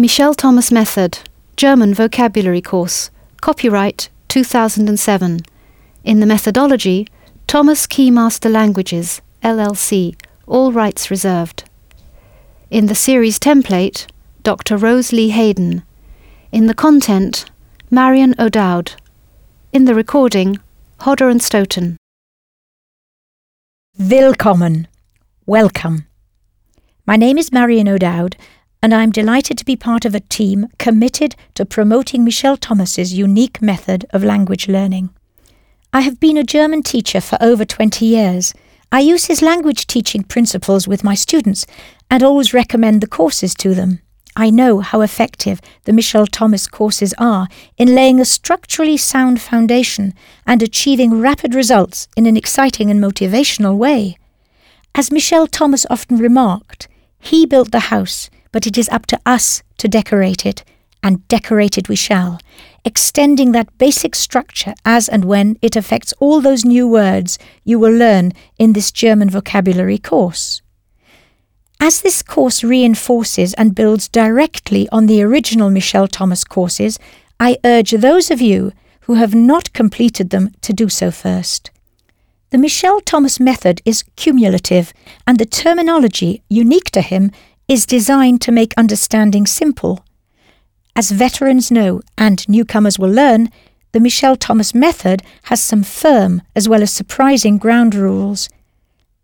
Michel 0.00 0.32
Thomas 0.32 0.72
Method, 0.72 1.18
German 1.58 1.92
Vocabulary 1.92 2.62
Course, 2.62 3.10
copyright 3.42 4.08
2007. 4.28 5.40
In 6.04 6.20
the 6.20 6.26
methodology, 6.26 7.06
Thomas 7.46 7.86
Keymaster 7.86 8.50
Languages, 8.50 9.20
LLC, 9.42 10.16
all 10.46 10.72
rights 10.72 11.10
reserved. 11.10 11.64
In 12.70 12.86
the 12.86 12.94
series 12.94 13.38
template, 13.38 14.06
Dr. 14.42 14.78
Rose 14.78 15.12
Lee 15.12 15.28
Hayden. 15.28 15.82
In 16.50 16.66
the 16.66 16.72
content, 16.72 17.44
Marion 17.90 18.34
O'Dowd. 18.38 18.92
In 19.70 19.84
the 19.84 19.94
recording, 19.94 20.58
Hodder 21.00 21.28
and 21.28 21.42
Stoughton. 21.42 21.98
Willkommen. 23.98 24.88
Welcome. 25.44 26.06
My 27.04 27.16
name 27.16 27.36
is 27.36 27.52
Marion 27.52 27.86
O'Dowd, 27.86 28.38
and 28.82 28.94
I'm 28.94 29.10
delighted 29.10 29.58
to 29.58 29.64
be 29.64 29.76
part 29.76 30.04
of 30.04 30.14
a 30.14 30.20
team 30.20 30.66
committed 30.78 31.36
to 31.54 31.66
promoting 31.66 32.24
Michel 32.24 32.56
Thomas's 32.56 33.12
unique 33.12 33.60
method 33.60 34.06
of 34.10 34.24
language 34.24 34.68
learning. 34.68 35.10
I 35.92 36.02
have 36.02 36.20
been 36.20 36.36
a 36.36 36.44
German 36.44 36.82
teacher 36.82 37.20
for 37.20 37.36
over 37.40 37.64
20 37.64 38.06
years. 38.06 38.54
I 38.92 39.00
use 39.00 39.26
his 39.26 39.42
language 39.42 39.86
teaching 39.86 40.22
principles 40.22 40.88
with 40.88 41.04
my 41.04 41.14
students 41.14 41.66
and 42.10 42.22
always 42.22 42.54
recommend 42.54 43.00
the 43.00 43.06
courses 43.06 43.54
to 43.56 43.74
them. 43.74 44.00
I 44.36 44.50
know 44.50 44.78
how 44.78 45.00
effective 45.00 45.60
the 45.84 45.92
Michel 45.92 46.26
Thomas 46.26 46.66
courses 46.66 47.12
are 47.18 47.48
in 47.76 47.94
laying 47.94 48.20
a 48.20 48.24
structurally 48.24 48.96
sound 48.96 49.40
foundation 49.40 50.14
and 50.46 50.62
achieving 50.62 51.20
rapid 51.20 51.54
results 51.54 52.08
in 52.16 52.26
an 52.26 52.36
exciting 52.36 52.90
and 52.90 53.00
motivational 53.00 53.76
way. 53.76 54.16
As 54.94 55.10
Michel 55.10 55.46
Thomas 55.46 55.84
often 55.90 56.18
remarked, 56.18 56.88
he 57.18 57.44
built 57.44 57.72
the 57.72 57.90
house, 57.90 58.30
but 58.52 58.66
it 58.66 58.76
is 58.76 58.88
up 58.88 59.06
to 59.06 59.20
us 59.24 59.62
to 59.78 59.88
decorate 59.88 60.44
it, 60.44 60.64
and 61.02 61.26
decorate 61.28 61.78
it 61.78 61.88
we 61.88 61.96
shall, 61.96 62.38
extending 62.84 63.52
that 63.52 63.76
basic 63.78 64.14
structure 64.14 64.74
as 64.84 65.08
and 65.08 65.24
when 65.24 65.58
it 65.62 65.76
affects 65.76 66.12
all 66.18 66.40
those 66.40 66.64
new 66.64 66.86
words 66.86 67.38
you 67.64 67.78
will 67.78 67.92
learn 67.92 68.32
in 68.58 68.72
this 68.72 68.90
German 68.90 69.30
vocabulary 69.30 69.98
course. 69.98 70.62
As 71.82 72.02
this 72.02 72.22
course 72.22 72.62
reinforces 72.62 73.54
and 73.54 73.74
builds 73.74 74.08
directly 74.08 74.88
on 74.90 75.06
the 75.06 75.22
original 75.22 75.70
Michel 75.70 76.06
Thomas 76.06 76.44
courses, 76.44 76.98
I 77.38 77.56
urge 77.64 77.92
those 77.92 78.30
of 78.30 78.42
you 78.42 78.72
who 79.02 79.14
have 79.14 79.34
not 79.34 79.72
completed 79.72 80.28
them 80.28 80.52
to 80.60 80.74
do 80.74 80.90
so 80.90 81.10
first. 81.10 81.70
The 82.50 82.58
Michel 82.58 83.00
Thomas 83.00 83.40
method 83.40 83.80
is 83.84 84.04
cumulative, 84.16 84.92
and 85.26 85.38
the 85.38 85.46
terminology 85.46 86.42
unique 86.50 86.90
to 86.90 87.00
him 87.00 87.30
is 87.70 87.86
designed 87.86 88.40
to 88.40 88.50
make 88.50 88.74
understanding 88.76 89.46
simple. 89.46 90.04
As 90.96 91.12
veterans 91.12 91.70
know 91.70 92.00
and 92.18 92.46
newcomers 92.48 92.98
will 92.98 93.08
learn, 93.08 93.48
the 93.92 94.00
Michel 94.00 94.34
Thomas 94.34 94.74
method 94.74 95.22
has 95.44 95.62
some 95.62 95.84
firm 95.84 96.42
as 96.56 96.68
well 96.68 96.82
as 96.82 96.92
surprising 96.92 97.58
ground 97.58 97.94
rules. 97.94 98.48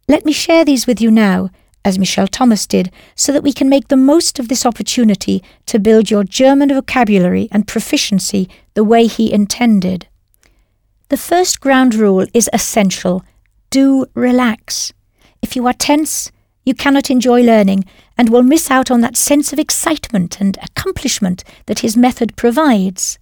Let 0.07 0.25
me 0.25 0.31
share 0.31 0.65
these 0.65 0.87
with 0.87 1.01
you 1.01 1.11
now, 1.11 1.51
as 1.85 1.99
Michel 1.99 2.29
Thomas 2.29 2.69
did, 2.69 2.93
so 3.17 3.33
that 3.33 3.43
we 3.43 3.53
can 3.53 3.69
make 3.69 3.89
the 3.89 3.97
most 3.97 4.39
of 4.39 4.47
this 4.47 4.65
opportunity 4.65 5.43
to 5.67 5.81
build 5.81 6.09
your 6.09 6.23
German 6.23 6.69
vocabulary 6.69 7.49
and 7.51 7.67
proficiency 7.67 8.49
the 8.75 8.85
way 8.85 9.09
he 9.09 9.33
intended. 9.33 10.07
The 11.09 11.17
first 11.17 11.61
ground 11.61 11.97
rule 11.97 12.27
is 12.33 12.49
essential 12.53 13.25
do 13.71 14.07
relax. 14.15 14.93
If 15.43 15.57
you 15.57 15.67
are 15.67 15.73
tense, 15.73 16.31
you 16.67 16.75
cannot 16.75 17.11
enjoy 17.11 17.43
learning 17.43 17.85
and 18.19 18.29
will 18.29 18.43
miss 18.43 18.71
out 18.71 18.91
on 18.91 19.01
that 19.01 19.17
sense 19.17 19.53
of 19.53 19.59
excitement 19.59 20.41
and 20.41 20.59
accomplishment 20.63 21.45
that 21.67 21.79
his 21.79 21.97
method 21.97 22.37
provides. 22.37 23.19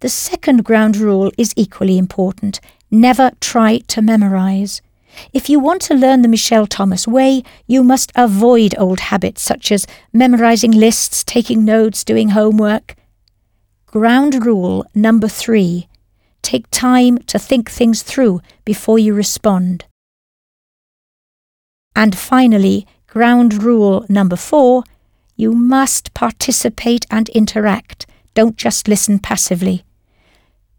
The 0.00 0.08
second 0.08 0.64
ground 0.64 0.96
rule 0.96 1.30
is 1.38 1.54
equally 1.56 1.98
important. 1.98 2.60
Never 2.90 3.30
try 3.40 3.78
to 3.88 4.02
memorize. 4.02 4.82
If 5.32 5.48
you 5.48 5.58
want 5.60 5.82
to 5.82 5.94
learn 5.94 6.22
the 6.22 6.28
Michel 6.28 6.66
Thomas 6.66 7.06
way, 7.06 7.42
you 7.66 7.82
must 7.82 8.12
avoid 8.14 8.74
old 8.78 9.00
habits 9.00 9.42
such 9.42 9.70
as 9.72 9.86
memorizing 10.12 10.72
lists, 10.72 11.24
taking 11.24 11.64
notes, 11.64 12.04
doing 12.04 12.30
homework. 12.30 12.94
Ground 13.86 14.44
rule 14.44 14.84
number 14.94 15.28
three 15.28 15.88
take 16.42 16.70
time 16.70 17.18
to 17.18 17.38
think 17.40 17.68
things 17.68 18.02
through 18.02 18.40
before 18.64 18.98
you 19.00 19.12
respond. 19.12 19.84
And 21.96 22.16
finally, 22.16 22.86
ground 23.08 23.62
rule 23.64 24.04
number 24.08 24.36
four 24.36 24.84
you 25.34 25.52
must 25.52 26.14
participate 26.14 27.04
and 27.10 27.28
interact. 27.30 28.06
Don't 28.34 28.56
just 28.56 28.88
listen 28.88 29.18
passively. 29.18 29.84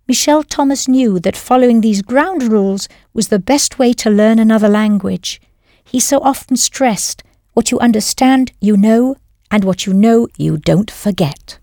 Michel 0.08 0.44
Thomas 0.44 0.88
knew 0.88 1.20
that 1.20 1.36
following 1.36 1.82
these 1.82 2.02
ground 2.02 2.44
rules 2.44 2.88
was 3.14 3.28
the 3.28 3.40
best 3.40 3.78
way 3.78 3.94
to 3.94 4.10
learn 4.10 4.40
another 4.40 4.70
language. 4.70 5.42
He 5.84 6.00
so 6.00 6.20
often 6.22 6.56
stressed 6.56 7.24
what 7.54 7.72
you 7.72 7.80
understand, 7.80 8.52
you 8.62 8.78
know, 8.78 9.16
and 9.52 9.64
what 9.64 9.86
you 9.86 9.94
know, 9.94 10.28
you 10.38 10.58
don't 10.58 10.90
forget. 10.90 11.60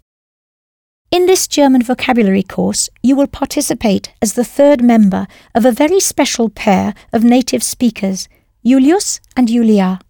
In 1.11 1.27
this 1.27 1.47
German 1.47 1.83
vocabulary 1.83 2.43
course, 2.43 2.91
you 3.03 3.15
will 3.17 3.29
participate 3.29 4.13
as 4.21 4.35
the 4.35 4.45
third 4.45 4.83
member 4.83 5.27
of 5.55 5.65
a 5.65 5.73
very 5.73 6.01
special 6.01 6.49
pair 6.49 6.95
of 7.13 7.23
native 7.23 7.63
speakers 7.63 8.29
Julius 8.67 9.21
and 9.37 9.47
Julia. 9.47 10.01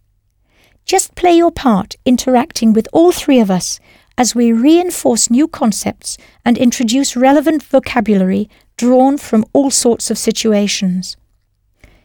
Just 0.84 1.16
play 1.16 1.32
your 1.32 1.50
part 1.50 1.96
interacting 2.04 2.72
with 2.72 2.86
all 2.92 3.10
three 3.10 3.40
of 3.40 3.50
us 3.50 3.80
as 4.16 4.36
we 4.36 4.52
reinforce 4.52 5.28
new 5.28 5.48
concepts 5.48 6.16
and 6.44 6.56
introduce 6.56 7.16
relevant 7.16 7.64
vocabulary 7.64 8.48
drawn 8.76 9.18
from 9.18 9.44
all 9.52 9.72
sorts 9.72 10.08
of 10.08 10.18
situations. 10.18 11.16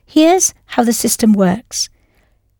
Here's 0.03 0.55
how 0.65 0.83
the 0.83 0.93
system 0.93 1.33
works. 1.33 1.87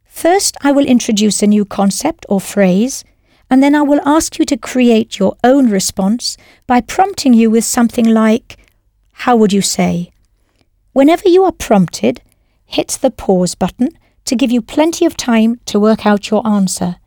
First, 0.06 0.56
I 0.62 0.72
will 0.72 0.86
introduce 0.86 1.42
a 1.42 1.48
new 1.48 1.66
concept 1.66 2.28
or 2.30 2.40
phrase, 2.40 3.04
and 3.50 3.64
then 3.64 3.74
I 3.74 3.82
will 3.82 4.02
ask 4.06 4.38
you 4.38 4.46
to 4.46 4.58
create 4.58 5.18
your 5.18 5.36
own 5.44 5.72
response 5.72 6.38
by 6.68 6.82
prompting 6.82 7.34
you 7.34 7.50
with 7.50 7.64
something 7.64 8.06
like, 8.06 8.58
How 9.14 9.36
would 9.36 9.52
you 9.52 9.64
say? 9.64 10.12
Whenever 10.94 11.28
you 11.28 11.44
are 11.44 11.52
prompted, 11.52 12.22
hit 12.70 13.00
the 13.02 13.10
pause 13.10 13.56
button 13.56 13.90
to 14.26 14.36
give 14.36 14.52
you 14.52 14.62
plenty 14.62 15.04
of 15.04 15.18
time 15.18 15.60
to 15.66 15.80
work 15.80 16.06
out 16.06 16.30
your 16.30 16.46
answer. 16.46 16.98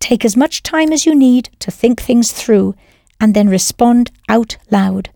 Take 0.00 0.24
as 0.24 0.36
much 0.36 0.64
time 0.64 0.92
as 0.92 1.06
you 1.06 1.14
need 1.14 1.48
to 1.60 1.70
think 1.70 2.02
things 2.02 2.32
through 2.32 2.74
and 3.20 3.32
then 3.32 3.48
respond 3.48 4.10
out 4.28 4.56
loud. 4.68 5.10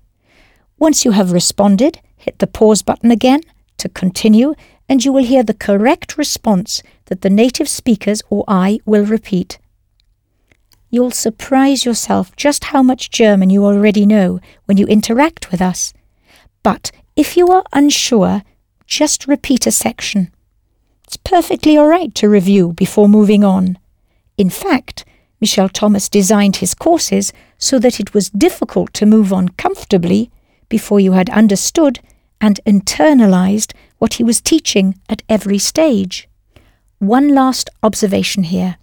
Once 0.78 1.04
you 1.04 1.10
have 1.10 1.32
responded, 1.32 2.00
hit 2.16 2.38
the 2.38 2.46
pause 2.46 2.82
button 2.82 3.10
again 3.10 3.40
to 3.78 3.88
continue 3.88 4.54
and 4.88 5.04
you 5.04 5.12
will 5.12 5.24
hear 5.24 5.42
the 5.42 5.54
correct 5.54 6.16
response 6.16 6.80
that 7.06 7.22
the 7.22 7.30
native 7.30 7.68
speakers 7.68 8.22
or 8.30 8.44
I 8.46 8.78
will 8.86 9.04
repeat. 9.04 9.58
You'll 10.88 11.10
surprise 11.10 11.84
yourself 11.84 12.36
just 12.36 12.64
how 12.64 12.80
much 12.80 13.10
German 13.10 13.50
you 13.50 13.64
already 13.64 14.06
know 14.06 14.38
when 14.66 14.76
you 14.76 14.86
interact 14.86 15.50
with 15.50 15.60
us. 15.60 15.92
But 16.62 16.92
if 17.16 17.36
you 17.36 17.48
are 17.48 17.64
unsure, 17.72 18.42
just 18.94 19.26
repeat 19.26 19.66
a 19.66 19.72
section. 19.72 20.30
It's 21.04 21.16
perfectly 21.16 21.76
all 21.76 21.88
right 21.88 22.14
to 22.14 22.28
review 22.28 22.72
before 22.74 23.08
moving 23.08 23.42
on. 23.42 23.76
In 24.38 24.50
fact, 24.50 25.04
Michel 25.40 25.68
Thomas 25.68 26.08
designed 26.08 26.56
his 26.56 26.74
courses 26.74 27.32
so 27.58 27.80
that 27.80 27.98
it 27.98 28.14
was 28.14 28.30
difficult 28.30 28.94
to 28.94 29.04
move 29.04 29.32
on 29.32 29.48
comfortably 29.48 30.30
before 30.68 31.00
you 31.00 31.12
had 31.12 31.28
understood 31.30 31.98
and 32.40 32.60
internalized 32.64 33.72
what 33.98 34.14
he 34.14 34.22
was 34.22 34.40
teaching 34.40 34.94
at 35.08 35.24
every 35.28 35.58
stage. 35.58 36.28
One 37.00 37.34
last 37.34 37.68
observation 37.82 38.44
here. 38.44 38.76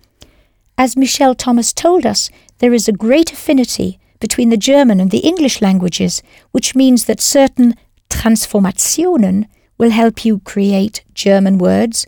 As 0.78 0.98
Michel 0.98 1.36
Thomas 1.36 1.72
told 1.72 2.06
us, 2.06 2.30
there 2.57 2.74
is 2.74 2.90
a 2.90 3.04
great 3.06 3.31
affinity 3.31 3.98
between 4.19 4.50
the 4.50 4.57
German 4.57 5.00
and 5.00 5.10
the 5.10 5.25
English 5.31 5.62
languages, 5.62 6.22
which 6.52 6.75
means 6.75 7.06
that 7.06 7.22
certain 7.22 7.75
Transformationen 8.10 9.46
will 9.81 9.89
help 9.89 10.24
you 10.24 10.38
create 10.42 11.04
German 11.16 11.57
words, 11.57 12.06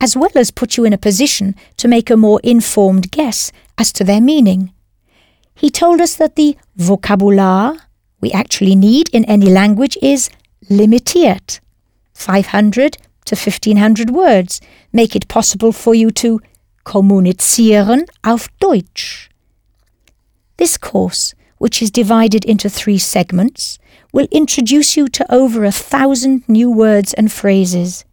as 0.00 0.16
well 0.16 0.32
as 0.34 0.50
put 0.50 0.76
you 0.76 0.84
in 0.84 0.92
a 0.92 0.98
position 0.98 1.54
to 1.76 1.86
make 1.86 2.10
a 2.10 2.16
more 2.16 2.40
informed 2.42 3.12
guess 3.12 3.52
as 3.78 3.92
to 3.92 4.02
their 4.02 4.20
meaning. 4.20 4.72
He 5.54 5.70
told 5.70 6.00
us 6.00 6.16
that 6.16 6.34
the 6.34 6.56
vocabular 6.76 7.78
we 8.20 8.32
actually 8.32 8.74
need 8.74 9.08
in 9.10 9.24
any 9.26 9.46
language 9.46 9.96
is 10.02 10.30
limitiert. 10.68 11.60
500 12.12 12.98
to 13.26 13.36
1500 13.36 14.10
words 14.10 14.60
make 14.92 15.14
it 15.14 15.28
possible 15.28 15.70
for 15.70 15.94
you 15.94 16.10
to 16.10 16.40
kommunizieren 16.84 18.06
auf 18.24 18.48
Deutsch. 18.58 19.30
This 20.56 20.76
course, 20.76 21.36
which 21.58 21.80
is 21.80 21.92
divided 21.92 22.44
into 22.44 22.68
three 22.68 22.98
segments, 22.98 23.78
will 24.12 24.28
introduce 24.30 24.96
you 24.96 25.08
to 25.08 25.34
over 25.34 25.64
a 25.64 25.72
thousand 25.72 26.48
new 26.48 26.70
words 26.70 27.14
and 27.14 27.32
phrases. 27.32 28.04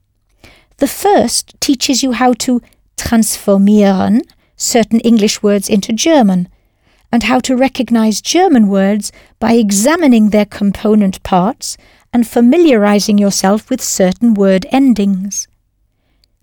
The 0.77 0.87
first 0.87 1.53
teaches 1.59 2.01
you 2.01 2.13
how 2.13 2.33
to 2.45 2.61
transformieren, 2.97 4.21
certain 4.55 5.01
English 5.01 5.43
words 5.43 5.69
into 5.69 5.91
German, 5.91 6.47
and 7.11 7.23
how 7.23 7.39
to 7.39 7.55
recognize 7.55 8.21
German 8.21 8.67
words 8.67 9.11
by 9.39 9.53
examining 9.53 10.29
their 10.29 10.45
component 10.45 11.21
parts 11.23 11.77
and 12.13 12.27
familiarizing 12.27 13.17
yourself 13.17 13.69
with 13.69 13.81
certain 13.81 14.33
word 14.33 14.65
endings. 14.71 15.47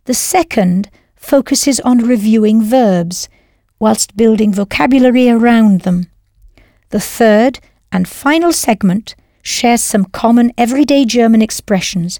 The 0.04 0.14
second 0.14 0.90
focuses 1.14 1.80
on 1.80 1.98
reviewing 1.98 2.62
verbs, 2.62 3.28
whilst 3.78 4.16
building 4.16 4.52
vocabulary 4.52 5.28
around 5.28 5.80
them. 5.82 6.06
The 6.90 7.00
third 7.00 7.58
and 7.90 8.08
final 8.08 8.52
segment 8.52 9.14
shares 9.46 9.80
some 9.80 10.04
common 10.06 10.52
everyday 10.58 11.04
German 11.04 11.40
expressions, 11.40 12.18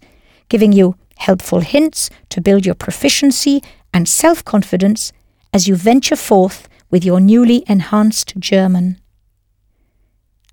giving 0.48 0.72
you 0.72 0.94
helpful 1.16 1.60
hints 1.60 2.08
to 2.28 2.40
build 2.40 2.64
your 2.64 2.74
proficiency 2.74 3.62
and 3.92 4.08
self 4.08 4.44
confidence 4.44 5.12
as 5.52 5.66
you 5.66 5.74
venture 5.74 6.16
forth 6.16 6.68
with 6.90 7.04
your 7.04 7.18
newly 7.18 7.64
enhanced 7.66 8.34
German. 8.38 9.00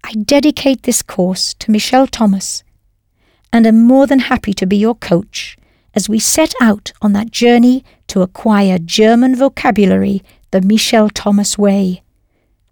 I 0.04 0.14
dedicate 0.14 0.84
this 0.84 1.02
course 1.02 1.54
to 1.56 1.72
Michel 1.72 2.08
Thomas 2.08 2.64
and 3.52 3.68
am 3.68 3.84
more 3.86 4.08
than 4.08 4.20
happy 4.20 4.54
to 4.56 4.66
be 4.66 4.78
your 4.78 4.96
coach 4.96 5.56
as 5.94 6.10
we 6.10 6.18
set 6.18 6.56
out 6.60 6.92
on 7.04 7.14
that 7.14 7.30
journey 7.30 7.86
to 8.08 8.24
acquire 8.24 8.80
German 8.80 9.36
vocabulary 9.36 10.24
the 10.50 10.62
Michel 10.62 11.10
Thomas 11.10 11.56
way. 11.58 12.02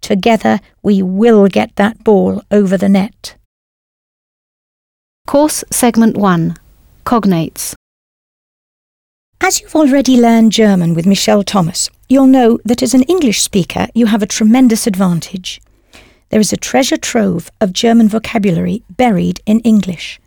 Together 0.00 0.58
we 0.82 1.02
will 1.02 1.46
get 1.46 1.76
that 1.76 2.02
ball 2.02 2.42
over 2.50 2.76
the 2.76 2.88
net. 2.88 3.36
Course 5.26 5.64
Segment 5.70 6.16
1 6.16 6.56
Cognates. 7.06 7.74
As 9.40 9.60
you've 9.60 9.74
already 9.74 10.20
learned 10.20 10.52
German 10.52 10.94
with 10.94 11.06
Michel 11.06 11.42
Thomas, 11.42 11.88
you'll 12.08 12.26
know 12.26 12.58
that 12.66 12.82
as 12.82 12.92
an 12.92 13.04
English 13.04 13.40
speaker 13.40 13.86
you 13.94 14.06
have 14.06 14.22
a 14.22 14.26
tremendous 14.26 14.86
advantage. 14.86 15.62
There 16.28 16.40
is 16.40 16.52
a 16.52 16.58
treasure 16.58 16.98
trove 16.98 17.50
of 17.62 17.72
German 17.72 18.08
vocabulary 18.08 18.82
buried 18.90 19.40
in 19.46 19.60
English. 19.60 20.20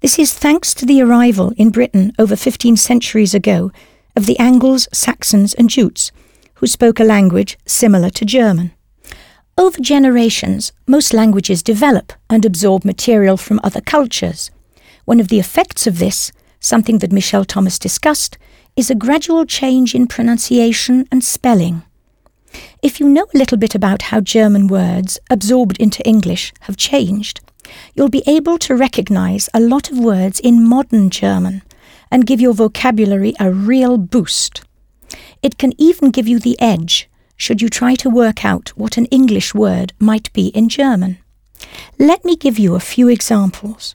This 0.00 0.16
is 0.16 0.32
thanks 0.32 0.74
to 0.74 0.86
the 0.86 1.02
arrival 1.02 1.52
in 1.56 1.70
Britain 1.70 2.12
over 2.16 2.36
15 2.36 2.76
centuries 2.76 3.34
ago 3.34 3.72
of 4.14 4.26
the 4.26 4.38
Angles, 4.38 4.86
Saxons, 4.92 5.54
and 5.54 5.68
Jutes, 5.68 6.12
who 6.54 6.68
spoke 6.68 7.00
a 7.00 7.04
language 7.04 7.58
similar 7.66 8.10
to 8.10 8.24
German. 8.24 8.70
Over 9.60 9.78
generations, 9.82 10.72
most 10.86 11.12
languages 11.12 11.62
develop 11.62 12.14
and 12.30 12.46
absorb 12.46 12.82
material 12.82 13.36
from 13.36 13.60
other 13.62 13.82
cultures. 13.82 14.50
One 15.04 15.20
of 15.20 15.28
the 15.28 15.38
effects 15.38 15.86
of 15.86 15.98
this, 15.98 16.32
something 16.60 17.00
that 17.00 17.12
Michel 17.12 17.44
Thomas 17.44 17.78
discussed, 17.78 18.38
is 18.74 18.90
a 18.90 18.94
gradual 18.94 19.44
change 19.44 19.94
in 19.94 20.06
pronunciation 20.06 21.06
and 21.12 21.22
spelling. 21.22 21.82
If 22.82 23.00
you 23.00 23.08
know 23.10 23.26
a 23.34 23.36
little 23.36 23.58
bit 23.58 23.74
about 23.74 24.08
how 24.08 24.22
German 24.22 24.66
words 24.66 25.18
absorbed 25.28 25.76
into 25.76 26.02
English 26.08 26.54
have 26.60 26.78
changed, 26.78 27.42
you'll 27.94 28.08
be 28.08 28.24
able 28.26 28.56
to 28.60 28.74
recognize 28.74 29.50
a 29.52 29.60
lot 29.60 29.90
of 29.90 29.98
words 29.98 30.40
in 30.40 30.66
modern 30.66 31.10
German 31.10 31.60
and 32.10 32.26
give 32.26 32.40
your 32.40 32.54
vocabulary 32.54 33.34
a 33.38 33.52
real 33.52 33.98
boost. 33.98 34.62
It 35.42 35.58
can 35.58 35.74
even 35.76 36.12
give 36.12 36.26
you 36.26 36.38
the 36.38 36.58
edge 36.58 37.09
should 37.40 37.62
you 37.62 37.70
try 37.70 37.94
to 37.94 38.10
work 38.10 38.44
out 38.44 38.68
what 38.76 38.98
an 38.98 39.06
English 39.06 39.54
word 39.54 39.94
might 39.98 40.30
be 40.34 40.48
in 40.48 40.68
German. 40.68 41.18
Let 41.98 42.22
me 42.22 42.36
give 42.36 42.58
you 42.58 42.74
a 42.74 42.80
few 42.94 43.08
examples. 43.08 43.94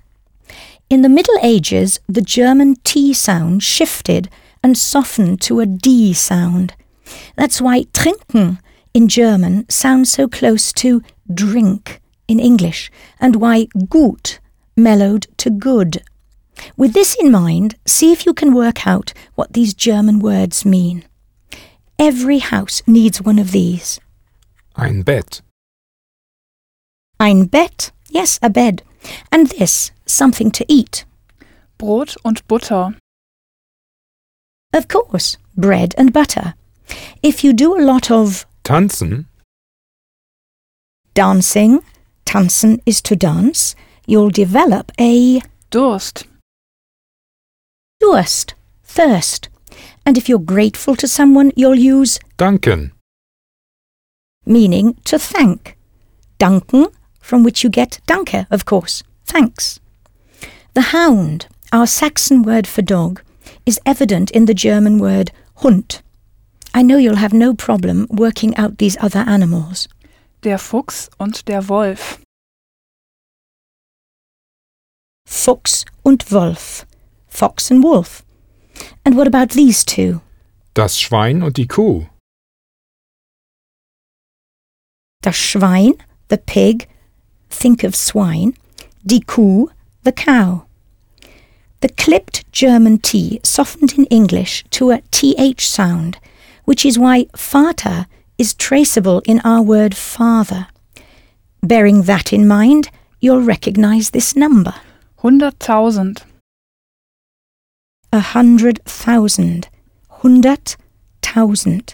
In 0.90 1.04
the 1.04 1.16
Middle 1.18 1.38
Ages, 1.44 2.00
the 2.08 2.24
German 2.24 2.76
T 2.84 3.14
sound 3.14 3.62
shifted 3.62 4.30
and 4.64 4.76
softened 4.76 5.42
to 5.42 5.60
a 5.60 5.68
D 5.68 6.12
sound. 6.12 6.74
That's 7.36 7.62
why 7.62 7.86
trinken 7.94 8.58
in 8.96 9.08
German 9.08 9.70
sounds 9.70 10.12
so 10.12 10.28
close 10.28 10.74
to 10.74 11.04
drink 11.32 12.02
in 12.28 12.40
English, 12.40 12.90
and 13.20 13.36
why 13.36 13.68
gut 13.90 14.40
mellowed 14.76 15.28
to 15.38 15.52
good. 15.52 16.02
With 16.76 16.94
this 16.94 17.16
in 17.22 17.30
mind, 17.32 17.76
see 17.86 18.12
if 18.12 18.26
you 18.26 18.34
can 18.34 18.56
work 18.56 18.88
out 18.88 19.14
what 19.36 19.54
these 19.54 19.76
German 19.76 20.18
words 20.18 20.66
mean. 20.66 21.06
Every 21.98 22.40
house 22.40 22.82
needs 22.86 23.22
one 23.22 23.40
of 23.40 23.52
these. 23.52 24.00
Ein 24.76 25.04
Bett. 25.04 25.42
Ein 27.20 27.46
Bett, 27.46 27.92
yes, 28.10 28.38
a 28.42 28.50
bed. 28.50 28.84
And 29.32 29.48
this, 29.48 29.92
something 30.06 30.52
to 30.52 30.66
eat. 30.68 31.06
Brot 31.78 32.18
und 32.26 32.46
Butter. 32.48 32.96
Of 34.74 34.88
course, 34.90 35.38
bread 35.56 35.96
and 35.98 36.12
butter. 36.12 36.56
If 37.24 37.44
you 37.44 37.54
do 37.54 37.78
a 37.78 37.86
lot 37.86 38.12
of 38.12 38.46
Tanzen. 38.64 39.26
dancing, 41.14 41.80
tanzen 42.26 42.82
is 42.86 43.02
to 43.04 43.16
dance, 43.16 43.74
you'll 44.06 44.30
develop 44.30 44.92
a 45.00 45.42
Durst. 45.70 46.28
Durst, 48.02 48.54
thirst. 48.84 49.50
And 50.06 50.18
if 50.18 50.30
you're 50.30 50.40
grateful 50.40 50.96
to 50.98 51.08
someone, 51.08 51.52
you'll 51.56 51.76
use 51.76 52.20
Danken. 52.38 52.92
meaning 54.46 54.94
to 55.06 55.18
thank. 55.18 55.76
Danken, 56.40 56.94
from 57.20 57.44
which 57.44 57.64
you 57.64 57.70
get 57.70 58.00
danke, 58.08 58.46
of 58.52 58.66
course, 58.66 59.04
thanks. 59.26 59.80
The 60.74 60.92
hound, 60.94 61.48
our 61.72 61.88
Saxon 61.88 62.44
word 62.44 62.68
for 62.68 62.82
dog, 62.84 63.22
is 63.66 63.80
evident 63.86 64.30
in 64.32 64.46
the 64.46 64.54
German 64.54 65.00
word 65.00 65.32
Hund. 65.58 66.02
I 66.74 66.82
know 66.84 66.98
you'll 66.98 67.16
have 67.16 67.34
no 67.34 67.54
problem 67.54 68.08
working 68.10 68.56
out 68.58 68.78
these 68.78 68.98
other 69.00 69.24
animals. 69.28 69.88
Der 70.42 70.58
Fuchs 70.58 71.10
und 71.18 71.48
der 71.48 71.70
Wolf. 71.70 72.20
Fuchs 75.26 75.86
und 76.04 76.30
Wolf. 76.32 76.86
Fox 77.28 77.72
and 77.72 77.82
wolf. 77.84 78.25
And 79.06 79.16
what 79.16 79.28
about 79.28 79.50
these 79.50 79.84
two? 79.84 80.22
Das 80.74 81.00
Schwein 81.00 81.42
und 81.42 81.58
die 81.58 81.68
Kuh. 81.68 82.08
Das 85.22 85.36
Schwein, 85.36 85.94
the 86.30 86.38
pig, 86.38 86.88
think 87.50 87.84
of 87.84 87.96
swine. 87.96 88.54
Die 89.06 89.22
Kuh, 89.26 89.70
the 90.04 90.12
cow. 90.12 90.66
The 91.82 91.90
clipped 91.90 92.52
German 92.52 93.00
T 93.00 93.40
softened 93.44 93.98
in 93.98 94.06
English 94.06 94.64
to 94.72 94.92
a 94.92 95.02
TH 95.12 95.68
sound, 95.68 96.18
which 96.66 96.86
is 96.86 96.98
why 96.98 97.28
Vater 97.36 98.08
is 98.38 98.54
traceable 98.54 99.22
in 99.26 99.40
our 99.42 99.62
word 99.62 99.96
father. 99.96 100.68
Bearing 101.62 102.04
that 102.04 102.34
in 102.34 102.48
mind, 102.48 102.90
you'll 103.20 103.42
recognize 103.42 104.12
this 104.12 104.36
number. 104.36 104.76
Hunderttausend. 105.24 106.24
A 108.16 108.20
hundred 108.20 108.84
thousand, 108.86 109.68
hundert 110.10 110.78
tausend. 111.22 111.94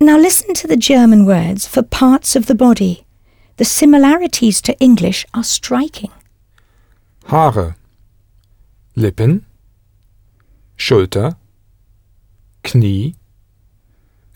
Now 0.00 0.18
listen 0.18 0.54
to 0.54 0.66
the 0.66 0.76
German 0.76 1.24
words 1.24 1.66
for 1.66 1.82
parts 1.82 2.36
of 2.36 2.46
the 2.46 2.54
body. 2.54 3.06
The 3.56 3.64
similarities 3.64 4.60
to 4.62 4.78
English 4.80 5.24
are 5.32 5.44
striking. 5.44 6.10
Haare. 7.28 7.76
Lippen. 8.96 9.46
Schulter. 10.76 11.36
Knie. 12.64 13.14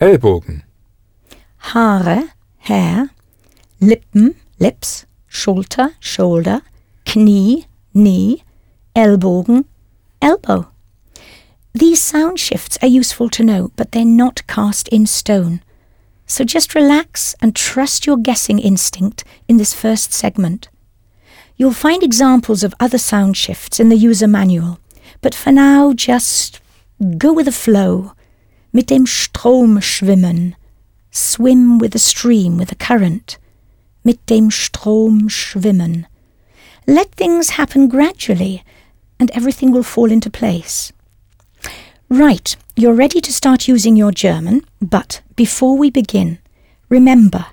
Ellbogen. 0.00 0.62
Haare, 1.58 2.30
hair, 2.58 3.10
Lippen, 3.80 4.34
lips, 4.58 5.06
Schulter, 5.28 5.94
shoulder, 6.00 6.62
Knie, 7.04 7.66
knee, 7.94 8.42
Ellbogen, 8.94 9.64
elbow. 10.20 10.68
These 11.74 12.00
sound 12.00 12.40
shifts 12.40 12.78
are 12.82 12.88
useful 12.88 13.28
to 13.30 13.44
know, 13.44 13.70
but 13.76 13.92
they're 13.92 14.04
not 14.04 14.46
cast 14.46 14.88
in 14.88 15.06
stone. 15.06 15.62
So 16.26 16.44
just 16.44 16.74
relax 16.74 17.34
and 17.40 17.54
trust 17.54 18.06
your 18.06 18.16
guessing 18.16 18.58
instinct 18.58 19.24
in 19.48 19.56
this 19.56 19.74
first 19.74 20.12
segment. 20.12 20.68
You'll 21.56 21.72
find 21.72 22.02
examples 22.02 22.62
of 22.62 22.74
other 22.78 22.98
sound 22.98 23.36
shifts 23.36 23.80
in 23.80 23.88
the 23.88 23.96
user 23.96 24.28
manual, 24.28 24.78
but 25.20 25.34
for 25.34 25.50
now 25.50 25.92
just 25.92 26.60
go 27.16 27.32
with 27.32 27.46
the 27.46 27.52
flow. 27.52 28.12
Mit 28.72 28.86
dem 28.88 29.06
Strom 29.06 29.80
schwimmen. 29.80 30.54
Swim 31.10 31.78
with 31.78 31.92
the 31.92 31.98
stream, 31.98 32.58
with 32.58 32.68
the 32.68 32.74
current. 32.74 33.38
Mit 34.04 34.24
dem 34.26 34.50
Strom 34.50 35.28
schwimmen. 35.28 36.06
Let 36.86 37.12
things 37.12 37.50
happen 37.50 37.88
gradually, 37.88 38.62
and 39.18 39.30
everything 39.32 39.72
will 39.72 39.82
fall 39.82 40.10
into 40.10 40.30
place. 40.30 40.92
Right, 42.08 42.56
you're 42.76 42.94
ready 42.94 43.20
to 43.20 43.32
start 43.32 43.68
using 43.68 43.96
your 43.96 44.12
German, 44.12 44.64
but 44.80 45.20
before 45.36 45.76
we 45.76 45.90
begin, 45.90 46.38
remember, 46.88 47.46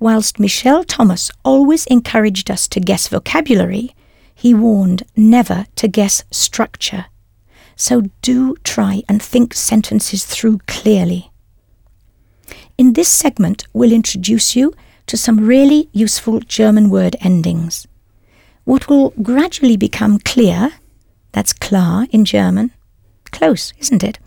whilst 0.00 0.40
Michel 0.40 0.84
Thomas 0.84 1.30
always 1.44 1.86
encouraged 1.86 2.50
us 2.50 2.66
to 2.68 2.80
guess 2.80 3.08
vocabulary, 3.08 3.94
he 4.34 4.52
warned 4.52 5.04
never 5.16 5.66
to 5.76 5.88
guess 5.88 6.24
structure. 6.30 7.06
So 7.76 8.02
do 8.20 8.56
try 8.64 9.02
and 9.08 9.22
think 9.22 9.54
sentences 9.54 10.24
through 10.24 10.58
clearly. 10.66 11.30
In 12.76 12.94
this 12.94 13.08
segment, 13.08 13.64
we'll 13.72 13.92
introduce 13.92 14.56
you 14.56 14.74
to 15.06 15.16
some 15.16 15.46
really 15.46 15.88
useful 15.92 16.40
German 16.40 16.90
word 16.90 17.14
endings. 17.20 17.86
What 18.64 18.88
will 18.88 19.10
gradually 19.22 19.76
become 19.76 20.18
clear, 20.18 20.72
that's 21.34 21.52
klar 21.52 22.06
in 22.10 22.24
German, 22.24 22.70
close, 23.32 23.74
isn't 23.78 24.04
it? 24.04 24.18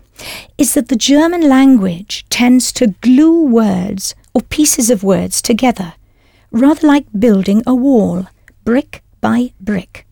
Is 0.58 0.74
that 0.74 0.88
the 0.88 0.96
German 0.96 1.48
language 1.48 2.26
tends 2.28 2.70
to 2.72 2.94
glue 3.00 3.46
words 3.46 4.14
or 4.34 4.42
pieces 4.42 4.90
of 4.90 5.02
words 5.02 5.40
together, 5.40 5.94
rather 6.50 6.86
like 6.86 7.06
building 7.18 7.62
a 7.66 7.74
wall, 7.74 8.26
brick 8.64 9.02
by 9.22 9.52
brick. 9.58 10.06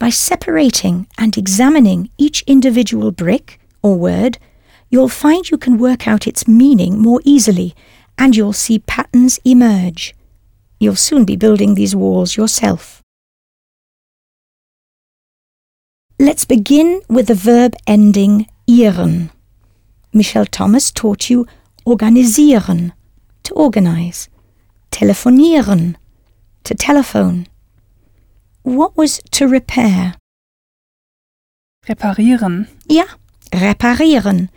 By 0.00 0.10
separating 0.10 1.06
and 1.16 1.38
examining 1.38 2.10
each 2.18 2.42
individual 2.46 3.12
brick 3.12 3.60
or 3.80 3.96
word, 3.96 4.38
you'll 4.90 5.08
find 5.08 5.48
you 5.48 5.58
can 5.58 5.78
work 5.78 6.08
out 6.08 6.26
its 6.26 6.48
meaning 6.48 6.98
more 6.98 7.20
easily 7.24 7.74
and 8.18 8.34
you'll 8.34 8.52
see 8.52 8.80
patterns 8.80 9.38
emerge. 9.44 10.14
You'll 10.80 10.96
soon 10.96 11.24
be 11.24 11.36
building 11.36 11.74
these 11.74 11.94
walls 11.94 12.36
yourself. 12.36 12.95
Let's 16.18 16.46
begin 16.46 17.02
with 17.10 17.26
the 17.26 17.34
verb 17.34 17.74
ending 17.86 18.48
ieren. 18.66 19.28
Michel 20.14 20.46
Thomas 20.46 20.90
taught 20.90 21.28
you 21.28 21.46
organisieren, 21.84 22.92
to 23.42 23.52
organize, 23.54 24.30
telefonieren, 24.90 25.96
to 26.64 26.74
telephone. 26.74 27.48
What 28.62 28.96
was 28.96 29.20
to 29.32 29.46
repair? 29.46 30.14
Reparieren. 31.86 32.66
Ja, 32.88 33.04
reparieren. 33.52 34.48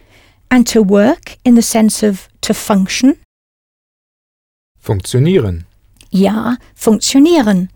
And 0.50 0.66
to 0.68 0.82
work 0.82 1.38
in 1.44 1.56
the 1.56 1.62
sense 1.62 2.01
of 2.04 2.30
to 2.39 2.54
function? 2.54 3.18
Funktionieren. 4.80 5.66
Ja, 6.10 6.56
funktionieren. 6.74 7.70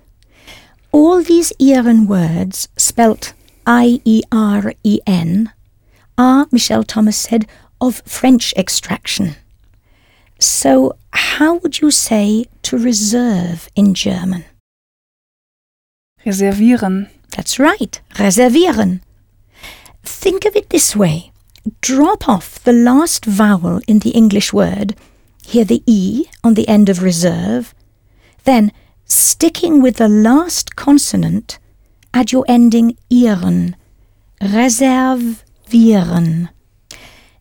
All 0.94 1.22
these 1.22 1.52
ieren 1.60 2.08
words, 2.08 2.70
spelt 2.78 3.34
I-E-R-E-N, 3.66 5.52
are, 6.18 6.44
ah, 6.44 6.46
Michel 6.52 6.84
Thomas 6.84 7.18
said, 7.18 7.48
of 7.82 8.02
French 8.06 8.54
extraction. 8.56 9.36
So, 10.40 10.96
how 11.12 11.56
would 11.56 11.80
you 11.80 11.92
say 11.92 12.46
to 12.64 12.78
reserve 12.78 13.70
in 13.76 13.94
German? 13.94 14.46
Reservieren. 16.26 17.10
That's 17.36 17.60
right, 17.60 18.00
reservieren. 18.16 19.02
Think 20.04 20.46
of 20.46 20.56
it 20.56 20.70
this 20.70 20.96
way 20.96 21.32
drop 21.82 22.28
off 22.28 22.62
the 22.64 22.74
last 22.74 23.26
vowel 23.26 23.80
in 23.88 24.00
the 24.00 24.12
English 24.12 24.52
word, 24.52 24.96
hear 25.46 25.64
the 25.64 25.82
E 25.86 26.26
on 26.44 26.56
the 26.56 26.68
end 26.68 26.90
of 26.90 27.02
reserve, 27.02 27.74
then, 28.44 28.72
sticking 29.06 29.82
with 29.82 29.98
the 29.98 30.10
last 30.10 30.76
consonant, 30.76 31.58
add 32.14 32.32
your 32.32 32.46
ending 32.48 32.96
ieren, 33.12 33.76
reservieren. 34.42 35.40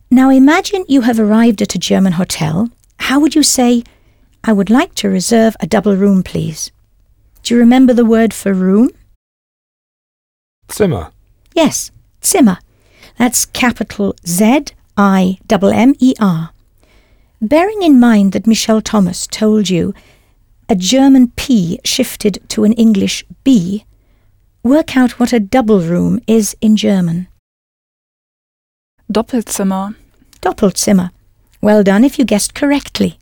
Now 0.09 0.29
imagine 0.29 0.85
you 0.87 1.01
have 1.01 1.19
arrived 1.19 1.61
at 1.61 1.75
a 1.75 1.79
German 1.79 2.13
hotel. 2.13 2.69
How 2.99 3.19
would 3.19 3.35
you 3.35 3.43
say, 3.43 3.83
I 4.43 4.53
would 4.53 4.69
like 4.69 4.95
to 4.95 5.09
reserve 5.09 5.55
a 5.59 5.67
double 5.67 5.95
room, 5.95 6.23
please? 6.23 6.71
Do 7.43 7.53
you 7.53 7.59
remember 7.59 7.93
the 7.93 8.05
word 8.05 8.33
for 8.33 8.53
room? 8.53 8.89
Zimmer. 10.71 11.11
Yes, 11.53 11.91
Zimmer. 12.23 12.59
That's 13.17 13.45
capital 13.45 14.15
Z 14.25 14.65
I 14.97 15.37
double 15.47 15.69
M 15.69 15.95
E 15.99 16.13
R. 16.19 16.51
Bearing 17.41 17.81
in 17.81 17.99
mind 17.99 18.31
that 18.31 18.47
Michel 18.47 18.81
Thomas 18.81 19.27
told 19.27 19.69
you 19.69 19.93
a 20.69 20.75
German 20.75 21.31
P 21.35 21.79
shifted 21.83 22.41
to 22.49 22.63
an 22.63 22.73
English 22.73 23.25
B, 23.43 23.85
work 24.63 24.95
out 24.95 25.19
what 25.19 25.33
a 25.33 25.39
double 25.39 25.81
room 25.81 26.21
is 26.25 26.55
in 26.61 26.77
German. 26.77 27.27
Doppelzimmer. 29.11 29.95
Doppelzimmer. 30.41 31.11
Well 31.61 31.83
done 31.83 32.03
if 32.03 32.17
you 32.17 32.25
guessed 32.25 32.55
correctly. 32.55 33.19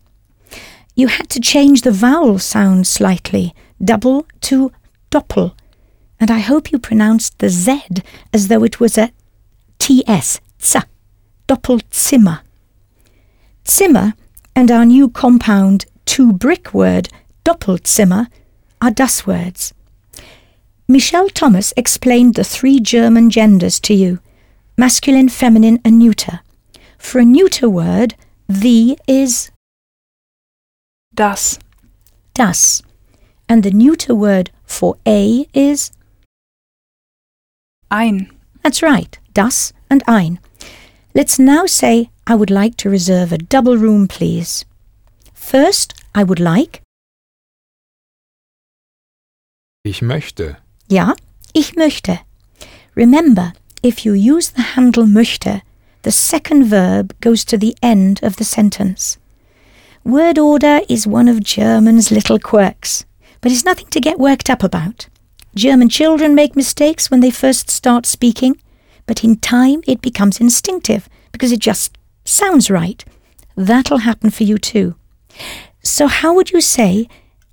You 0.95 1.07
had 1.07 1.29
to 1.29 1.39
change 1.39 1.81
the 1.81 1.91
vowel 1.91 2.37
sound 2.37 2.85
slightly, 2.85 3.55
double 3.83 4.27
to 4.41 4.71
doppel, 5.09 5.53
and 6.19 6.29
I 6.29 6.39
hope 6.39 6.71
you 6.71 6.77
pronounced 6.77 7.39
the 7.39 7.49
Z 7.49 7.81
as 8.31 8.47
though 8.47 8.63
it 8.63 8.79
was 8.79 8.97
a 8.97 9.11
TS, 9.79 10.39
Doppelzimmer. 11.47 12.41
Zimmer 13.67 14.13
and 14.55 14.69
our 14.69 14.85
new 14.85 15.09
compound 15.09 15.85
two 16.05 16.33
brick 16.33 16.73
word, 16.73 17.09
Doppelzimmer, 17.43 18.27
are 18.81 18.91
das 18.91 19.25
words. 19.25 19.73
Michel 20.91 21.29
Thomas 21.29 21.73
explained 21.77 22.35
the 22.35 22.43
three 22.43 22.77
German 22.81 23.29
genders 23.29 23.79
to 23.79 23.93
you 23.93 24.19
masculine, 24.77 25.29
feminine, 25.29 25.79
and 25.85 25.97
neuter. 25.97 26.41
For 26.97 27.19
a 27.19 27.25
neuter 27.25 27.69
word, 27.69 28.15
the 28.49 28.97
is 29.07 29.51
Das. 31.13 31.59
das, 32.33 32.83
and 33.47 33.63
the 33.63 33.71
neuter 33.71 34.13
word 34.13 34.51
for 34.65 34.97
a 35.07 35.45
is 35.53 35.91
Ein. 37.89 38.29
That's 38.61 38.83
right, 38.83 39.17
das 39.33 39.71
and 39.89 40.03
ein. 40.07 40.39
Let's 41.15 41.39
now 41.39 41.67
say, 41.67 42.09
I 42.27 42.35
would 42.35 42.51
like 42.51 42.75
to 42.77 42.89
reserve 42.89 43.31
a 43.31 43.37
double 43.37 43.77
room, 43.77 44.09
please. 44.09 44.65
First, 45.33 45.93
I 46.13 46.23
would 46.25 46.39
like, 46.41 46.81
Ich 49.83 50.01
möchte. 50.01 50.57
Ja, 50.91 51.15
ich 51.53 51.75
möchte. 51.75 52.19
Remember, 52.95 53.53
if 53.81 54.05
you 54.05 54.13
use 54.13 54.51
the 54.51 54.75
handle 54.75 55.05
möchte, 55.05 55.61
the 56.03 56.11
second 56.11 56.65
verb 56.65 57.13
goes 57.21 57.45
to 57.45 57.57
the 57.57 57.75
end 57.81 58.21
of 58.21 58.35
the 58.35 58.43
sentence. 58.43 59.17
Word 60.03 60.37
order 60.37 60.81
is 60.89 61.07
one 61.07 61.29
of 61.29 61.43
German's 61.43 62.11
little 62.11 62.39
quirks, 62.39 63.05
but 63.39 63.51
it's 63.51 63.65
nothing 63.65 63.87
to 63.91 63.99
get 64.01 64.19
worked 64.19 64.49
up 64.49 64.63
about. 64.63 65.07
German 65.55 65.89
children 65.89 66.35
make 66.35 66.55
mistakes 66.55 67.09
when 67.09 67.21
they 67.21 67.31
first 67.31 67.69
start 67.69 68.05
speaking, 68.05 68.57
but 69.05 69.23
in 69.23 69.37
time 69.37 69.81
it 69.87 70.01
becomes 70.01 70.41
instinctive 70.41 71.07
because 71.31 71.51
it 71.51 71.59
just 71.59 71.97
sounds 72.25 72.69
right. 72.69 73.05
That'll 73.55 73.99
happen 73.99 74.29
for 74.29 74.43
you 74.43 74.57
too. 74.57 74.95
So, 75.83 76.07
how 76.07 76.33
would 76.33 76.51
you 76.51 76.61
say, 76.61 77.07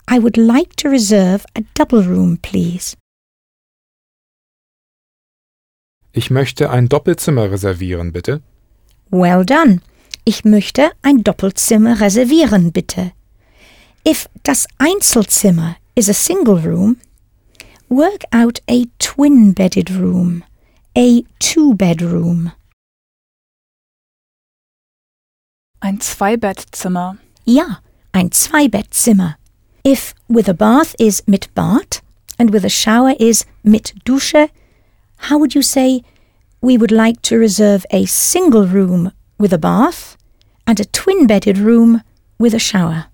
I 0.08 0.18
would 0.18 0.36
like 0.36 0.74
to 0.76 0.88
reserve 0.88 1.44
a 1.54 1.64
double 1.74 2.02
room, 2.02 2.38
please? 2.38 2.96
Ich 6.18 6.32
möchte 6.32 6.70
ein 6.70 6.88
Doppelzimmer 6.88 7.48
reservieren, 7.52 8.10
bitte. 8.10 8.42
Well 9.12 9.46
done. 9.46 9.80
Ich 10.24 10.44
möchte 10.44 10.90
ein 11.00 11.22
Doppelzimmer 11.22 12.00
reservieren, 12.00 12.72
bitte. 12.72 13.12
If 14.04 14.28
das 14.42 14.66
Einzelzimmer 14.78 15.76
is 15.94 16.08
a 16.08 16.12
single 16.12 16.58
room, 16.58 16.96
work 17.88 18.24
out 18.32 18.60
a 18.68 18.86
twin-bedded 18.98 19.92
room, 19.92 20.42
a 20.96 21.20
two-bedroom. 21.38 22.50
Ein 25.78 26.00
Zweibettzimmer. 26.00 27.16
Ja, 27.44 27.78
ein 28.10 28.32
Zweibettzimmer. 28.32 29.36
If 29.86 30.16
with 30.26 30.48
a 30.48 30.52
bath 30.52 30.96
is 30.98 31.22
mit 31.28 31.54
Bad 31.54 32.02
and 32.38 32.52
with 32.52 32.64
a 32.64 32.70
shower 32.70 33.14
is 33.20 33.46
mit 33.62 33.94
Dusche, 34.04 34.50
how 35.18 35.38
would 35.38 35.54
you 35.54 35.62
say 35.62 36.02
we 36.60 36.76
would 36.78 36.90
like 36.90 37.20
to 37.22 37.38
reserve 37.38 37.84
a 37.90 38.06
single 38.06 38.66
room 38.66 39.12
with 39.38 39.52
a 39.52 39.58
bath 39.58 40.16
and 40.66 40.80
a 40.80 40.84
twin-bedded 40.84 41.58
room 41.58 42.02
with 42.38 42.54
a 42.54 42.58
shower? 42.58 43.06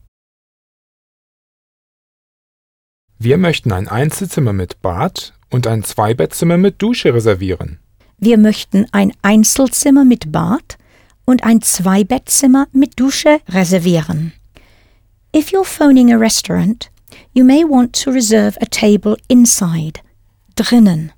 Wir 3.19 3.39
möchten 3.39 3.73
ein 3.73 3.89
Einzelzimmer 3.89 4.53
mit 4.53 4.83
Bad 4.83 5.33
und 5.51 5.67
ein 5.67 5.83
Zweibettzimmer 5.83 6.59
mit 6.59 6.83
Dusche 6.83 7.15
reservieren. 7.15 7.79
Wir 8.19 8.39
möchten 8.39 8.87
ein 8.93 9.13
Einzelzimmer 9.23 10.05
mit 10.05 10.31
Bad 10.31 10.77
und 11.25 11.45
ein 11.45 11.63
Zweibettzimmer 11.63 12.69
mit 12.73 12.99
Dusche 13.01 13.41
reservieren. 13.49 14.33
If 15.35 15.53
you're 15.53 15.65
phoning 15.65 16.13
a 16.13 16.17
restaurant, 16.19 16.91
you 17.33 17.45
may 17.45 17.65
want 17.65 17.93
to 18.05 18.11
reserve 18.11 18.57
a 18.61 18.67
table 18.67 19.17
inside, 19.29 20.01
drinnen, 20.55 21.13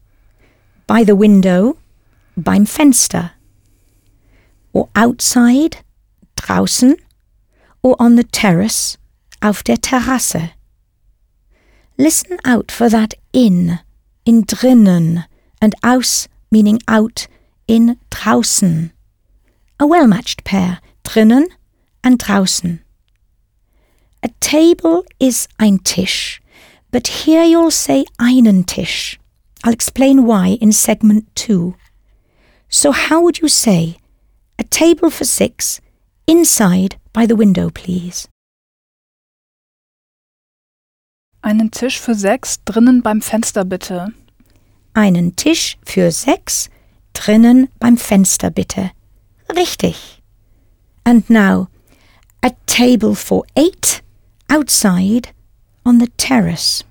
by 0.87 1.02
the 1.02 1.16
window, 1.16 1.76
beim 2.37 2.64
Fenster, 2.64 3.33
or 4.73 4.88
outside, 4.95 5.78
draußen, 6.37 6.97
or 7.83 7.97
on 7.99 8.16
the 8.16 8.25
terrace, 8.25 8.97
auf 9.43 9.62
der 9.64 9.76
Terrasse. 9.76 10.50
Listen 11.99 12.38
out 12.45 12.71
for 12.71 12.88
that 12.88 13.14
in, 13.33 13.81
in 14.25 14.45
drinnen, 14.45 15.25
and 15.61 15.75
aus, 15.83 16.28
meaning 16.50 16.78
out, 16.87 17.26
in 17.66 17.99
draußen. 18.11 18.93
A 19.81 19.87
well 19.87 20.07
matched 20.07 20.45
pair, 20.45 20.81
drinnen 21.05 21.47
and 22.05 22.19
draußen. 22.19 22.81
A 24.23 24.28
table 24.40 25.05
is 25.19 25.49
ein 25.59 25.78
Tisch, 25.78 26.40
but 26.90 27.07
here 27.07 27.45
you'll 27.45 27.71
say 27.71 28.05
einen 28.19 28.64
Tisch. 28.64 29.19
I'll 29.66 29.73
explain 29.73 30.26
why 30.26 30.58
in 30.61 30.70
segment 30.70 31.26
2. 31.35 31.75
So 32.68 32.92
how 32.92 33.20
would 33.23 33.40
you 33.40 33.49
say 33.49 33.96
a 34.61 34.62
table 34.62 35.11
for 35.11 35.25
six 35.25 35.80
inside 36.28 37.00
by 37.12 37.26
the 37.26 37.35
window, 37.35 37.70
please? 37.70 38.28
Einen 41.42 41.73
Tisch 41.73 41.99
für 41.99 42.14
sechs 42.14 42.62
drinnen 42.64 43.02
beim 43.02 43.20
Fenster 43.20 43.64
bitte. 43.64 44.12
Einen 44.94 45.35
Tisch 45.35 45.76
für 45.85 46.12
sechs 46.12 46.70
drinnen 47.12 47.68
beim 47.80 47.96
Fenster 47.96 48.50
bitte. 48.50 48.92
Richtig. 49.52 50.23
And 51.04 51.28
now, 51.28 51.66
a 52.40 52.52
table 52.66 53.16
for 53.16 53.42
eight 53.56 54.00
outside 54.49 55.30
on 55.85 55.99
the 55.99 56.08
terrace. 56.16 56.85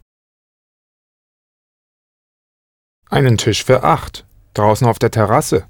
Einen 3.16 3.38
Tisch 3.38 3.64
für 3.64 3.82
acht, 3.82 4.26
draußen 4.56 4.86
auf 4.86 5.00
der 5.00 5.10
Terrasse. 5.10 5.66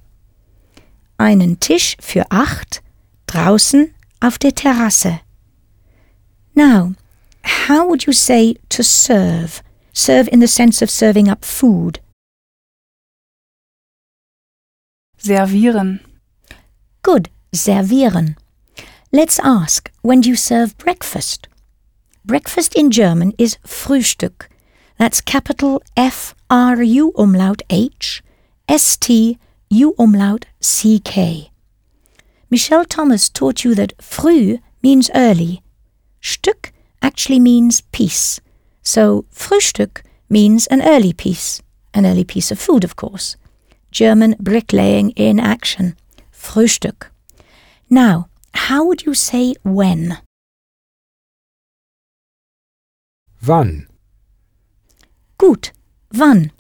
Einen 1.19 1.59
Tisch 1.59 1.95
für 1.99 2.25
acht 2.31 2.81
draußen 3.27 3.93
auf 4.19 4.39
der 4.39 4.55
Terrasse. 4.55 5.19
Now, 6.55 6.95
how 7.67 7.87
would 7.87 8.07
you 8.07 8.13
say 8.13 8.57
to 8.69 8.81
serve? 8.81 9.61
Serve 9.93 10.27
in 10.31 10.41
the 10.41 10.47
sense 10.47 10.83
of 10.83 10.89
serving 10.89 11.29
up 11.29 11.45
food. 11.45 12.01
Servieren. 15.19 15.99
Good, 17.03 17.29
servieren. 17.53 18.37
Let's 19.11 19.39
ask, 19.39 19.91
when 20.01 20.21
do 20.21 20.29
you 20.29 20.35
serve 20.35 20.75
breakfast? 20.79 21.47
Breakfast 22.23 22.73
in 22.73 22.89
German 22.89 23.35
is 23.37 23.59
Frühstück. 23.63 24.49
That's 24.97 25.19
capital 25.19 25.81
F 25.97 26.33
R 26.49 26.81
U 26.81 27.11
umlaut 27.17 27.61
H 27.69 28.23
S 28.67 28.95
T 28.97 29.37
U 29.69 29.93
umlaut 29.99 30.45
C 30.61 30.99
K. 30.99 31.51
Michel 32.49 32.85
Thomas 32.85 33.27
taught 33.27 33.65
you 33.65 33.75
that 33.75 33.93
früh 34.01 34.59
means 34.81 35.09
early. 35.13 35.61
Stück 36.21 36.71
actually 37.01 37.39
means 37.39 37.81
piece. 37.91 38.39
So 38.83 39.25
Frühstück 39.33 40.01
means 40.29 40.67
an 40.67 40.81
early 40.81 41.11
piece, 41.11 41.61
an 41.93 42.05
early 42.05 42.23
piece 42.23 42.51
of 42.51 42.59
food, 42.59 42.83
of 42.83 42.95
course. 42.95 43.35
German 43.91 44.35
bricklaying 44.39 45.11
in 45.11 45.39
action. 45.39 45.97
Frühstück. 46.31 47.07
Now, 47.89 48.29
how 48.53 48.85
would 48.85 49.05
you 49.05 49.13
say 49.13 49.55
when? 49.63 50.19
Wann? 53.45 53.87
Gut, 55.37 55.71
wann? 56.13 56.51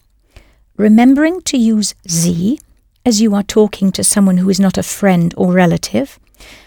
Remembering 0.77 1.41
to 1.41 1.57
use 1.57 1.95
sie 2.05 2.59
as 3.05 3.21
you 3.21 3.33
are 3.35 3.43
talking 3.43 3.91
to 3.91 4.03
someone 4.03 4.37
who 4.37 4.49
is 4.49 4.59
not 4.59 4.77
a 4.77 4.83
friend 4.83 5.33
or 5.37 5.53
relative, 5.53 6.19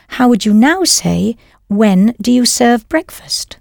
how 0.08 0.28
would 0.28 0.46
you 0.46 0.54
now 0.54 0.84
say, 0.84 1.36
when 1.68 2.14
do 2.20 2.32
you 2.32 2.46
serve 2.46 2.88
breakfast? 2.88 3.58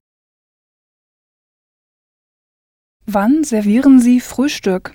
Wann 3.06 3.44
servieren 3.44 4.00
Sie 4.00 4.20
Frühstück? 4.20 4.94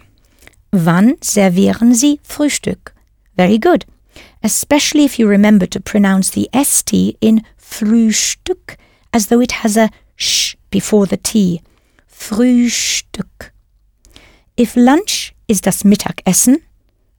Wann 0.70 1.16
servieren 1.20 1.94
Sie 1.94 2.20
Frühstück? 2.22 2.92
Very 3.36 3.58
good. 3.58 3.84
Especially 4.42 5.04
if 5.04 5.18
you 5.18 5.26
remember 5.26 5.66
to 5.66 5.80
pronounce 5.80 6.30
the 6.30 6.48
ST 6.54 7.16
in 7.20 7.42
Frühstück 7.58 8.76
as 9.12 9.26
though 9.26 9.40
it 9.40 9.52
has 9.62 9.76
a 9.76 9.90
sh 10.16 10.56
before 10.70 11.06
the 11.06 11.16
T. 11.16 11.62
Frühstück. 12.22 13.52
If 14.56 14.76
lunch 14.76 15.34
is 15.48 15.60
das 15.60 15.82
Mittagessen, 15.82 16.62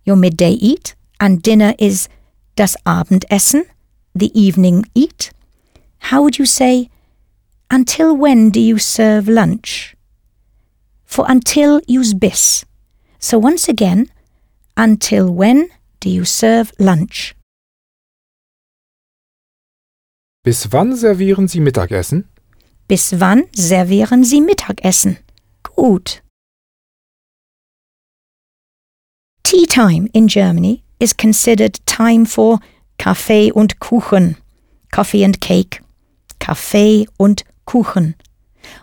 your 0.05 0.15
midday 0.15 0.53
eat, 0.53 0.95
and 1.19 1.43
dinner 1.43 1.73
is 1.77 2.07
das 2.55 2.77
Abendessen, 2.85 3.65
the 4.15 4.31
evening 4.33 4.85
eat, 4.95 5.31
how 6.09 6.21
would 6.21 6.37
you 6.39 6.45
say, 6.45 6.89
until 7.69 8.15
when 8.15 8.49
do 8.49 8.61
you 8.61 8.77
serve 8.77 9.27
lunch? 9.27 9.93
For 11.03 11.25
until 11.27 11.81
use 11.85 12.13
bis. 12.13 12.65
So 13.19 13.37
once 13.37 13.67
again, 13.67 14.09
until 14.77 15.29
when 15.29 15.67
do 15.99 16.09
you 16.09 16.23
serve 16.23 16.71
lunch? 16.79 17.35
Bis 20.43 20.71
wann 20.71 20.95
servieren 20.95 21.49
Sie 21.49 21.59
Mittagessen? 21.59 22.29
Bis 22.93 23.19
wann 23.19 23.45
servieren 23.55 24.23
Sie 24.23 24.39
Mittagessen? 24.39 25.17
Gut. 25.63 26.21
Tea 29.41 29.65
time 29.65 30.07
in 30.13 30.27
Germany 30.27 30.83
is 30.99 31.17
considered 31.17 31.83
time 31.87 32.27
for 32.27 32.59
Kaffee 32.99 33.51
und 33.51 33.79
Kuchen, 33.79 34.35
coffee 34.91 35.23
and 35.23 35.41
cake, 35.41 35.81
Kaffee 36.37 37.07
und 37.17 37.43
Kuchen. 37.65 38.13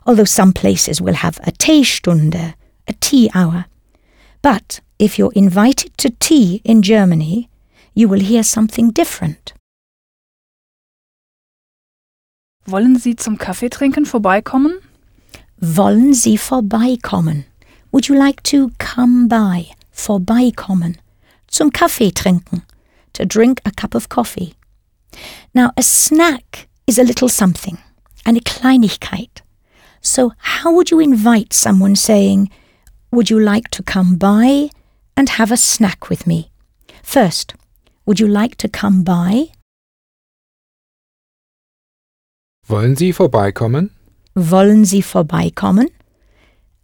Although 0.05 0.27
some 0.27 0.53
places 0.53 1.01
will 1.01 1.15
have 1.15 1.39
a 1.47 1.53
Teestunde, 1.53 2.55
a 2.89 2.93
tea 2.95 3.31
hour. 3.33 3.67
But 4.43 4.81
if 4.99 5.21
you're 5.21 5.37
invited 5.37 5.97
to 5.99 6.11
tea 6.19 6.61
in 6.65 6.83
Germany, 6.83 7.49
you 7.95 8.09
will 8.09 8.19
hear 8.19 8.43
something 8.43 8.91
different. 8.91 9.53
Wollen 12.67 12.99
Sie 12.99 13.17
zum 13.17 13.39
Kaffeetrinken 13.39 14.07
vorbeikommen? 14.07 14.79
Wollen 15.61 16.15
Sie 16.15 16.39
vorbeikommen? 16.39 17.45
Would 17.91 18.07
you 18.07 18.15
like 18.15 18.43
to 18.45 18.71
come 18.79 19.29
by? 19.29 19.67
Vorbeikommen. 19.91 20.99
Zum 21.49 21.73
Kaffee 21.73 22.13
trinken. 22.13 22.63
To 23.15 23.25
drink 23.25 23.61
a 23.65 23.71
cup 23.71 23.95
of 23.95 24.09
coffee. 24.09 24.55
Now, 25.53 25.71
a 25.77 25.83
snack 25.83 26.69
is 26.87 26.99
a 26.99 27.03
little 27.03 27.29
something, 27.29 27.79
eine 28.25 28.41
Kleinigkeit. 28.41 29.43
So, 30.01 30.33
how 30.39 30.73
would 30.73 30.91
you 30.91 31.01
invite 31.01 31.53
someone 31.53 31.97
saying, 31.97 32.51
Would 33.11 33.29
you 33.31 33.41
like 33.41 33.69
to 33.71 33.83
come 33.83 34.17
by 34.17 34.71
and 35.17 35.29
have 35.31 35.51
a 35.51 35.57
snack 35.57 36.09
with 36.09 36.27
me? 36.27 36.51
First, 37.03 37.55
would 38.07 38.21
you 38.21 38.29
like 38.29 38.57
to 38.59 38.69
come 38.69 39.03
by? 39.03 39.51
Wollen 42.71 42.95
Sie 42.95 43.13
vorbeikommen? 43.13 43.91
Wollen 44.37 44.85
Sie 44.85 45.03
vorbeikommen? 45.03 45.89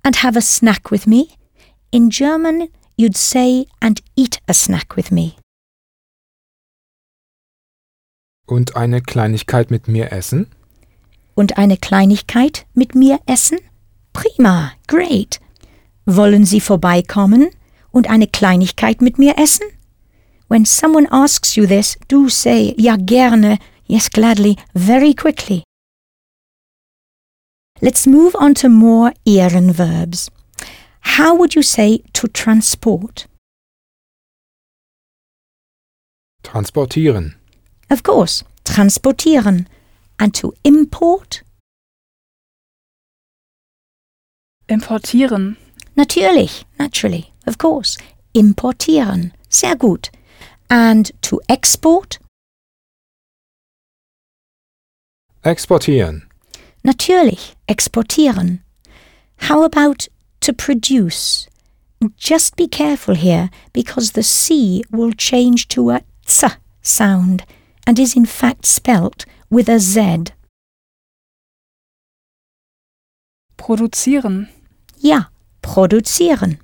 And 0.03 0.21
have 0.21 0.37
a 0.37 0.41
snack 0.41 0.91
with 0.91 1.07
me? 1.07 1.29
In 1.93 2.11
German, 2.11 2.67
you'd 2.97 3.17
say, 3.17 3.67
and 3.81 4.03
eat 4.17 4.41
a 4.49 4.53
snack 4.53 4.97
with 4.97 5.13
me. 5.13 5.35
Und 8.49 8.75
eine 8.75 9.01
Kleinigkeit 9.01 9.71
mit 9.71 9.87
mir 9.87 10.11
essen? 10.11 10.49
Und 11.37 11.57
eine 11.57 11.77
Kleinigkeit 11.77 12.67
mit 12.75 12.97
mir 12.97 13.21
essen? 13.27 13.59
Prima, 14.13 14.73
great. 14.89 15.39
Wollen 16.05 16.45
Sie 16.47 16.61
vorbeikommen 16.61 17.51
und 17.93 18.11
eine 18.11 18.27
Kleinigkeit 18.27 19.01
mit 19.03 19.19
mir 19.21 19.39
essen? 19.39 19.67
When 20.49 20.65
someone 20.65 21.07
asks 21.13 21.55
you 21.55 21.65
this, 21.65 21.97
do 22.09 22.29
say, 22.29 22.75
ja 22.77 22.97
gerne, 22.97 23.61
yes 23.87 24.11
gladly, 24.11 24.57
very 24.75 25.15
quickly. 25.15 25.63
Let's 27.83 28.07
move 28.07 28.35
on 28.39 28.55
to 28.55 28.69
more 28.69 29.13
Ehrenverbs. 29.27 30.31
How 31.01 31.35
would 31.37 31.55
you 31.55 31.63
say 31.63 32.03
to 32.15 32.27
transport? 32.29 33.27
Transportieren. 36.43 37.35
Of 37.91 38.03
course, 38.03 38.45
transportieren. 38.65 39.67
And 40.19 40.33
to 40.35 40.55
import? 40.65 41.43
Importieren. 44.69 45.57
Natürlich, 45.97 46.65
naturally, 46.79 47.33
of 47.47 47.59
course. 47.59 47.99
Importieren. 48.35 49.33
Sehr 49.51 49.77
gut. 49.77 50.11
And 50.71 51.13
to 51.23 51.41
export? 51.49 52.19
Exportieren. 55.45 56.26
Natürlich, 56.87 57.57
exportieren. 57.67 58.61
How 59.49 59.65
about 59.65 60.09
to 60.41 60.53
produce? 60.53 61.49
Just 62.17 62.55
be 62.55 62.69
careful 62.69 63.17
here 63.17 63.51
because 63.73 64.13
the 64.13 64.23
C 64.23 64.85
will 64.93 65.13
change 65.13 65.67
to 65.69 65.91
a 65.91 66.03
ts 66.25 66.45
sound 66.83 67.43
and 67.87 67.99
is 67.99 68.15
in 68.15 68.25
fact 68.25 68.67
spelt 68.67 69.25
with 69.51 69.69
a 69.69 69.81
Z. 69.81 70.27
Produzieren. 73.57 74.49
Ja, 74.99 75.25
produzieren. 75.63 76.59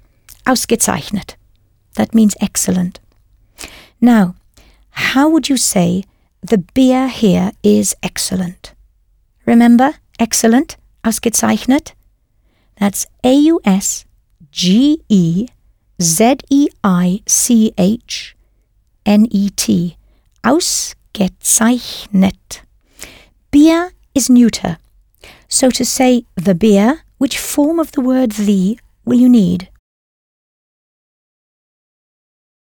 Ausgezeichnet. 0.46 1.34
That 1.94 2.14
means 2.14 2.36
excellent. 2.40 3.00
Now, 4.00 4.36
how 4.90 5.28
would 5.28 5.48
you 5.48 5.56
say 5.56 6.04
the 6.42 6.58
beer 6.58 7.08
here 7.08 7.52
is 7.62 7.94
excellent. 8.02 8.74
Remember, 9.46 9.94
excellent, 10.22 10.78
ausgezeichnet? 11.02 11.94
That's 12.76 13.06
A 13.24 13.34
U 13.34 13.60
S 13.64 14.04
G 14.52 15.02
E 15.08 15.48
Z 16.00 16.36
E 16.48 16.68
I 16.84 17.22
C 17.26 17.72
H 17.76 18.36
N 19.04 19.26
E 19.30 19.50
T. 19.50 19.96
Ausgezeichnet. 20.44 22.62
Beer 23.50 23.90
is 24.14 24.30
neuter. 24.30 24.78
So 25.48 25.70
to 25.70 25.84
say 25.84 26.24
the 26.36 26.54
beer, 26.54 27.02
which 27.18 27.36
form 27.38 27.80
of 27.80 27.90
the 27.92 28.00
word 28.00 28.32
the 28.32 28.78
will 29.04 29.18
you 29.18 29.28
need? 29.28 29.68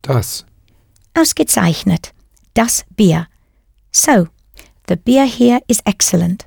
Das. 0.02 0.44
Ausgezeichnet. 1.14 2.12
Das 2.55 2.85
Bier. 2.96 3.28
So, 3.92 4.28
the 4.87 4.96
beer 4.96 5.26
here 5.26 5.61
is 5.68 5.83
excellent. 5.87 6.46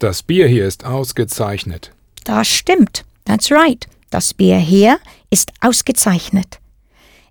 Das 0.00 0.22
Bier 0.22 0.48
hier 0.48 0.66
ist 0.66 0.86
ausgezeichnet. 0.86 1.92
Das 2.24 2.48
stimmt. 2.48 3.04
That's 3.26 3.50
right. 3.50 3.86
Das 4.08 4.32
Bier 4.32 4.56
hier 4.56 4.98
ist 5.28 5.52
ausgezeichnet. 5.60 6.58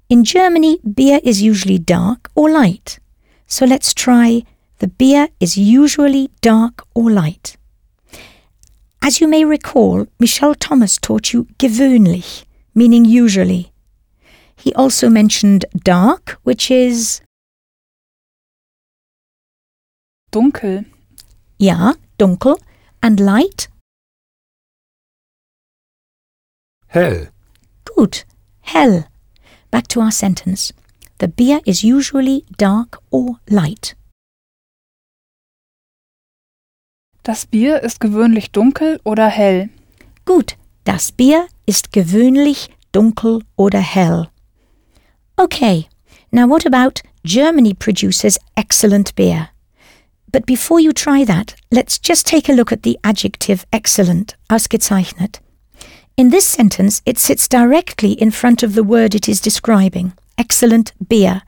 In 0.07 0.21
Germany, 0.21 0.79
beer 0.83 1.19
is 1.23 1.41
usually 1.41 1.79
dark 1.79 2.29
or 2.35 2.47
light. 2.47 3.01
So 3.47 3.65
let's 3.65 3.95
try 3.95 4.43
the 4.79 4.87
beer 4.87 5.29
is 5.39 5.57
usually 5.57 6.29
dark 6.41 6.85
or 6.93 7.09
light. 7.09 7.57
As 9.01 9.19
you 9.19 9.27
may 9.27 9.43
recall, 9.43 10.05
Michel 10.19 10.53
Thomas 10.53 11.01
taught 11.01 11.33
you 11.33 11.47
gewöhnlich, 11.57 12.45
meaning 12.75 13.03
usually. 13.03 13.71
He 14.55 14.75
also 14.75 15.09
mentioned 15.09 15.65
dark, 15.83 16.37
which 16.43 16.69
is, 16.69 17.23
Dunkel. 20.31 20.85
ja, 21.57 21.95
dunkel, 22.19 22.59
and 23.01 23.19
light, 23.19 23.69
Hell. 26.89 27.27
Gut, 27.85 28.25
hell. 28.61 29.05
Back 29.69 29.87
to 29.89 30.01
our 30.01 30.11
sentence. 30.11 30.73
The 31.19 31.27
beer 31.27 31.59
is 31.63 31.83
usually 31.83 32.45
dark 32.57 32.97
or 33.11 33.37
light. 33.47 33.95
Das 37.21 37.45
Bier 37.45 37.83
ist 37.83 37.99
gewöhnlich 37.99 38.51
dunkel 38.51 38.99
oder 39.03 39.27
hell. 39.27 39.69
Gut, 40.25 40.57
das 40.83 41.11
Bier 41.11 41.47
ist 41.67 41.93
gewöhnlich 41.93 42.69
dunkel 42.91 43.43
oder 43.55 43.81
hell. 43.81 44.29
Okay, 45.37 45.87
now 46.31 46.47
what 46.47 46.65
about 46.65 47.01
Germany 47.23 47.75
produces 47.75 48.39
excellent 48.55 49.13
beer? 49.15 49.49
But 50.31 50.45
before 50.45 50.79
you 50.79 50.93
try 50.93 51.23
that, 51.25 51.55
let's 51.71 51.97
just 51.97 52.27
take 52.27 52.49
a 52.49 52.53
look 52.53 52.71
at 52.71 52.83
the 52.83 52.99
adjective 53.03 53.65
excellent, 53.73 54.35
ausgezeichnet. 54.49 55.39
In 56.17 56.29
this 56.29 56.45
sentence, 56.45 57.01
it 57.05 57.17
sits 57.17 57.47
directly 57.47 58.11
in 58.11 58.31
front 58.31 58.61
of 58.61 58.75
the 58.75 58.83
word 58.83 59.15
it 59.15 59.29
is 59.29 59.41
describing, 59.41 60.13
excellent 60.37 60.91
beer. 61.07 61.41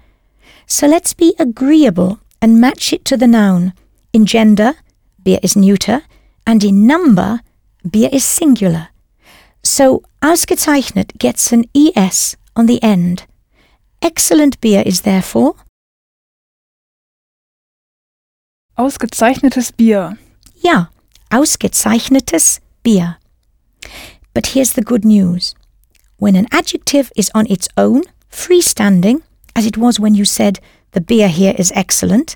So 0.65 0.87
let's 0.87 1.13
be 1.13 1.35
agreeable 1.37 2.19
and 2.41 2.61
match 2.61 2.93
it 2.93 3.05
to 3.05 3.17
the 3.17 3.27
noun. 3.27 3.73
In 4.13 4.25
gender, 4.25 4.75
beer 5.23 5.39
is 5.43 5.55
neuter, 5.55 6.03
and 6.47 6.63
in 6.63 6.87
number, 6.87 7.41
beer 7.89 8.09
is 8.11 8.23
singular. 8.23 8.87
So 9.63 10.03
ausgezeichnet 10.21 11.17
gets 11.19 11.51
an 11.51 11.65
es 11.75 12.35
on 12.55 12.65
the 12.65 12.81
end. 12.81 13.25
Excellent 14.01 14.59
beer 14.61 14.81
is 14.85 15.01
therefore 15.01 15.55
Ausgezeichnetes 18.75 19.71
Bier. 19.71 20.17
ja, 20.61 20.89
ausgezeichnetes 21.29 22.61
Bier. 22.83 23.17
But 24.33 24.47
here's 24.47 24.73
the 24.73 24.81
good 24.81 25.03
news. 25.05 25.55
When 26.17 26.35
an 26.35 26.47
adjective 26.51 27.11
is 27.15 27.31
on 27.33 27.47
its 27.47 27.67
own, 27.77 28.03
freestanding, 28.29 29.21
as 29.55 29.65
it 29.65 29.77
was 29.77 29.99
when 29.99 30.15
you 30.15 30.23
said 30.23 30.59
the 30.91 31.01
beer 31.01 31.27
here 31.27 31.53
is 31.57 31.71
excellent, 31.75 32.35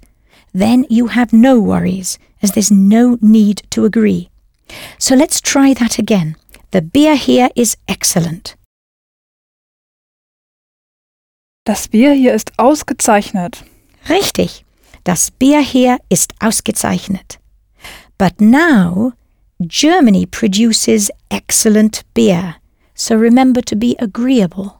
then 0.54 0.86
you 0.89 1.08
have 1.08 1.32
no 1.32 1.60
worries, 1.60 2.17
as 2.41 2.52
there's 2.52 2.71
no 2.71 3.17
need 3.21 3.63
to 3.69 3.86
agree. 3.86 4.30
So 4.98 5.15
let's 5.15 5.39
try 5.39 5.74
that 5.74 6.00
again. 6.00 6.36
The 6.71 6.82
beer 6.82 7.15
here 7.15 7.50
is 7.56 7.78
excellent. 7.88 8.56
Das 11.65 11.88
Bier 11.88 12.13
hier 12.13 12.34
ist 12.34 12.52
ausgezeichnet. 12.58 13.63
Richtig. 14.10 14.64
Das 15.06 15.30
Bier 15.30 15.62
hier 15.62 16.00
ist 16.10 16.34
ausgezeichnet. 16.39 17.39
But 18.18 18.41
now, 18.41 19.13
Germany 19.60 20.26
produces 20.26 21.12
excellent 21.30 22.04
beer. 22.15 22.56
So 22.96 23.15
remember 23.15 23.62
to 23.62 23.76
be 23.76 23.96
agreeable. 24.00 24.80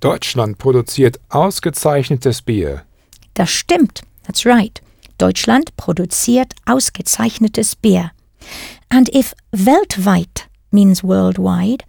Deutschland 0.00 0.56
produziert 0.58 1.20
ausgezeichnetes 1.28 2.40
Bier. 2.40 2.84
Das 3.34 3.50
stimmt. 3.50 4.02
That's 4.24 4.46
right. 4.46 4.80
Deutschland 5.18 5.76
produziert 5.76 6.54
ausgezeichnetes 6.64 7.76
Bier. 7.76 8.12
And 8.88 9.10
if 9.14 9.34
weltweit 9.52 10.48
means 10.70 11.04
worldwide, 11.04 11.84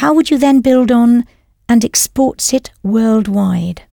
how 0.00 0.12
would 0.14 0.30
you 0.30 0.38
then 0.38 0.62
build 0.62 0.90
on 0.90 1.24
and 1.68 1.84
exports 1.84 2.52
it 2.52 2.72
worldwide? 2.82 3.87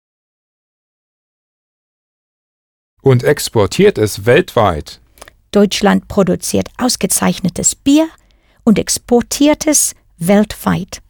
Und 3.04 3.22
exportiert 3.22 3.98
es 3.98 4.24
weltweit. 4.24 4.98
Deutschland 5.50 6.08
produziert 6.08 6.68
ausgezeichnetes 6.78 7.74
Bier 7.74 8.08
und 8.64 8.78
exportiert 8.78 9.66
es 9.66 9.94
weltweit. 10.16 11.02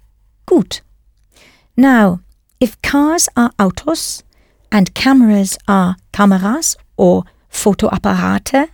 Gut. 0.45 0.83
Now, 1.77 2.19
if 2.61 2.83
cars 2.83 3.29
are 3.37 3.53
Autos 3.59 4.25
and 4.71 4.93
cameras 4.97 5.57
are 5.69 5.95
Kameras 6.13 6.77
or 6.97 7.25
Fotoapparate, 7.49 8.69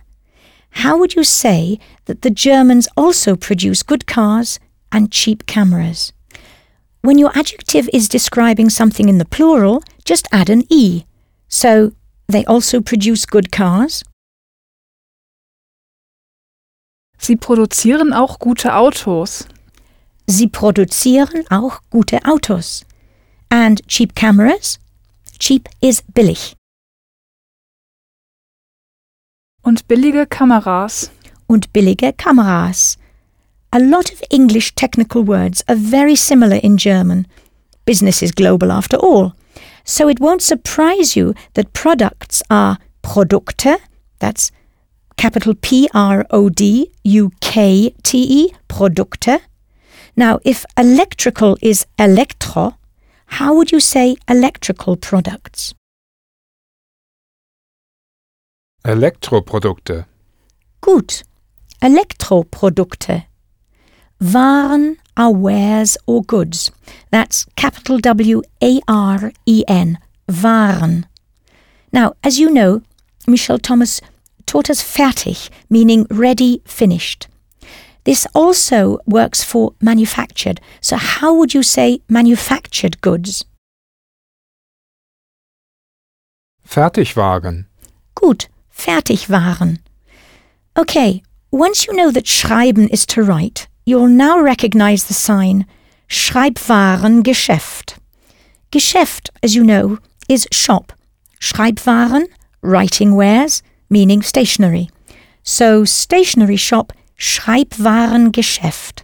how 0.83 0.97
would 0.97 1.13
you 1.13 1.23
say 1.23 1.77
that 2.05 2.23
the 2.23 2.31
Germans 2.31 2.87
also 2.97 3.35
produce 3.35 3.83
good 3.83 4.07
cars 4.07 4.59
and 4.91 5.11
cheap 5.11 5.45
cameras? 5.45 6.11
When 7.03 7.19
your 7.19 7.31
adjective 7.37 7.87
is 7.93 8.09
describing 8.09 8.71
something 8.71 9.07
in 9.07 9.19
the 9.19 9.25
plural, 9.25 9.83
just 10.05 10.27
add 10.31 10.49
an 10.49 10.63
e. 10.69 11.05
So, 11.47 11.91
they 12.31 12.45
also 12.45 12.81
produce 12.81 13.25
good 13.25 13.51
cars, 13.51 14.03
Sie 17.23 17.35
produzieren 17.35 18.13
auch 18.13 18.39
gute 18.39 18.73
Autos. 18.73 19.45
Sie 20.25 20.47
produzieren 20.47 21.45
auch 21.51 21.81
gute 21.91 22.25
Autos. 22.25 22.83
And 23.49 23.87
cheap 23.87 24.15
cameras? 24.15 24.79
Cheap 25.37 25.69
is 25.81 26.01
billig. 26.15 26.55
Und 29.61 29.87
billige 29.87 30.25
Kameras. 30.25 31.11
Und 31.45 31.71
billige 31.73 32.11
Kameras. 32.11 32.97
A 33.69 33.77
lot 33.77 34.11
of 34.11 34.19
English 34.31 34.73
technical 34.73 35.27
words 35.27 35.63
are 35.67 35.77
very 35.77 36.15
similar 36.15 36.57
in 36.63 36.75
German. 36.75 37.27
Business 37.85 38.23
is 38.23 38.33
global 38.33 38.71
after 38.71 38.97
all. 38.97 39.33
So 39.83 40.07
it 40.07 40.19
won't 40.19 40.41
surprise 40.41 41.15
you 41.15 41.33
that 41.53 41.73
products 41.73 42.41
are 42.49 42.77
Produkte, 43.01 43.77
that's 44.19 44.51
capital 45.17 45.53
P 45.55 45.87
R 45.93 46.25
O 46.29 46.49
D 46.49 46.91
U 47.03 47.31
K 47.41 47.93
T 48.03 48.17
E, 48.17 48.53
Produkte. 48.67 49.39
Now, 50.15 50.39
if 50.43 50.65
electrical 50.77 51.57
is 51.61 51.85
Elektro, 51.97 52.75
how 53.25 53.55
would 53.55 53.71
you 53.71 53.79
say 53.79 54.15
electrical 54.27 54.97
products? 54.97 55.73
Elektroprodukte. 58.83 60.05
Gut. 60.81 61.23
Elektroprodukte. 61.81 63.23
Waren 64.19 64.97
are 65.17 65.31
wares 65.31 65.97
or 66.05 66.23
goods. 66.23 66.71
That's 67.09 67.45
capital 67.55 67.99
W 67.99 68.41
A 68.61 68.79
R 68.87 69.31
E 69.45 69.63
N. 69.67 69.97
Waren. 70.27 71.05
Now, 71.91 72.13
as 72.23 72.39
you 72.39 72.49
know, 72.49 72.81
Michel 73.27 73.59
Thomas 73.59 74.01
taught 74.45 74.69
us 74.69 74.81
fertig, 74.81 75.49
meaning 75.69 76.07
ready, 76.09 76.61
finished. 76.65 77.27
This 78.03 78.25
also 78.33 78.99
works 79.05 79.43
for 79.43 79.73
manufactured. 79.81 80.59
So, 80.79 80.95
how 80.97 81.33
would 81.35 81.53
you 81.53 81.63
say 81.63 82.01
manufactured 82.09 83.01
goods? 83.01 83.45
Fertigwaren. 86.67 87.65
Gut, 88.15 88.47
Fertigwaren. 88.73 89.79
Okay, 90.77 91.21
once 91.51 91.85
you 91.85 91.93
know 91.93 92.11
that 92.11 92.25
schreiben 92.25 92.87
is 92.87 93.05
to 93.07 93.21
write, 93.21 93.67
you'll 93.85 94.07
now 94.07 94.39
recognize 94.39 95.05
the 95.05 95.13
sign 95.13 95.65
Schreibwarengeschäft. 96.07 97.97
Geschäft, 98.71 99.29
as 99.41 99.55
you 99.55 99.63
know, 99.63 99.97
is 100.27 100.47
shop. 100.51 100.93
Schreibwaren, 101.39 102.27
writing 102.61 103.15
wares, 103.15 103.63
meaning 103.89 104.21
stationery. 104.21 104.89
So 105.43 105.85
stationery 105.85 106.57
shop, 106.57 106.93
Schreibwarengeschäft. 107.17 109.03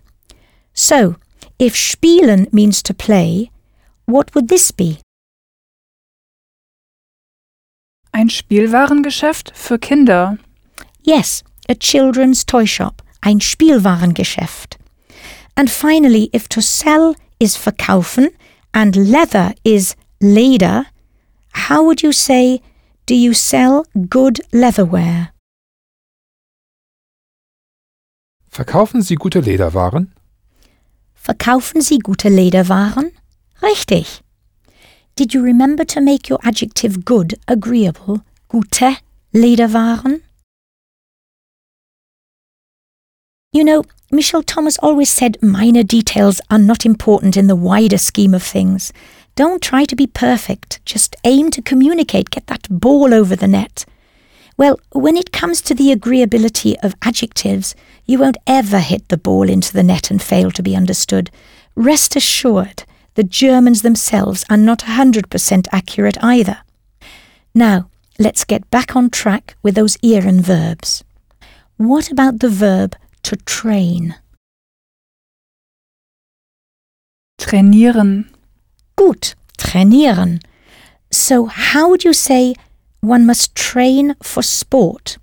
So, 0.73 1.15
if 1.59 1.75
spielen 1.75 2.47
means 2.51 2.83
to 2.83 2.93
play, 2.93 3.49
what 4.05 4.35
would 4.35 4.47
this 4.47 4.71
be? 4.71 4.99
Ein 8.13 8.29
Spielwarengeschäft 8.29 9.51
für 9.55 9.77
Kinder. 9.79 10.37
Yes, 11.03 11.43
a 11.69 11.75
children's 11.75 12.45
toy 12.45 12.65
shop, 12.65 13.01
ein 13.27 13.41
Spielwarengeschäft. 13.41 14.77
And 15.55 15.69
finally, 15.69 16.29
if 16.31 16.47
to 16.47 16.61
sell 16.61 17.15
is 17.39 17.57
verkaufen 17.57 18.29
and 18.73 18.95
leather 18.95 19.53
is 19.65 19.95
Leder, 20.21 20.85
how 21.51 21.83
would 21.83 22.01
you 22.01 22.13
say, 22.13 22.61
do 23.05 23.13
you 23.13 23.33
sell 23.33 23.85
good 24.09 24.39
leatherware? 24.53 25.29
Verkaufen 28.49 29.01
Sie 29.01 29.15
gute 29.15 29.41
Lederwaren? 29.41 30.13
Verkaufen 31.13 31.81
Sie 31.81 31.99
gute 31.99 32.29
Lederwaren? 32.29 33.11
Richtig. 33.61 34.21
Did 35.15 35.33
you 35.33 35.43
remember 35.43 35.85
to 35.85 35.99
make 35.99 36.29
your 36.29 36.39
adjective 36.43 37.03
good 37.03 37.37
agreeable? 37.47 38.21
Gute 38.47 38.97
Lederwaren? 39.33 40.21
You 43.53 43.63
know, 43.63 43.83
Michel 44.11 44.43
Thomas 44.43 44.77
always 44.79 45.09
said 45.09 45.41
minor 45.41 45.81
details 45.81 46.41
are 46.51 46.59
not 46.59 46.85
important 46.85 47.37
in 47.37 47.47
the 47.47 47.55
wider 47.55 47.97
scheme 47.97 48.33
of 48.33 48.43
things. 48.43 48.91
Don't 49.35 49.61
try 49.61 49.85
to 49.85 49.95
be 49.95 50.05
perfect, 50.05 50.83
just 50.85 51.15
aim 51.23 51.49
to 51.51 51.61
communicate, 51.61 52.29
get 52.29 52.47
that 52.47 52.67
ball 52.69 53.13
over 53.13 53.37
the 53.37 53.47
net. 53.47 53.85
Well, 54.57 54.79
when 54.91 55.15
it 55.15 55.31
comes 55.31 55.61
to 55.61 55.73
the 55.73 55.95
agreeability 55.95 56.75
of 56.83 56.95
adjectives, 57.03 57.73
you 58.05 58.19
won't 58.19 58.37
ever 58.47 58.79
hit 58.79 59.07
the 59.07 59.17
ball 59.17 59.49
into 59.49 59.71
the 59.71 59.83
net 59.83 60.11
and 60.11 60.21
fail 60.21 60.51
to 60.51 60.63
be 60.63 60.75
understood. 60.75 61.31
Rest 61.75 62.15
assured, 62.17 62.83
the 63.15 63.23
Germans 63.23 63.81
themselves 63.81 64.43
are 64.49 64.57
not 64.57 64.79
100% 64.79 65.67
accurate 65.71 66.17
either. 66.21 66.59
Now, 67.55 67.89
let's 68.19 68.43
get 68.43 68.69
back 68.71 68.95
on 68.95 69.09
track 69.09 69.55
with 69.63 69.75
those 69.75 69.95
ieren 69.97 70.41
verbs. 70.41 71.03
What 71.77 72.11
about 72.11 72.39
the 72.39 72.49
verb 72.49 72.95
to 73.27 73.35
train? 73.45 74.15
Trainieren. 77.37 78.29
Gut, 78.95 79.35
trainieren. 79.57 80.39
So, 81.11 81.45
how 81.45 81.89
would 81.89 82.05
you 82.05 82.13
say 82.13 82.55
one 83.01 83.25
must 83.25 83.53
train 83.53 84.15
for 84.23 84.41
sport? 84.41 85.17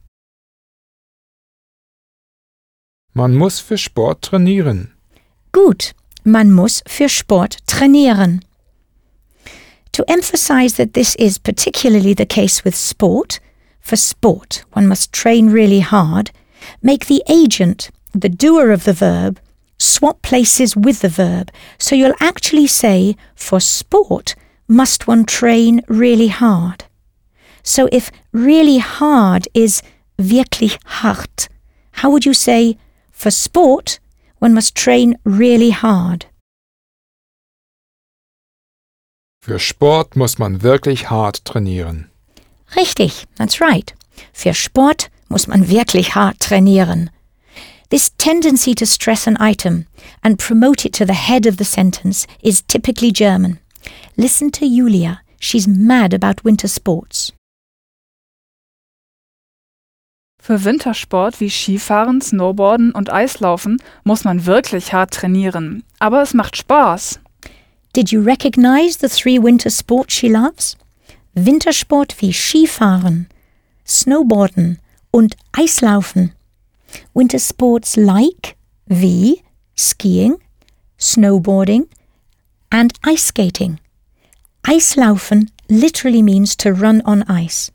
Man 3.15 3.37
muss 3.37 3.61
für 3.61 3.79
Sport 3.79 4.23
trainieren. 4.23 4.93
Gut, 5.53 5.95
man 6.25 6.51
muss 6.51 6.83
für 6.87 7.09
Sport 7.09 7.59
trainieren. 7.67 8.41
To 9.93 10.05
emphasize 10.09 10.77
that 10.77 10.95
this 10.95 11.15
is 11.15 11.39
particularly 11.39 12.13
the 12.13 12.27
case 12.27 12.65
with 12.65 12.75
sport, 12.75 13.41
for 13.81 13.97
sport 13.97 14.65
one 14.73 14.89
must 14.89 15.13
train 15.13 15.49
really 15.49 15.81
hard, 15.81 16.33
make 16.83 17.07
the 17.07 17.23
agent, 17.29 17.91
the 18.15 18.29
doer 18.29 18.71
of 18.71 18.85
the 18.85 18.93
verb, 18.93 19.41
swap 19.79 20.23
places 20.23 20.77
with 20.77 21.01
the 21.01 21.09
verb, 21.09 21.51
so 21.79 21.95
you'll 21.95 22.15
actually 22.21 22.67
say, 22.67 23.17
for 23.35 23.61
sport, 23.61 24.35
must 24.69 25.07
one 25.07 25.25
train 25.25 25.83
really 25.89 26.29
hard. 26.29 26.85
So 27.63 27.89
if 27.93 28.11
really 28.33 28.79
hard 28.79 29.49
is 29.55 29.83
wirklich 30.19 30.79
hart, 30.85 31.49
how 31.93 32.11
would 32.11 32.25
you 32.25 32.35
say, 32.35 32.79
for 33.11 33.31
sport, 33.31 33.99
one 34.39 34.55
must 34.55 34.75
train 34.75 35.17
really 35.25 35.71
hard? 35.71 36.27
Für 39.45 39.59
Sport 39.59 40.17
muss 40.17 40.39
man 40.39 40.63
wirklich 40.63 41.11
hart 41.11 41.45
trainieren. 41.45 42.11
Richtig, 42.77 43.27
that's 43.37 43.61
right. 43.61 43.95
Für 44.33 44.55
Sport 44.55 45.11
muss 45.29 45.47
man 45.47 45.69
wirklich 45.69 46.15
hart 46.15 46.41
trainieren. 46.41 47.11
This 47.91 48.11
tendency 48.19 48.75
to 48.75 48.87
stress 48.87 49.27
an 49.27 49.37
item 49.41 49.87
and 50.23 50.39
promote 50.39 50.85
it 50.85 50.93
to 50.95 51.05
the 51.05 51.15
head 51.15 51.47
of 51.47 51.57
the 51.57 51.65
sentence 51.65 52.27
is 52.43 52.63
typically 52.63 53.13
German. 53.13 53.59
Listen 54.17 54.51
to 54.53 54.67
Julia. 54.67 55.21
She's 55.39 55.69
mad 55.69 56.15
about 56.15 56.45
winter 56.45 56.69
sports. 56.69 57.33
Für 60.43 60.63
Wintersport 60.65 61.41
wie 61.41 61.49
Skifahren, 61.49 62.21
Snowboarden 62.21 62.93
und 62.93 63.11
Eislaufen 63.11 63.79
muss 64.05 64.25
man 64.25 64.45
wirklich 64.45 64.93
hart 64.93 65.15
trainieren. 65.15 65.85
Aber 65.99 66.21
es 66.21 66.35
macht 66.35 66.57
Spaß. 66.59 67.19
Did 67.97 68.11
you 68.11 68.21
recognize 68.21 68.99
the 68.99 69.09
three 69.09 69.39
winter 69.43 69.71
sports 69.71 70.13
she 70.13 70.29
loves? 70.29 70.77
Wintersport 71.35 72.21
wie 72.21 72.33
Skifahren, 72.33 73.29
Snowboarden 73.87 74.81
und 75.11 75.37
Eislaufen. 75.53 76.33
Winter 77.15 77.39
sports 77.39 77.97
like 77.97 78.57
wie 78.87 79.43
skiing, 79.77 80.37
snowboarding 80.99 81.89
and 82.71 82.93
ice 83.05 83.27
skating. 83.29 83.79
Eislaufen 84.63 85.51
literally 85.69 86.23
means 86.23 86.57
to 86.57 86.71
run 86.71 87.03
on 87.05 87.23
ice. 87.29 87.71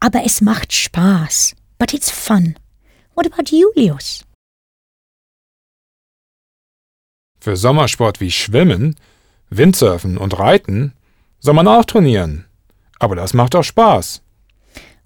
Aber 0.00 0.24
es 0.24 0.40
macht 0.40 0.72
Spaß. 0.72 1.54
But 1.78 1.92
it's 1.92 2.10
fun. 2.10 2.56
What 3.14 3.26
about 3.26 3.50
Julius? 3.50 4.24
Für 7.40 7.56
Sommersport 7.56 8.20
wie 8.20 8.30
Schwimmen, 8.30 8.96
Windsurfen 9.50 10.16
und 10.16 10.38
Reiten 10.38 10.94
soll 11.40 11.54
man 11.54 11.68
auch 11.68 11.84
trainieren. 11.84 12.46
Aber 12.98 13.16
das 13.16 13.34
macht 13.34 13.54
auch 13.54 13.62
Spaß. 13.64 14.22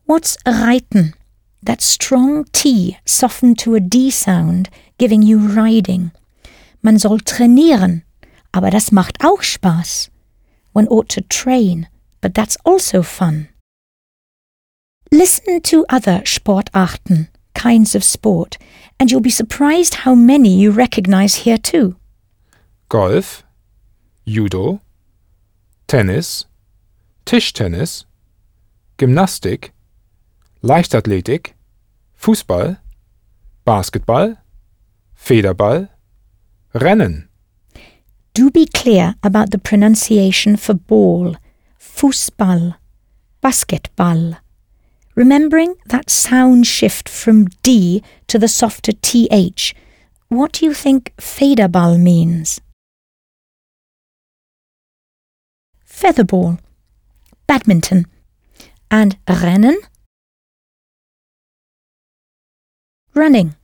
What's 0.07 0.39
reiten? 0.47 1.15
That 1.63 1.83
strong 1.83 2.45
T 2.53 2.97
softened 3.05 3.59
to 3.61 3.75
a 3.75 3.81
D 3.81 4.11
sound, 4.11 4.71
giving 4.99 5.23
you 5.23 5.39
riding. 5.39 6.13
Man 6.83 6.99
soll 6.99 7.19
trainieren, 7.19 8.03
aber 8.53 8.71
das 8.71 8.93
macht 8.93 9.25
auch 9.25 9.43
Spaß. 9.43 10.11
One 10.73 10.87
ought 10.89 11.09
to 11.11 11.21
train, 11.23 11.89
but 12.21 12.35
that's 12.35 12.57
also 12.65 13.03
fun. 13.03 13.49
Listen 15.11 15.61
to 15.63 15.85
other 15.89 16.23
Sportarten, 16.25 17.29
kinds 17.55 17.95
of 17.95 18.05
sport, 18.05 18.59
and 19.01 19.11
you'll 19.11 19.21
be 19.21 19.31
surprised 19.31 20.05
how 20.05 20.15
many 20.15 20.55
you 20.55 20.71
recognize 20.71 21.45
here 21.45 21.59
too. 21.59 21.97
Golf, 22.89 23.43
Judo, 24.27 24.81
Tennis, 25.87 26.47
Tischtennis, 27.25 28.05
Gymnastik, 28.99 29.71
Leichtathletik, 30.63 31.55
Fußball, 32.21 32.79
Basketball, 33.65 34.39
Federball, 35.15 35.89
Rennen. 36.75 37.29
Do 38.35 38.51
be 38.51 38.67
clear 38.67 39.15
about 39.23 39.51
the 39.51 39.59
pronunciation 39.59 40.57
for 40.57 40.75
ball, 40.75 41.37
Fußball, 41.79 42.75
Basketball. 43.41 44.39
Remembering 45.15 45.75
that 45.87 46.11
sound 46.11 46.67
shift 46.67 47.09
from 47.09 47.47
D 47.63 48.03
to 48.27 48.39
the 48.39 48.49
softer 48.49 48.93
TH, 48.93 49.75
what 50.29 50.53
do 50.53 50.65
you 50.65 50.75
think 50.75 51.13
Federball 51.19 51.99
means? 52.01 52.61
Featherball, 55.87 56.59
badminton, 57.47 58.07
and 58.91 59.17
Rennen? 59.27 59.77
Running. 63.19 63.57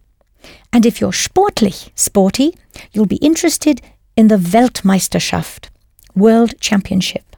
And 0.72 0.84
if 0.84 1.00
you're 1.00 1.12
sportlich, 1.12 1.90
sporty, 1.94 2.56
you'll 2.92 3.06
be 3.06 3.16
interested 3.16 3.80
in 4.16 4.28
the 4.28 4.36
Weltmeisterschaft, 4.36 5.70
World 6.14 6.60
Championship. 6.60 7.36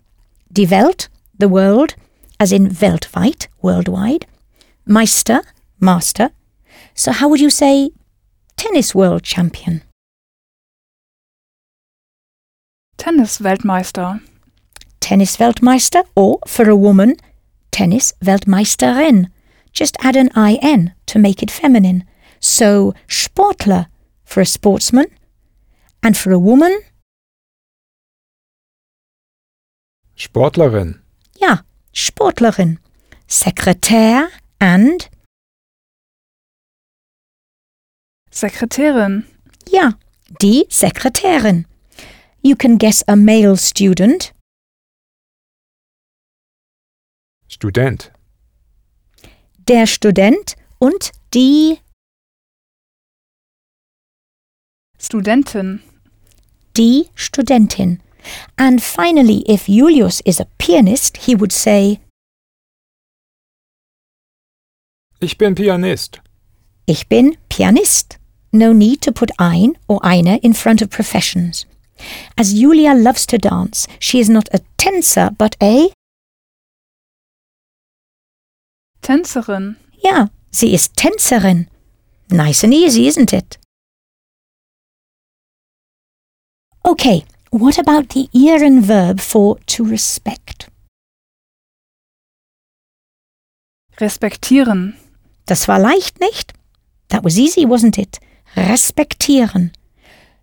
Die 0.53 0.67
Welt, 0.67 1.09
the 1.39 1.49
world, 1.49 1.95
as 2.41 2.53
in 2.53 2.69
weltweit, 2.69 3.49
worldwide. 3.63 4.27
Meister, 4.87 5.43
master. 5.79 6.31
So 6.95 7.13
how 7.13 7.29
would 7.29 7.41
you 7.41 7.51
say 7.51 7.91
tennis 8.57 8.95
world 8.95 9.23
champion? 9.23 9.83
Tennis-Weltmeister. 12.97 14.21
Tennis-Weltmeister 15.01 16.05
or, 16.17 16.39
for 16.47 16.69
a 16.69 16.77
woman, 16.77 17.17
Tennis-Weltmeisterin. 17.71 19.29
Just 19.77 19.97
add 20.01 20.17
an 20.17 20.31
IN 20.35 20.95
to 21.05 21.19
make 21.19 21.43
it 21.43 21.51
feminine. 21.51 22.05
So 22.41 22.95
Sportler 23.09 23.87
for 24.25 24.41
a 24.41 24.47
sportsman, 24.47 25.07
and 26.03 26.17
for 26.17 26.33
a 26.33 26.39
woman, 26.39 26.81
Sportlerin. 30.17 31.03
Ja, 31.39 31.59
Sportlerin. 31.93 32.79
Sekretär 33.29 34.29
and 34.59 35.09
Sekretärin. 38.31 39.27
ja, 39.69 39.93
die 40.41 40.65
Sekretärin. 40.71 41.67
You 42.43 42.57
can 42.57 42.79
guess 42.79 43.03
a 43.07 43.17
male 43.17 43.57
student, 43.59 44.33
Student. 47.49 48.11
Der 49.69 49.87
Student 49.87 50.57
und 50.79 51.13
die, 51.35 51.79
Studentin. 54.99 55.83
die 56.77 57.09
Studentin. 57.15 58.01
And 58.57 58.83
finally, 58.83 59.45
if 59.49 59.69
Julius 59.69 60.21
is 60.25 60.41
a 60.41 60.47
pianist, 60.59 61.17
he 61.27 61.35
would 61.35 61.53
say, 61.53 62.01
Ich 65.21 65.39
bin 65.39 65.55
Pianist. 65.55 66.21
Ich 66.87 67.09
bin 67.09 67.37
Pianist. 67.49 68.19
No 68.53 68.73
need 68.73 69.01
to 69.03 69.13
put 69.13 69.31
ein 69.39 69.77
or 69.89 70.05
eine 70.05 70.39
in 70.39 70.55
front 70.55 70.83
of 70.83 70.91
professions. 70.91 71.67
As 72.37 72.53
Julia 72.53 72.95
loves 72.95 73.27
to 73.27 73.39
dance, 73.39 73.89
she 73.99 74.21
is 74.21 74.29
not 74.29 74.49
a 74.53 74.61
tänzer 74.77 75.31
but 75.37 75.57
a, 75.63 75.91
Tänzerin. 79.07 79.77
ja, 80.03 80.31
sie 80.51 80.75
ist 80.75 80.97
Tänzerin. 80.97 81.69
Nice 82.29 82.65
and 82.65 82.75
easy, 82.75 83.07
isn't 83.07 83.33
it? 83.33 83.57
Okay, 86.83 87.25
what 87.53 87.79
about 87.79 88.09
the 88.15 88.29
ieren 88.35 88.89
verb 88.89 89.21
for 89.21 89.59
to 89.67 89.85
respect? 89.85 90.69
Respektieren. 94.01 94.97
Das 95.47 95.69
war 95.69 95.79
leicht, 95.79 96.19
nicht? 96.19 96.53
That 97.09 97.23
was 97.23 97.39
easy, 97.39 97.65
wasn't 97.65 97.99
it? 97.99 98.19
Respektieren. 98.57 99.71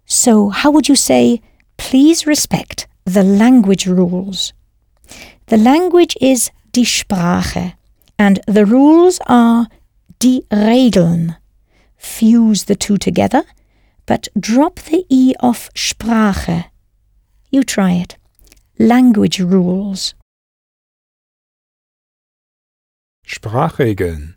So, 0.05 0.51
how 0.51 0.71
would 0.71 0.87
you 0.87 0.95
say, 0.95 1.41
please 1.75 2.25
respect 2.25 2.87
the 3.03 3.23
language 3.23 3.87
rules? 3.87 4.53
The 5.47 5.57
language 5.57 6.15
is 6.21 6.49
die 6.71 6.85
Sprache, 6.85 7.73
and 8.17 8.39
the 8.47 8.65
rules 8.65 9.19
are 9.27 9.67
die 10.19 10.41
Regeln. 10.51 11.37
Fuse 11.97 12.65
the 12.65 12.75
two 12.75 12.97
together, 12.97 13.43
but 14.05 14.27
drop 14.39 14.79
the 14.79 15.05
E 15.09 15.33
off 15.39 15.69
Sprache. 15.73 16.65
You 17.49 17.63
try 17.63 17.93
it. 17.93 18.17
Language 18.79 19.39
rules. 19.39 20.15
Sprachregeln. 23.27 24.35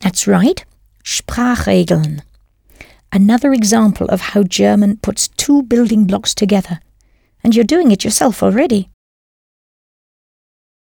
That's 0.00 0.26
right, 0.26 0.64
Sprachregeln. 1.04 2.22
Another 3.12 3.52
example 3.52 4.06
of 4.06 4.20
how 4.20 4.44
German 4.44 4.96
puts 4.96 5.28
two 5.28 5.62
building 5.64 6.06
blocks 6.06 6.34
together. 6.34 6.80
And 7.42 7.54
you're 7.54 7.64
doing 7.64 7.90
it 7.90 8.04
yourself 8.04 8.42
already. 8.42 8.88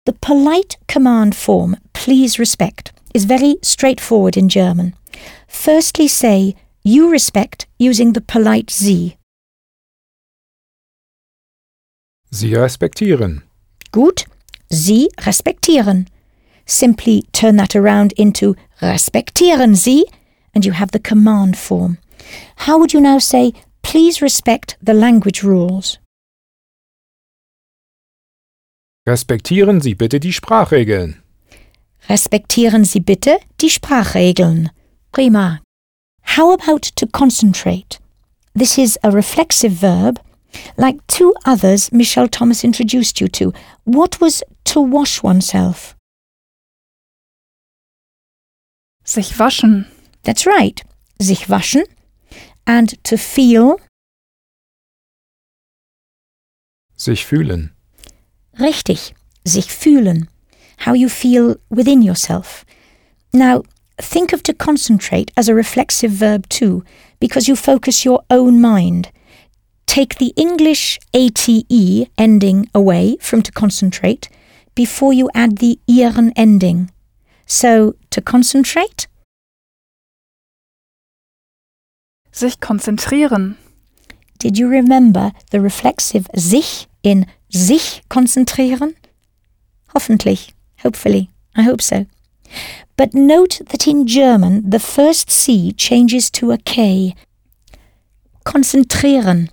The 0.08 0.13
polite 0.13 0.78
command 0.88 1.36
form, 1.36 1.76
please 1.91 2.39
respect, 2.39 2.93
is 3.13 3.26
very 3.26 3.58
straightforward 3.62 4.38
in 4.38 4.48
German. 4.48 4.96
Firstly, 5.50 6.08
say, 6.08 6.56
you 6.82 7.12
respect 7.12 7.67
using 7.78 8.13
the 8.13 8.22
polite 8.22 8.70
Sie. 8.70 9.17
Sie 12.32 12.56
respektieren. 12.56 13.41
Gut, 13.91 14.26
Sie 14.72 15.10
respektieren. 15.17 16.08
Simply 16.65 17.24
turn 17.34 17.58
that 17.58 17.76
around 17.76 18.13
into 18.13 18.56
respektieren 18.82 19.76
Sie, 19.76 20.06
and 20.56 20.63
you 20.63 20.72
have 20.72 20.91
the 20.91 21.00
command 21.00 21.58
form. 21.58 21.98
How 22.56 22.78
would 22.78 22.93
you 22.93 23.02
now 23.02 23.20
say, 23.20 23.52
please 23.82 24.22
respect 24.22 24.78
the 24.82 24.93
language 24.93 25.43
rules? 25.43 25.98
Respektieren 29.08 29.80
Sie 29.80 29.96
bitte 29.96 30.20
die 30.20 30.34
Sprachregeln. 30.34 31.24
Respektieren 32.10 32.84
Sie 32.84 33.00
bitte 33.00 33.39
die 33.62 33.70
Sprachregeln. 33.70 34.70
Prima. 35.13 35.62
How 36.36 36.54
about 36.54 36.91
to 36.98 37.08
concentrate? 37.08 38.00
This 38.54 38.78
is 38.78 39.00
a 39.04 39.10
reflexive 39.10 39.72
verb, 39.80 40.20
like 40.76 40.98
two 41.08 41.34
others 41.46 41.89
Michelle 41.93 42.28
Thomas 42.28 42.65
introduced 42.65 43.22
you 43.22 43.30
to. 43.30 43.54
What 43.86 44.20
was 44.20 44.43
to 44.65 44.82
wash 44.82 45.24
oneself? 45.24 45.96
Sich 49.06 49.39
waschen. 49.39 49.86
That's 50.24 50.46
right. 50.46 50.84
Sich 51.17 51.48
waschen. 51.50 51.84
And 52.65 53.02
to 53.06 53.15
feel, 53.15 53.78
Sich 56.98 57.26
fühlen. 57.26 57.77
Richtig, 58.60 59.13
sich 59.43 59.72
fühlen. 59.72 60.30
How 60.86 60.93
you 60.93 61.10
feel 61.10 61.58
within 61.70 62.02
yourself. 62.02 62.65
Now, 63.34 63.63
think 64.00 64.34
of 64.34 64.43
to 64.43 64.54
concentrate 64.54 65.32
as 65.36 65.50
a 65.50 65.56
reflexive 65.56 66.12
verb 66.12 66.48
too, 66.50 66.84
because 67.20 67.48
you 67.48 67.56
focus 67.56 68.06
your 68.06 68.24
own 68.30 68.62
mind. 68.62 69.10
Take 69.86 70.17
the 70.17 70.34
English 70.36 71.00
ATE 71.13 72.10
ending 72.17 72.70
away 72.74 73.17
from 73.20 73.41
to 73.41 73.52
concentrate 73.52 74.30
before 74.76 75.13
you 75.13 75.30
add 75.34 75.58
the 75.58 75.80
ieren 75.88 76.32
ending. 76.36 76.91
So, 77.48 77.96
to 78.12 78.22
concentrate, 78.22 79.08
Sich 82.38 82.60
konzentrieren. 82.60 83.58
Did 84.38 84.60
you 84.60 84.67
remember 84.67 85.32
the 85.50 85.60
reflexive 85.60 86.28
sich 86.36 86.88
in 87.02 87.26
sich 87.50 88.02
konzentrieren? 88.10 88.96
Hoffentlich, 89.94 90.54
hopefully, 90.84 91.30
I 91.56 91.64
hope 91.64 91.82
so. 91.82 92.06
But 92.96 93.14
note 93.14 93.62
that 93.70 93.88
in 93.88 94.08
German 94.08 94.70
the 94.70 94.80
first 94.80 95.30
C 95.30 95.72
changes 95.74 96.30
to 96.32 96.52
a 96.52 96.58
K. 96.58 97.16
Konzentrieren. 98.46 99.50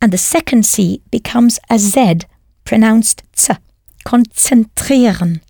And 0.00 0.12
the 0.12 0.18
second 0.18 0.64
C 0.64 1.02
becomes 1.10 1.58
a 1.70 1.78
Z, 1.78 2.20
pronounced 2.64 3.22
Z. 3.36 3.54
Konzentrieren. 4.04 5.40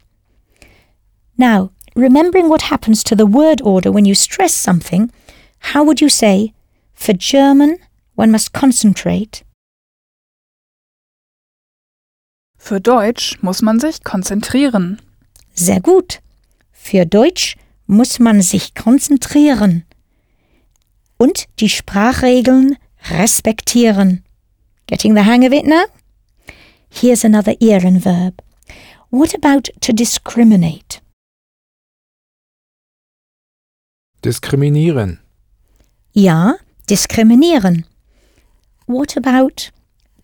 Now, 1.37 1.71
remembering 1.95 2.49
what 2.49 2.63
happens 2.63 3.03
to 3.05 3.15
the 3.15 3.27
word 3.27 3.61
order 3.63 3.93
when 3.93 4.05
you 4.05 4.15
stress 4.15 4.55
something, 4.55 5.13
how 5.59 5.85
would 5.85 6.01
you 6.01 6.09
say, 6.09 6.53
for 6.95 7.13
German, 7.13 7.79
one 8.15 8.31
must 8.31 8.53
concentrate? 8.53 9.43
Für 12.69 12.83
Deutsch 12.83 13.39
muss 13.41 13.63
man 13.63 13.81
sich 13.81 14.05
konzentrieren. 14.05 15.01
Sehr 15.55 15.81
gut. 15.81 16.21
Für 16.71 17.07
Deutsch 17.07 17.57
muss 17.87 18.19
man 18.19 18.43
sich 18.43 18.75
konzentrieren 18.75 19.87
und 21.17 21.47
die 21.61 21.71
Sprachregeln 21.71 22.77
respektieren. 23.09 24.23
Getting 24.87 25.17
the 25.17 25.23
hang 25.23 25.47
of 25.47 25.53
it 25.55 25.65
now? 25.65 25.87
Here's 26.91 27.25
another 27.25 27.59
ieren 27.59 28.05
verb. 28.05 28.43
What 29.09 29.35
about 29.35 29.73
to 29.81 29.95
discriminate? 29.95 31.01
Diskriminieren. 34.23 35.21
Ja, 36.13 36.57
diskriminieren. 36.91 37.87
What 38.87 39.17
about 39.17 39.71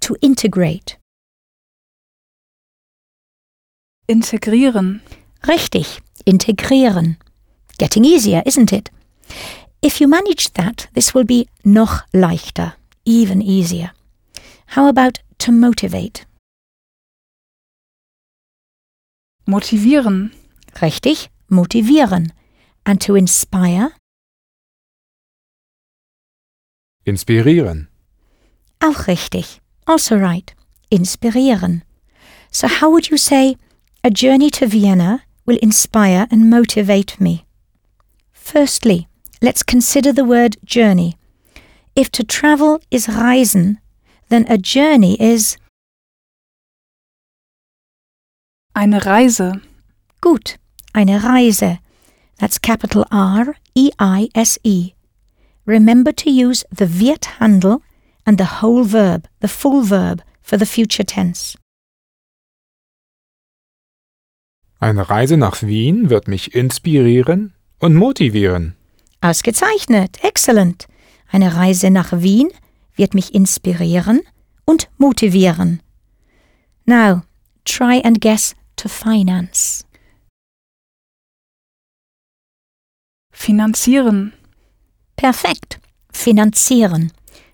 to 0.00 0.14
integrate? 0.20 0.98
Integrieren. 4.06 5.00
Richtig, 5.46 6.00
integrieren. 6.24 7.16
Getting 7.78 8.04
easier, 8.04 8.42
isn't 8.46 8.72
it? 8.72 8.90
If 9.82 10.00
you 10.00 10.08
manage 10.08 10.52
that, 10.54 10.88
this 10.94 11.14
will 11.14 11.24
be 11.24 11.48
noch 11.64 12.02
leichter, 12.12 12.74
even 13.04 13.42
easier. 13.42 13.92
How 14.68 14.88
about 14.88 15.20
to 15.38 15.52
motivate? 15.52 16.26
Motivieren. 19.46 20.32
Richtig, 20.80 21.28
motivieren. 21.48 22.32
And 22.84 23.00
to 23.00 23.14
inspire? 23.14 23.92
Inspirieren. 27.04 27.88
Auch 28.80 29.06
richtig. 29.06 29.60
Also 29.86 30.16
right. 30.16 30.54
Inspirieren. 30.90 31.82
So 32.50 32.68
how 32.68 32.90
would 32.90 33.10
you 33.10 33.18
say, 33.18 33.56
a 34.06 34.10
journey 34.10 34.50
to 34.50 34.66
Vienna 34.66 35.22
will 35.46 35.56
inspire 35.62 36.28
and 36.30 36.50
motivate 36.50 37.18
me? 37.18 37.46
Firstly, 38.32 39.08
let's 39.40 39.62
consider 39.62 40.12
the 40.12 40.26
word 40.26 40.58
journey. 40.62 41.16
If 41.96 42.10
to 42.12 42.22
travel 42.22 42.82
is 42.90 43.06
reisen, 43.06 43.78
then 44.28 44.44
a 44.50 44.58
journey 44.58 45.16
is 45.18 45.56
Eine 48.76 49.00
Reise. 49.00 49.62
Gut, 50.20 50.58
eine 50.94 51.20
Reise. 51.20 51.78
That's 52.38 52.58
capital 52.58 53.06
R 53.10 53.56
E 53.74 53.90
I 53.98 54.28
S 54.34 54.58
E. 54.64 54.92
Remember 55.64 56.12
to 56.12 56.30
use 56.30 56.62
the 56.70 56.86
wird 56.86 57.24
handle 57.38 57.82
and 58.26 58.36
the 58.36 58.60
whole 58.60 58.84
verb, 58.84 59.28
the 59.40 59.48
full 59.48 59.80
verb, 59.82 60.22
for 60.42 60.58
the 60.58 60.66
future 60.66 61.04
tense. 61.04 61.56
Eine 64.84 65.08
Reise 65.08 65.38
nach 65.38 65.62
Wien 65.62 66.10
wird 66.10 66.28
mich 66.28 66.54
inspirieren 66.54 67.54
und 67.78 67.94
motivieren. 67.94 68.76
Ausgezeichnet, 69.22 70.22
excellent. 70.22 70.88
Eine 71.30 71.56
Reise 71.56 71.90
nach 71.90 72.12
Wien 72.12 72.50
wird 72.94 73.14
mich 73.14 73.34
inspirieren 73.34 74.20
und 74.66 74.90
motivieren. 74.98 75.80
Now, 76.84 77.22
try 77.64 78.02
and 78.04 78.20
guess 78.20 78.54
to 78.76 78.90
finance. 78.90 79.86
Finanzieren. 83.32 84.34
Perfekt. 85.16 85.80
Finanzieren. 86.12 87.10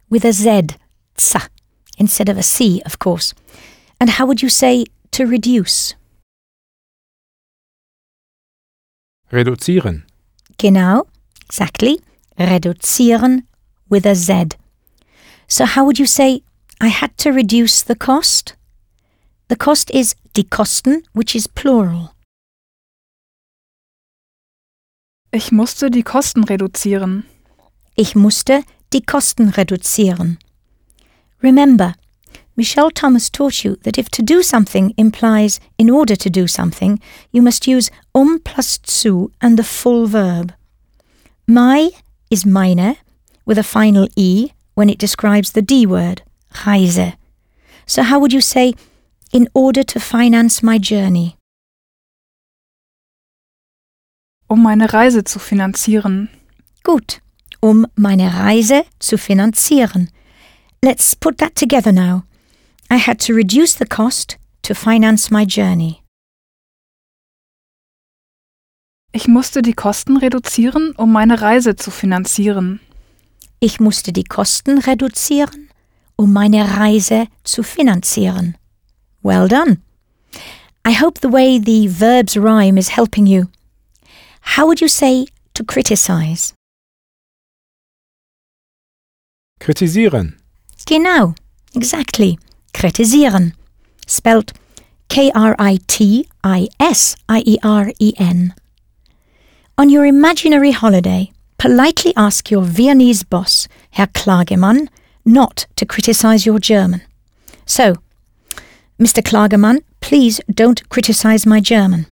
With 0.09 0.24
a 0.24 0.33
Z. 0.33 0.74
Z. 1.16 1.49
Instead 1.97 2.28
of 2.28 2.37
a 2.37 2.43
C, 2.43 2.83
of 2.85 2.99
course. 2.99 3.37
And 4.01 4.18
how 4.18 4.26
would 4.26 4.43
you 4.43 4.49
say 4.49 4.85
to 5.12 5.26
reduce? 5.26 5.95
Reduzieren. 9.33 10.05
Genau. 10.59 11.07
Exactly. 11.47 12.01
Reduzieren 12.37 13.47
with 13.89 14.07
a 14.07 14.14
Z. 14.14 14.57
So 15.49 15.64
how 15.64 15.85
would 15.85 15.99
you 15.99 16.07
say, 16.07 16.43
I 16.81 16.89
had 16.89 17.16
to 17.18 17.31
reduce 17.31 17.83
the 17.83 17.97
cost? 17.97 18.57
The 19.49 19.57
cost 19.57 19.91
is 19.91 20.14
die 20.33 20.45
Kosten, 20.49 21.03
which 21.12 21.35
is 21.35 21.49
plural. 21.49 22.11
Ich 25.33 25.53
musste 25.53 25.91
die 25.91 26.03
Kosten 26.03 26.45
reduzieren. 26.45 27.24
Ich 27.95 28.14
musste 28.14 28.62
die 28.93 29.03
Kosten 29.03 29.49
reduzieren. 29.51 30.39
Remember, 31.43 31.95
Michel 32.61 32.91
Thomas 32.91 33.31
taught 33.31 33.65
you 33.65 33.77
that 33.85 33.97
if 33.97 34.11
to 34.11 34.21
do 34.21 34.43
something 34.43 34.93
implies 34.99 35.61
in 35.79 35.89
order 35.89 36.15
to 36.15 36.29
do 36.29 36.47
something, 36.47 37.01
you 37.33 37.41
must 37.41 37.67
use 37.67 37.91
um 38.15 38.39
plus 38.41 38.79
zu 38.85 39.33
and 39.41 39.59
the 39.59 39.65
full 39.65 40.07
verb. 40.07 40.53
My 41.47 41.89
is 42.31 42.45
meine 42.45 42.97
with 43.47 43.57
a 43.57 43.63
final 43.63 44.09
e 44.15 44.51
when 44.75 44.91
it 44.91 44.99
describes 44.99 45.53
the 45.53 45.63
D 45.63 45.87
word, 45.87 46.21
Reise. 46.67 47.15
So 47.87 48.03
how 48.03 48.21
would 48.21 48.35
you 48.35 48.43
say, 48.43 48.75
in 49.33 49.49
order 49.55 49.83
to 49.83 49.99
finance 49.99 50.63
my 50.63 50.77
journey? 50.77 51.37
Um 54.51 54.63
meine 54.63 54.93
Reise 54.93 55.25
zu 55.25 55.39
finanzieren. 55.39 56.29
Gut, 56.83 57.23
um 57.63 57.87
meine 57.97 58.29
Reise 58.35 58.85
zu 58.99 59.17
finanzieren. 59.17 60.11
Let's 60.83 61.15
put 61.15 61.39
that 61.39 61.57
together 61.57 61.93
now. 61.93 62.25
I 62.93 62.97
had 62.97 63.20
to 63.20 63.34
reduce 63.34 63.74
the 63.74 63.86
cost 63.86 64.36
to 64.62 64.74
finance 64.74 65.30
my 65.30 65.45
journey. 65.45 66.03
Ich 69.12 69.28
musste 69.28 69.62
die 69.62 69.74
Kosten 69.74 70.16
reduzieren, 70.16 70.93
um 70.97 71.12
meine 71.12 71.41
Reise 71.41 71.76
zu 71.76 71.93
finanzieren. 71.93 72.80
Ich 73.61 73.78
musste 73.78 74.12
die 74.12 74.24
Kosten 74.24 74.78
reduzieren, 74.78 75.68
um 76.16 76.32
meine 76.32 76.78
Reise 76.78 77.28
zu 77.45 77.62
finanzieren. 77.62 78.57
Well 79.22 79.47
done. 79.47 79.78
I 80.84 80.93
hope 80.93 81.20
the 81.20 81.32
way 81.32 81.61
the 81.61 81.88
verbs 81.88 82.36
rhyme 82.36 82.76
is 82.76 82.97
helping 82.97 83.26
you. 83.26 83.47
How 84.57 84.66
would 84.66 84.80
you 84.80 84.88
say 84.88 85.26
to 85.55 85.64
criticize? 85.64 86.55
Kritisieren. 89.61 90.41
Genau, 90.86 91.34
exactly. 91.74 92.38
Kritisieren. 92.73 93.55
Spelt 94.07 94.53
K 95.09 95.31
R 95.35 95.55
I 95.59 95.79
T 95.87 96.29
I 96.45 96.68
S 96.79 97.16
I 97.29 97.43
E 97.45 97.59
R 97.62 97.93
E 97.99 98.12
N. 98.18 98.55
On 99.77 99.89
your 99.89 100.05
imaginary 100.05 100.73
holiday, 100.73 101.33
politely 101.59 102.12
ask 102.16 102.51
your 102.51 102.62
Viennese 102.62 103.25
boss, 103.25 103.68
Herr 103.91 104.09
Klagemann, 104.09 104.89
not 105.25 105.66
to 105.77 105.87
criticize 105.87 106.47
your 106.47 106.59
German. 106.59 107.03
So, 107.66 107.97
Mr. 108.99 109.23
Klagemann, 109.23 109.83
please 110.01 110.41
don't 110.53 110.89
criticize 110.91 111.47
my 111.47 111.61
German. 111.61 112.07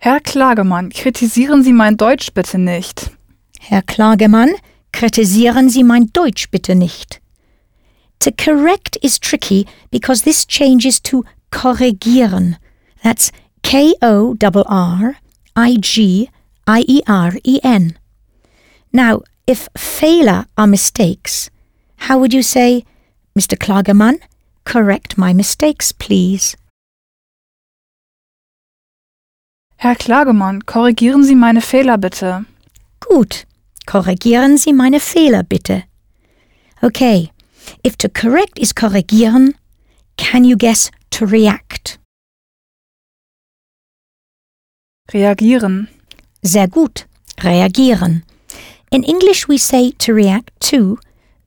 Herr 0.00 0.20
Klagemann, 0.20 0.90
kritisieren 0.90 1.62
Sie 1.64 1.72
mein 1.72 1.96
Deutsch 1.96 2.32
bitte 2.32 2.58
nicht. 2.58 3.10
Herr 3.58 3.82
Klagemann, 3.82 4.54
kritisieren 4.92 5.68
Sie 5.68 5.82
mein 5.82 6.12
Deutsch 6.12 6.50
bitte 6.50 6.74
nicht. 6.74 7.20
To 8.20 8.32
correct 8.32 8.98
is 9.02 9.18
tricky 9.18 9.66
because 9.90 10.22
this 10.22 10.44
changes 10.44 11.00
to 11.00 11.24
korrigieren. 11.50 12.56
That's 13.02 13.30
K 13.62 13.94
O 14.02 14.36
R 14.40 14.64
R 14.66 15.16
I 15.54 15.76
G 15.80 16.30
I 16.66 16.84
E 16.88 17.02
R 17.06 17.32
E 17.44 17.60
N. 17.62 17.96
Now, 18.92 19.22
if 19.46 19.68
Fehler 19.74 20.46
are 20.56 20.66
mistakes, 20.66 21.50
how 21.96 22.18
would 22.18 22.34
you 22.34 22.42
say, 22.42 22.84
Mr. 23.38 23.56
Klagemann, 23.56 24.20
correct 24.64 25.16
my 25.16 25.32
mistakes, 25.32 25.92
please? 25.92 26.56
Herr 29.76 29.94
Klagemann, 29.94 30.64
korrigieren 30.64 31.22
Sie 31.22 31.36
meine 31.36 31.60
Fehler 31.60 31.98
bitte. 31.98 32.46
Gut. 33.00 33.44
Korrigieren 33.86 34.58
Sie 34.58 34.72
meine 34.72 35.00
Fehler 35.00 35.44
bitte. 35.44 35.84
Okay. 36.82 37.30
If 37.84 37.96
to 37.98 38.08
correct 38.08 38.58
is 38.58 38.72
korrigieren, 38.72 39.54
can 40.16 40.44
you 40.44 40.56
guess 40.56 40.90
to 41.10 41.26
react? 41.26 41.98
Reagieren. 45.12 45.88
Sehr 46.44 46.66
gut. 46.66 47.06
Reagieren. 47.38 48.22
In 48.90 49.04
English 49.04 49.48
we 49.48 49.58
say 49.58 49.92
to 49.92 50.12
react 50.12 50.50
to, 50.70 50.98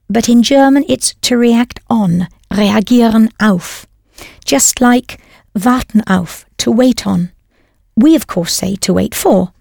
but 0.09 0.29
in 0.29 0.41
German 0.43 0.85
it's 0.87 1.15
to 1.21 1.37
react 1.37 1.79
on. 1.89 2.27
Reagieren 2.51 3.29
auf. 3.39 3.85
Just 4.45 4.81
like 4.81 5.19
warten 5.53 6.01
auf, 6.07 6.45
to 6.57 6.71
wait 6.71 7.05
on. 7.05 7.31
We 7.95 8.15
of 8.15 8.27
course 8.27 8.53
say 8.53 8.75
to 8.77 8.93
wait 8.93 9.15
for. 9.15 9.53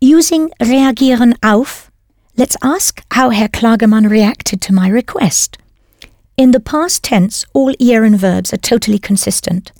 Using 0.00 0.50
reagieren 0.60 1.34
auf, 1.42 1.89
let's 2.40 2.56
ask 2.62 3.02
how 3.10 3.28
Herr 3.28 3.48
Klagemann 3.48 4.08
reacted 4.08 4.62
to 4.62 4.72
my 4.72 4.88
request. 4.88 5.58
In 6.38 6.52
the 6.52 6.58
past 6.58 7.04
tense, 7.04 7.44
all 7.52 7.74
ieren 7.74 8.16
verbs 8.16 8.54
are 8.54 8.64
totally 8.70 8.98
consistent. 8.98 9.72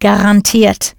Garantiert. 0.00 0.94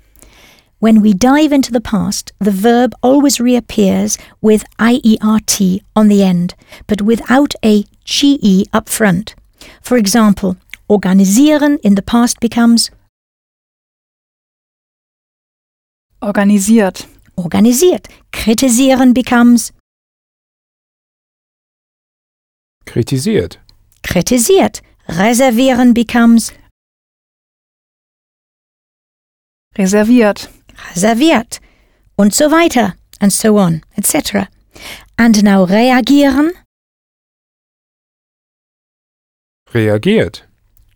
When 0.78 1.02
we 1.02 1.14
dive 1.14 1.52
into 1.52 1.72
the 1.72 1.82
past, 1.82 2.34
the 2.38 2.52
verb 2.52 2.94
always 3.02 3.40
reappears 3.40 4.20
with 4.42 4.64
IERT 4.78 5.82
on 5.96 6.08
the 6.08 6.22
end, 6.22 6.54
but 6.86 7.02
without 7.02 7.56
a 7.66 7.84
GE 8.06 8.68
up 8.72 8.88
front. 8.88 9.34
For 9.82 9.98
example, 9.98 10.56
organisieren 10.88 11.80
in 11.82 11.96
the 11.96 12.04
past 12.04 12.40
becomes 12.40 12.92
Organisiert. 16.22 17.08
organisiert. 17.36 18.08
Kritisieren 18.32 19.16
becomes 19.16 19.72
Kritisiert. 22.88 23.60
kritisiert. 24.04 24.82
Reservieren 25.08 25.94
becomes 25.94 26.54
Reserviert. 29.78 30.50
reserviert. 30.96 31.60
Und 32.18 32.34
so 32.34 32.50
weiter. 32.50 32.96
And 33.20 33.32
so 33.32 33.58
on, 33.58 33.82
etc. 33.98 34.48
And 35.18 35.44
now 35.44 35.66
reagieren. 35.66 36.52
Reagiert. 39.74 40.44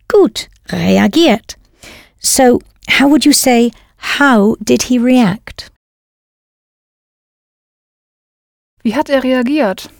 Gut, 0.08 0.48
reagiert. 0.68 1.56
So, 2.20 2.60
how 2.88 3.08
would 3.08 3.24
you 3.24 3.32
say, 3.32 3.70
how 3.96 4.56
did 4.62 4.82
he 4.84 4.98
react? 4.98 5.70
Wie 8.84 8.94
hat 8.94 9.08
er 9.10 9.22
reagiert? 9.22 9.90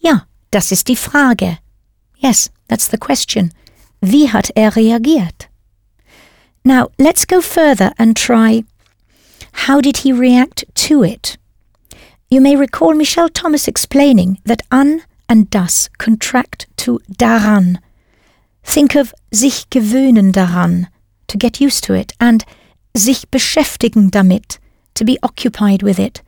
Ja, 0.00 0.26
das 0.50 0.72
ist 0.72 0.88
die 0.88 0.96
Frage. 0.96 1.58
Yes, 2.16 2.50
that's 2.68 2.88
the 2.88 2.98
question. 2.98 3.52
Wie 4.00 4.28
hat 4.28 4.50
er 4.54 4.74
reagiert? 4.76 5.48
Now, 6.64 6.88
let's 6.98 7.26
go 7.26 7.40
further 7.40 7.92
and 7.98 8.16
try 8.16 8.64
how 9.66 9.80
did 9.80 9.98
he 9.98 10.12
react 10.12 10.64
to 10.86 11.02
it? 11.02 11.36
You 12.30 12.40
may 12.40 12.56
recall 12.56 12.94
Michel 12.94 13.28
Thomas 13.28 13.66
explaining 13.66 14.38
that 14.44 14.62
an 14.70 15.02
and 15.28 15.50
das 15.50 15.88
contract 15.98 16.66
to 16.76 17.00
daran. 17.10 17.78
Think 18.62 18.94
of 18.94 19.14
sich 19.32 19.68
gewöhnen 19.70 20.32
daran, 20.32 20.88
to 21.26 21.38
get 21.38 21.60
used 21.60 21.84
to 21.84 21.94
it, 21.94 22.12
and 22.20 22.44
sich 22.94 23.28
beschäftigen 23.30 24.10
damit, 24.10 24.58
to 24.94 25.04
be 25.04 25.18
occupied 25.22 25.82
with 25.82 25.98
it. 25.98 26.22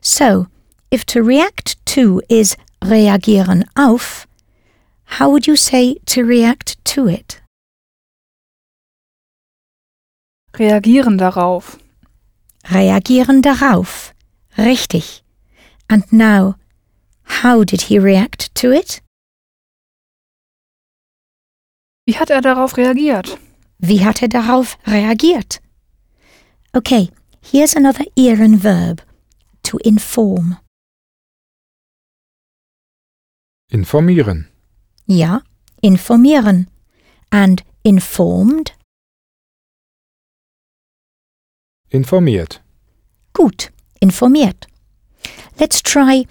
So, 0.00 0.48
if 0.90 1.04
to 1.06 1.22
react 1.22 1.84
to 1.86 2.20
is 2.28 2.56
reagieren 2.82 3.64
auf, 3.74 4.26
how 5.18 5.30
would 5.30 5.46
you 5.46 5.56
say 5.56 5.96
to 6.06 6.22
react 6.24 6.76
to 6.84 7.06
it? 7.06 7.42
Reagieren 10.54 11.16
darauf. 11.18 11.78
Reagieren 12.64 13.42
darauf. 13.42 14.12
Richtig. 14.56 15.22
And 15.88 16.04
now, 16.12 16.56
how 17.24 17.64
did 17.64 17.82
he 17.82 17.98
react 17.98 18.54
to 18.54 18.70
it? 18.72 19.02
Wie 22.06 22.18
hat 22.18 22.30
er 22.30 22.40
darauf 22.40 22.76
reagiert? 22.76 23.38
Wie 23.78 24.04
hat 24.04 24.22
er 24.22 24.28
darauf 24.28 24.76
reagiert? 24.86 25.60
Okay, 26.74 27.10
here's 27.40 27.76
another 27.76 28.04
iron 28.16 28.56
verb. 28.58 29.02
To 29.64 29.78
inform. 29.84 30.58
Informieren. 33.72 34.48
Ja, 35.06 35.40
informieren. 35.80 36.68
And 37.30 37.62
informed? 37.82 38.72
Informiert. 41.88 42.60
Gut, 43.32 43.70
informiert. 43.98 44.66
Let's 45.58 45.80
try 45.80 46.26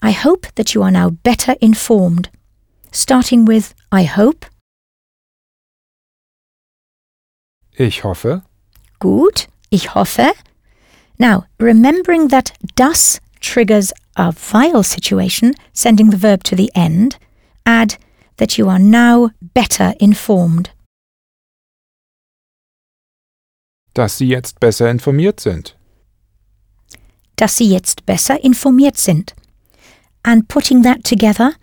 I 0.00 0.12
hope 0.12 0.46
that 0.54 0.72
you 0.74 0.82
are 0.84 0.92
now 0.92 1.10
better 1.10 1.56
informed. 1.60 2.28
Starting 2.92 3.44
with 3.44 3.74
I 3.90 4.04
hope. 4.04 4.46
Ich 7.76 8.04
hoffe. 8.04 8.42
Gut, 9.00 9.48
ich 9.70 9.94
hoffe. 9.96 10.32
Now, 11.18 11.46
remembering 11.58 12.28
that 12.28 12.52
das 12.76 13.20
triggers 13.40 13.92
a 14.16 14.32
weil 14.52 14.82
situation, 14.82 15.54
sending 15.72 16.10
the 16.10 16.16
verb 16.16 16.42
to 16.44 16.56
the 16.56 16.70
end, 16.74 17.18
add 17.66 17.96
that 18.36 18.58
you 18.58 18.68
are 18.68 18.78
now 18.78 19.30
better 19.54 19.94
informed. 20.00 20.70
Dass 23.94 24.18
Sie 24.18 24.26
jetzt 24.26 24.58
besser 24.58 24.90
informiert 24.90 25.40
sind. 25.40 25.76
Dass 27.36 27.56
Sie 27.56 27.68
jetzt 27.68 28.06
besser 28.06 28.42
informiert 28.42 28.98
sind. 28.98 29.34
And 30.24 30.48
putting 30.48 30.82
that 30.82 31.04
together, 31.04 31.54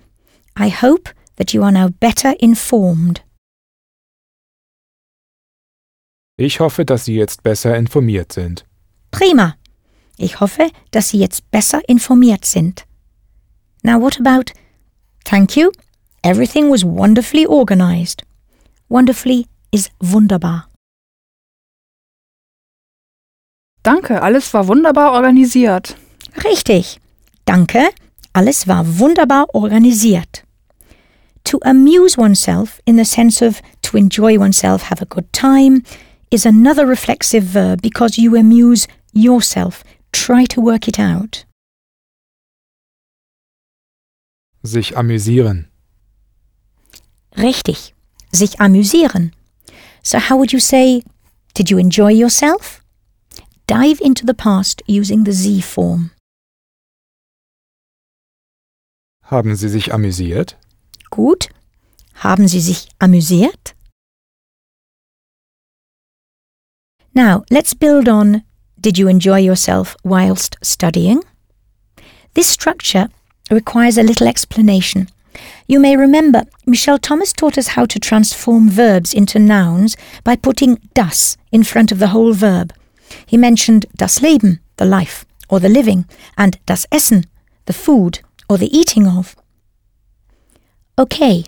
I 0.55 0.69
hope 0.69 1.09
that 1.37 1.53
you 1.53 1.63
are 1.63 1.71
now 1.71 1.89
better 1.99 2.33
informed. 2.39 3.21
Ich 6.37 6.59
hoffe, 6.59 6.85
dass 6.85 7.05
Sie 7.05 7.15
jetzt 7.15 7.43
besser 7.43 7.75
informiert 7.75 8.31
sind. 8.31 8.65
Prima. 9.11 9.55
Ich 10.21 10.39
hoffe, 10.39 10.69
dass 10.91 11.09
Sie 11.09 11.17
jetzt 11.17 11.49
besser 11.49 11.81
informiert 11.87 12.45
sind. 12.45 12.85
Now 13.81 13.99
what 13.99 14.19
about 14.19 14.53
Thank 15.25 15.55
you. 15.55 15.71
Everything 16.23 16.69
was 16.69 16.83
wonderfully 16.83 17.47
organized. 17.47 18.23
Wonderfully 18.87 19.47
is 19.71 19.89
wunderbar. 19.99 20.67
Danke, 23.83 24.21
alles 24.21 24.53
war 24.53 24.67
wunderbar 24.67 25.13
organisiert. 25.13 25.95
Richtig. 26.43 26.99
Danke. 27.45 27.89
Alles 28.33 28.67
war 28.67 28.85
wunderbar 28.99 29.47
organisiert. 29.55 30.43
To 31.45 31.59
amuse 31.63 32.15
oneself 32.17 32.79
in 32.85 32.97
the 32.97 33.05
sense 33.05 33.41
of 33.41 33.61
to 33.81 33.97
enjoy 33.97 34.37
oneself, 34.37 34.91
have 34.91 35.01
a 35.01 35.07
good 35.07 35.25
time, 35.33 35.81
is 36.29 36.45
another 36.45 36.87
reflexive 36.87 37.43
verb 37.43 37.81
because 37.81 38.21
you 38.21 38.37
amuse 38.37 38.87
yourself. 39.13 39.83
Try 40.11 40.45
to 40.47 40.61
work 40.61 40.87
it 40.87 40.99
out. 40.99 41.45
Sich 44.63 44.95
amüsieren. 44.97 45.69
Richtig. 47.37 47.93
Sich 48.31 48.59
amüsieren. 48.59 49.33
So 50.03 50.19
how 50.19 50.37
would 50.37 50.51
you 50.51 50.59
say, 50.59 51.03
did 51.53 51.69
you 51.69 51.77
enjoy 51.77 52.11
yourself? 52.11 52.81
Dive 53.67 54.01
into 54.01 54.25
the 54.25 54.33
past 54.33 54.81
using 54.87 55.23
the 55.25 55.33
Z 55.33 55.61
form. 55.63 56.11
Haben 59.23 59.55
Sie 59.55 59.69
sich 59.69 59.93
amüsiert? 59.93 60.57
Gut. 61.09 61.49
Haben 62.15 62.47
Sie 62.47 62.59
sich 62.59 62.89
amüsiert? 62.99 63.75
Now, 67.13 67.43
let's 67.49 67.73
build 67.73 68.07
on 68.07 68.43
Did 68.81 68.97
you 68.97 69.07
enjoy 69.07 69.37
yourself 69.37 69.95
whilst 70.03 70.57
studying? 70.63 71.23
This 72.33 72.47
structure 72.47 73.09
requires 73.51 73.95
a 73.95 74.03
little 74.03 74.27
explanation. 74.27 75.07
You 75.67 75.79
may 75.79 75.95
remember 75.95 76.45
Michel 76.65 76.97
Thomas 76.97 77.31
taught 77.31 77.59
us 77.59 77.67
how 77.67 77.85
to 77.85 77.99
transform 77.99 78.71
verbs 78.71 79.13
into 79.13 79.37
nouns 79.37 79.95
by 80.23 80.35
putting 80.35 80.79
das 80.95 81.37
in 81.51 81.63
front 81.63 81.91
of 81.91 81.99
the 81.99 82.07
whole 82.07 82.33
verb. 82.33 82.73
He 83.27 83.37
mentioned 83.37 83.85
das 83.97 84.19
Leben, 84.19 84.59
the 84.77 84.85
life, 84.85 85.25
or 85.47 85.59
the 85.59 85.69
living, 85.69 86.05
and 86.35 86.57
das 86.65 86.87
Essen, 86.91 87.25
the 87.67 87.73
food, 87.73 88.21
or 88.49 88.57
the 88.57 88.75
eating 88.75 89.07
of. 89.07 89.35
Okay, 90.97 91.43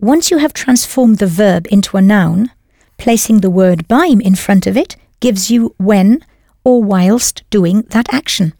once 0.00 0.30
you 0.30 0.38
have 0.38 0.54
transformed 0.54 1.18
the 1.18 1.26
verb 1.26 1.66
into 1.70 1.98
a 1.98 2.02
noun, 2.02 2.50
placing 2.96 3.40
the 3.40 3.50
word 3.50 3.86
beim 3.86 4.22
in 4.22 4.34
front 4.34 4.66
of 4.66 4.78
it 4.78 4.96
gives 5.20 5.50
you 5.50 5.74
when 5.76 6.24
or 6.64 6.82
whilst 6.82 7.42
doing 7.50 7.82
that 7.90 8.12
action. 8.12 8.54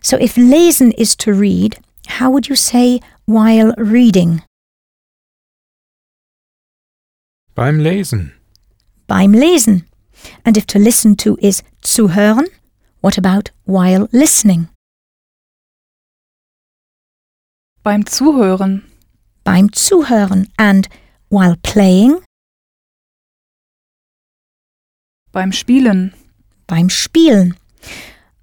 So 0.00 0.16
if 0.16 0.36
lesen 0.36 0.92
is 0.96 1.16
to 1.16 1.34
read, 1.34 1.78
how 2.06 2.30
would 2.30 2.48
you 2.48 2.56
say 2.56 3.00
while 3.26 3.74
reading? 3.76 4.42
Beim 7.54 7.78
Lesen. 7.78 8.32
Beim 9.06 9.32
Lesen. 9.32 9.84
And 10.44 10.56
if 10.56 10.66
to 10.66 10.78
listen 10.78 11.16
to 11.16 11.36
is 11.40 11.62
zuhören, 11.82 12.46
what 13.00 13.18
about 13.18 13.50
while 13.64 14.08
listening? 14.12 14.68
Beim 17.82 18.04
Zuhören. 18.04 18.82
Beim 19.44 19.70
Zuhören. 19.70 20.50
And 20.58 20.88
while 21.28 21.56
playing? 21.62 22.22
Beim 25.32 25.52
Spielen. 25.52 26.12
Beim 26.68 26.88
Spielen. 26.88 27.56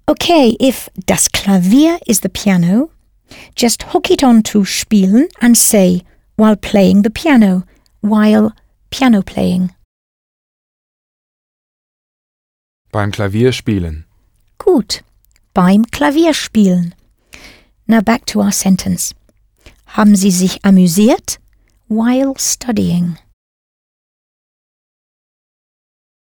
Okay, 0.06 0.54
if 0.60 0.90
das 1.06 1.28
Klavier 1.28 1.98
is 2.06 2.20
the 2.20 2.28
piano, 2.28 2.90
just 3.54 3.84
hook 3.84 4.10
it 4.10 4.22
on 4.22 4.42
to 4.42 4.64
spielen 4.66 5.28
and 5.40 5.56
say 5.56 6.02
while 6.36 6.56
playing 6.56 7.02
the 7.02 7.10
piano, 7.10 7.62
while 8.02 8.52
piano 8.90 9.22
playing. 9.22 9.72
Beim 12.92 13.10
Klavier 13.10 13.52
spielen. 13.52 14.04
Gut. 14.58 15.02
Beim 15.54 15.86
Klavierspielen. 15.86 16.92
Now 17.86 18.02
back 18.02 18.26
to 18.26 18.40
our 18.42 18.52
sentence. 18.52 19.14
Haben 19.86 20.14
Sie 20.16 20.30
sich 20.30 20.62
amüsiert 20.64 21.38
while 21.88 22.34
studying? 22.36 23.16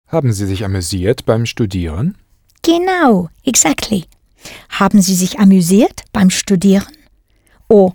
Haben 0.09 0.33
Sie 0.33 0.47
sich 0.47 0.65
amüsiert 0.65 1.25
beim 1.25 1.47
Studieren? 1.47 2.17
Genau, 2.63 3.29
exactly. 3.45 4.05
Haben 4.69 5.01
Sie 5.01 5.15
sich 5.15 5.39
amüsiert 5.41 6.05
beim 6.13 6.31
Studieren? 6.31 6.97
Oh, 7.69 7.93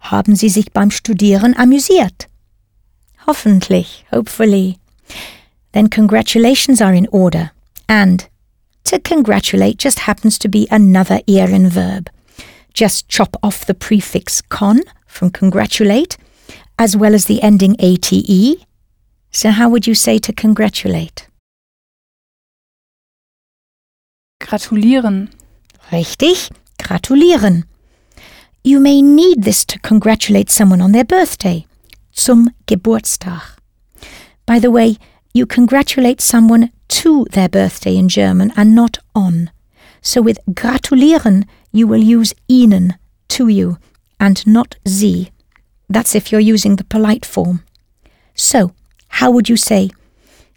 haben 0.00 0.34
Sie 0.34 0.48
sich 0.48 0.72
beim 0.72 0.90
Studieren 0.90 1.56
amüsiert? 1.56 2.28
Hoffentlich, 3.26 4.04
hopefully. 4.10 4.78
Then 5.72 5.88
congratulations 5.88 6.82
are 6.82 6.94
in 6.94 7.08
order. 7.08 7.52
And 7.86 8.28
to 8.84 8.98
congratulate 8.98 9.78
just 9.78 10.00
happens 10.00 10.38
to 10.40 10.48
be 10.48 10.66
another 10.70 11.20
Ehren 11.28 11.68
verb. 11.70 12.10
Just 12.74 13.08
chop 13.08 13.36
off 13.42 13.64
the 13.66 13.74
prefix 13.74 14.42
con 14.48 14.80
from 15.06 15.30
congratulate, 15.30 16.16
as 16.78 16.96
well 16.96 17.14
as 17.14 17.26
the 17.26 17.40
ending 17.42 17.76
ate. 17.78 18.66
So 19.30 19.50
how 19.50 19.68
would 19.68 19.86
you 19.86 19.94
say 19.94 20.18
to 20.18 20.32
congratulate? 20.32 21.28
Gratulieren. 24.42 25.30
Richtig, 25.90 26.50
gratulieren. 26.78 27.64
You 28.64 28.80
may 28.80 29.00
need 29.00 29.44
this 29.44 29.64
to 29.66 29.78
congratulate 29.78 30.50
someone 30.50 30.82
on 30.82 30.92
their 30.92 31.04
birthday. 31.04 31.64
Zum 32.14 32.50
Geburtstag. 32.66 33.42
By 34.44 34.58
the 34.58 34.70
way, 34.70 34.98
you 35.32 35.46
congratulate 35.46 36.20
someone 36.20 36.70
to 36.88 37.24
their 37.30 37.48
birthday 37.48 37.96
in 37.96 38.08
German 38.08 38.52
and 38.56 38.74
not 38.74 38.98
on. 39.14 39.50
So 40.02 40.20
with 40.20 40.38
gratulieren, 40.50 41.44
you 41.72 41.86
will 41.86 42.02
use 42.02 42.34
ihnen, 42.48 42.94
to 43.28 43.48
you, 43.48 43.78
and 44.20 44.44
not 44.46 44.76
sie. 44.84 45.30
That's 45.88 46.14
if 46.14 46.30
you're 46.30 46.54
using 46.54 46.76
the 46.76 46.84
polite 46.84 47.24
form. 47.24 47.62
So, 48.34 48.72
how 49.08 49.30
would 49.30 49.48
you 49.48 49.56
say, 49.56 49.90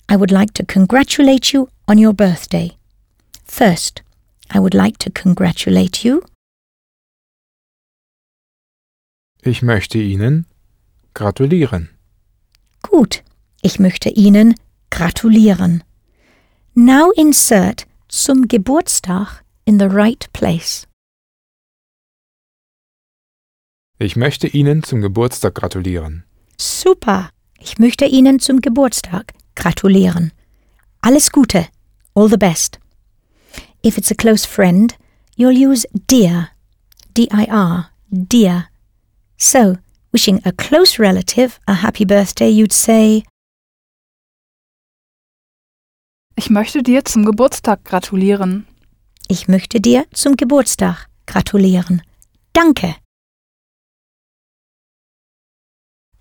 I 0.09 0.15
would 0.15 0.31
like 0.31 0.53
to 0.53 0.65
congratulate 0.65 1.53
you 1.53 1.69
on 1.87 1.97
your 1.97 2.13
birthday? 2.13 2.77
First, 3.57 4.03
I 4.53 4.59
would 4.59 4.73
like 4.73 4.97
to 4.97 5.09
congratulate 5.09 6.03
you. 6.03 6.19
Ich 9.43 9.61
möchte 9.61 9.97
Ihnen 9.97 10.45
gratulieren. 11.13 11.87
Gut, 12.81 13.23
ich 13.61 13.79
möchte 13.79 14.09
Ihnen 14.09 14.55
gratulieren. 14.89 15.85
Now 16.73 17.11
insert 17.15 17.87
zum 18.09 18.49
Geburtstag 18.49 19.45
in 19.63 19.79
the 19.79 19.85
right 19.85 20.27
place. 20.33 20.85
Ich 23.99 24.17
möchte 24.17 24.47
Ihnen 24.47 24.83
zum 24.83 24.99
Geburtstag 24.99 25.55
gratulieren. 25.55 26.25
Super, 26.59 27.29
ich 27.57 27.79
möchte 27.79 28.03
Ihnen 28.03 28.41
zum 28.41 28.59
Geburtstag 28.59 29.31
gratulieren. 29.55 30.33
Alles 30.99 31.31
Gute, 31.31 31.69
all 32.15 32.29
the 32.29 32.35
best. 32.35 32.81
If 33.85 33.99
it's 33.99 34.09
a 34.09 34.15
close 34.15 34.45
friend, 34.45 34.95
you'll 35.37 35.51
use 35.51 35.85
dir, 36.07 36.49
D-I-R, 37.13 37.91
dir. 38.11 38.69
So, 39.37 39.77
wishing 40.11 40.41
a 40.43 40.51
close 40.51 40.97
relative 40.97 41.59
a 41.67 41.75
happy 41.75 42.03
birthday, 42.03 42.49
you'd 42.49 42.73
say, 42.73 43.23
Ich 46.35 46.49
möchte 46.49 46.81
dir 46.81 47.05
zum 47.05 47.25
Geburtstag 47.25 47.83
gratulieren. 47.83 48.65
ich 49.27 49.47
möchte 49.47 49.79
dir 49.79 50.05
zum 50.13 50.35
Geburtstag 50.35 51.07
gratulieren. 51.27 52.01
Danke. 52.53 52.95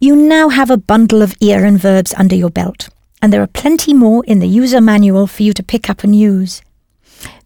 You 0.00 0.14
now 0.14 0.50
have 0.50 0.70
a 0.70 0.76
bundle 0.76 1.22
of 1.22 1.34
ieren 1.40 1.78
verbs 1.78 2.12
under 2.12 2.36
your 2.36 2.50
belt, 2.50 2.90
and 3.22 3.32
there 3.32 3.40
are 3.40 3.46
plenty 3.46 3.94
more 3.94 4.22
in 4.26 4.40
the 4.40 4.46
user 4.46 4.82
manual 4.82 5.26
for 5.26 5.44
you 5.44 5.54
to 5.54 5.62
pick 5.62 5.88
up 5.88 6.04
and 6.04 6.14
use. 6.14 6.60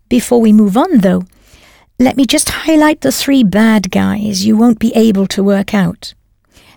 Before 0.08 0.40
we 0.40 0.52
move 0.52 0.76
on, 0.76 0.98
though, 0.98 1.24
let 1.98 2.16
me 2.16 2.24
just 2.24 2.48
highlight 2.50 3.00
the 3.00 3.12
three 3.12 3.42
bad 3.42 3.90
guys 3.90 4.46
you 4.46 4.56
won't 4.56 4.78
be 4.78 4.92
able 4.94 5.26
to 5.28 5.42
work 5.42 5.74
out. 5.74 6.14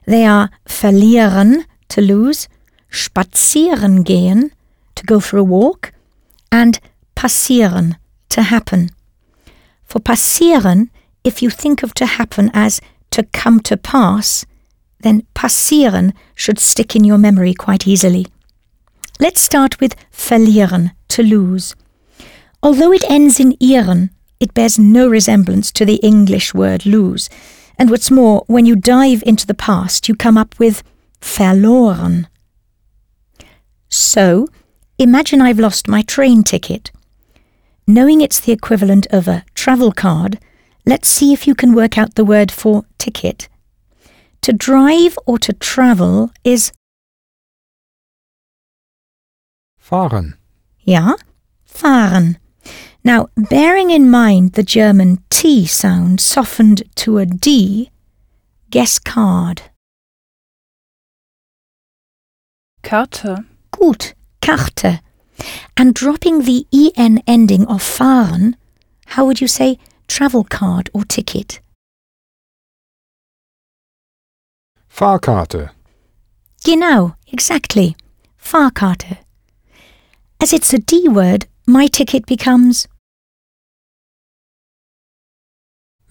They 0.06 0.26
are 0.26 0.50
verlieren, 0.66 1.66
to 1.90 2.02
lose, 2.02 2.50
spazieren 2.90 4.04
gehen, 4.04 4.52
to 4.96 5.06
go 5.06 5.20
for 5.20 5.38
a 5.38 5.44
walk, 5.44 5.94
and 6.52 6.80
passieren, 7.16 7.96
to 8.30 8.42
happen. 8.42 8.90
For 9.86 10.00
passieren, 10.00 10.90
if 11.24 11.42
you 11.42 11.50
think 11.50 11.84
of 11.84 11.94
to 11.96 12.06
happen 12.06 12.50
as 12.54 12.82
to 13.12 13.24
come 13.24 13.60
to 13.62 13.78
pass, 13.78 14.46
then 15.02 15.24
passieren 15.36 16.14
should 16.36 16.60
stick 16.60 16.96
in 16.96 17.04
your 17.04 17.18
memory 17.18 17.54
quite 17.54 17.88
easily. 17.88 18.26
Let's 19.20 19.42
start 19.42 19.80
with 19.80 19.96
verlieren, 20.12 20.92
to 21.10 21.24
lose. 21.24 21.76
Although 22.64 22.94
it 22.94 23.04
ends 23.10 23.40
in 23.40 23.54
ieren, 23.54 24.10
it 24.40 24.54
bears 24.54 24.78
no 24.78 25.08
resemblance 25.08 25.72
to 25.72 25.86
the 25.86 26.00
English 26.04 26.54
word 26.54 26.86
lose. 26.86 27.30
And 27.78 27.90
what's 27.90 28.12
more, 28.12 28.44
when 28.48 28.66
you 28.66 28.76
dive 28.76 29.24
into 29.26 29.48
the 29.48 29.56
past, 29.56 30.08
you 30.08 30.16
come 30.16 30.38
up 30.38 30.60
with 30.60 30.84
verloren. 31.22 32.28
So, 33.90 34.48
imagine 34.98 35.42
I've 35.42 35.60
lost 35.60 35.88
my 35.88 36.02
train 36.04 36.44
ticket. 36.44 36.92
Knowing 37.88 38.22
it's 38.22 38.40
the 38.40 38.52
equivalent 38.52 39.08
of 39.08 39.28
a 39.28 39.44
travel 39.56 39.92
card, 39.92 40.40
let's 40.86 41.08
see 41.08 41.34
if 41.34 41.48
you 41.48 41.56
can 41.56 41.74
work 41.74 41.98
out 41.98 42.16
the 42.16 42.26
word 42.26 42.52
for 42.52 42.86
ticket. 42.98 43.50
To 44.42 44.54
drive 44.54 45.18
or 45.26 45.38
to 45.40 45.54
travel 45.54 46.32
is, 46.44 46.72
Fahren. 49.80 50.36
ja, 50.84 51.16
fahren. 51.66 52.38
Now, 53.04 53.30
bearing 53.36 53.90
in 53.90 54.12
mind 54.12 54.54
the 54.54 54.64
German 54.64 55.24
T 55.30 55.66
sound 55.66 56.22
softened 56.22 56.84
to 56.98 57.18
a 57.18 57.26
D, 57.26 57.90
guess 58.70 59.00
card. 59.00 59.64
Karte. 62.84 63.46
Gut, 63.72 64.14
Karte. 64.42 65.00
And 65.76 65.96
dropping 65.96 66.44
the 66.44 66.66
en 66.96 67.24
ending 67.26 67.66
of 67.68 67.82
fahren, 67.82 68.56
how 69.08 69.26
would 69.26 69.42
you 69.42 69.48
say 69.48 69.80
travel 70.08 70.44
card 70.44 70.90
or 70.94 71.04
ticket? 71.04 71.60
Fahrkarte. 74.90 75.72
Genau, 76.64 77.16
exactly. 77.32 77.96
Fahrkarte. 78.38 79.18
As 80.40 80.54
it's 80.54 80.74
a 80.74 80.80
D 80.80 81.08
word, 81.08 81.48
my 81.66 81.88
ticket 81.88 82.26
becomes 82.26 82.88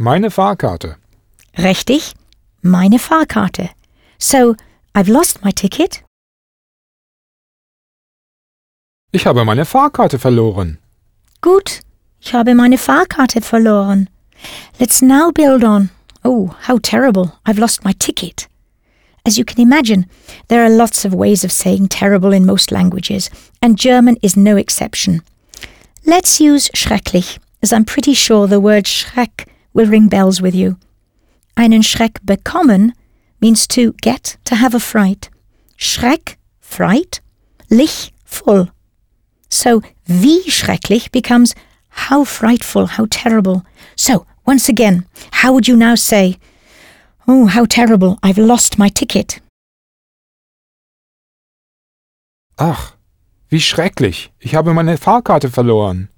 Meine 0.03 0.31
Fahrkarte. 0.31 0.97
richtig, 1.59 2.15
meine 2.63 2.99
Fahrkarte. 2.99 3.69
So, 4.19 4.57
I've 4.95 5.13
lost 5.13 5.45
my 5.45 5.53
ticket. 5.53 6.03
Ich 9.13 9.27
habe 9.27 9.45
meine 9.45 9.67
Fahrkarte 9.67 10.19
verloren. 10.19 10.79
Gut, 11.43 11.81
ich 12.19 12.33
habe 12.33 12.55
meine 12.55 12.79
Fahrkarte 12.79 13.43
verloren. 13.43 14.09
Let's 14.79 15.03
now 15.03 15.31
build 15.33 15.65
on. 15.65 15.91
Oh, 16.25 16.55
how 16.67 16.79
terrible. 16.79 17.33
I've 17.47 17.61
lost 17.61 17.85
my 17.85 17.93
ticket. 17.93 18.49
As 19.27 19.37
you 19.37 19.45
can 19.45 19.61
imagine, 19.61 20.07
there 20.49 20.63
are 20.65 20.71
lots 20.75 21.05
of 21.05 21.13
ways 21.13 21.45
of 21.45 21.53
saying 21.53 21.91
terrible 21.91 22.33
in 22.33 22.47
most 22.47 22.71
languages, 22.71 23.29
and 23.61 23.77
German 23.77 24.17
is 24.23 24.35
no 24.35 24.57
exception. 24.57 25.21
Let's 26.07 26.41
use 26.41 26.71
schrecklich, 26.75 27.39
as 27.63 27.71
I'm 27.71 27.85
pretty 27.85 28.15
sure 28.15 28.47
the 28.47 28.61
word 28.61 28.87
schreck 28.87 29.50
will 29.73 29.87
ring 29.87 30.09
bells 30.09 30.41
with 30.41 30.55
you. 30.55 30.77
Einen 31.57 31.83
Schreck 31.83 32.21
bekommen 32.25 32.93
means 33.41 33.67
to 33.69 33.93
get, 34.03 34.37
to 34.45 34.57
have 34.57 34.75
a 34.75 34.81
fright. 34.81 35.31
Schreck, 35.77 36.37
fright. 36.61 37.21
Lich, 37.71 38.13
full. 38.25 38.69
So, 39.49 39.83
wie 40.07 40.51
schrecklich 40.51 41.11
becomes 41.11 41.55
how 41.91 42.25
frightful, 42.25 42.87
how 42.87 43.07
terrible. 43.11 43.65
So, 43.97 44.27
once 44.47 44.69
again, 44.69 45.07
how 45.33 45.53
would 45.53 45.69
you 45.69 45.77
now 45.77 45.95
say, 45.95 46.39
Oh, 47.29 47.47
how 47.47 47.65
terrible, 47.65 48.19
I've 48.23 48.39
lost 48.39 48.79
my 48.79 48.89
ticket? 48.89 49.41
Ach, 52.57 52.97
wie 53.49 53.61
schrecklich. 53.61 54.33
Ich 54.41 54.55
habe 54.55 54.75
meine 54.75 54.99
Fahrkarte 54.99 55.49
verloren. 55.49 56.09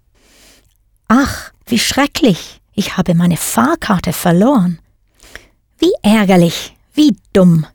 Ach, 1.09 1.53
wie 1.67 1.79
schrecklich, 1.79 2.62
ich 2.75 2.97
habe 2.97 3.15
meine 3.15 3.37
Fahrkarte 3.37 4.13
verloren. 4.13 4.79
Wie 5.79 5.93
ärgerlich, 6.03 6.77
wie 6.95 7.17
dumm. 7.33 7.67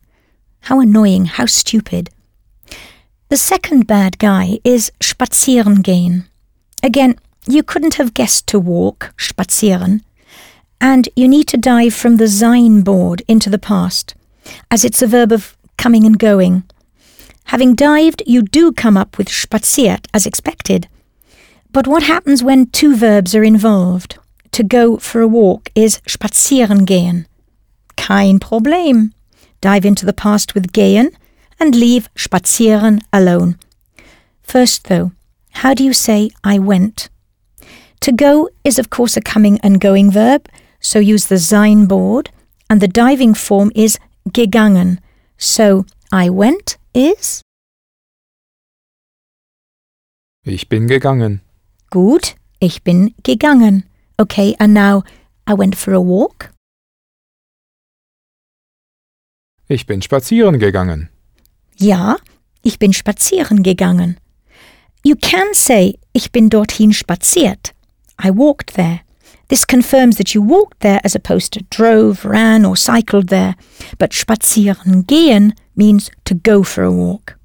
How 0.69 0.81
annoying, 0.81 1.25
how 1.37 1.47
stupid. 1.47 2.09
The 3.29 3.37
second 3.37 3.87
bad 3.87 4.19
guy 4.19 4.59
is 4.63 4.91
spazieren 5.01 5.83
gehen. 5.83 6.25
Again, 6.81 7.15
you 7.47 7.63
couldn't 7.63 7.95
have 7.97 8.13
guessed 8.13 8.47
to 8.47 8.59
walk, 8.59 9.13
spazieren, 9.17 10.01
and 10.79 11.09
you 11.15 11.27
need 11.27 11.47
to 11.49 11.57
dive 11.57 11.93
from 11.93 12.17
the 12.17 12.27
sein 12.27 12.81
board 12.81 13.21
into 13.27 13.49
the 13.49 13.59
past, 13.59 14.15
as 14.71 14.85
it's 14.85 15.01
a 15.01 15.07
verb 15.07 15.31
of 15.31 15.57
coming 15.77 16.05
and 16.05 16.19
going. 16.19 16.63
Having 17.45 17.75
dived, 17.75 18.23
you 18.25 18.41
do 18.41 18.71
come 18.71 18.97
up 18.97 19.17
with 19.17 19.29
spaziert 19.29 20.07
as 20.13 20.25
expected. 20.25 20.87
But 21.71 21.87
what 21.87 22.03
happens 22.03 22.43
when 22.43 22.67
two 22.67 22.95
verbs 22.95 23.35
are 23.35 23.43
involved? 23.43 24.17
To 24.57 24.63
go 24.63 24.97
for 24.97 25.21
a 25.21 25.27
walk 25.27 25.69
is 25.75 26.01
spazieren 26.07 26.87
gehen. 26.87 27.27
Kein 27.95 28.39
Problem. 28.39 29.13
Dive 29.61 29.85
into 29.85 30.03
the 30.03 30.13
past 30.13 30.55
with 30.55 30.71
gehen 30.71 31.15
and 31.59 31.75
leave 31.75 32.09
spazieren 32.15 33.03
alone. 33.13 33.59
First, 34.41 34.85
though, 34.85 35.11
how 35.61 35.75
do 35.75 35.83
you 35.83 35.93
say 35.93 36.31
I 36.43 36.57
went? 36.57 37.09
To 37.99 38.11
go 38.11 38.49
is, 38.63 38.79
of 38.79 38.89
course, 38.89 39.15
a 39.15 39.21
coming 39.21 39.59
and 39.61 39.79
going 39.79 40.09
verb, 40.09 40.49
so 40.79 40.97
use 40.97 41.27
the 41.27 41.37
sein 41.37 41.85
board, 41.85 42.31
and 42.67 42.81
the 42.81 42.87
diving 42.87 43.35
form 43.35 43.71
is 43.75 43.99
gegangen. 44.29 44.97
So 45.37 45.85
I 46.11 46.31
went 46.31 46.77
is 46.95 47.43
Ich 50.43 50.67
bin 50.67 50.87
gegangen. 50.87 51.41
gut, 51.91 52.33
ich 52.59 52.83
bin 52.83 53.13
gegangen. 53.21 53.83
Okay, 54.19 54.55
and 54.59 54.73
now 54.73 55.03
I 55.45 55.53
went 55.53 55.75
for 55.75 55.93
a 55.93 56.01
walk. 56.01 56.49
Ich 59.69 59.85
bin 59.85 60.01
spazieren 60.01 60.59
gegangen. 60.59 61.09
Ja, 61.77 62.17
ich 62.63 62.79
bin 62.79 62.93
spazieren 62.93 63.63
gegangen. 63.63 64.17
You 65.03 65.15
can 65.15 65.53
say, 65.53 65.99
ich 66.13 66.31
bin 66.31 66.49
dorthin 66.49 66.93
spaziert. 66.93 67.73
I 68.17 68.31
walked 68.31 68.73
there. 68.73 69.01
This 69.49 69.65
confirms 69.65 70.17
that 70.17 70.33
you 70.33 70.41
walked 70.41 70.79
there 70.79 70.99
as 71.03 71.15
opposed 71.15 71.53
to 71.53 71.63
drove, 71.69 72.25
ran, 72.25 72.65
or 72.65 72.75
cycled 72.75 73.29
there. 73.29 73.55
But 73.99 74.11
spazieren 74.11 75.05
gehen 75.05 75.53
means 75.75 76.09
to 76.25 76.33
go 76.33 76.63
for 76.63 76.83
a 76.83 76.91
walk. 76.91 77.37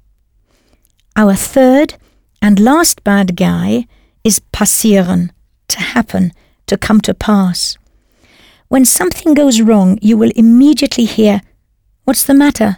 Our 1.15 1.35
third 1.35 1.95
and 2.41 2.59
last 2.59 3.03
bad 3.03 3.35
guy 3.35 3.85
is 4.23 4.41
passieren, 4.51 5.29
to 5.67 5.79
happen, 5.79 6.33
to 6.67 6.77
come 6.77 7.01
to 7.01 7.13
pass. 7.13 7.77
When 8.69 8.85
something 8.85 9.33
goes 9.33 9.61
wrong, 9.61 9.99
you 10.01 10.17
will 10.17 10.31
immediately 10.35 11.05
hear, 11.05 11.41
What's 12.05 12.23
the 12.23 12.33
matter? 12.33 12.77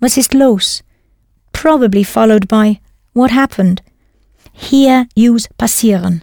Was 0.00 0.16
ist 0.18 0.34
los? 0.34 0.82
Probably 1.52 2.04
followed 2.04 2.48
by, 2.48 2.80
What 3.12 3.30
happened? 3.30 3.82
Here 4.52 5.06
use 5.16 5.48
passieren. 5.58 6.22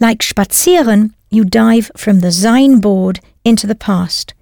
Like 0.00 0.20
spazieren, 0.20 1.14
you 1.30 1.44
dive 1.44 1.90
from 1.96 2.20
the 2.20 2.32
sein 2.32 2.80
board 2.80 3.20
into 3.44 3.66
the 3.66 3.74
past. 3.74 4.34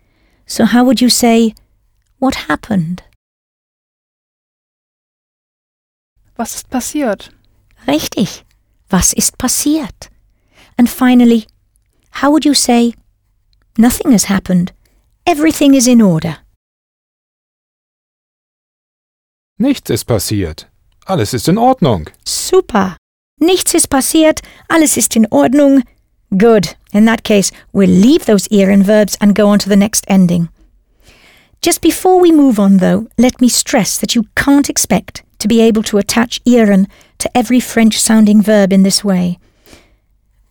So 0.47 0.64
how 0.64 0.85
would 0.85 1.01
you 1.01 1.11
say, 1.11 1.55
What 2.18 2.47
happened? 2.49 3.03
Was 6.37 6.55
ist 6.55 6.70
passiert? 6.70 7.31
Richtig. 7.87 8.45
Was 8.89 9.12
ist 9.12 9.37
passiert? 9.37 10.09
And 10.78 10.89
finally, 10.89 11.47
how 12.11 12.30
would 12.30 12.44
you 12.44 12.54
say, 12.54 12.94
Nothing 13.78 14.12
has 14.12 14.24
happened. 14.24 14.72
Everything 15.26 15.74
is 15.74 15.86
in 15.86 16.02
order. 16.02 16.38
Nichts 19.58 19.90
ist 19.90 20.06
passiert. 20.06 20.66
Alles 21.06 21.34
ist 21.34 21.48
in 21.48 21.56
Ordnung. 21.58 22.08
Super. 22.24 22.96
Nichts 23.38 23.74
ist 23.74 23.88
passiert. 23.88 24.40
Alles 24.68 24.96
ist 24.96 25.16
in 25.16 25.26
Ordnung. 25.30 25.82
Good. 26.36 26.76
In 26.92 27.04
that 27.06 27.24
case, 27.24 27.52
we'll 27.72 27.88
leave 27.88 28.26
those 28.26 28.48
ieren 28.48 28.82
verbs 28.82 29.16
and 29.20 29.34
go 29.34 29.48
on 29.48 29.58
to 29.61 29.68
the 29.68 29.76
next 29.76 30.04
ending. 30.08 30.48
Just 31.62 31.80
before 31.80 32.20
we 32.20 32.32
move 32.32 32.58
on, 32.58 32.78
though, 32.78 33.06
let 33.18 33.40
me 33.40 33.48
stress 33.48 33.98
that 33.98 34.14
you 34.14 34.24
can't 34.34 34.68
expect 34.68 35.22
to 35.38 35.48
be 35.48 35.61
able 35.61 35.82
to 35.84 35.98
attach 35.98 36.42
ieren 36.44 36.86
to 37.18 37.30
every 37.36 37.61
French 37.61 38.00
sounding 38.00 38.42
verb 38.42 38.72
in 38.72 38.82
this 38.82 39.04
way. 39.04 39.38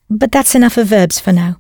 But 0.10 0.32
that's 0.32 0.56
enough 0.56 0.78
of 0.78 0.88
verbs 0.88 1.20
for 1.20 1.32
now. 1.32 1.58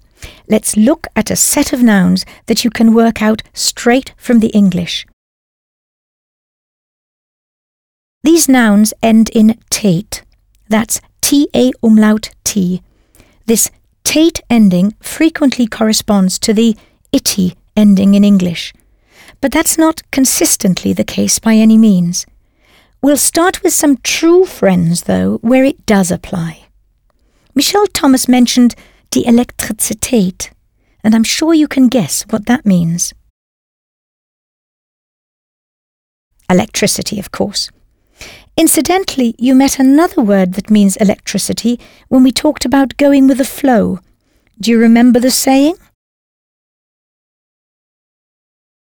Let's 0.47 0.75
look 0.75 1.07
at 1.15 1.31
a 1.31 1.35
set 1.35 1.71
of 1.71 1.83
nouns 1.83 2.25
that 2.47 2.63
you 2.63 2.69
can 2.69 2.93
work 2.93 3.21
out 3.21 3.43
straight 3.53 4.13
from 4.17 4.39
the 4.39 4.47
English. 4.47 5.05
These 8.23 8.49
nouns 8.49 8.93
end 9.01 9.29
in 9.29 9.59
tät. 9.69 10.23
That's 10.67 10.99
T-A 11.21 11.71
umlaut 11.81 12.31
T. 12.43 12.81
This 13.45 13.71
tät 14.03 14.39
ending 14.49 14.93
frequently 14.99 15.67
corresponds 15.67 16.37
to 16.39 16.53
the 16.53 16.75
itty 17.11 17.55
ending 17.77 18.13
in 18.13 18.23
English. 18.23 18.73
But 19.41 19.51
that's 19.51 19.77
not 19.77 20.01
consistently 20.11 20.91
the 20.91 21.05
case 21.05 21.39
by 21.39 21.53
any 21.53 21.77
means. 21.77 22.25
We'll 23.01 23.17
start 23.17 23.63
with 23.63 23.73
some 23.73 23.97
true 24.03 24.45
friends, 24.45 25.03
though, 25.03 25.37
where 25.37 25.63
it 25.63 25.85
does 25.85 26.11
apply. 26.11 26.68
Michel 27.55 27.87
Thomas 27.87 28.27
mentioned 28.27 28.75
die 29.11 29.23
Elektrizität, 29.25 30.51
and 31.03 31.15
I'm 31.15 31.23
sure 31.23 31.53
you 31.53 31.67
can 31.67 31.87
guess 31.87 32.25
what 32.29 32.45
that 32.45 32.65
means. 32.65 33.13
Electricity, 36.49 37.19
of 37.19 37.31
course. 37.31 37.69
Incidentally, 38.57 39.35
you 39.37 39.55
met 39.55 39.79
another 39.79 40.21
word 40.21 40.53
that 40.53 40.69
means 40.69 40.97
electricity 40.97 41.79
when 42.09 42.23
we 42.23 42.31
talked 42.31 42.65
about 42.65 42.97
going 42.97 43.27
with 43.27 43.37
the 43.37 43.45
flow. 43.45 43.99
Do 44.59 44.71
you 44.71 44.79
remember 44.79 45.19
the 45.19 45.31
saying? 45.31 45.75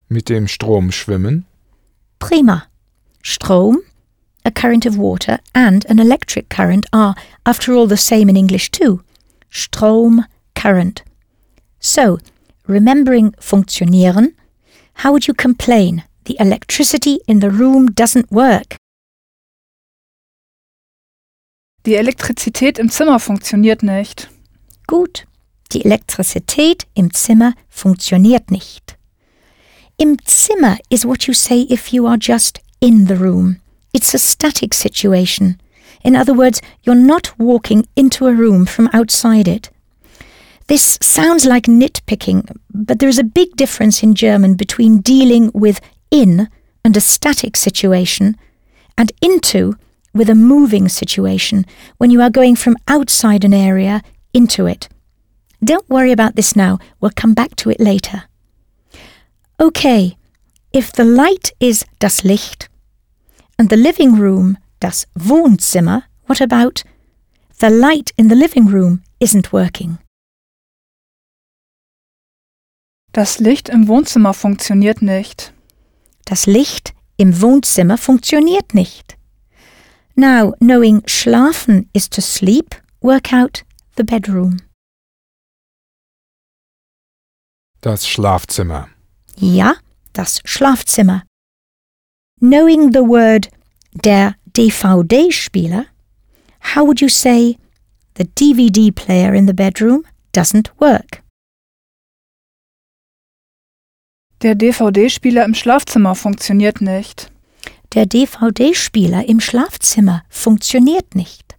Mit 0.10 0.26
dem 0.26 0.48
Strom 0.48 0.92
schwimmen. 0.92 1.46
Prima. 2.20 2.68
Strom, 3.24 3.82
a 4.46 4.52
current 4.52 4.86
of 4.86 4.98
water, 4.98 5.40
and 5.54 5.86
an 5.90 6.00
electric 6.00 6.50
current 6.50 6.86
are, 6.94 7.16
after 7.46 7.74
all, 7.74 7.88
the 7.88 7.98
same 7.98 8.30
in 8.30 8.38
English 8.38 8.70
too. 8.72 9.02
Strom, 9.50 10.26
current. 10.54 11.04
So, 11.80 12.20
remembering 12.68 13.34
funktionieren, 13.40 14.36
how 14.96 15.12
would 15.12 15.28
you 15.28 15.34
complain 15.34 16.04
the 16.26 16.38
electricity 16.40 17.20
in 17.28 17.40
the 17.40 17.50
room 17.50 17.88
doesn't 17.88 18.32
work? 18.32 18.78
Die 21.86 21.96
Elektrizität 21.96 22.80
im 22.80 22.90
Zimmer 22.90 23.20
funktioniert 23.20 23.84
nicht. 23.84 24.28
Gut, 24.88 25.26
die 25.72 25.86
Elektrizität 25.86 26.88
im 26.96 27.14
Zimmer 27.14 27.54
funktioniert 27.70 28.50
nicht. 28.50 28.98
Im 29.98 30.18
Zimmer 30.26 30.78
is 30.90 31.06
what 31.06 31.28
you 31.28 31.34
say 31.34 31.68
if 31.70 31.90
you 31.94 32.08
are 32.08 32.18
just 32.20 32.60
in 32.80 33.08
the 33.08 33.14
room. 33.14 33.58
It's 33.96 34.14
a 34.14 34.20
static 34.20 34.74
situation. 34.74 35.58
In 36.04 36.18
other 36.18 36.34
words, 36.34 36.62
you're 36.84 36.96
not 37.14 37.32
walking 37.40 37.88
into 37.96 38.28
a 38.28 38.34
room 38.34 38.66
from 38.66 38.90
outside 38.92 39.48
it. 39.48 39.70
This 40.68 40.98
sounds 41.02 41.46
like 41.46 41.64
nitpicking, 41.64 42.58
but 42.74 43.00
there 43.00 43.08
is 43.08 43.20
a 43.20 43.24
big 43.24 43.56
difference 43.56 44.04
in 44.04 44.14
German 44.14 44.56
between 44.56 45.00
dealing 45.00 45.50
with 45.54 45.80
in 46.12 46.50
and 46.84 46.98
a 46.98 47.00
static 47.00 47.56
situation 47.56 48.36
and 48.98 49.14
into 49.22 49.78
with 50.14 50.30
a 50.30 50.36
moving 50.36 50.90
situation 50.90 51.66
when 51.98 52.12
you 52.12 52.20
are 52.20 52.30
going 52.30 52.58
from 52.58 52.76
outside 52.90 53.46
an 53.46 53.54
area 53.54 54.02
into 54.34 54.66
it. 54.66 54.90
Don't 55.64 55.90
worry 55.90 56.12
about 56.12 56.36
this 56.36 56.54
now, 56.54 56.80
we'll 57.00 57.12
come 57.16 57.34
back 57.34 57.56
to 57.56 57.70
it 57.70 57.80
later. 57.80 58.24
Okay, 59.58 60.18
if 60.74 60.92
the 60.92 61.06
light 61.06 61.54
is 61.62 61.86
das 62.00 62.26
Licht 62.26 62.68
and 63.58 63.70
the 63.70 63.76
living 63.78 64.20
room 64.20 64.58
das 64.80 65.08
Wohnzimmer, 65.16 66.04
what 66.28 66.42
about 66.42 66.84
the 67.60 67.70
light 67.70 68.12
in 68.18 68.30
the 68.30 68.36
living 68.36 68.68
room 68.68 69.02
isn't 69.20 69.52
working? 69.52 69.98
Das 73.12 73.40
Licht 73.40 73.70
im 73.70 73.88
Wohnzimmer 73.88 74.34
funktioniert 74.34 75.02
nicht. 75.02 75.54
Das 76.26 76.48
Licht 76.48 76.94
im 77.18 77.42
Wohnzimmer 77.42 77.98
funktioniert 77.98 78.74
nicht. 78.74 79.18
Now, 80.16 80.54
knowing 80.60 81.02
schlafen 81.08 81.90
is 81.94 82.10
to 82.10 82.22
sleep, 82.22 82.76
work 83.02 83.32
out 83.32 83.64
the 83.96 84.04
bedroom. 84.04 84.58
Das 87.82 88.08
Schlafzimmer. 88.08 88.90
Ja, 89.38 89.76
das 90.14 90.42
Schlafzimmer. 90.44 91.24
Knowing 92.42 92.92
the 92.92 93.04
word 93.04 93.48
der 94.04 94.36
DVD-Spieler, 94.52 95.86
how 96.60 96.84
would 96.84 97.00
you 97.00 97.08
say 97.08 97.58
the 98.16 98.26
DVD 98.26 98.94
player 98.94 99.34
in 99.34 99.46
the 99.46 99.54
bedroom 99.54 100.04
doesn't 100.34 100.70
work? 100.80 101.24
Der 104.42 104.54
DVD-Spieler 104.54 105.46
im 105.46 105.56
Schlafzimmer 105.56 106.14
funktioniert 106.14 106.82
nicht. 106.82 107.32
Der 107.94 108.06
DVD-Spieler 108.06 109.28
im 109.30 109.40
Schlafzimmer 109.40 110.24
funktioniert 110.30 111.16
nicht. 111.16 111.56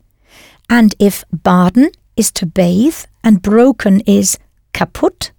And 0.69 0.95
if 1.01 1.25
baden 1.31 1.89
is 2.17 2.33
to 2.33 2.45
bathe 2.45 3.07
and 3.23 3.41
broken 3.41 4.01
is 4.01 4.39
kaputt, 4.75 5.33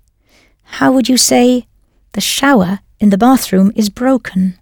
how 0.79 0.91
would 0.91 1.07
you 1.07 1.17
say 1.17 1.67
the 2.13 2.21
shower 2.21 2.79
in 2.97 3.11
the 3.11 3.17
bathroom 3.17 3.71
is 3.75 3.91
broken? 3.91 4.57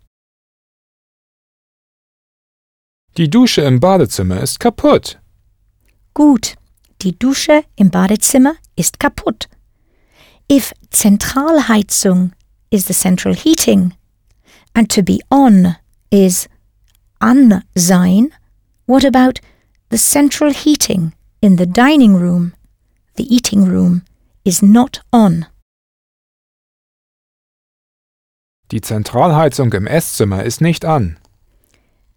Die 3.18 3.30
Dusche 3.30 3.61
im 3.61 3.80
Badezimmer 3.80 4.41
ist 4.41 4.59
kaputt. 4.59 5.20
Gut, 6.13 6.55
die 7.01 7.18
Dusche 7.18 7.63
im 7.78 7.89
Badezimmer 7.89 8.55
ist 8.76 8.99
kaputt. 8.99 9.47
If 10.51 10.74
Zentralheizung 10.91 12.34
is 12.72 12.88
the 12.88 12.93
central 12.93 13.34
heating 13.34 13.93
and 14.74 14.91
to 14.91 15.01
be 15.01 15.20
on 15.30 15.78
is 16.11 16.49
an 17.22 17.63
sein, 17.74 18.34
what 18.86 19.05
about 19.05 19.39
the 19.89 19.97
central 19.97 20.51
heating 20.51 21.13
in 21.39 21.57
the 21.57 21.66
dining 21.66 22.18
room, 22.18 22.53
the 23.16 23.34
eating 23.34 23.66
room, 23.66 24.01
is 24.43 24.61
not 24.61 25.01
on? 25.13 25.45
Die 28.72 28.82
Zentralheizung 28.82 29.72
im 29.72 29.88
Esszimmer 29.88 30.43
ist 30.43 30.59
nicht 30.59 30.84
an. 30.84 31.18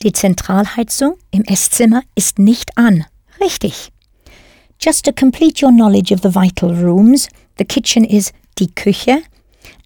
Die 0.03 0.12
Zentralheizung 0.12 1.16
im 1.32 1.42
Esszimmer 1.42 2.03
ist 2.14 2.38
nicht 2.38 2.76
an. 2.78 3.05
Richtig. 3.40 3.90
Just 4.80 5.05
to 5.05 5.12
complete 5.12 5.64
your 5.64 5.72
knowledge 5.72 6.12
of 6.14 6.20
the 6.22 6.30
vital 6.30 6.72
rooms, 6.72 7.28
the 7.59 7.64
kitchen 7.64 8.05
is 8.05 8.32
die 8.61 8.68
Küche 8.68 9.22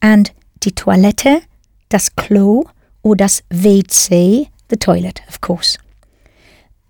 and 0.01 0.33
die 0.63 0.73
Toilette, 0.73 1.43
das 1.89 2.15
Klo 2.15 2.69
or 3.03 3.17
das 3.17 3.43
WC, 3.51 4.49
the 4.69 4.77
toilet, 4.77 5.23
of 5.29 5.41
course. 5.41 5.79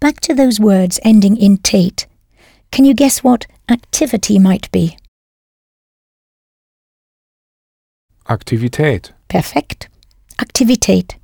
Back 0.00 0.20
to 0.22 0.34
those 0.34 0.60
words 0.60 0.98
ending 1.04 1.36
in 1.36 1.58
tate. 1.58 2.06
Can 2.72 2.84
you 2.84 2.94
guess 2.94 3.22
what 3.22 3.46
activity 3.68 4.40
might 4.40 4.68
be? 4.72 4.96
Aktivität. 8.24 9.14
Perfekt. 9.28 9.88
Aktivität. 10.38 11.21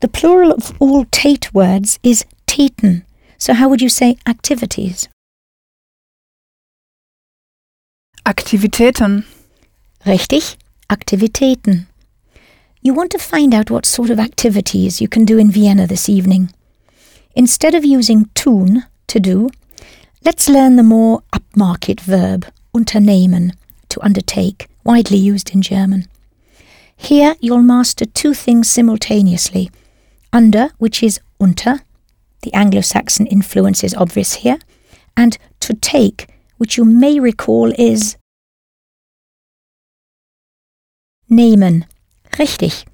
The 0.00 0.08
plural 0.08 0.52
of 0.52 0.74
all 0.80 1.04
tät 1.06 1.52
words 1.52 1.98
is 2.02 2.24
Aktivitäten. 2.56 3.04
So 3.38 3.52
how 3.54 3.68
would 3.68 3.82
you 3.82 3.88
say 3.88 4.16
activities? 4.26 5.08
Aktivitäten. 8.24 9.24
Richtig, 10.04 10.56
Aktivitäten. 10.88 11.86
You 12.82 12.94
want 12.94 13.10
to 13.12 13.18
find 13.18 13.54
out 13.54 13.70
what 13.70 13.86
sort 13.86 14.10
of 14.10 14.18
activities 14.18 15.00
you 15.00 15.08
can 15.08 15.24
do 15.24 15.38
in 15.38 15.50
Vienna 15.50 15.86
this 15.86 16.08
evening. 16.08 16.50
Instead 17.34 17.74
of 17.74 17.84
using 17.84 18.30
tun, 18.34 18.84
to 19.08 19.20
do, 19.20 19.48
let's 20.24 20.48
learn 20.48 20.76
the 20.76 20.82
more 20.82 21.22
upmarket 21.32 22.00
verb, 22.00 22.46
unternehmen, 22.74 23.52
to 23.88 24.00
undertake, 24.02 24.68
widely 24.84 25.18
used 25.18 25.54
in 25.54 25.62
German. 25.62 26.06
Here 26.96 27.36
you'll 27.40 27.62
master 27.62 28.06
two 28.06 28.34
things 28.34 28.68
simultaneously 28.68 29.70
under, 30.36 30.68
which 30.76 31.02
is 31.02 31.18
unter, 31.40 31.80
the 32.42 32.52
Anglo 32.52 32.82
Saxon 32.82 33.26
influence 33.26 33.82
is 33.82 33.94
obvious 33.94 34.34
here, 34.44 34.58
and 35.16 35.38
to 35.60 35.72
take, 35.72 36.28
which 36.58 36.76
you 36.76 36.84
may 36.84 37.18
recall 37.18 37.72
is 37.78 38.16
nehmen. 41.30 41.86
Richtig. 42.32 42.84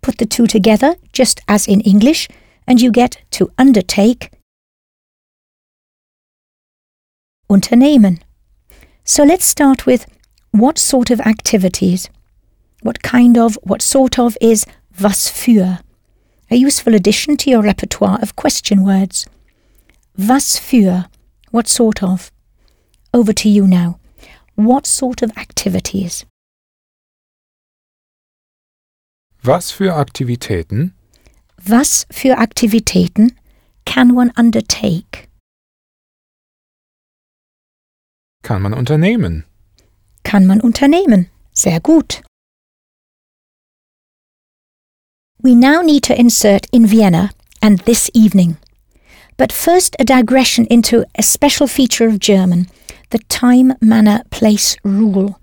Put 0.00 0.18
the 0.18 0.26
two 0.26 0.48
together, 0.48 0.96
just 1.12 1.40
as 1.46 1.68
in 1.68 1.80
English, 1.82 2.28
and 2.66 2.80
you 2.80 2.90
get 2.90 3.22
to 3.30 3.52
undertake 3.56 4.32
unternehmen. 7.48 8.18
So 9.04 9.22
let's 9.22 9.44
start 9.44 9.86
with 9.86 10.06
what 10.50 10.78
sort 10.78 11.10
of 11.10 11.20
activities? 11.20 12.10
What 12.82 13.02
kind 13.02 13.38
of, 13.38 13.56
what 13.62 13.82
sort 13.82 14.18
of 14.18 14.36
is 14.40 14.66
was 15.00 15.30
für? 15.30 15.78
A 16.52 16.54
useful 16.54 16.94
addition 16.94 17.38
to 17.38 17.50
your 17.50 17.62
repertoire 17.62 18.18
of 18.20 18.36
question 18.36 18.84
words. 18.84 19.26
Was 20.18 20.58
für? 20.58 21.06
What 21.50 21.66
sort 21.66 22.02
of? 22.02 22.30
Over 23.14 23.32
to 23.32 23.48
you 23.48 23.66
now. 23.66 23.98
What 24.54 24.86
sort 24.86 25.22
of 25.22 25.30
activities? 25.38 26.26
Was 29.42 29.72
für 29.72 29.96
Aktivitäten? 29.96 30.92
Was 31.56 32.04
für 32.10 32.36
Aktivitäten 32.36 33.32
can 33.86 34.14
one 34.14 34.30
undertake? 34.36 35.28
Kann 38.42 38.60
man 38.60 38.74
unternehmen? 38.74 39.44
Kann 40.22 40.46
man 40.46 40.60
unternehmen? 40.60 41.30
Sehr 41.54 41.80
gut. 41.80 42.22
We 45.42 45.56
now 45.56 45.82
need 45.82 46.04
to 46.04 46.18
insert 46.18 46.68
in 46.72 46.86
Vienna 46.86 47.30
and 47.60 47.80
this 47.80 48.08
evening. 48.14 48.58
But 49.36 49.50
first, 49.50 49.96
a 49.98 50.04
digression 50.04 50.66
into 50.66 51.04
a 51.16 51.22
special 51.22 51.66
feature 51.66 52.06
of 52.06 52.20
German 52.20 52.68
the 53.10 53.18
time, 53.28 53.74
manner, 53.80 54.22
place 54.30 54.76
rule. 54.84 55.38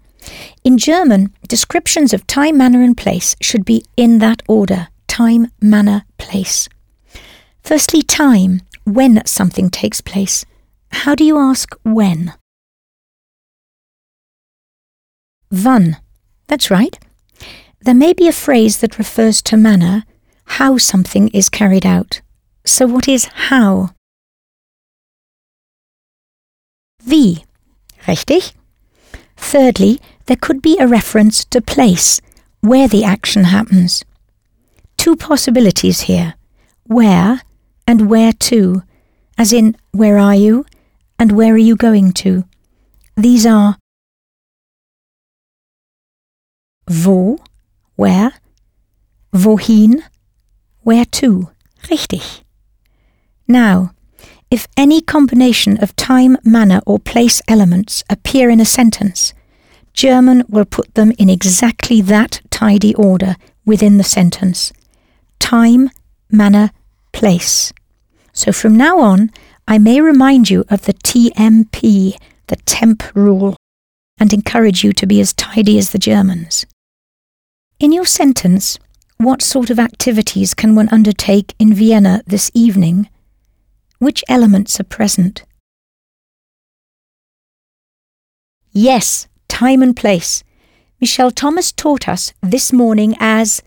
In 0.63 0.77
German, 0.77 1.33
descriptions 1.47 2.13
of 2.13 2.25
time, 2.25 2.57
manner, 2.57 2.81
and 2.81 2.97
place 2.97 3.35
should 3.41 3.63
be 3.65 3.83
in 3.95 4.19
that 4.19 4.41
order 4.47 4.87
time, 5.07 5.51
manner, 5.61 6.05
place. 6.17 6.69
Firstly, 7.61 8.01
time, 8.01 8.61
when 8.85 9.23
something 9.25 9.69
takes 9.69 9.99
place. 9.99 10.45
How 10.91 11.13
do 11.13 11.25
you 11.25 11.37
ask 11.37 11.75
when? 11.83 12.33
Wann. 15.51 15.97
That's 16.47 16.71
right. 16.71 16.97
There 17.81 17.95
may 17.95 18.13
be 18.13 18.27
a 18.27 18.33
phrase 18.33 18.79
that 18.79 18.97
refers 18.97 19.41
to 19.43 19.57
manner, 19.57 20.03
how 20.45 20.77
something 20.77 21.29
is 21.29 21.49
carried 21.49 21.85
out. 21.85 22.21
So, 22.65 22.85
what 22.87 23.07
is 23.07 23.25
how? 23.49 23.89
Wie. 27.05 27.45
Richtig. 28.05 28.53
Thirdly, 29.37 29.99
there 30.25 30.37
could 30.37 30.61
be 30.61 30.77
a 30.77 30.87
reference 30.87 31.45
to 31.45 31.61
place, 31.61 32.21
where 32.61 32.87
the 32.87 33.03
action 33.03 33.45
happens. 33.45 34.03
Two 34.97 35.15
possibilities 35.15 36.01
here 36.01 36.35
where 36.89 37.41
and 37.85 38.09
where 38.09 38.33
to, 38.33 38.81
as 39.37 39.53
in, 39.53 39.75
where 39.91 40.17
are 40.17 40.35
you 40.35 40.65
and 41.19 41.31
where 41.31 41.53
are 41.53 41.65
you 41.69 41.75
going 41.75 42.11
to? 42.11 42.43
These 43.15 43.45
are 43.45 43.77
wo, 46.87 47.37
where, 47.99 48.31
wohin, 49.33 50.01
where 50.83 51.03
to. 51.03 51.49
Richtig. 51.83 52.43
Now, 53.45 53.91
if 54.49 54.67
any 54.77 55.01
combination 55.01 55.75
of 55.83 55.93
time, 55.97 56.37
manner, 56.45 56.79
or 56.85 56.97
place 56.97 57.41
elements 57.49 58.05
appear 58.09 58.49
in 58.49 58.61
a 58.61 58.65
sentence, 58.79 59.33
German 59.91 60.45
will 60.47 60.63
put 60.63 60.95
them 60.95 61.11
in 61.17 61.29
exactly 61.29 61.99
that 62.01 62.39
tidy 62.49 62.95
order 62.95 63.35
within 63.65 63.97
the 63.97 64.11
sentence 64.17 64.71
time, 65.39 65.89
manner, 66.31 66.71
place. 67.11 67.73
So 68.31 68.53
from 68.53 68.77
now 68.77 68.99
on, 68.99 69.29
I 69.67 69.77
may 69.77 69.99
remind 69.99 70.49
you 70.49 70.63
of 70.69 70.83
the 70.83 70.93
TMP, 70.93 72.15
the 72.47 72.55
temp 72.65 73.03
rule, 73.13 73.57
and 74.17 74.31
encourage 74.31 74.85
you 74.85 74.93
to 74.93 75.05
be 75.05 75.19
as 75.19 75.33
tidy 75.33 75.77
as 75.77 75.89
the 75.89 75.99
Germans. 75.99 76.65
In 77.79 77.93
your 77.93 78.05
sentence, 78.05 78.77
what 79.19 79.41
sort 79.41 79.69
of 79.69 79.79
activities 79.79 80.53
can 80.53 80.75
one 80.75 80.89
undertake 80.89 81.55
in 81.59 81.73
Vienna 81.73 82.21
this 82.27 82.51
evening? 82.53 83.09
Which 83.99 84.21
elements 84.27 84.81
are 84.81 84.83
present? 84.83 85.45
Yes, 88.73 89.29
time 89.47 89.81
and 89.81 89.95
place. 89.95 90.43
Michel 90.99 91.31
Thomas 91.31 91.71
taught 91.71 92.09
us 92.09 92.33
this 92.43 92.73
morning 92.73 93.15
as 93.17 93.63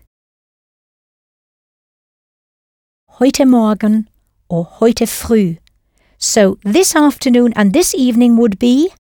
heute 3.17 3.47
Morgen 3.47 4.07
or 4.47 4.65
heute 4.65 5.07
früh. 5.07 5.57
So 6.19 6.59
this 6.63 6.95
afternoon 6.95 7.51
and 7.55 7.73
this 7.73 7.95
evening 7.95 8.37
would 8.37 8.59
be 8.59 8.93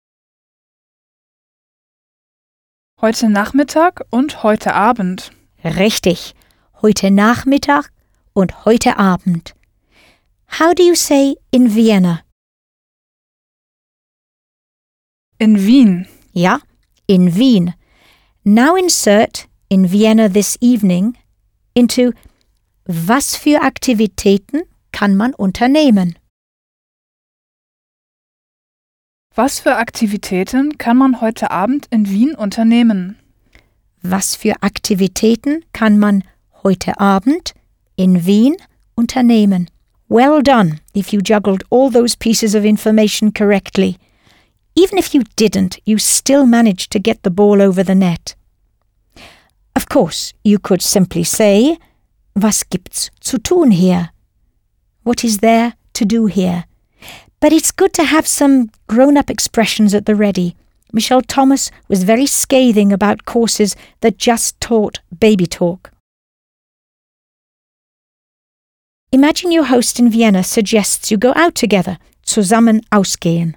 Heute 3.01 3.29
Nachmittag 3.29 4.05
und 4.11 4.43
heute 4.43 4.75
Abend. 4.75 5.31
richtig. 5.63 6.35
Heute 6.83 7.09
Nachmittag 7.09 7.91
und 8.33 8.63
heute 8.63 8.97
Abend. 8.97 9.55
How 10.59 10.75
do 10.75 10.83
you 10.83 10.93
say 10.93 11.35
in 11.49 11.73
Vienna? 11.73 12.21
In 15.39 15.65
Wien. 15.65 16.07
Ja, 16.31 16.59
in 17.07 17.35
Wien. 17.35 17.73
Now 18.43 18.75
insert 18.75 19.47
in 19.67 19.91
Vienna 19.91 20.29
this 20.29 20.55
evening 20.61 21.17
into 21.73 22.11
was 22.85 23.35
für 23.35 23.63
Aktivitäten 23.63 24.61
kann 24.91 25.15
man 25.15 25.33
unternehmen? 25.33 26.19
Was 29.33 29.61
für 29.61 29.77
Aktivitäten 29.77 30.77
kann 30.77 30.97
man 30.97 31.21
heute 31.21 31.51
Abend 31.51 31.87
in 31.89 32.09
Wien 32.09 32.35
unternehmen? 32.35 33.17
Was 34.01 34.35
für 34.35 34.61
Aktivitäten 34.61 35.63
kann 35.71 35.97
man 35.97 36.25
heute 36.63 36.99
Abend 36.99 37.53
in 37.95 38.25
Wien 38.25 38.57
unternehmen? 38.93 39.69
Well 40.09 40.43
done 40.43 40.81
if 40.93 41.13
you 41.13 41.21
juggled 41.21 41.63
all 41.69 41.89
those 41.89 42.17
pieces 42.17 42.55
of 42.55 42.65
information 42.65 43.33
correctly. 43.33 43.95
Even 44.75 44.97
if 44.97 45.13
you 45.13 45.23
didn't, 45.37 45.79
you 45.85 45.97
still 45.97 46.45
managed 46.45 46.91
to 46.91 46.99
get 46.99 47.23
the 47.23 47.31
ball 47.31 47.61
over 47.61 47.85
the 47.85 47.95
net. 47.95 48.35
Of 49.77 49.87
course, 49.87 50.33
you 50.43 50.59
could 50.59 50.81
simply 50.81 51.23
say, 51.23 51.77
Was 52.35 52.65
gibt's 52.69 53.09
zu 53.21 53.37
tun 53.37 53.71
hier? 53.71 54.09
What 55.03 55.23
is 55.23 55.37
there 55.37 55.75
to 55.93 56.03
do 56.03 56.25
here? 56.25 56.65
But 57.41 57.51
it's 57.51 57.71
good 57.71 57.91
to 57.93 58.03
have 58.03 58.27
some 58.27 58.69
grown 58.87 59.17
up 59.17 59.31
expressions 59.31 59.95
at 59.95 60.05
the 60.05 60.15
ready. 60.15 60.55
Michel 60.93 61.21
Thomas 61.21 61.71
was 61.87 62.03
very 62.03 62.27
scathing 62.27 62.93
about 62.93 63.25
courses 63.25 63.75
that 64.01 64.19
just 64.19 64.61
taught 64.61 64.99
baby 65.19 65.47
talk. 65.47 65.91
Imagine 69.11 69.51
your 69.51 69.65
host 69.65 69.99
in 69.99 70.09
Vienna 70.09 70.43
suggests 70.43 71.09
you 71.09 71.17
go 71.17 71.33
out 71.35 71.55
together, 71.55 71.97
zusammen 72.23 72.81
ausgehen. 72.91 73.55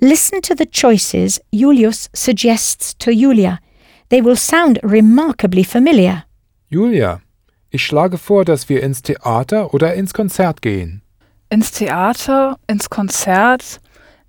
Listen 0.00 0.40
to 0.40 0.54
the 0.54 0.66
choices 0.66 1.38
Julius 1.52 2.08
suggests 2.14 2.94
to 2.94 3.12
Julia. 3.12 3.60
They 4.08 4.22
will 4.22 4.36
sound 4.36 4.80
remarkably 4.82 5.62
familiar. 5.62 6.24
Julia, 6.70 7.20
ich 7.68 7.84
schlage 7.84 8.16
vor, 8.16 8.44
dass 8.46 8.68
wir 8.70 8.82
ins 8.82 9.02
Theater 9.02 9.74
oder 9.74 9.94
ins 9.94 10.14
Konzert 10.14 10.62
gehen. 10.62 11.02
Ins 11.50 11.72
Theater? 11.72 12.56
Ins 12.68 12.88
Konzert? 12.88 13.80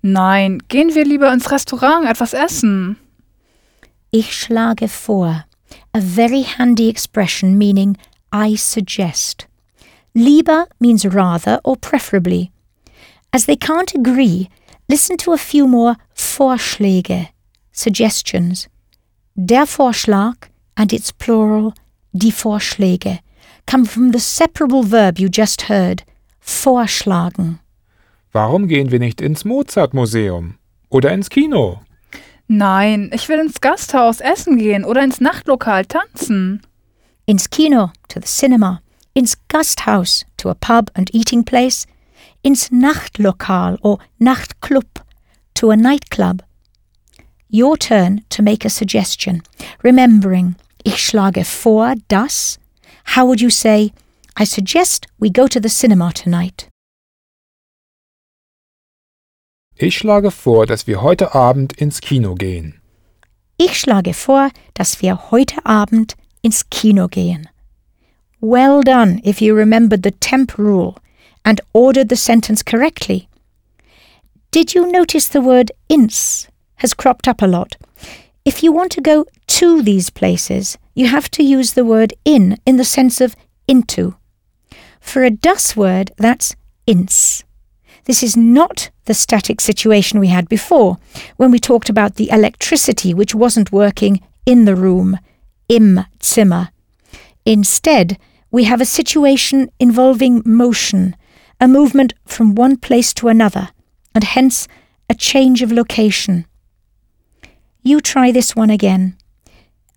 Nein, 0.02 0.58
gehen 0.66 0.94
wir 0.94 1.04
lieber 1.04 1.32
ins 1.32 1.52
Restaurant 1.52 2.08
etwas 2.08 2.32
essen. 2.34 2.96
Ich 4.10 4.36
schlage 4.36 4.88
vor. 4.88 5.44
A 5.92 6.00
very 6.00 6.42
handy 6.42 6.88
expression 6.88 7.56
meaning 7.56 7.96
I 8.34 8.56
suggest. 8.56 9.46
Lieber 10.14 10.66
means 10.80 11.06
rather 11.06 11.60
or 11.62 11.76
preferably. 11.76 12.50
As 13.32 13.46
they 13.46 13.56
can't 13.56 13.94
agree, 13.94 14.48
listen 14.88 15.16
to 15.18 15.32
a 15.32 15.38
few 15.38 15.68
more 15.68 15.96
Vorschläge, 16.14 17.28
suggestions. 17.70 18.68
Der 19.36 19.64
Vorschlag 19.66 20.50
and 20.76 20.92
its 20.92 21.12
plural, 21.12 21.72
die 22.12 22.32
Vorschläge, 22.32 23.20
come 23.66 23.86
from 23.86 24.10
the 24.10 24.18
separable 24.18 24.82
verb 24.82 25.18
you 25.18 25.28
just 25.28 25.62
heard, 25.62 26.02
vorschlagen. 26.42 27.60
Warum 28.32 28.68
gehen 28.68 28.90
wir 28.90 28.98
nicht 28.98 29.20
ins 29.20 29.44
Mozart-Museum? 29.44 30.56
Oder 30.90 31.12
ins 31.12 31.30
Kino? 31.30 31.80
Nein, 32.48 33.10
ich 33.14 33.28
will 33.28 33.38
ins 33.38 33.60
Gasthaus 33.60 34.20
essen 34.20 34.58
gehen 34.58 34.84
oder 34.84 35.02
ins 35.02 35.20
Nachtlokal 35.20 35.86
tanzen. 35.86 36.60
Ins 37.24 37.48
Kino, 37.48 37.92
to 38.08 38.20
the 38.20 38.26
cinema. 38.26 38.82
Ins 39.14 39.38
Gasthaus, 39.48 40.24
to 40.36 40.50
a 40.50 40.54
pub 40.54 40.90
and 40.94 41.14
eating 41.14 41.44
place. 41.44 41.86
Ins 42.42 42.70
Nachtlokal 42.70 43.78
or 43.82 43.98
Nachtclub, 44.20 45.02
to 45.54 45.70
a 45.70 45.76
nightclub. 45.76 46.42
Your 47.48 47.78
turn 47.78 48.22
to 48.30 48.42
make 48.42 48.64
a 48.64 48.70
suggestion. 48.70 49.42
Remembering, 49.82 50.56
ich 50.84 50.96
schlage 50.96 51.44
vor, 51.44 51.94
dass. 52.08 52.58
How 53.14 53.26
would 53.26 53.40
you 53.40 53.50
say, 53.50 53.92
I 54.36 54.44
suggest 54.44 55.06
we 55.20 55.30
go 55.30 55.46
to 55.46 55.60
the 55.60 55.68
cinema 55.68 56.10
tonight? 56.12 56.68
Ich 59.76 59.98
schlage 59.98 60.30
vor, 60.30 60.66
dass 60.66 60.86
wir 60.86 61.02
heute 61.02 61.34
Abend 61.34 61.74
ins 61.74 62.00
Kino 62.00 62.34
gehen. 62.34 62.80
Ich 63.58 63.78
schlage 63.78 64.14
vor, 64.14 64.50
dass 64.74 65.02
wir 65.02 65.30
heute 65.30 65.64
Abend 65.66 66.14
ins 66.42 66.68
Kino 66.70 67.08
gehen. 67.08 67.48
Well 68.40 68.82
done 68.82 69.20
if 69.24 69.40
you 69.40 69.54
remembered 69.54 70.02
the 70.02 70.12
temp 70.12 70.56
rule 70.58 70.94
and 71.44 71.60
ordered 71.72 72.08
the 72.08 72.16
sentence 72.16 72.64
correctly. 72.64 73.28
Did 74.50 74.74
you 74.74 74.90
notice 74.90 75.28
the 75.28 75.42
word 75.42 75.72
ins 75.88 76.48
has 76.76 76.94
cropped 76.94 77.28
up 77.28 77.42
a 77.42 77.46
lot? 77.46 77.76
If 78.44 78.62
you 78.62 78.72
want 78.72 78.92
to 78.92 79.00
go 79.00 79.26
to 79.58 79.82
these 79.82 80.10
places, 80.10 80.78
you 80.94 81.06
have 81.06 81.30
to 81.32 81.42
use 81.42 81.74
the 81.74 81.84
word 81.84 82.14
in 82.24 82.58
in 82.64 82.78
the 82.78 82.84
sense 82.84 83.20
of 83.20 83.36
into. 83.66 84.14
For 85.02 85.22
a 85.22 85.30
das 85.30 85.76
word, 85.76 86.10
that's 86.16 86.56
ins. 86.86 87.44
This 88.04 88.22
is 88.22 88.36
not 88.36 88.90
the 89.04 89.14
static 89.14 89.60
situation 89.60 90.18
we 90.18 90.28
had 90.28 90.48
before, 90.48 90.96
when 91.36 91.50
we 91.50 91.58
talked 91.58 91.90
about 91.90 92.14
the 92.14 92.30
electricity 92.30 93.12
which 93.12 93.34
wasn't 93.34 93.70
working 93.70 94.20
in 94.46 94.64
the 94.64 94.74
room, 94.74 95.18
im 95.68 96.00
Zimmer. 96.22 96.70
Instead, 97.44 98.18
we 98.50 98.64
have 98.64 98.80
a 98.80 98.86
situation 98.86 99.70
involving 99.78 100.42
motion, 100.46 101.14
a 101.60 101.68
movement 101.68 102.14
from 102.24 102.54
one 102.54 102.76
place 102.76 103.12
to 103.14 103.28
another, 103.28 103.68
and 104.14 104.24
hence 104.24 104.66
a 105.10 105.14
change 105.14 105.62
of 105.62 105.70
location. 105.70 106.46
You 107.82 108.00
try 108.00 108.32
this 108.32 108.56
one 108.56 108.70
again. 108.70 109.16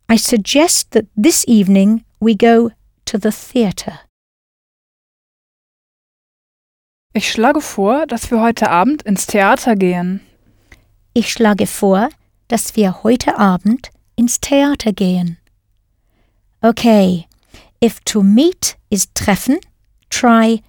I 0.10 0.18
suggest 0.18 0.92
that 0.92 1.08
this 1.16 1.46
evening 1.48 2.04
we 2.20 2.36
go 2.36 2.72
to 3.06 3.18
the 3.18 3.32
theatre. 3.32 4.00
Ich 7.18 7.32
schlage 7.32 7.62
vor, 7.62 8.06
dass 8.08 8.30
wir 8.30 8.42
heute 8.42 8.70
Abend 8.70 9.04
ins 9.04 9.26
Theater 9.26 9.78
gehen. 9.78 10.20
Ich 11.14 11.32
schlage 11.32 11.66
vor, 11.66 12.10
dass 12.50 12.76
wir 12.76 13.04
heute 13.04 13.38
Abend 13.38 13.90
ins 14.18 14.42
Theater 14.42 14.92
gehen. 14.92 15.38
Okay, 16.60 17.26
if 17.82 18.02
to 18.02 18.22
meet 18.22 18.76
is 18.90 19.08
treffen, 19.14 19.60
try 20.10 20.62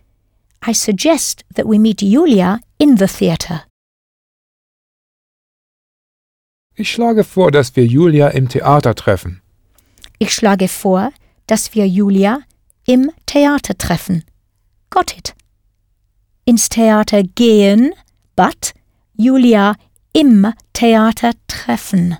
I 0.64 0.72
suggest 0.72 1.44
that 1.56 1.66
we 1.66 1.80
meet 1.80 2.00
Julia 2.00 2.60
in 2.78 2.96
the 2.96 3.06
theatre. 3.06 3.64
Ich 6.76 6.92
schlage 6.92 7.24
vor, 7.24 7.50
dass 7.50 7.74
wir 7.74 7.84
Julia 7.84 8.28
im 8.28 8.48
Theater 8.48 8.94
treffen. 8.94 9.42
Ich 10.20 10.32
schlage 10.32 10.68
vor, 10.68 11.10
dass 11.48 11.74
wir 11.74 11.88
Julia 11.88 12.38
im 12.86 13.10
Theater 13.26 13.76
treffen. 13.76 14.22
Got 14.90 15.16
it. 15.16 15.35
Ins 16.46 16.68
Theater 16.68 17.22
gehen, 17.22 17.92
but 18.36 18.72
Julia 19.18 19.74
im 20.14 20.46
Theater 20.72 21.32
treffen. 21.48 22.18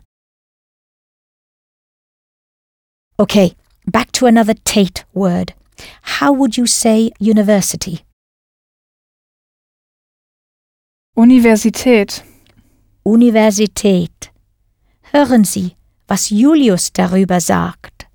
Okay, 3.19 3.55
back 3.87 4.11
to 4.13 4.27
another 4.27 4.55
Tate 4.55 5.05
word. 5.15 5.55
How 6.03 6.33
would 6.33 6.57
you 6.57 6.67
say 6.67 7.13
university? 7.21 8.01
Universität. 11.17 12.23
Universität. 13.05 14.31
Hören 15.13 15.45
Sie, 15.45 15.77
was 16.09 16.31
Julius 16.31 16.93
darüber 16.93 17.41
sagt. 17.41 18.07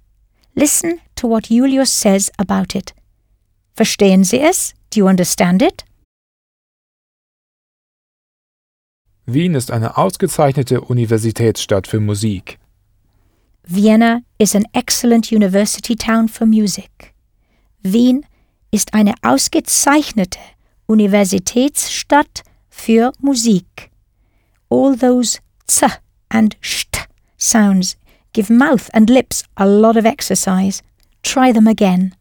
Listen 0.55 0.99
to 1.15 1.27
what 1.27 1.49
Julius 1.49 1.89
says 1.89 2.29
about 2.37 2.75
it. 2.75 2.93
Verstehen 3.75 4.23
Sie 4.23 4.41
es? 4.41 4.73
Do 4.91 4.99
you 4.99 5.07
understand 5.07 5.61
it? 5.61 5.85
Wien 9.33 9.55
ist 9.55 9.71
eine 9.71 9.97
ausgezeichnete 9.97 10.81
Universitätsstadt 10.81 11.87
für 11.87 11.99
Musik. 12.01 12.59
Vienna 13.63 14.21
is 14.37 14.55
an 14.55 14.65
excellent 14.73 15.31
university 15.31 15.95
town 15.95 16.27
for 16.27 16.45
music. 16.45 17.13
Wien 17.81 18.25
ist 18.71 18.93
eine 18.93 19.13
ausgezeichnete 19.21 20.39
Universitätsstadt 20.85 22.43
für 22.69 23.13
Musik. 23.19 23.91
All 24.69 24.97
those 24.97 25.39
z 25.65 26.01
and 26.29 26.57
st 26.61 27.07
sounds 27.37 27.97
give 28.33 28.51
mouth 28.51 28.89
and 28.93 29.09
lips 29.09 29.45
a 29.55 29.65
lot 29.65 29.95
of 29.95 30.05
exercise. 30.05 30.81
Try 31.23 31.53
them 31.53 31.67
again. 31.67 32.15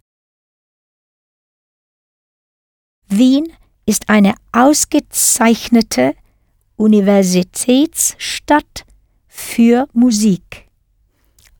Wien 3.08 3.52
ist 3.86 4.08
eine 4.08 4.34
ausgezeichnete 4.52 6.14
Universitätsstadt 6.80 8.86
für 9.28 9.86
Musik. 9.92 10.66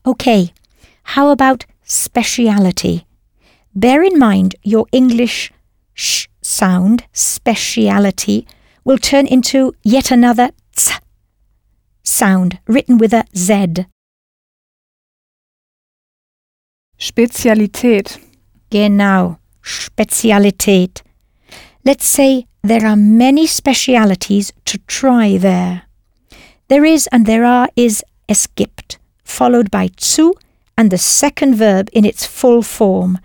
Okay, 0.03 0.51
how 1.15 1.29
about 1.29 1.67
speciality? 1.83 3.05
Bear 3.75 4.01
in 4.01 4.17
mind 4.17 4.55
your 4.63 4.87
English 4.91 5.51
sh 5.93 6.27
sound, 6.41 7.03
speciality, 7.13 8.47
will 8.83 8.97
turn 8.97 9.27
into 9.27 9.73
yet 9.83 10.11
another 10.11 10.49
ts 10.75 10.99
sound 12.03 12.57
written 12.67 12.97
with 12.97 13.13
a 13.13 13.23
Z. 13.35 13.85
Spezialität. 16.97 18.19
Genau, 18.71 19.37
Spezialität. 19.61 21.03
Let's 21.85 22.07
say 22.07 22.47
there 22.63 22.85
are 22.85 22.95
many 22.95 23.47
specialities 23.47 24.53
to 24.65 24.77
try 24.87 25.37
there. 25.37 25.83
There 26.67 26.85
is 26.85 27.07
and 27.11 27.25
there 27.25 27.43
are 27.43 27.69
is 27.75 28.03
es 28.29 28.47
gibt, 28.55 28.99
followed 29.23 29.71
by 29.71 29.89
zu 29.97 30.33
and 30.77 30.91
the 30.91 30.97
second 30.97 31.55
verb 31.55 31.89
in 31.91 32.05
its 32.05 32.25
full 32.25 32.61
form. 32.61 33.19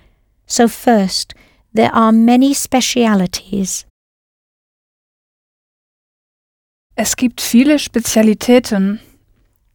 So 0.47 0.69
first, 0.69 1.35
there 1.73 1.93
are 1.95 2.13
many 2.13 2.55
specialities. 2.55 3.85
Es 6.97 7.15
gibt 7.15 7.43
viele 7.43 7.79
Spezialitäten. 7.79 9.01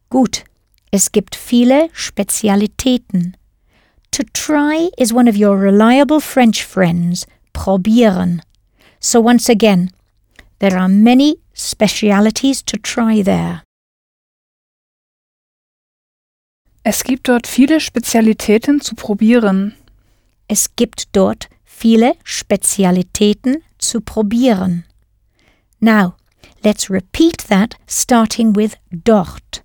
Gut, 0.09 0.43
es 0.91 1.11
gibt 1.11 1.35
viele 1.35 1.89
Spezialitäten. 1.93 3.37
To 4.11 4.23
try 4.33 4.89
is 4.97 5.13
one 5.13 5.29
of 5.29 5.37
your 5.37 5.55
reliable 5.55 6.19
French 6.19 6.65
friends, 6.65 7.27
probieren. 7.53 8.41
So 9.03 9.19
once 9.19 9.49
again, 9.49 9.89
there 10.59 10.77
are 10.77 10.87
many 10.87 11.39
specialities 11.53 12.63
to 12.65 12.77
try 12.77 13.23
there. 13.23 13.63
Es 16.83 17.03
gibt 17.03 17.27
dort 17.27 17.47
viele 17.47 17.79
Spezialitäten 17.79 18.79
zu 18.79 18.95
probieren. 18.95 19.75
Es 20.47 20.75
gibt 20.75 21.15
dort 21.15 21.49
viele 21.63 22.15
Spezialitäten 22.23 23.63
zu 23.79 24.01
probieren. 24.01 24.85
Now, 25.79 26.13
let's 26.63 26.89
repeat 26.89 27.37
that 27.49 27.75
starting 27.87 28.55
with 28.55 28.77
dort. 28.91 29.63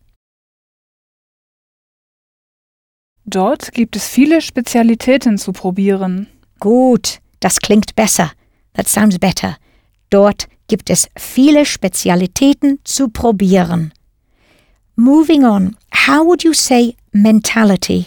Dort 3.26 3.72
gibt 3.72 3.96
es 3.96 4.08
viele 4.08 4.40
Spezialitäten 4.40 5.36
zu 5.36 5.52
probieren. 5.52 6.28
Gut, 6.58 7.20
das 7.40 7.58
klingt 7.58 7.96
besser. 7.96 8.32
That 8.76 8.88
sounds 8.88 9.18
better. 9.18 9.56
Dort 10.10 10.48
gibt 10.68 10.90
es 10.90 11.08
viele 11.16 11.64
Spezialitäten 11.64 12.78
zu 12.84 13.08
probieren. 13.08 13.92
Moving 14.96 15.44
on, 15.44 15.76
how 16.06 16.24
would 16.24 16.44
you 16.44 16.52
say 16.52 16.96
mentality? 17.12 18.06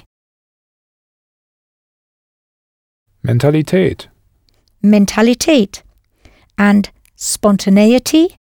Mentalität. 3.22 4.10
Mentalität. 4.82 5.84
And 6.58 6.92
spontaneity? 7.18 8.36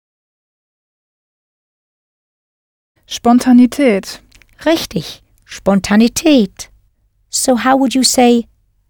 Spontanität. 3.08 4.22
Richtig, 4.66 5.24
Spontanität. 5.46 6.70
So 7.30 7.56
how 7.56 7.78
would 7.78 7.96
you 7.96 8.04
say 8.04 8.48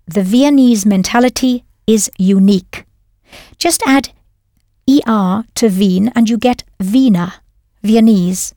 the 0.08 0.24
Viennese 0.24 0.88
mentality 0.88 1.64
is 1.86 2.10
unique? 2.18 2.87
Just 3.58 3.82
add 3.86 4.10
er 4.90 5.44
to 5.56 5.68
Wien 5.70 6.12
and 6.16 6.30
you 6.30 6.38
get 6.38 6.64
Wiener, 6.80 7.34
Viennese. 7.84 8.54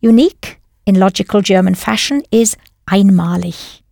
Unique, 0.00 0.60
in 0.86 0.94
logical 0.94 1.42
German 1.42 1.74
fashion, 1.74 2.22
is 2.30 2.56
einmalig. 2.88 3.82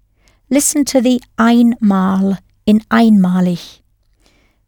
Listen 0.50 0.84
to 0.84 1.00
the 1.00 1.20
einmal 1.38 2.38
in 2.66 2.80
einmalig. 2.90 3.80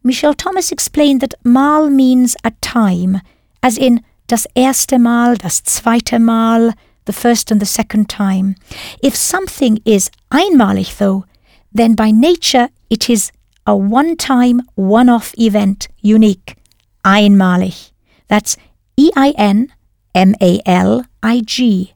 Michel 0.03 0.35
Thomas 0.35 0.73
explained 0.73 1.21
that 1.21 1.35
mal 1.45 1.91
means 1.91 2.37
a 2.45 2.53
time, 2.61 3.21
as 3.63 3.79
in 3.79 4.03
das 4.27 4.47
erste 4.55 4.99
Mal, 4.99 5.37
das 5.37 5.63
zweite 5.63 6.19
Mal, 6.19 6.73
the 7.07 7.13
first 7.13 7.51
and 7.51 7.61
the 7.61 7.67
second 7.67 8.09
time. 8.09 8.55
If 9.03 9.17
something 9.17 9.81
is 9.85 10.11
einmalig, 10.31 10.97
though, 10.99 11.25
then 11.73 11.95
by 11.95 12.11
nature 12.11 12.69
it 12.89 13.11
is 13.11 13.33
a 13.71 13.77
one 13.77 14.17
time, 14.17 14.63
one 14.75 15.09
off 15.09 15.33
event, 15.39 15.89
unique. 16.03 16.57
Einmalig. 17.05 17.93
That's 18.29 18.57
E 18.97 19.11
I 19.17 19.33
N 19.39 19.73
M 20.15 20.35
A 20.41 20.61
L 20.67 21.05
I 21.23 21.41
G. 21.41 21.95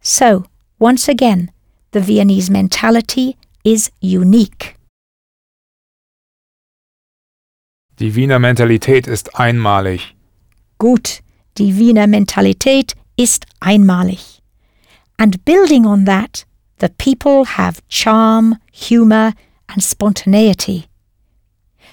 So, 0.00 0.44
once 0.78 1.08
again, 1.08 1.50
the 1.92 2.00
Viennese 2.00 2.50
mentality 2.50 3.36
is 3.64 3.90
unique. 4.00 4.76
Die 7.98 8.14
Wiener 8.14 8.38
Mentalität 8.38 9.08
ist 9.08 9.34
einmalig. 9.34 10.14
Gut, 10.78 11.20
die 11.56 11.76
Wiener 11.78 12.06
Mentalität 12.06 12.94
ist 13.16 13.46
einmalig. 13.60 14.40
And 15.18 15.44
building 15.44 15.84
on 15.84 16.04
that, 16.04 16.44
the 16.78 16.90
people 16.90 17.44
have 17.56 17.82
charm, 17.88 18.58
humour, 18.70 19.32
and 19.68 19.82
spontaneity. 19.82 20.87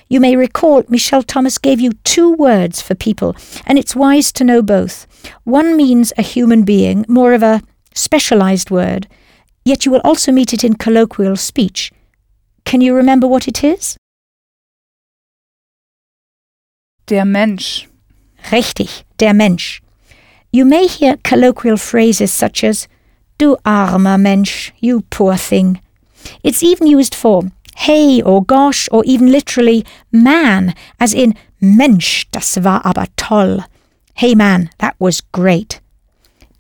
You 0.08 0.20
may 0.20 0.36
recall 0.36 0.84
Michel 0.88 1.24
Thomas 1.24 1.58
gave 1.58 1.80
you 1.80 1.94
two 2.04 2.34
words 2.34 2.82
for 2.82 2.94
people, 2.94 3.36
and 3.66 3.80
it's 3.80 3.96
wise 3.96 4.32
to 4.34 4.44
know 4.44 4.62
both. 4.62 5.08
One 5.44 5.76
means 5.76 6.14
a 6.18 6.22
human 6.22 6.64
being, 6.64 7.06
more 7.08 7.34
of 7.34 7.42
a 7.42 7.62
specialized 7.96 8.70
word, 8.70 9.08
yet 9.64 9.86
you 9.86 9.92
will 9.92 10.02
also 10.04 10.32
meet 10.32 10.54
it 10.54 10.64
in 10.64 10.76
colloquial 10.76 11.36
speech. 11.36 11.92
Can 12.66 12.82
you 12.82 12.94
remember 12.94 13.28
what 13.28 13.48
it 13.48 13.64
is? 13.64 13.98
Der 17.08 17.26
Mensch. 17.26 17.88
Richtig, 18.52 19.04
der 19.18 19.34
Mensch. 19.34 19.82
You 20.52 20.66
may 20.66 20.86
hear 20.88 21.18
colloquial 21.24 21.78
phrases 21.78 22.32
such 22.32 22.64
as, 22.64 22.88
Du 23.38 23.58
armer 23.66 24.18
Mensch, 24.18 24.72
you 24.80 25.02
poor 25.10 25.36
thing. 25.36 25.82
It's 26.44 26.64
even 26.64 26.88
used 26.88 27.14
for 27.14 27.44
hey 27.76 28.22
or 28.22 28.44
gosh 28.44 28.88
or 28.92 29.04
even 29.06 29.32
literally 29.32 29.86
man, 30.12 30.74
as 31.00 31.14
in 31.14 31.36
Mensch, 31.62 32.26
das 32.32 32.58
war 32.58 32.82
aber 32.86 33.08
toll. 33.16 33.64
Hey 34.16 34.36
man, 34.36 34.70
that 34.80 34.96
was 35.00 35.22
great. 35.32 35.82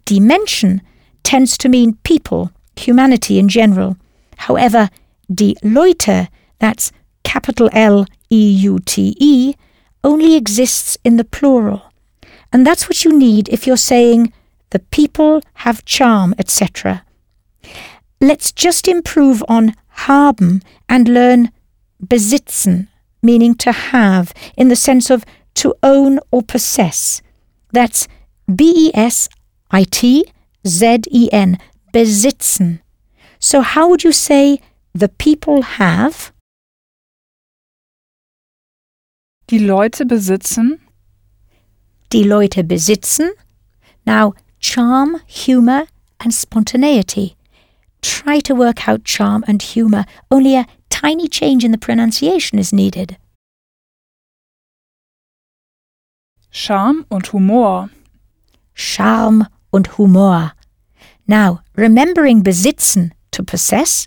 Dimension 0.06 0.82
tends 1.24 1.58
to 1.58 1.70
mean 1.70 1.98
people, 2.04 2.52
humanity 2.76 3.40
in 3.40 3.50
general. 3.50 3.98
However, 4.38 4.90
die 5.34 5.56
Leute, 5.64 6.28
that's 6.60 6.92
capital 7.24 7.70
L 7.74 8.06
E 8.30 8.52
U 8.70 8.80
T 8.86 9.16
E, 9.20 9.56
only 10.04 10.36
exists 10.36 10.98
in 11.04 11.18
the 11.18 11.24
plural. 11.24 11.82
And 12.54 12.66
that's 12.66 12.88
what 12.88 13.04
you 13.04 13.18
need 13.18 13.50
if 13.50 13.66
you're 13.66 13.78
saying 13.78 14.32
the 14.70 14.80
people 14.80 15.42
have 15.66 15.86
charm, 15.86 16.36
etc. 16.38 17.04
Let's 18.26 18.52
just 18.52 18.88
improve 18.88 19.44
on 19.48 19.76
haben 20.08 20.64
and 20.90 21.08
learn 21.08 21.52
besitzen, 22.00 22.88
meaning 23.22 23.54
to 23.58 23.72
have, 23.72 24.34
in 24.58 24.68
the 24.68 24.76
sense 24.76 25.12
of 25.12 25.24
to 25.54 25.76
own 25.84 26.20
or 26.32 26.42
possess. 26.42 27.22
That's 27.72 28.08
B 28.48 28.74
E 28.88 28.92
S 28.96 29.30
I 29.70 29.84
T 29.84 30.26
Z 30.66 31.02
E 31.12 31.30
N, 31.32 31.60
besitzen. 31.94 32.82
So, 33.38 33.62
how 33.62 33.88
would 33.90 34.04
you 34.04 34.12
say 34.12 34.60
the 34.96 35.10
people 35.10 35.62
have? 35.62 36.32
Die 39.50 39.60
Leute 39.60 40.04
besitzen. 40.04 40.80
Die 42.10 42.24
Leute 42.24 42.64
besitzen. 42.64 43.34
Now, 44.04 44.34
charm, 44.60 45.22
humour, 45.28 45.86
and 46.20 46.34
spontaneity. 46.34 47.36
Try 48.06 48.40
to 48.42 48.54
work 48.54 48.88
out 48.88 49.04
charm 49.04 49.44
and 49.48 49.60
humour, 49.60 50.06
only 50.30 50.56
a 50.56 50.68
tiny 50.92 51.28
change 51.28 51.66
in 51.66 51.72
the 51.72 51.78
pronunciation 51.80 52.60
is 52.60 52.72
needed. 52.72 53.18
Charme 56.52 57.08
und 57.10 57.26
Humor. 57.34 57.90
Charme 58.76 59.48
und 59.74 59.98
Humor. 59.98 60.52
Now, 61.28 61.62
remembering 61.76 62.44
besitzen 62.44 63.12
to 63.32 63.44
possess, 63.44 64.06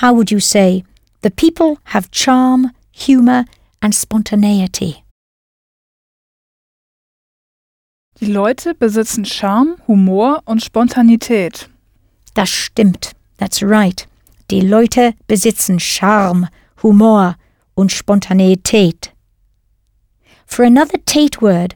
how 0.00 0.12
would 0.14 0.30
you 0.30 0.38
say 0.38 0.84
the 1.22 1.32
people 1.32 1.78
have 1.86 2.12
charm, 2.12 2.70
humour, 2.92 3.46
and 3.82 3.92
spontaneity? 3.96 5.02
Die 8.20 8.26
Leute 8.26 8.74
besitzen 8.74 9.24
Charme, 9.24 9.76
Humor 9.88 10.42
und 10.46 10.62
Spontanität. 10.62 11.68
Das 12.38 12.50
stimmt. 12.50 13.16
That's 13.38 13.64
right. 13.64 14.06
Die 14.52 14.60
Leute 14.60 15.14
besitzen 15.26 15.80
Charme, 15.80 16.46
Humor 16.84 17.34
und 17.74 17.90
Spontaneität. 17.90 19.12
For 20.46 20.64
another 20.64 21.04
Tate 21.04 21.40
word, 21.40 21.74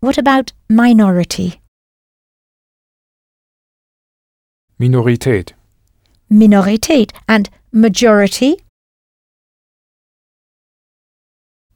what 0.00 0.16
about 0.16 0.52
minority? 0.68 1.54
Minorität. 4.78 5.56
Minorität 6.28 7.10
and 7.26 7.50
majority? 7.72 8.62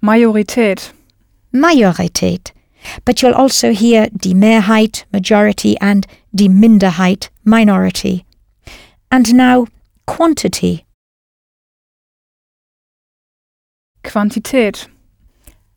Majorität. 0.01 0.93
Majorität. 1.53 2.53
But 3.05 3.21
you'll 3.21 3.35
also 3.35 3.73
hear 3.73 4.07
die 4.11 4.35
Mehrheit, 4.35 5.07
majority, 5.13 5.77
and 5.81 6.07
die 6.33 6.49
Minderheit, 6.49 7.31
minority. 7.43 8.25
And 9.11 9.35
now, 9.35 9.67
quantity. 10.07 10.85
Quantität. 14.03 14.89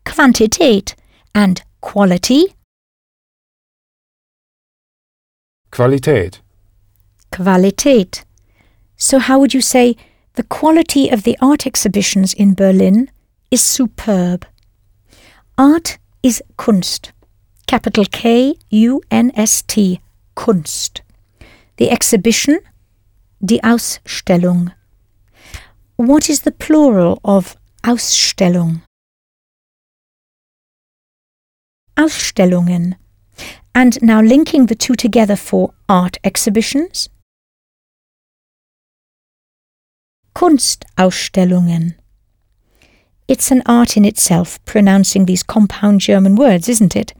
Quantität 0.04 0.94
and 1.34 1.62
quality, 1.80 2.54
Qualität. 5.72 6.42
Qualität. 7.30 8.24
So, 8.98 9.18
how 9.18 9.38
would 9.38 9.54
you 9.54 9.62
say 9.62 9.96
the 10.34 10.42
quality 10.42 11.08
of 11.08 11.22
the 11.22 11.38
art 11.40 11.66
exhibitions 11.66 12.34
in 12.34 12.54
Berlin 12.54 13.10
is 13.50 13.62
superb? 13.62 14.44
Art 15.56 15.96
is 16.22 16.42
Kunst. 16.58 17.12
Capital 17.66 18.04
K 18.04 18.54
U 18.68 19.00
N 19.10 19.32
S 19.34 19.62
T. 19.62 20.00
Kunst. 20.36 21.00
The 21.78 21.90
exhibition, 21.90 22.60
die 23.44 23.60
Ausstellung. 23.64 24.72
What 25.96 26.30
is 26.30 26.42
the 26.42 26.52
plural 26.52 27.20
of 27.24 27.56
Ausstellung? 27.82 28.82
Ausstellungen. 31.96 32.96
And 33.74 34.00
now 34.02 34.20
linking 34.20 34.66
the 34.66 34.74
two 34.74 34.94
together 34.94 35.36
for 35.36 35.72
art 35.88 36.18
exhibitions. 36.22 37.08
Kunstausstellungen. 40.34 41.94
It's 43.28 43.50
an 43.50 43.62
art 43.66 43.96
in 43.96 44.04
itself, 44.04 44.64
pronouncing 44.64 45.24
these 45.24 45.42
compound 45.42 46.00
German 46.00 46.36
words, 46.36 46.68
isn't 46.68 46.94
it? 46.94 47.14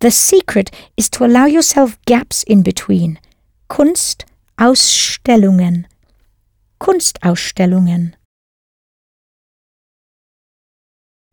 The 0.00 0.10
secret 0.10 0.70
is 0.96 1.08
to 1.10 1.24
allow 1.24 1.46
yourself 1.46 1.98
gaps 2.04 2.42
in 2.44 2.62
between. 2.62 3.20
Kunstausstellungen. 4.58 5.86
Kunstausstellungen. 6.80 8.14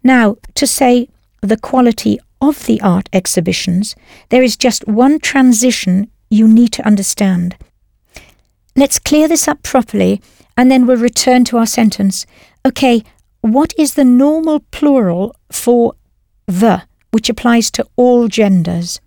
Now, 0.03 0.35
to 0.53 0.67
say 0.67 1.09
the 1.41 1.57
quality 1.57 2.19
of 2.39 2.67
the 2.67 2.79
art 2.81 3.09
exhibitions, 3.11 3.95
there 4.29 4.43
is 4.43 4.55
just 4.55 4.87
one 4.87 5.19
transition 5.19 6.11
you 6.29 6.47
need 6.47 6.71
to 6.73 6.85
understand. 6.85 7.55
Let's 8.75 8.99
clear 8.99 9.27
this 9.27 9.47
up 9.47 9.63
properly 9.63 10.21
and 10.55 10.69
then 10.69 10.85
we'll 10.85 10.97
return 10.97 11.45
to 11.45 11.57
our 11.57 11.65
sentence. 11.65 12.27
Okay, 12.63 13.03
what 13.41 13.73
is 13.75 13.95
the 13.95 14.05
normal 14.05 14.59
plural 14.69 15.35
for 15.51 15.93
the, 16.45 16.83
which 17.09 17.29
applies 17.29 17.71
to 17.71 17.87
all 17.95 18.27
genders? 18.27 18.99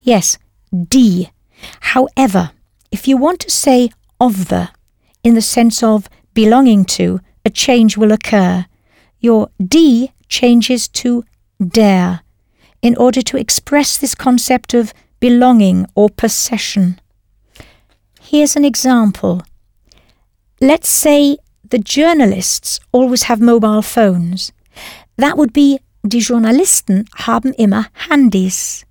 Yes, 0.00 0.38
D. 0.88 1.30
However, 1.80 2.50
if 2.90 3.06
you 3.06 3.16
want 3.16 3.40
to 3.40 3.50
say 3.50 3.90
of 4.20 4.48
the, 4.48 4.70
in 5.22 5.34
the 5.34 5.42
sense 5.42 5.82
of 5.82 6.08
belonging 6.34 6.84
to, 6.96 7.20
a 7.44 7.50
change 7.50 7.96
will 7.96 8.12
occur. 8.12 8.66
Your 9.20 9.50
D 9.64 10.12
changes 10.28 10.88
to 10.88 11.24
der 11.60 12.20
in 12.80 12.96
order 12.96 13.22
to 13.22 13.36
express 13.36 13.96
this 13.96 14.14
concept 14.14 14.74
of 14.74 14.92
belonging 15.20 15.86
or 15.94 16.08
possession. 16.10 17.00
Here's 18.20 18.56
an 18.56 18.64
example. 18.64 19.42
Let's 20.60 20.88
say 20.88 21.36
the 21.68 21.78
journalists 21.78 22.80
always 22.92 23.24
have 23.24 23.40
mobile 23.40 23.82
phones. 23.82 24.52
That 25.16 25.36
would 25.36 25.52
be 25.52 25.78
die 26.06 26.20
Journalisten 26.20 27.06
haben 27.14 27.52
immer 27.54 27.86
Handys. 28.08 28.84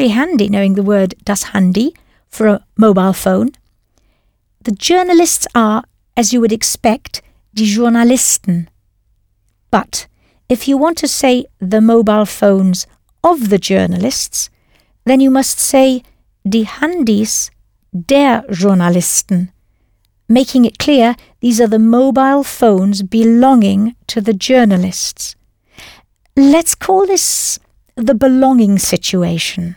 Very 0.00 0.12
handy 0.12 0.48
knowing 0.48 0.76
the 0.76 0.82
word 0.82 1.14
das 1.24 1.42
Handy 1.52 1.94
for 2.26 2.46
a 2.46 2.64
mobile 2.74 3.12
phone. 3.12 3.50
The 4.62 4.72
journalists 4.72 5.46
are, 5.54 5.84
as 6.16 6.32
you 6.32 6.40
would 6.40 6.54
expect, 6.54 7.20
die 7.52 7.66
Journalisten. 7.66 8.70
But 9.70 10.06
if 10.48 10.66
you 10.66 10.78
want 10.78 10.96
to 10.98 11.06
say 11.06 11.44
the 11.58 11.82
mobile 11.82 12.24
phones 12.24 12.86
of 13.22 13.50
the 13.50 13.58
journalists, 13.58 14.48
then 15.04 15.20
you 15.20 15.30
must 15.30 15.58
say 15.58 16.02
die 16.48 16.64
Handys 16.64 17.50
der 17.92 18.42
Journalisten, 18.50 19.52
making 20.30 20.64
it 20.64 20.78
clear 20.78 21.14
these 21.40 21.60
are 21.60 21.68
the 21.68 21.78
mobile 21.78 22.42
phones 22.42 23.02
belonging 23.02 23.96
to 24.06 24.22
the 24.22 24.32
journalists. 24.32 25.36
Let's 26.36 26.74
call 26.74 27.06
this 27.06 27.58
the 27.96 28.14
belonging 28.14 28.78
situation. 28.78 29.76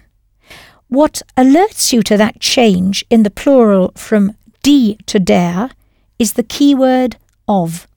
What 0.93 1.23
alerts 1.35 1.91
you 1.91 2.03
to 2.03 2.17
that 2.17 2.39
change 2.39 3.03
in 3.09 3.23
the 3.23 3.31
plural 3.31 3.93
from 3.95 4.37
die 4.61 4.97
to 5.07 5.19
der 5.19 5.69
is 6.19 6.33
the 6.33 6.43
keyword 6.43 7.17
of. 7.47 7.87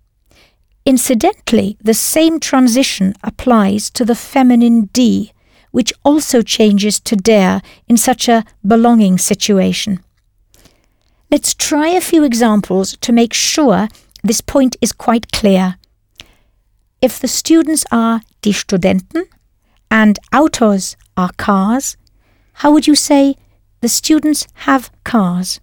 Incidentally, 0.87 1.77
the 1.79 1.93
same 1.93 2.41
transition 2.41 3.13
applies 3.23 3.91
to 3.91 4.07
the 4.07 4.15
feminine 4.15 4.89
die, 4.95 5.33
which 5.73 5.93
also 6.07 6.41
changes 6.41 6.99
to 7.01 7.17
der 7.17 7.61
in 7.87 7.99
such 7.99 8.31
a 8.31 8.47
belonging 8.67 9.19
situation. 9.19 10.01
Let's 11.31 11.53
try 11.53 11.89
a 11.89 12.01
few 12.01 12.25
examples 12.25 12.97
to 13.03 13.13
make 13.13 13.35
sure 13.35 13.89
this 14.25 14.41
point 14.41 14.75
is 14.81 14.93
quite 14.93 15.33
clear. 15.33 15.77
If 17.03 17.19
the 17.19 17.29
students 17.29 17.85
are 17.93 18.23
die 18.41 18.53
Studenten 18.53 19.25
and 19.91 20.19
Autos 20.33 20.97
are 21.15 21.33
cars, 21.37 21.99
how 22.61 22.73
would 22.73 22.87
you 22.87 22.95
say 22.95 23.37
the 23.81 23.89
students 23.89 24.47
have 24.67 24.91
cars? 25.05 25.61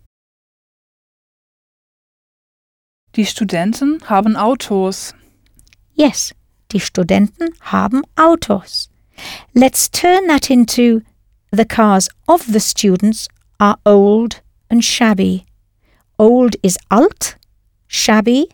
Die 3.13 3.23
Studenten 3.23 3.99
haben 4.09 4.35
Autos. 4.35 5.13
Yes, 5.95 6.33
die 6.69 6.79
Studenten 6.79 7.49
haben 7.71 8.03
Autos. 8.15 8.89
Let's 9.55 9.89
turn 9.89 10.27
that 10.27 10.49
into 10.49 11.01
the 11.51 11.65
cars 11.65 12.09
of 12.27 12.51
the 12.51 12.59
students 12.59 13.27
are 13.59 13.77
old 13.85 14.41
and 14.69 14.83
shabby. 14.83 15.45
Old 16.19 16.55
is 16.63 16.77
alt, 16.89 17.37
shabby, 17.87 18.49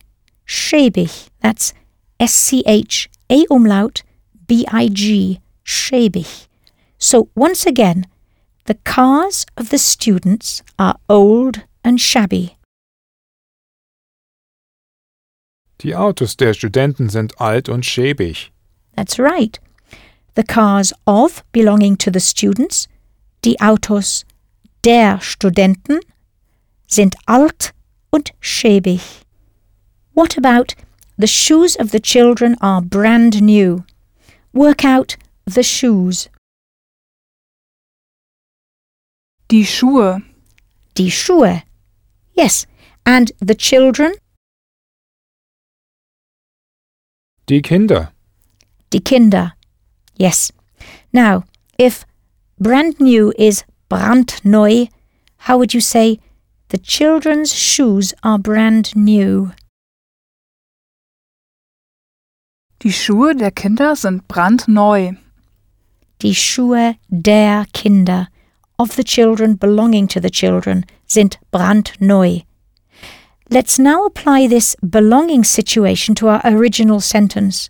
schäbig. 0.46 1.28
That's 1.40 1.74
S 2.18 2.32
C 2.32 2.62
H 2.66 3.08
A 3.30 3.46
umlaut 3.50 4.02
B 4.46 4.66
I 4.70 4.88
G, 4.88 5.40
schäbig. 5.64 6.48
So 6.98 7.28
once 7.34 7.64
again, 7.64 8.06
the 8.70 8.78
cars 8.84 9.46
of 9.56 9.70
the 9.70 9.78
students 9.78 10.62
are 10.78 10.94
old 11.08 11.64
and 11.82 12.00
shabby. 12.00 12.56
Die 15.78 15.92
Autos 15.92 16.36
der 16.36 16.54
Studenten 16.54 17.08
sind 17.08 17.32
alt 17.40 17.68
und 17.68 17.84
schäbig. 17.84 18.52
That's 18.94 19.18
right. 19.18 19.58
The 20.36 20.44
cars 20.44 20.92
of 21.04 21.42
belonging 21.50 21.96
to 21.96 22.12
the 22.12 22.20
students, 22.20 22.86
die 23.42 23.56
Autos 23.60 24.24
der 24.84 25.18
Studenten, 25.20 25.98
sind 26.86 27.16
alt 27.26 27.72
und 28.12 28.30
schäbig. 28.38 29.00
What 30.14 30.38
about 30.38 30.76
the 31.18 31.26
shoes 31.26 31.74
of 31.74 31.90
the 31.90 31.98
children 31.98 32.56
are 32.60 32.80
brand 32.80 33.42
new? 33.42 33.82
Work 34.52 34.84
out 34.84 35.16
the 35.44 35.64
shoes. 35.64 36.28
Die 39.50 39.64
Schuhe. 39.64 40.22
Die 40.96 41.10
Schuhe. 41.10 41.62
Yes, 42.34 42.66
and 43.04 43.32
the 43.40 43.54
children, 43.54 44.12
Die 47.46 47.60
Kinder. 47.60 48.12
die 48.90 49.00
Kinder. 49.00 49.54
Yes. 50.16 50.52
Now, 51.12 51.44
if 51.78 52.04
brand 52.60 53.00
new 53.00 53.32
is 53.36 53.64
brandneu, 53.90 54.88
how 55.48 55.58
would 55.58 55.74
you 55.74 55.80
say 55.80 56.20
the 56.68 56.78
children's 56.78 57.52
shoes 57.52 58.14
are 58.22 58.38
brand 58.38 58.94
new? 58.94 59.50
Die 62.82 62.92
Schuhe 62.92 63.34
der 63.36 63.50
Kinder 63.50 63.96
sind 63.96 64.26
brandneu. 64.28 65.14
Die 66.22 66.34
Schuhe 66.34 66.96
der 67.08 67.66
Kinder, 67.72 68.28
of 68.80 68.96
the 68.96 69.04
children 69.04 69.56
belonging 69.56 70.08
to 70.08 70.20
the 70.20 70.30
children, 70.30 70.84
sind 71.06 71.36
brandneu. 71.52 72.44
Let's 73.50 73.78
now 73.78 74.06
apply 74.06 74.46
this 74.46 74.74
belonging 74.76 75.44
situation 75.44 76.14
to 76.14 76.28
our 76.28 76.40
original 76.44 77.00
sentence. 77.00 77.68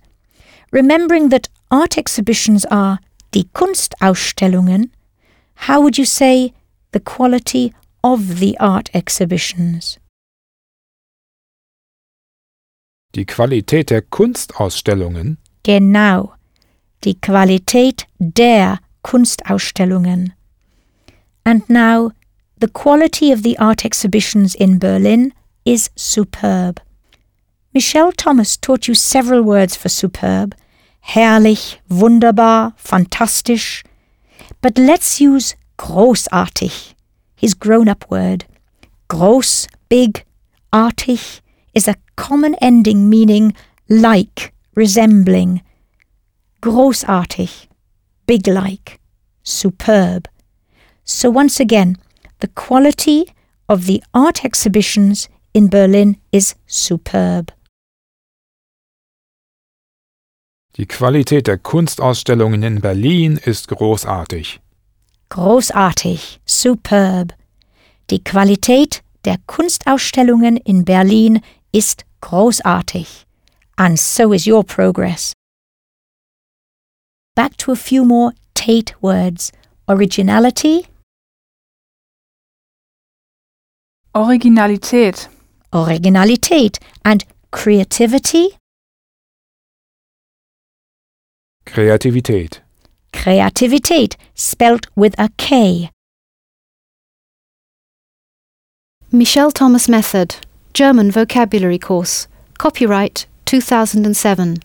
Remembering 0.71 1.31
that 1.31 1.49
art 1.71 1.99
exhibitions 1.99 2.65
are 2.67 3.01
die 3.33 3.47
Kunstausstellungen, 3.55 4.91
how 5.67 5.81
would 5.81 5.99
you 5.99 6.05
say 6.05 6.53
the 6.93 7.01
quality 7.01 7.75
of 8.05 8.39
the 8.39 8.57
art 8.61 8.89
exhibitions? 8.95 9.99
Die 13.15 13.25
Qualität 13.25 13.91
der 13.91 14.03
Kunstausstellungen. 14.03 15.39
Genau, 15.65 16.35
die 17.03 17.17
Qualität 17.21 18.07
der 18.21 18.79
Kunstausstellungen. 19.03 20.35
And 21.51 21.69
now, 21.69 22.13
the 22.61 22.69
quality 22.69 23.33
of 23.33 23.43
the 23.43 23.59
art 23.59 23.85
exhibitions 23.85 24.55
in 24.55 24.79
Berlin 24.79 25.33
is 25.65 25.91
superb. 25.97 26.81
Michel 27.75 28.13
Thomas 28.13 28.57
taught 28.57 28.87
you 28.87 28.95
several 28.95 29.43
words 29.43 29.75
for 29.75 29.89
superb 29.89 30.55
herrlich, 31.01 31.79
wunderbar, 31.89 32.75
fantastisch. 32.77 33.83
But 34.61 34.79
let's 34.79 35.21
use 35.21 35.57
großartig, 35.77 36.95
his 37.35 37.55
grown 37.55 37.89
up 37.89 38.09
word. 38.09 38.45
Groß, 39.09 39.67
big, 39.89 40.25
artig 40.73 41.41
is 41.75 41.89
a 41.89 41.97
common 42.15 42.55
ending 42.63 43.11
meaning 43.11 43.55
like, 43.89 44.53
resembling. 44.77 45.63
Großartig, 46.63 47.67
big 48.29 48.47
like, 48.47 49.01
superb. 49.43 50.29
So 51.11 51.29
once 51.29 51.59
again, 51.59 51.97
the 52.39 52.47
quality 52.55 53.27
of 53.69 53.87
the 53.87 54.01
art 54.15 54.45
exhibitions 54.45 55.29
in 55.53 55.67
Berlin 55.67 56.17
is 56.31 56.55
superb. 56.69 57.51
Die 60.77 60.87
Qualität 60.87 61.49
der 61.49 61.59
Kunstausstellungen 61.59 62.63
in 62.63 62.81
Berlin 62.81 63.41
ist 63.45 63.67
großartig. 63.67 64.61
Großartig, 65.31 66.41
superb. 66.47 67.35
Die 68.11 68.23
Qualität 68.23 69.03
der 69.25 69.39
Kunstausstellungen 69.49 70.59
in 70.59 70.85
Berlin 70.85 71.41
ist 71.73 72.05
großartig. 72.21 73.27
And 73.77 73.99
so 73.99 74.33
is 74.33 74.47
your 74.47 74.63
progress. 74.63 75.33
Back 77.35 77.59
to 77.59 77.73
a 77.73 77.77
few 77.77 78.05
more 78.05 78.33
tät 78.55 78.95
words. 79.03 79.51
Originality, 79.89 80.87
Originalität. 84.15 85.31
Originalität, 85.73 86.79
and 87.05 87.21
creativity, 87.53 88.61
Kreativität. 91.65 92.63
Kreativität, 93.13 94.17
spelt 94.35 94.87
with 94.97 95.15
a 95.19 95.29
K. 95.37 95.91
Michel 99.13 99.51
Thomas 99.53 99.89
Method. 99.89 100.35
German 100.75 101.13
vocabulary 101.13 101.79
course. 101.79 102.27
Copyright 102.59 103.27
2007. 103.45 104.57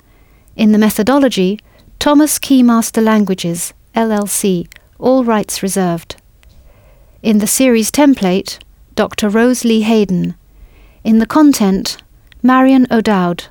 In 0.55 0.71
the 0.71 0.77
methodology, 0.79 1.59
Thomas 1.99 2.39
Keymaster 2.39 3.03
Languages, 3.03 3.73
LLC. 3.95 4.67
All 4.99 5.23
rights 5.23 5.61
reserved. 5.61 6.15
In 7.21 7.37
the 7.39 7.47
series 7.47 7.91
template, 7.91 8.57
Dr. 8.95 9.27
Rose 9.27 9.65
Lee 9.65 9.81
Hayden. 9.81 10.35
In 11.03 11.19
the 11.19 11.25
content, 11.25 11.97
Marion 12.41 12.87
O'Dowd. 12.89 13.43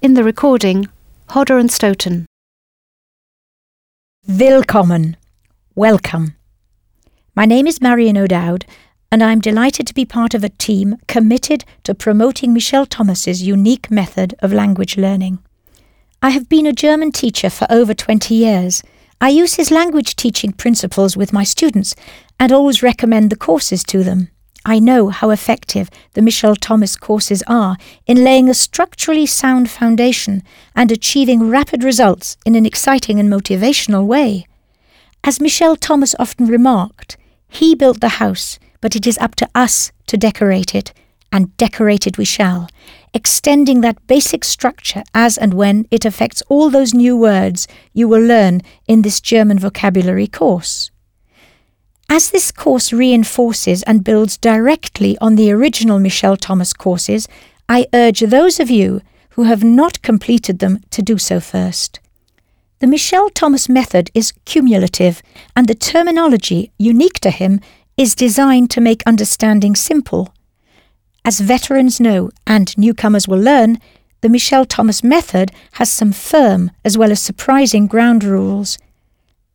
In 0.00 0.14
the 0.14 0.24
recording, 0.24 0.88
Hodder 1.28 1.58
and 1.58 1.70
Stoughton. 1.70 2.24
Willkommen. 4.26 5.18
Welcome. 5.74 6.36
My 7.36 7.44
name 7.44 7.66
is 7.66 7.82
Marion 7.82 8.16
O'Dowd, 8.16 8.64
and 9.10 9.22
I'm 9.22 9.40
delighted 9.40 9.86
to 9.88 9.94
be 9.94 10.06
part 10.06 10.32
of 10.32 10.42
a 10.42 10.48
team 10.48 10.96
committed 11.06 11.66
to 11.84 11.94
promoting 11.94 12.54
Michel 12.54 12.86
Thomas's 12.86 13.42
unique 13.42 13.90
method 13.90 14.34
of 14.38 14.54
language 14.54 14.96
learning. 14.96 15.40
I 16.22 16.30
have 16.30 16.48
been 16.48 16.64
a 16.64 16.72
German 16.72 17.12
teacher 17.12 17.50
for 17.50 17.66
over 17.68 17.92
20 17.92 18.34
years. 18.34 18.82
I 19.20 19.28
use 19.28 19.56
his 19.56 19.70
language 19.70 20.16
teaching 20.16 20.52
principles 20.52 21.14
with 21.14 21.30
my 21.30 21.44
students 21.44 21.94
and 22.40 22.50
always 22.50 22.82
recommend 22.82 23.28
the 23.28 23.36
courses 23.36 23.84
to 23.84 24.02
them. 24.02 24.31
I 24.64 24.78
know 24.78 25.08
how 25.08 25.30
effective 25.30 25.90
the 26.12 26.22
Michel 26.22 26.54
Thomas 26.54 26.94
courses 26.94 27.42
are 27.48 27.76
in 28.06 28.22
laying 28.22 28.48
a 28.48 28.54
structurally 28.54 29.26
sound 29.26 29.68
foundation 29.68 30.42
and 30.76 30.92
achieving 30.92 31.50
rapid 31.50 31.82
results 31.82 32.36
in 32.46 32.54
an 32.54 32.64
exciting 32.64 33.18
and 33.18 33.28
motivational 33.28 34.06
way. 34.06 34.46
As 35.24 35.40
Michel 35.40 35.74
Thomas 35.74 36.14
often 36.18 36.46
remarked, 36.46 37.16
he 37.48 37.74
built 37.74 38.00
the 38.00 38.20
house, 38.20 38.60
but 38.80 38.94
it 38.94 39.06
is 39.06 39.18
up 39.18 39.34
to 39.36 39.48
us 39.54 39.90
to 40.06 40.16
decorate 40.16 40.74
it, 40.74 40.92
and 41.32 41.56
decorate 41.56 42.06
it 42.06 42.16
we 42.16 42.24
shall, 42.24 42.68
extending 43.12 43.80
that 43.80 44.06
basic 44.06 44.44
structure 44.44 45.02
as 45.12 45.36
and 45.36 45.54
when 45.54 45.86
it 45.90 46.04
affects 46.04 46.42
all 46.48 46.70
those 46.70 46.94
new 46.94 47.16
words 47.16 47.66
you 47.92 48.06
will 48.06 48.22
learn 48.22 48.60
in 48.86 49.02
this 49.02 49.20
German 49.20 49.58
vocabulary 49.58 50.28
course. 50.28 50.91
As 52.14 52.28
this 52.28 52.52
course 52.52 52.92
reinforces 52.92 53.82
and 53.84 54.04
builds 54.04 54.36
directly 54.36 55.16
on 55.22 55.34
the 55.34 55.50
original 55.50 55.98
Michel 55.98 56.36
Thomas 56.36 56.74
courses, 56.74 57.26
I 57.70 57.86
urge 57.94 58.20
those 58.20 58.60
of 58.60 58.68
you 58.68 59.00
who 59.30 59.44
have 59.44 59.64
not 59.64 60.02
completed 60.02 60.58
them 60.58 60.80
to 60.90 61.00
do 61.00 61.16
so 61.16 61.40
first. 61.40 62.00
The 62.80 62.86
Michel 62.86 63.30
Thomas 63.30 63.66
method 63.66 64.10
is 64.12 64.34
cumulative, 64.44 65.22
and 65.56 65.66
the 65.66 65.74
terminology, 65.74 66.70
unique 66.76 67.18
to 67.20 67.30
him, 67.30 67.60
is 67.96 68.14
designed 68.14 68.70
to 68.72 68.82
make 68.82 69.02
understanding 69.06 69.74
simple. 69.74 70.34
As 71.24 71.40
veterans 71.40 71.98
know 71.98 72.28
and 72.46 72.76
newcomers 72.76 73.26
will 73.26 73.40
learn, 73.40 73.78
the 74.20 74.28
Michel 74.28 74.66
Thomas 74.66 75.02
method 75.02 75.50
has 75.80 75.90
some 75.90 76.12
firm 76.12 76.72
as 76.84 76.98
well 76.98 77.10
as 77.10 77.22
surprising 77.22 77.86
ground 77.86 78.22
rules. 78.22 78.76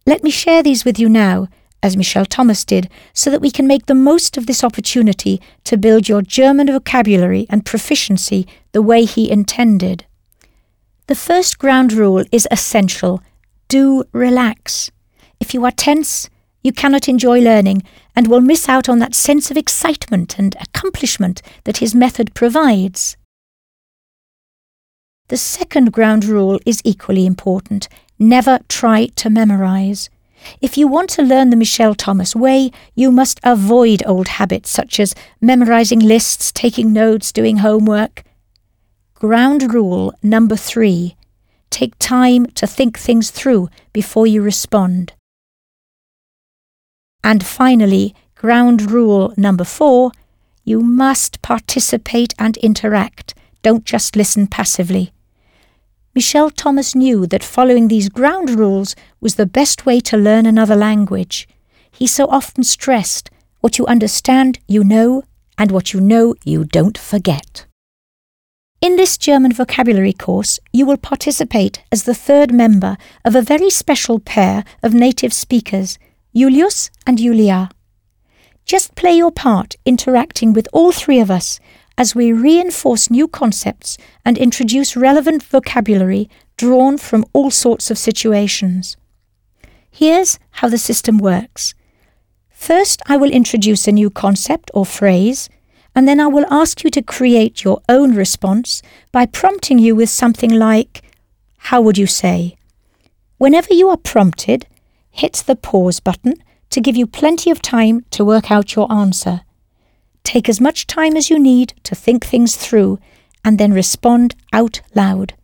Let 0.07 0.23
me 0.23 0.31
share 0.31 0.63
these 0.63 0.83
with 0.83 0.97
you 0.97 1.07
now 1.07 1.49
as 1.83 1.97
Michel 1.97 2.25
Thomas 2.25 2.65
did, 2.65 2.89
so 3.13 3.29
that 3.29 3.41
we 3.41 3.51
can 3.51 3.67
make 3.67 3.85
the 3.85 3.95
most 3.95 4.37
of 4.37 4.45
this 4.45 4.63
opportunity 4.63 5.41
to 5.63 5.77
build 5.77 6.09
your 6.09 6.21
German 6.21 6.67
vocabulary 6.67 7.45
and 7.49 7.65
proficiency 7.65 8.47
the 8.71 8.81
way 8.81 9.05
he 9.05 9.29
intended. 9.31 10.05
The 11.07 11.15
first 11.15 11.57
ground 11.57 11.93
rule 11.93 12.25
is 12.31 12.47
essential 12.51 13.21
do 13.67 14.03
relax. 14.11 14.91
If 15.39 15.53
you 15.53 15.63
are 15.65 15.71
tense, 15.71 16.29
you 16.63 16.71
cannot 16.71 17.07
enjoy 17.07 17.39
learning 17.39 17.83
and 18.15 18.27
will 18.27 18.41
miss 18.41 18.67
out 18.67 18.89
on 18.89 18.99
that 18.99 19.15
sense 19.15 19.51
of 19.51 19.57
excitement 19.57 20.37
and 20.37 20.55
accomplishment 20.59 21.41
that 21.65 21.77
his 21.77 21.93
method 21.93 22.33
provides. 22.33 23.15
The 25.29 25.37
second 25.37 25.91
ground 25.91 26.25
rule 26.25 26.59
is 26.65 26.81
equally 26.83 27.25
important 27.25 27.89
never 28.19 28.59
try 28.67 29.07
to 29.15 29.29
memorize. 29.29 30.09
If 30.61 30.77
you 30.77 30.87
want 30.87 31.09
to 31.11 31.21
learn 31.21 31.49
the 31.49 31.55
Michel 31.55 31.95
Thomas 31.95 32.35
way, 32.35 32.71
you 32.95 33.11
must 33.11 33.39
avoid 33.43 34.03
old 34.05 34.27
habits 34.27 34.69
such 34.69 34.99
as 34.99 35.15
memorizing 35.41 35.99
lists, 35.99 36.51
taking 36.51 36.93
notes, 36.93 37.31
doing 37.31 37.57
homework. 37.57 38.23
Ground 39.13 39.73
rule 39.73 40.13
number 40.21 40.55
three 40.55 41.15
take 41.69 41.97
time 41.99 42.45
to 42.45 42.65
think 42.65 42.97
things 42.97 43.29
through 43.29 43.69
before 43.91 44.25
you 44.25 44.41
respond. 44.41 45.13
And 47.23 47.45
finally, 47.45 48.15
ground 48.35 48.89
rule 48.89 49.33
number 49.35 49.65
four 49.65 50.11
you 50.63 50.81
must 50.81 51.41
participate 51.41 52.33
and 52.37 52.57
interact. 52.57 53.33
Don't 53.63 53.85
just 53.85 54.15
listen 54.15 54.47
passively. 54.47 55.13
Michel 56.17 56.49
Thomas 56.49 56.95
knew 56.95 57.27
that 57.27 57.43
following 57.43 57.89
these 57.89 58.09
ground 58.09 58.49
rules 58.49 58.95
was 59.21 59.35
the 59.35 59.45
best 59.45 59.85
way 59.85 59.99
to 59.99 60.17
learn 60.17 60.47
another 60.47 60.75
language. 60.75 61.47
He 61.91 62.07
so 62.07 62.25
often 62.25 62.63
stressed 62.63 63.29
what 63.59 63.77
you 63.77 63.85
understand, 63.85 64.57
you 64.67 64.83
know, 64.83 65.21
and 65.59 65.69
what 65.69 65.93
you 65.93 66.01
know, 66.01 66.33
you 66.43 66.65
don't 66.65 66.97
forget. 66.97 67.67
In 68.81 68.95
this 68.95 69.15
German 69.15 69.51
vocabulary 69.53 70.11
course, 70.11 70.59
you 70.73 70.87
will 70.87 70.97
participate 70.97 71.83
as 71.91 72.05
the 72.05 72.15
third 72.15 72.51
member 72.51 72.97
of 73.23 73.35
a 73.35 73.43
very 73.43 73.69
special 73.69 74.19
pair 74.19 74.63
of 74.81 74.95
native 74.95 75.33
speakers, 75.33 75.99
Julius 76.35 76.89
and 77.05 77.19
Julia. 77.19 77.69
Just 78.65 78.95
play 78.95 79.13
your 79.13 79.31
part 79.31 79.75
interacting 79.85 80.51
with 80.51 80.67
all 80.73 80.91
three 80.91 81.19
of 81.19 81.29
us 81.29 81.59
as 81.97 82.13
we 82.13 82.31
reinforce 82.31 83.09
new 83.09 83.27
concepts 83.27 83.97
and 84.23 84.37
introduce 84.37 84.95
relevant 84.95 85.41
vocabulary 85.43 86.29
drawn 86.55 86.97
from 86.97 87.25
all 87.33 87.49
sorts 87.49 87.89
of 87.89 87.97
situations. 87.97 88.97
Here's 89.89 90.37
how 90.51 90.69
the 90.69 90.77
system 90.77 91.17
works. 91.17 91.73
First, 92.49 93.01
I 93.07 93.17
will 93.17 93.31
introduce 93.31 93.87
a 93.87 93.91
new 93.91 94.09
concept 94.09 94.69
or 94.73 94.85
phrase, 94.85 95.49
and 95.95 96.07
then 96.07 96.19
I 96.19 96.27
will 96.27 96.45
ask 96.51 96.83
you 96.83 96.89
to 96.91 97.01
create 97.01 97.63
your 97.63 97.81
own 97.89 98.13
response 98.13 98.81
by 99.11 99.25
prompting 99.25 99.79
you 99.79 99.95
with 99.95 100.09
something 100.09 100.51
like, 100.51 101.01
How 101.57 101.81
would 101.81 101.97
you 101.97 102.07
say? 102.07 102.57
Whenever 103.37 103.73
you 103.73 103.89
are 103.89 103.97
prompted, 103.97 104.67
hit 105.09 105.43
the 105.45 105.55
pause 105.55 105.99
button 105.99 106.35
to 106.69 106.81
give 106.81 106.95
you 106.95 107.07
plenty 107.07 107.49
of 107.49 107.61
time 107.61 108.05
to 108.11 108.25
work 108.25 108.51
out 108.51 108.75
your 108.75 108.91
answer. 108.91 109.41
Take 110.27 110.49
as 110.49 110.59
much 110.59 110.87
time 110.87 111.15
as 111.15 111.29
you 111.29 111.39
need 111.39 111.73
to 111.83 111.95
think 111.95 112.25
things 112.25 112.57
through 112.57 112.99
and 113.45 113.57
then 113.57 113.71
respond 113.71 114.35
out 114.51 114.81
loud. 114.93 115.35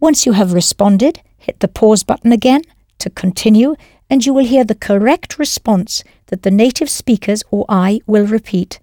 Once 0.00 0.24
you 0.24 0.32
have 0.32 0.54
responded, 0.54 1.20
hit 1.36 1.60
the 1.60 1.68
pause 1.68 2.04
button 2.04 2.32
again 2.32 2.62
to 3.00 3.10
continue 3.10 3.76
and 4.08 4.24
you 4.24 4.32
will 4.32 4.46
hear 4.46 4.64
the 4.64 4.74
correct 4.74 5.38
response 5.38 6.04
that 6.28 6.42
the 6.42 6.50
native 6.50 6.88
speakers 6.88 7.44
or 7.50 7.66
I 7.68 8.00
will 8.06 8.24
repeat. 8.24 8.80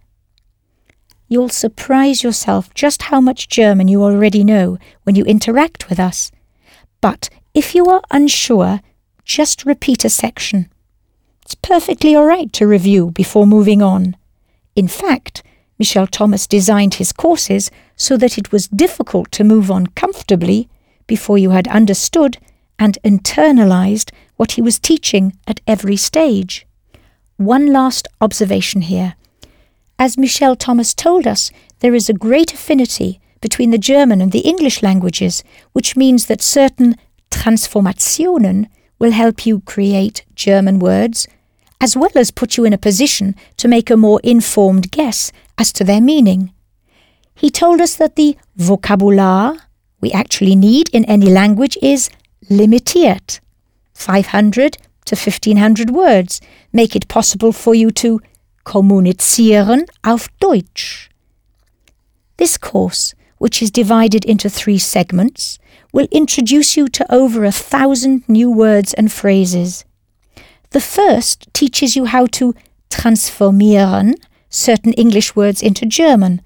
You'll 1.28 1.50
surprise 1.50 2.22
yourself 2.22 2.72
just 2.76 3.10
how 3.10 3.20
much 3.20 3.50
German 3.50 3.88
you 3.88 4.04
already 4.04 4.44
know 4.44 4.78
when 5.06 5.16
you 5.16 5.26
interact 5.26 5.90
with 5.90 6.00
us. 6.00 6.32
But 7.02 7.32
if 7.56 7.74
you 7.74 7.88
are 7.88 8.04
unsure, 8.12 8.80
just 9.24 9.66
repeat 9.66 10.06
a 10.06 10.10
section. 10.12 10.70
It's 11.42 11.56
perfectly 11.56 12.14
all 12.14 12.26
right 12.26 12.54
to 12.54 12.68
review 12.68 13.10
before 13.10 13.48
moving 13.48 13.82
on. 13.82 14.16
In 14.76 14.88
fact, 14.88 15.42
Michel 15.80 16.08
Thomas 16.08 16.48
designed 16.48 16.96
his 16.96 17.12
courses 17.12 17.72
so 17.96 18.18
that 18.18 18.38
it 18.38 18.52
was 18.52 18.68
difficult 18.68 19.32
to 19.34 19.44
move 19.44 19.72
on 19.72 19.88
comfortably 19.88 20.70
before 21.08 21.38
you 21.38 21.52
had 21.52 21.68
understood 21.68 22.38
and 22.78 22.98
internalized 23.04 24.12
what 24.36 24.54
he 24.54 24.62
was 24.62 24.80
teaching 24.80 25.38
at 25.48 25.62
every 25.66 25.96
stage. 25.96 26.66
One 27.38 27.68
last 27.72 28.08
observation 28.22 28.82
here. 28.82 29.16
As 29.98 30.18
Michel 30.18 30.56
Thomas 30.56 30.94
told 30.94 31.26
us, 31.26 31.52
there 31.80 31.96
is 31.96 32.10
a 32.10 32.14
great 32.14 32.54
affinity 32.54 33.20
between 33.40 33.72
the 33.72 33.78
German 33.78 34.22
and 34.22 34.32
the 34.32 34.40
English 34.40 34.82
languages, 34.82 35.44
which 35.72 35.96
means 35.96 36.26
that 36.26 36.42
certain 36.42 36.96
Transformationen 37.32 38.68
will 39.00 39.12
help 39.12 39.46
you 39.46 39.62
create 39.62 40.26
German 40.36 40.80
words 40.80 41.28
as 41.80 41.96
well 41.96 42.12
as 42.16 42.32
put 42.32 42.58
you 42.58 42.66
in 42.66 42.74
a 42.74 42.78
position 42.78 43.36
to 43.58 43.68
make 43.68 43.90
a 43.90 43.98
more 43.98 44.20
informed 44.24 44.92
guess 44.92 45.32
as 45.58 45.72
to 45.74 45.84
their 45.84 46.02
meaning. 46.02 46.52
He 47.36 47.50
told 47.50 47.82
us 47.82 47.96
that 47.96 48.16
the 48.16 48.38
vocabular 48.58 49.60
we 50.02 50.12
actually 50.12 50.56
need 50.56 50.90
in 50.90 51.06
any 51.06 51.30
language 51.30 51.78
is 51.82 52.10
limitiert. 52.50 53.40
500 53.94 54.78
to 55.06 55.16
1500 55.16 55.90
words 55.90 56.42
make 56.74 56.96
it 56.96 57.08
possible 57.08 57.52
for 57.52 57.74
you 57.76 57.92
to 57.92 58.20
kommunizieren 58.66 59.86
auf 60.04 60.30
Deutsch. 60.40 61.10
This 62.38 62.58
course, 62.58 63.14
which 63.38 63.62
is 63.62 63.72
divided 63.72 64.26
into 64.26 64.50
three 64.50 64.78
segments, 64.78 65.60
will 65.94 66.08
introduce 66.12 66.76
you 66.76 66.88
to 66.90 67.14
over 67.14 67.46
a 67.46 67.52
thousand 67.52 68.28
new 68.28 68.52
words 68.52 68.94
and 68.94 69.12
phrases. 69.12 69.86
The 70.76 70.82
first 70.82 71.48
teaches 71.54 71.96
you 71.96 72.04
how 72.04 72.26
to 72.34 72.54
transformieren 72.90 74.16
certain 74.50 74.92
English 74.92 75.34
words 75.34 75.64
into 75.64 75.86
German, 75.86 76.42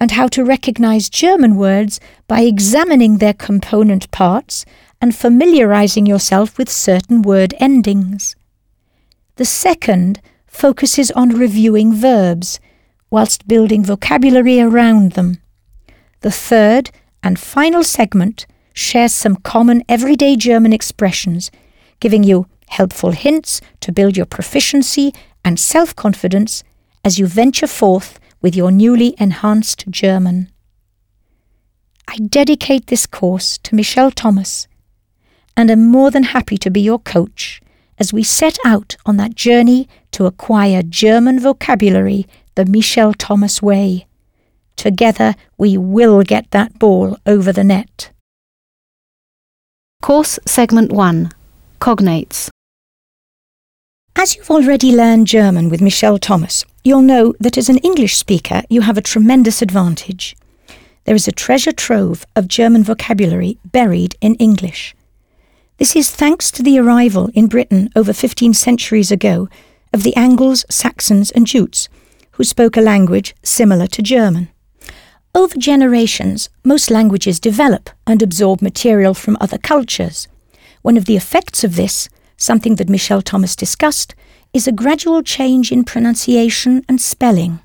and 0.00 0.10
how 0.10 0.26
to 0.26 0.44
recognize 0.44 1.08
German 1.08 1.54
words 1.54 2.00
by 2.26 2.40
examining 2.40 3.18
their 3.18 3.32
component 3.32 4.10
parts 4.10 4.64
and 5.00 5.14
familiarizing 5.14 6.04
yourself 6.04 6.58
with 6.58 6.68
certain 6.68 7.22
word 7.22 7.54
endings. 7.60 8.34
The 9.36 9.44
second 9.44 10.20
focuses 10.48 11.12
on 11.12 11.38
reviewing 11.38 11.94
verbs, 11.94 12.58
whilst 13.08 13.46
building 13.46 13.84
vocabulary 13.84 14.60
around 14.60 15.12
them. 15.12 15.40
The 16.22 16.32
third 16.32 16.90
and 17.22 17.38
final 17.38 17.84
segment 17.84 18.46
shares 18.72 19.14
some 19.14 19.36
common 19.36 19.84
everyday 19.88 20.34
German 20.34 20.72
expressions, 20.72 21.52
giving 22.00 22.24
you 22.24 22.48
helpful 22.70 23.12
hints 23.12 23.60
to 23.80 23.92
build 23.92 24.16
your 24.16 24.26
proficiency 24.26 25.12
and 25.44 25.58
self 25.58 25.94
confidence 25.94 26.62
as 27.04 27.18
you 27.18 27.26
venture 27.26 27.66
forth 27.66 28.18
with 28.40 28.56
your 28.56 28.70
newly 28.70 29.14
enhanced 29.18 29.84
German. 29.90 30.50
I 32.08 32.16
dedicate 32.16 32.86
this 32.86 33.06
course 33.06 33.58
to 33.58 33.74
Michel 33.74 34.10
Thomas 34.10 34.66
and 35.56 35.70
am 35.70 35.86
more 35.86 36.10
than 36.10 36.24
happy 36.24 36.58
to 36.58 36.70
be 36.70 36.80
your 36.80 36.98
coach 36.98 37.60
as 37.98 38.12
we 38.12 38.22
set 38.22 38.58
out 38.64 38.96
on 39.04 39.16
that 39.18 39.34
journey 39.34 39.88
to 40.12 40.26
acquire 40.26 40.82
German 40.82 41.38
vocabulary 41.38 42.26
the 42.54 42.64
Michel 42.64 43.12
Thomas 43.14 43.62
way. 43.62 44.06
Together 44.76 45.34
we 45.58 45.76
will 45.76 46.22
get 46.22 46.50
that 46.50 46.78
ball 46.78 47.16
over 47.26 47.52
the 47.52 47.64
net. 47.64 48.10
Course 50.02 50.38
Segment 50.46 50.90
1 50.92 51.30
Cognates. 51.78 52.48
As 54.16 54.36
you've 54.36 54.50
already 54.50 54.94
learned 54.94 55.26
German 55.26 55.68
with 55.70 55.80
Michel 55.80 56.18
Thomas, 56.18 56.64
you'll 56.84 57.00
know 57.00 57.32
that 57.40 57.56
as 57.56 57.68
an 57.68 57.78
English 57.78 58.16
speaker 58.16 58.62
you 58.68 58.82
have 58.82 58.98
a 58.98 59.02
tremendous 59.02 59.62
advantage. 59.62 60.36
There 61.04 61.14
is 61.14 61.28
a 61.28 61.32
treasure 61.32 61.72
trove 61.72 62.26
of 62.36 62.48
German 62.48 62.84
vocabulary 62.84 63.58
buried 63.64 64.16
in 64.20 64.34
English. 64.34 64.94
This 65.78 65.96
is 65.96 66.10
thanks 66.10 66.50
to 66.50 66.62
the 66.62 66.78
arrival 66.78 67.30
in 67.34 67.46
Britain 67.46 67.88
over 67.96 68.12
15 68.12 68.52
centuries 68.52 69.10
ago 69.10 69.48
of 69.92 70.02
the 70.02 70.14
Angles, 70.16 70.66
Saxons, 70.68 71.30
and 71.30 71.46
Jutes, 71.46 71.88
who 72.32 72.44
spoke 72.44 72.76
a 72.76 72.82
language 72.82 73.34
similar 73.42 73.86
to 73.86 74.02
German. 74.02 74.48
Over 75.34 75.56
generations, 75.56 76.50
most 76.64 76.90
languages 76.90 77.40
develop 77.40 77.88
and 78.06 78.22
absorb 78.22 78.60
material 78.60 79.14
from 79.14 79.38
other 79.40 79.58
cultures. 79.58 80.28
One 80.82 80.96
of 80.96 81.06
the 81.06 81.16
effects 81.16 81.64
of 81.64 81.76
this, 81.76 82.08
something 82.40 82.76
that 82.76 82.88
Michel 82.88 83.22
Thomas 83.22 83.54
discussed, 83.54 84.14
is 84.52 84.66
a 84.66 84.72
gradual 84.72 85.22
change 85.22 85.70
in 85.70 85.84
pronunciation 85.84 86.82
and 86.88 87.00
spelling. 87.00 87.60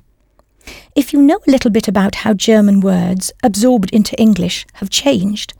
If 0.94 1.12
you 1.12 1.20
know 1.22 1.40
a 1.46 1.50
little 1.50 1.70
bit 1.70 1.88
about 1.88 2.16
how 2.16 2.34
German 2.34 2.80
words, 2.80 3.32
absorbed 3.42 3.90
into 3.90 4.20
English, 4.20 4.66
have 4.74 4.90
changed, 4.90 5.54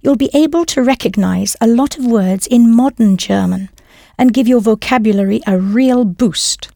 you'll 0.00 0.16
be 0.16 0.30
able 0.32 0.64
to 0.66 0.82
recognize 0.82 1.56
a 1.60 1.66
lot 1.66 1.98
of 1.98 2.06
words 2.06 2.46
in 2.46 2.74
modern 2.74 3.16
German 3.16 3.70
and 4.16 4.32
give 4.32 4.46
your 4.46 4.60
vocabulary 4.60 5.40
a 5.46 5.58
real 5.58 6.04
boost. 6.04 6.70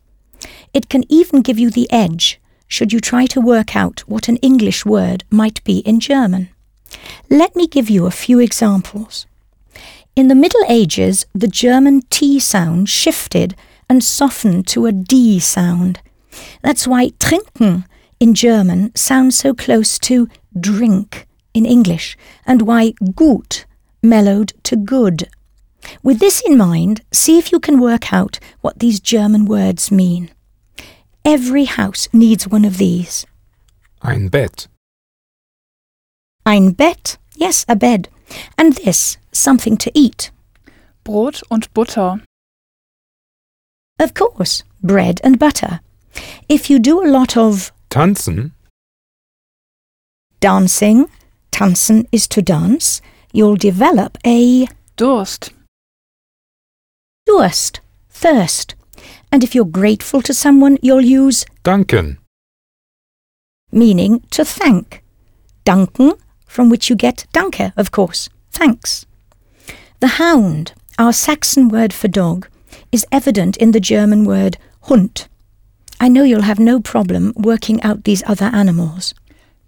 It 0.73 0.89
can 0.89 1.05
even 1.09 1.43
give 1.43 1.59
you 1.59 1.71
the 1.71 1.91
edge 1.91 2.41
should 2.67 2.93
you 2.93 3.01
try 3.01 3.27
to 3.27 3.41
work 3.41 3.77
out 3.77 4.01
what 4.01 4.29
an 4.29 4.37
English 4.39 4.85
word 4.85 5.23
might 5.31 5.63
be 5.65 5.79
in 5.79 6.01
German. 6.01 6.49
Let 7.31 7.55
me 7.55 7.67
give 7.67 7.89
you 7.89 8.07
a 8.07 8.11
few 8.11 8.41
examples. 8.41 9.27
In 10.17 10.29
the 10.29 10.37
Middle 10.37 10.65
Ages, 10.69 11.27
the 11.35 11.49
German 11.49 12.03
T 12.03 12.39
sound 12.39 12.89
shifted 12.89 13.57
and 13.89 14.03
softened 14.03 14.69
to 14.69 14.87
a 14.87 14.93
D 14.93 15.41
sound. 15.41 16.01
That's 16.63 16.87
why 16.87 17.11
trinken 17.19 17.85
in 18.21 18.35
German 18.35 18.95
sounds 18.95 19.37
so 19.37 19.55
close 19.55 19.99
to 20.01 20.29
drink 20.59 21.27
in 21.53 21.67
English, 21.67 22.17
and 22.47 22.63
why 22.63 22.93
gut 23.17 23.65
mellowed 24.03 24.53
to 24.63 24.77
good. 24.77 25.29
With 26.03 26.21
this 26.21 26.41
in 26.41 26.57
mind, 26.57 27.03
see 27.13 27.37
if 27.39 27.51
you 27.51 27.59
can 27.59 27.81
work 27.81 28.13
out 28.13 28.39
what 28.61 28.79
these 28.79 29.01
German 29.01 29.47
words 29.47 29.91
mean. 29.91 30.31
Every 31.25 31.65
house 31.65 32.09
needs 32.13 32.47
one 32.47 32.65
of 32.65 32.79
these. 32.79 33.27
Ein 34.01 34.29
Bett. 34.29 34.69
Ein 36.47 36.73
Bett, 36.73 37.19
yes, 37.35 37.65
a 37.69 37.75
bed. 37.75 38.09
And 38.57 38.75
this, 38.75 39.19
something 39.33 39.77
to 39.79 39.91
eat. 39.95 40.31
Brot 41.05 41.43
und 41.51 41.73
Butter. 41.75 42.23
Of 43.99 44.15
course, 44.15 44.65
bread 44.83 45.21
and 45.23 45.39
butter. 45.39 45.81
If 46.49 46.69
you 46.71 46.79
do 46.79 47.03
a 47.03 47.11
lot 47.11 47.37
of 47.37 47.73
Tanzen. 47.91 48.53
dancing, 50.41 51.07
tanzen 51.53 52.07
is 52.11 52.27
to 52.29 52.43
dance, 52.43 53.01
you'll 53.33 53.57
develop 53.57 54.19
a 54.27 54.67
Durst. 54.97 55.53
Durst, 57.27 57.81
thirst. 58.11 58.75
And 59.33 59.43
if 59.43 59.55
you're 59.55 59.65
grateful 59.65 60.23
to 60.23 60.35
someone, 60.35 60.79
you'll 60.83 61.01
use 61.01 61.45
Danken. 61.65 62.19
meaning 63.73 64.21
to 64.31 64.45
thank. 64.45 65.03
Danken, 65.65 66.19
from 66.55 66.71
which 66.71 66.89
you 66.89 66.95
get 66.95 67.27
danke, 67.33 67.73
of 67.77 67.91
course, 67.91 68.29
thanks. 68.53 69.07
The 69.99 70.23
hound, 70.23 70.73
our 71.01 71.13
Saxon 71.13 71.69
word 71.69 71.93
for 71.93 72.07
dog, 72.07 72.47
is 72.93 73.05
evident 73.11 73.57
in 73.57 73.73
the 73.73 73.81
German 73.81 74.25
word 74.25 74.57
Hund. 74.83 75.27
I 75.99 76.09
know 76.09 76.23
you'll 76.23 76.43
have 76.43 76.61
no 76.61 76.79
problem 76.79 77.33
working 77.35 77.83
out 77.83 78.05
these 78.05 78.23
other 78.27 78.51
animals. 78.53 79.15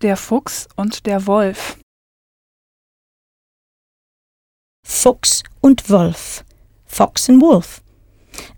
Der 0.01 0.15
Fuchs 0.15 0.69
und 0.79 1.03
der 1.05 1.27
Wolf. 1.27 1.77
Fuchs 4.85 5.43
und 5.63 5.91
Wolf. 5.91 6.45
Fox 6.85 7.29
and 7.29 7.43
wolf. 7.43 7.83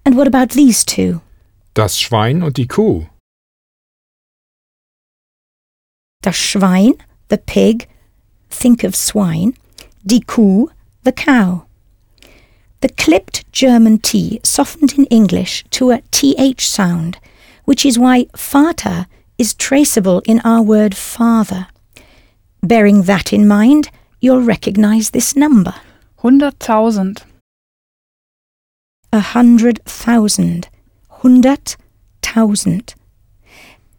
And 0.04 0.16
what 0.16 0.26
about 0.26 0.50
these 0.50 0.84
two? 0.84 1.22
Das 1.72 1.98
Schwein 1.98 2.42
und 2.42 2.58
die 2.58 2.66
Kuh. 2.66 3.06
Das 6.20 6.36
Schwein, 6.36 6.94
the 7.30 7.38
pig, 7.38 7.88
think 8.50 8.84
of 8.84 8.94
swine. 8.94 9.54
Die 10.06 10.20
Kuh, 10.26 10.70
the 11.02 11.12
cow. 11.12 11.66
The 12.80 12.88
clipped 12.90 13.50
German 13.52 13.98
T 13.98 14.40
softened 14.44 14.96
in 14.96 15.06
English 15.06 15.64
to 15.70 15.90
a 15.90 16.02
TH 16.12 16.68
sound, 16.68 17.18
which 17.64 17.84
is 17.84 17.98
why 17.98 18.26
Vater 18.36 19.06
is 19.36 19.54
traceable 19.54 20.20
in 20.26 20.40
our 20.40 20.62
word 20.62 20.96
father. 20.96 21.68
Bearing 22.62 23.02
that 23.02 23.32
in 23.32 23.48
mind, 23.48 23.90
you'll 24.20 24.42
recognize 24.42 25.10
this 25.10 25.34
number. 25.34 25.74
Hunderttausend. 26.20 27.22
a 29.12 29.20
hundred 29.20 29.82
thousand, 29.84 30.68
hundert 31.08 31.76
tausend. 32.22 32.94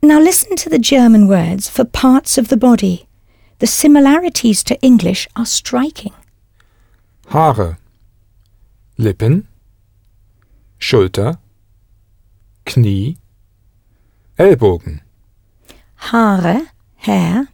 Now 0.01 0.19
listen 0.19 0.55
to 0.57 0.69
the 0.69 0.79
German 0.79 1.27
words 1.27 1.69
for 1.69 1.83
parts 1.83 2.37
of 2.37 2.47
the 2.47 2.57
body. 2.57 3.08
The 3.59 3.67
similarities 3.67 4.63
to 4.63 4.79
English 4.81 5.27
are 5.35 5.45
striking. 5.45 6.13
Haare. 7.27 7.77
Lippen. 8.97 9.47
Schulter. 10.79 11.37
Knie. 12.65 13.17
Ellbogen. 14.37 15.01
Haare, 15.97 16.67
hair, 16.95 17.49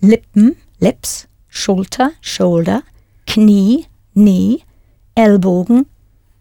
Lippen, 0.00 0.56
lips, 0.80 1.26
Schulter, 1.48 2.14
shoulder, 2.20 2.82
Knie, 3.26 3.86
knee, 4.14 4.64
Ellbogen, 5.16 5.86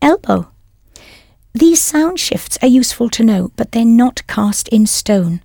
elbow. 0.01 0.47
These 1.53 1.81
sound 1.81 2.19
shifts 2.19 2.57
are 2.61 2.67
useful 2.67 3.09
to 3.09 3.23
know, 3.23 3.51
but 3.55 3.71
they're 3.71 3.85
not 3.85 4.25
cast 4.27 4.67
in 4.69 4.85
stone. 4.85 5.41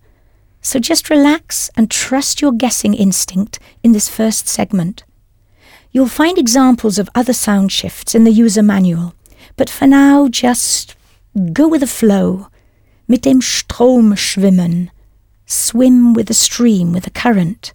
So 0.66 0.80
just 0.80 1.10
relax 1.10 1.70
and 1.76 1.88
trust 1.88 2.42
your 2.42 2.50
guessing 2.50 2.92
instinct 2.92 3.60
in 3.84 3.92
this 3.92 4.08
first 4.08 4.48
segment. 4.48 5.04
You'll 5.92 6.08
find 6.08 6.36
examples 6.36 6.98
of 6.98 7.08
other 7.14 7.32
sound 7.32 7.70
shifts 7.70 8.16
in 8.16 8.24
the 8.24 8.32
user 8.32 8.64
manual, 8.64 9.14
but 9.54 9.70
for 9.70 9.86
now 9.86 10.26
just 10.26 10.96
go 11.52 11.68
with 11.68 11.82
the 11.82 11.86
flow. 11.86 12.48
Mit 13.06 13.22
dem 13.22 13.40
Strom 13.40 14.16
schwimmen. 14.16 14.90
Swim 15.46 16.12
with 16.14 16.26
the 16.26 16.34
stream, 16.34 16.92
with 16.92 17.04
the 17.04 17.10
current. 17.10 17.72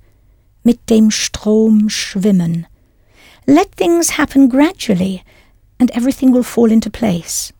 Mit 0.66 0.86
dem 0.88 1.12
Strom 1.12 1.88
schwimmen. 1.88 2.66
Let 3.48 3.72
things 3.72 4.10
happen 4.20 4.50
gradually, 4.50 5.24
and 5.80 5.90
everything 5.92 6.34
will 6.34 6.44
fall 6.44 6.70
into 6.70 6.90
place. 6.90 7.54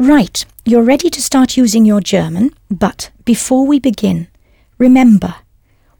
Right, 0.00 0.46
you're 0.64 0.82
ready 0.82 1.10
to 1.10 1.20
start 1.20 1.58
using 1.58 1.84
your 1.84 2.00
German, 2.00 2.54
but 2.70 3.10
before 3.26 3.66
we 3.66 3.78
begin, 3.78 4.28
remember, 4.78 5.34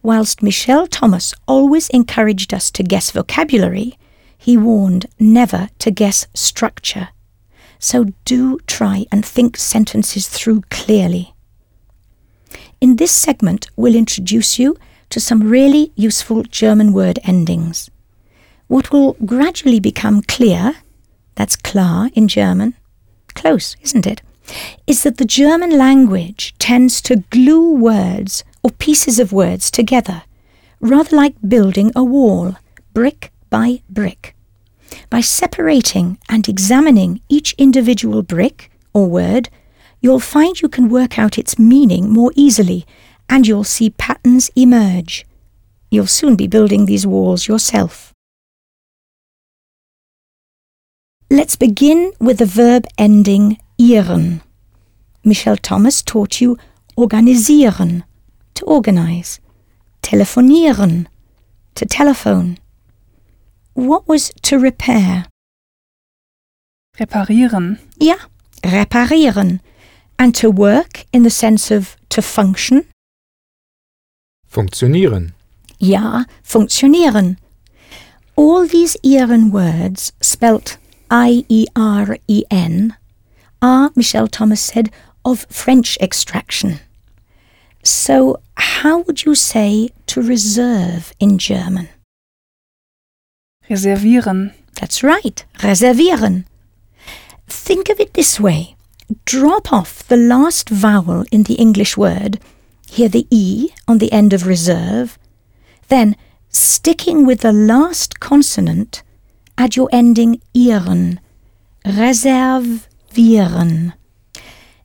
whilst 0.03 0.43
Michel 0.43 0.87
Thomas 0.87 1.35
always 1.47 1.91
encouraged 1.91 2.55
us 2.55 2.71
to 2.71 2.83
guess 2.83 3.11
vocabulary, 3.11 3.99
he 4.39 4.57
warned 4.57 5.05
never 5.19 5.69
to 5.81 5.91
guess 5.91 6.27
structure. 6.33 7.11
So 7.79 8.07
do 8.25 8.59
try 8.61 9.05
and 9.13 9.23
think 9.23 9.59
sentences 9.59 10.29
through 10.29 10.63
clearly. 10.71 11.35
In 12.81 12.97
this 12.97 13.13
segment, 13.13 13.69
we'll 13.77 13.95
introduce 13.95 14.59
you 14.59 14.79
to 15.11 15.21
some 15.21 15.43
really 15.43 15.93
useful 15.95 16.45
German 16.45 16.95
word 16.95 17.19
endings. 17.23 17.91
What 18.67 18.93
will 18.93 19.19
gradually 19.27 19.79
become 19.79 20.23
clear, 20.23 20.77
that's 21.35 21.55
klar 21.55 22.09
in 22.15 22.29
German, 22.29 22.77
close, 23.35 23.77
isn't 23.83 24.07
it? 24.07 24.23
Is 24.87 25.03
that 25.03 25.19
the 25.19 25.25
German 25.25 25.77
language 25.77 26.55
tends 26.59 27.01
to 27.03 27.25
glue 27.31 27.75
words 27.75 28.45
or 28.63 28.71
pieces 28.71 29.19
of 29.19 29.33
words 29.33 29.71
together, 29.71 30.23
rather 30.81 31.17
like 31.17 31.35
building 31.47 31.93
a 31.95 32.05
wall, 32.05 32.57
brick 32.93 33.33
by 33.49 33.83
brick. 33.89 34.35
By 35.09 35.21
separating 35.21 36.19
and 36.29 36.49
examining 36.49 37.21
each 37.29 37.55
individual 37.59 38.23
brick 38.23 38.71
or 38.93 39.07
word, 39.07 39.49
you'll 40.01 40.21
find 40.21 40.61
you 40.61 40.69
can 40.69 40.89
work 40.89 41.19
out 41.19 41.39
its 41.39 41.59
meaning 41.59 42.11
more 42.11 42.33
easily 42.35 42.87
and 43.29 43.47
you'll 43.47 43.65
see 43.65 43.91
patterns 43.91 44.51
emerge. 44.57 45.27
You'll 45.91 46.07
soon 46.07 46.37
be 46.37 46.47
building 46.47 46.87
these 46.87 47.07
walls 47.07 47.47
yourself. 47.47 48.10
Let's 51.33 51.55
begin 51.55 52.13
with 52.19 52.39
the 52.39 52.45
verb 52.45 52.87
ending 52.99 53.61
ieren. 53.79 54.41
Michel 55.23 55.57
Thomas 55.57 56.03
taught 56.03 56.41
you 56.41 56.57
organisieren, 56.97 58.03
to 58.55 58.65
organize, 58.65 59.39
telefonieren, 60.03 61.07
to 61.77 61.87
telephone. 61.87 62.59
What 63.75 64.09
was 64.09 64.33
to 64.43 64.59
repair? 64.59 65.27
Reparieren. 66.99 67.79
Ja, 68.01 68.17
reparieren. 68.65 69.61
And 70.19 70.35
to 70.35 70.51
work 70.51 71.05
in 71.13 71.23
the 71.23 71.31
sense 71.31 71.71
of 71.71 71.97
to 72.09 72.23
function? 72.23 72.87
Funktionieren. 74.49 75.33
Ja, 75.79 76.25
funktionieren. 76.43 77.39
All 78.35 78.67
these 78.67 78.97
ieren 79.05 79.53
words, 79.53 80.13
spelt 80.21 80.80
I-E-R-E-N, 81.11 82.97
are, 83.63 83.87
ah, 83.87 83.91
Michel 83.97 84.29
Thomas 84.29 84.61
said, 84.61 84.91
of 85.25 85.47
French 85.51 85.99
extraction. 86.01 86.81
So, 87.83 88.41
how 88.57 89.01
would 89.01 89.25
you 89.25 89.35
say 89.35 89.91
to 90.07 90.23
reserve 90.23 91.13
in 91.19 91.39
German? 91.39 91.89
Reservieren. 93.69 94.55
That's 94.81 95.03
right, 95.03 95.45
reservieren. 95.59 96.45
Think 97.47 97.89
of 97.89 98.01
it 98.01 98.15
this 98.15 98.39
way 98.39 98.77
drop 99.25 99.73
off 99.73 100.07
the 100.07 100.17
last 100.17 100.69
vowel 100.69 101.25
in 101.33 101.43
the 101.45 101.55
English 101.55 101.97
word, 101.97 102.39
hear 102.89 103.09
the 103.09 103.27
E 103.31 103.71
on 103.89 103.99
the 103.99 104.13
end 104.13 104.33
of 104.33 104.47
reserve, 104.47 105.19
then, 105.89 106.17
sticking 106.49 107.27
with 107.27 107.41
the 107.41 107.53
last 107.53 108.21
consonant, 108.21 109.03
add 109.59 109.77
your 109.77 109.89
ending 109.93 110.41
ieren, 110.55 111.19
reservieren. 111.85 113.93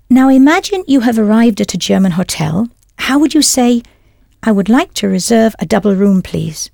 Now 0.09 0.29
imagine 0.29 0.83
you 0.87 1.01
have 1.01 1.17
arrived 1.17 1.61
at 1.61 1.73
a 1.73 1.77
German 1.77 2.11
hotel. 2.11 2.69
How 2.99 3.19
would 3.19 3.33
you 3.33 3.41
say, 3.41 3.81
I 4.43 4.51
would 4.51 4.69
like 4.69 4.93
to 4.95 5.07
reserve 5.07 5.55
a 5.59 5.65
double 5.65 5.95
room, 5.95 6.21
please? 6.21 6.69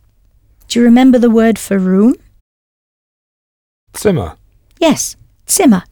Do 0.67 0.79
you 0.79 0.85
remember 0.85 1.17
the 1.17 1.29
word 1.29 1.59
for 1.59 1.77
room? 1.77 2.15
Zimmer. 3.97 4.35
Yes, 4.79 5.15
Zimmer. 5.49 5.83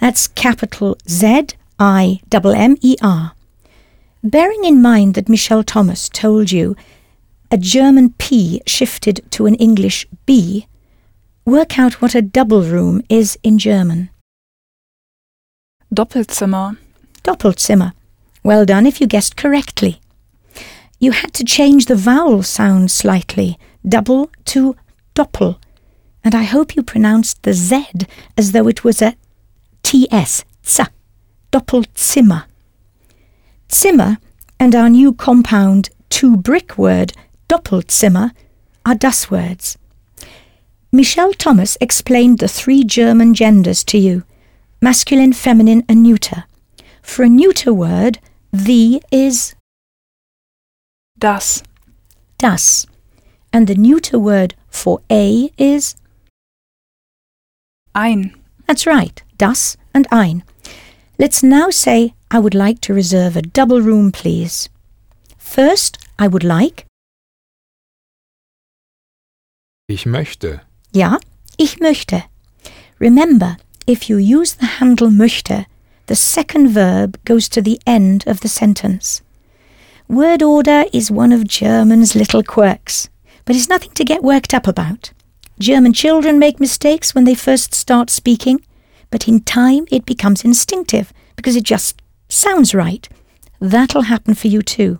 That's 0.00 0.28
capital 0.28 0.96
Z 1.08 1.48
I 1.78 2.20
M 2.32 2.44
M 2.44 2.76
E 2.80 2.96
R. 3.02 3.32
Bearing 4.22 4.64
in 4.64 4.82
mind 4.82 5.14
that 5.14 5.28
Michel 5.28 5.62
Thomas 5.62 6.08
told 6.08 6.50
you 6.50 6.76
a 7.50 7.56
German 7.56 8.14
P 8.18 8.60
shifted 8.66 9.24
to 9.30 9.46
an 9.46 9.54
English 9.54 10.06
B, 10.26 10.66
work 11.48 11.78
out 11.78 12.00
what 12.02 12.14
a 12.14 12.22
double 12.22 12.62
room 12.62 13.02
is 13.08 13.38
in 13.42 13.58
German. 13.58 14.10
Doppelzimmer. 15.94 16.76
Doppelzimmer. 17.24 17.92
Well 18.44 18.66
done 18.66 18.86
if 18.86 19.00
you 19.00 19.06
guessed 19.06 19.36
correctly. 19.36 20.00
You 21.00 21.12
had 21.12 21.32
to 21.34 21.44
change 21.44 21.86
the 21.86 21.96
vowel 21.96 22.42
sound 22.42 22.90
slightly, 22.90 23.58
double 23.86 24.30
to 24.46 24.76
doppel, 25.14 25.58
and 26.22 26.34
I 26.34 26.42
hope 26.42 26.76
you 26.76 26.82
pronounced 26.82 27.42
the 27.42 27.54
Z 27.54 27.86
as 28.36 28.52
though 28.52 28.68
it 28.68 28.84
was 28.84 29.00
a 29.00 29.14
TS, 29.82 30.44
z, 30.66 30.82
Doppelzimmer. 31.50 32.44
Zimmer 33.72 34.18
and 34.60 34.74
our 34.74 34.90
new 34.90 35.14
compound 35.14 35.88
two 36.10 36.36
brick 36.36 36.76
word 36.76 37.12
Doppelzimmer 37.48 38.32
are 38.84 38.94
das 38.94 39.30
words. 39.30 39.77
Michel 40.90 41.32
Thomas 41.34 41.76
explained 41.80 42.38
the 42.38 42.48
three 42.48 42.82
German 42.82 43.34
genders 43.34 43.84
to 43.84 43.98
you 43.98 44.24
masculine, 44.80 45.32
feminine, 45.32 45.84
and 45.88 46.02
neuter. 46.02 46.44
For 47.02 47.24
a 47.24 47.28
neuter 47.28 47.74
word, 47.74 48.20
the 48.52 49.02
is 49.10 49.54
Das. 51.18 51.62
das, 52.38 52.86
and 53.52 53.66
the 53.66 53.74
neuter 53.74 54.18
word 54.18 54.54
for 54.68 55.00
a 55.10 55.50
is 55.58 55.96
Ein. 57.94 58.34
that's 58.66 58.86
right, 58.86 59.22
das 59.36 59.76
and 59.92 60.06
ein. 60.12 60.44
Let's 61.18 61.42
now 61.42 61.70
say, 61.70 62.14
I 62.30 62.38
would 62.38 62.54
like 62.54 62.80
to 62.82 62.94
reserve 62.94 63.36
a 63.36 63.42
double 63.42 63.80
room, 63.82 64.12
please. 64.12 64.68
First, 65.36 65.98
I 66.18 66.28
would 66.28 66.44
like, 66.44 66.86
Ich 69.90 70.04
möchte. 70.06 70.60
Ja, 70.98 71.18
ich 71.56 71.78
möchte. 71.78 72.24
Remember, 73.00 73.56
if 73.86 74.08
you 74.08 74.18
use 74.18 74.54
the 74.54 74.78
handle 74.80 75.10
möchte, 75.10 75.66
the 76.06 76.16
second 76.16 76.70
verb 76.70 77.16
goes 77.24 77.48
to 77.48 77.62
the 77.62 77.80
end 77.86 78.26
of 78.26 78.40
the 78.40 78.48
sentence. 78.48 79.22
Word 80.08 80.42
order 80.42 80.86
is 80.92 81.10
one 81.10 81.32
of 81.32 81.46
German's 81.46 82.14
little 82.14 82.42
quirks, 82.42 83.08
but 83.44 83.54
it's 83.54 83.68
nothing 83.68 83.92
to 83.94 84.04
get 84.04 84.22
worked 84.22 84.52
up 84.52 84.66
about. 84.66 85.12
German 85.60 85.92
children 85.92 86.38
make 86.38 86.60
mistakes 86.60 87.14
when 87.14 87.24
they 87.24 87.34
first 87.34 87.74
start 87.74 88.10
speaking, 88.10 88.60
but 89.10 89.28
in 89.28 89.40
time 89.40 89.86
it 89.90 90.06
becomes 90.06 90.44
instinctive 90.44 91.12
because 91.36 91.56
it 91.56 91.64
just 91.64 92.02
sounds 92.28 92.74
right. 92.74 93.08
That'll 93.60 94.02
happen 94.02 94.34
for 94.34 94.48
you 94.48 94.62
too. 94.62 94.98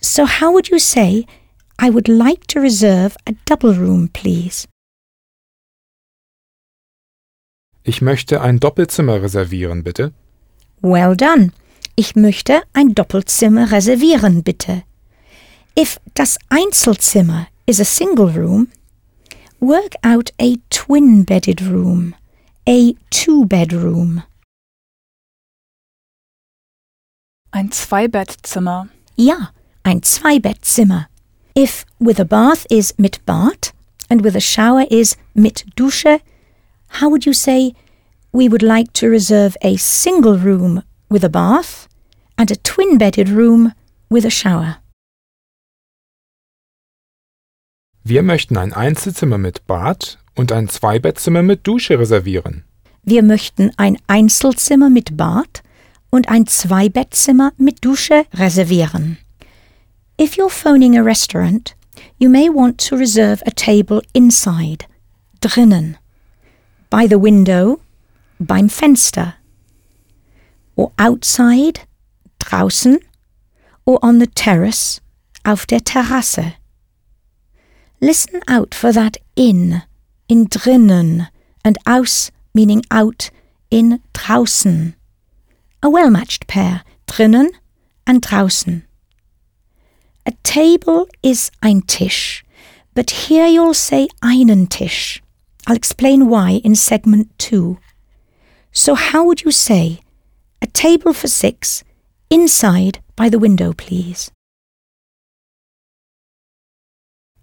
So, 0.00 0.24
how 0.24 0.52
would 0.52 0.68
you 0.68 0.78
say, 0.78 1.26
I 1.78 1.90
would 1.90 2.08
like 2.08 2.46
to 2.48 2.60
reserve 2.60 3.16
a 3.26 3.32
double 3.44 3.74
room, 3.74 4.08
please? 4.08 4.66
Ich 7.84 8.00
möchte 8.00 8.40
ein 8.40 8.60
Doppelzimmer 8.60 9.22
reservieren, 9.22 9.82
bitte. 9.82 10.12
Well 10.82 11.16
done. 11.16 11.52
Ich 11.96 12.14
möchte 12.14 12.62
ein 12.72 12.94
Doppelzimmer 12.94 13.72
reservieren, 13.72 14.42
bitte. 14.42 14.84
If 15.78 15.98
das 16.14 16.38
Einzelzimmer 16.48 17.48
is 17.66 17.80
a 17.80 17.84
single 17.84 18.30
room, 18.30 18.68
work 19.58 19.94
out 20.02 20.32
a 20.40 20.54
twin-bedded 20.70 21.62
room, 21.62 22.14
a 22.68 22.92
two-bedroom. 23.10 24.22
Ein 27.50 27.70
Zweibettzimmer. 27.70 28.88
Ja, 29.16 29.50
ein 29.82 30.02
Zweibettzimmer. 30.02 31.08
If 31.56 31.84
with 31.98 32.18
a 32.20 32.24
bath 32.24 32.64
is 32.70 32.94
mit 32.96 33.24
Bad 33.26 33.72
and 34.08 34.24
with 34.24 34.36
a 34.36 34.40
shower 34.40 34.86
is 34.90 35.16
mit 35.34 35.66
Dusche, 35.76 36.20
how 37.00 37.08
would 37.08 37.26
you 37.26 37.32
say 37.32 37.74
we 38.32 38.48
would 38.48 38.62
like 38.62 38.92
to 38.94 39.08
reserve 39.08 39.56
a 39.62 39.76
single 39.76 40.38
room 40.38 40.82
with 41.08 41.24
a 41.24 41.28
bath 41.28 41.88
and 42.36 42.50
a 42.50 42.56
twin-bedded 42.56 43.28
room 43.28 43.72
with 44.10 44.24
a 44.24 44.30
shower? 44.30 44.78
Wir 48.04 48.22
möchten 48.22 48.56
ein 48.56 48.72
Einzelzimmer 48.72 49.38
mit 49.38 49.66
Bad 49.66 50.18
und 50.34 50.50
ein 50.50 50.68
Zweibettzimmer 50.68 51.42
mit 51.42 51.66
Dusche 51.66 51.98
reservieren. 51.98 52.64
Wir 53.04 53.22
möchten 53.22 53.70
ein 53.76 53.96
Einzelzimmer 54.08 54.90
mit 54.90 55.16
Bad 55.16 55.62
und 56.10 56.28
ein 56.28 56.46
Zweibettzimmer 56.46 57.52
mit 57.58 57.84
Dusche 57.84 58.26
reservieren. 58.34 59.18
If 60.20 60.36
you're 60.36 60.50
phoning 60.50 60.96
a 60.98 61.02
restaurant, 61.02 61.74
you 62.18 62.28
may 62.28 62.48
want 62.48 62.78
to 62.88 62.96
reserve 62.96 63.42
a 63.46 63.50
table 63.50 64.02
inside, 64.12 64.86
drinnen, 65.40 65.96
by 66.92 67.06
the 67.06 67.18
window, 67.18 67.80
beim 68.38 68.68
Fenster, 68.68 69.36
or 70.76 70.92
outside, 70.98 71.80
draußen, 72.38 72.98
or 73.86 73.98
on 74.02 74.18
the 74.18 74.26
terrace, 74.26 75.00
auf 75.42 75.66
der 75.66 75.80
Terrasse. 75.80 76.56
Listen 78.02 78.42
out 78.46 78.74
for 78.74 78.92
that 78.92 79.16
in, 79.36 79.82
in 80.28 80.44
drinnen, 80.48 81.28
and 81.64 81.78
aus 81.86 82.30
meaning 82.52 82.82
out, 82.90 83.30
in 83.70 84.02
draußen. 84.12 84.94
A 85.82 85.88
well 85.88 86.10
matched 86.10 86.46
pair, 86.46 86.82
drinnen 87.06 87.48
and 88.06 88.20
draußen. 88.20 88.82
A 90.26 90.32
table 90.42 91.08
is 91.22 91.50
ein 91.62 91.80
Tisch, 91.86 92.44
but 92.92 93.08
here 93.28 93.46
you'll 93.46 93.72
say 93.72 94.08
einen 94.22 94.66
Tisch. 94.66 95.21
I'll 95.66 95.76
explain 95.76 96.28
why 96.28 96.60
in 96.64 96.74
segment 96.74 97.38
2. 97.38 97.78
So 98.72 98.94
how 98.94 99.24
would 99.24 99.42
you 99.42 99.52
say 99.52 100.00
a 100.60 100.66
table 100.66 101.12
for 101.12 101.28
six 101.28 101.84
inside 102.30 103.00
by 103.16 103.28
the 103.28 103.38
window, 103.38 103.72
please? 103.72 104.30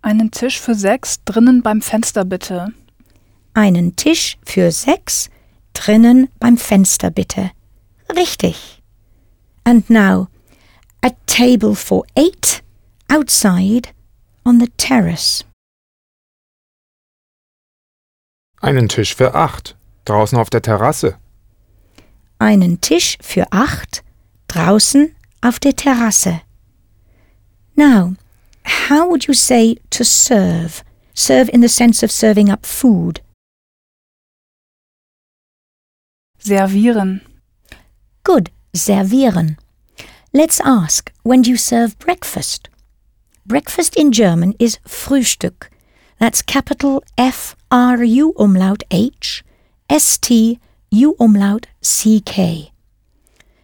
Einen 0.01 0.31
Tisch 0.31 0.59
für 0.59 0.75
sechs 0.75 1.19
drinnen 1.25 1.61
beim 1.61 1.81
Fenster 1.81 2.23
bitte. 2.23 2.73
Einen 3.53 3.95
Tisch 3.95 4.37
für 4.45 4.71
sechs 4.71 5.29
drinnen 5.73 6.29
beim 6.39 6.57
Fenster 6.57 7.11
bitte. 7.11 7.51
Richtig. 8.15 8.81
And 9.65 9.89
now, 9.89 10.29
a 11.03 11.11
table 11.27 11.75
for 11.75 12.05
eight 12.15 12.63
outside 13.09 13.89
on 14.45 14.59
the 14.59 14.69
terrace. 14.77 15.43
Einen 18.61 18.89
Tisch 18.89 19.15
für 19.15 19.35
acht, 19.35 19.77
draußen 20.05 20.37
auf 20.37 20.49
der 20.49 20.61
Terrasse. 20.61 21.17
Einen 22.39 22.81
Tisch 22.81 23.17
für 23.21 23.45
acht 23.51 24.03
draußen 24.47 25.15
auf 25.41 25.59
der 25.59 25.75
Terrasse. 25.75 26.41
Now, 27.75 28.15
how 28.89 29.07
would 29.09 29.25
you 29.27 29.33
say 29.33 29.79
to 29.91 30.03
serve? 30.03 30.83
Serve 31.13 31.49
in 31.49 31.61
the 31.61 31.69
sense 31.69 32.03
of 32.03 32.11
serving 32.11 32.49
up 32.49 32.65
food. 32.65 33.21
Servieren. 36.39 37.21
Good, 38.23 38.51
servieren. 38.73 39.57
Let's 40.33 40.59
ask, 40.61 41.11
when 41.23 41.41
do 41.41 41.49
you 41.49 41.57
serve 41.57 41.97
breakfast? 41.99 42.69
Breakfast 43.45 43.95
in 43.95 44.11
German 44.11 44.53
is 44.59 44.79
Frühstück. 44.85 45.69
That's 46.19 46.41
capital 46.41 47.01
F 47.17 47.55
R 47.71 48.03
U 48.03 48.33
umlaut 48.37 48.83
H 48.91 49.43
S 49.89 50.17
T 50.17 50.59
U 50.91 51.15
umlaut 51.19 51.67
C 51.81 52.19
K. 52.19 52.71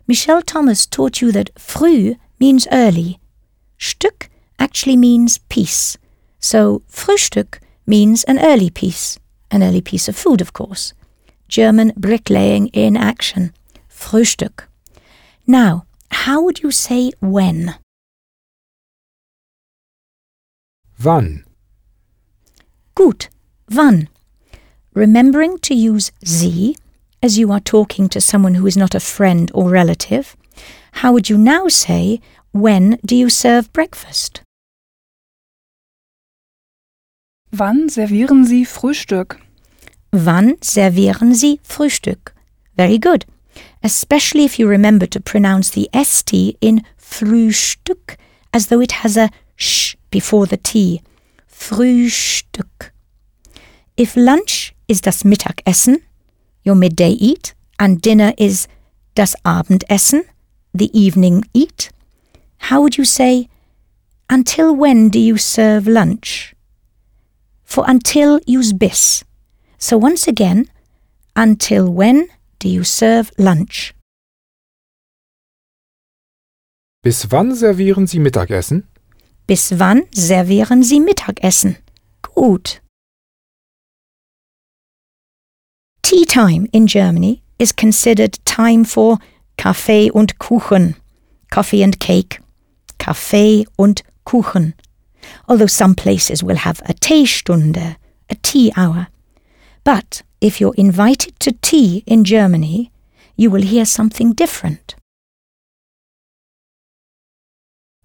Michel 0.07 0.41
Thomas 0.41 0.85
taught 0.85 1.21
you 1.21 1.31
that 1.33 1.49
früh 1.59 2.15
means 2.39 2.67
early. 2.71 3.19
Stück 3.77 4.29
actually 4.57 4.95
means 4.95 5.39
piece. 5.49 5.97
So 6.39 6.81
Frühstück 6.89 7.59
means 7.85 8.23
an 8.23 8.39
early 8.39 8.69
piece, 8.69 9.19
an 9.51 9.61
early 9.61 9.81
piece 9.81 10.07
of 10.07 10.15
food, 10.15 10.41
of 10.41 10.53
course. 10.53 10.93
German 11.47 11.91
bricklaying 11.97 12.67
in 12.67 12.95
action. 12.95 13.53
Frühstück. 13.89 14.67
Now, 15.45 15.85
how 16.11 16.41
would 16.41 16.63
you 16.63 16.71
say 16.71 17.11
when? 17.19 17.75
Wann? 21.03 21.44
Gut. 22.95 23.29
Wann? 23.69 24.07
Remembering 24.93 25.57
to 25.59 25.73
use 25.73 26.11
sie 26.23 26.77
as 27.21 27.37
you 27.37 27.51
are 27.51 27.59
talking 27.59 28.07
to 28.09 28.21
someone 28.21 28.55
who 28.55 28.65
is 28.67 28.77
not 28.77 28.95
a 28.95 28.99
friend 28.99 29.51
or 29.53 29.69
relative, 29.69 30.37
how 30.93 31.11
would 31.11 31.29
you 31.29 31.37
now 31.37 31.67
say, 31.67 32.21
when 32.51 32.97
do 33.05 33.15
you 33.15 33.29
serve 33.29 33.73
breakfast? 33.73 34.41
Wann 37.51 37.89
servieren 37.89 38.45
Sie 38.45 38.65
Frühstück? 38.65 39.39
Wann 40.11 40.57
servieren 40.61 41.33
Sie 41.33 41.59
Frühstück? 41.63 42.33
Very 42.77 42.97
good. 42.97 43.25
Especially 43.83 44.45
if 44.45 44.57
you 44.59 44.67
remember 44.67 45.05
to 45.07 45.19
pronounce 45.19 45.69
the 45.69 45.89
ST 45.93 46.57
in 46.61 46.81
Frühstück 46.97 48.17
as 48.53 48.67
though 48.67 48.81
it 48.81 49.03
has 49.03 49.17
a 49.17 49.29
sh 49.57 49.95
before 50.11 50.45
the 50.45 50.57
T. 50.57 51.01
Frühstück. 51.57 52.93
If 53.97 54.15
lunch 54.15 54.75
is 54.87 55.01
das 55.01 55.23
Mittagessen, 55.23 55.97
your 56.63 56.75
midday 56.75 57.11
eat, 57.11 57.55
and 57.79 58.01
dinner 58.01 58.33
is 58.37 58.67
das 59.15 59.35
Abendessen, 59.43 60.23
the 60.73 60.91
evening 60.93 61.43
eat, 61.53 61.89
how 62.69 62.81
would 62.81 62.97
you 62.97 63.05
say, 63.05 63.47
until 64.29 64.75
when 64.75 65.09
do 65.09 65.19
you 65.19 65.37
serve 65.37 65.87
lunch? 65.87 66.53
For 67.63 67.83
until 67.87 68.39
use 68.45 68.73
bis. 68.73 69.23
So 69.79 69.97
once 69.97 70.27
again, 70.27 70.69
until 71.35 71.89
when 71.89 72.27
do 72.59 72.67
you 72.69 72.83
serve 72.83 73.31
lunch? 73.37 73.93
Bis 77.01 77.31
wann 77.31 77.55
servieren 77.55 78.07
Sie 78.07 78.19
Mittagessen? 78.19 78.87
Bis 79.47 79.79
wann 79.79 80.03
servieren 80.11 80.81
Sie 80.81 80.99
Mittagessen? 80.99 81.77
Gut. 82.21 82.81
Tea 86.01 86.25
time 86.25 86.67
in 86.71 86.87
Germany 86.87 87.41
is 87.59 87.75
considered 87.75 88.39
time 88.45 88.85
for 88.85 89.19
Kaffee 89.57 90.09
und 90.11 90.39
Kuchen, 90.39 90.95
coffee 91.51 91.83
and 91.83 91.99
cake, 91.99 92.39
Kaffee 92.97 93.65
und 93.77 94.03
Kuchen. 94.25 94.73
Although 95.47 95.67
some 95.67 95.95
places 95.95 96.43
will 96.43 96.57
have 96.57 96.81
a 96.85 96.93
Teestunde, 96.93 97.97
a 98.29 98.35
tea 98.41 98.71
hour. 98.75 99.07
But 99.83 100.23
if 100.41 100.59
you're 100.59 100.75
invited 100.75 101.39
to 101.39 101.51
tea 101.51 102.03
in 102.05 102.23
Germany, 102.23 102.91
you 103.35 103.51
will 103.51 103.61
hear 103.63 103.85
something 103.85 104.33
different. 104.33 104.95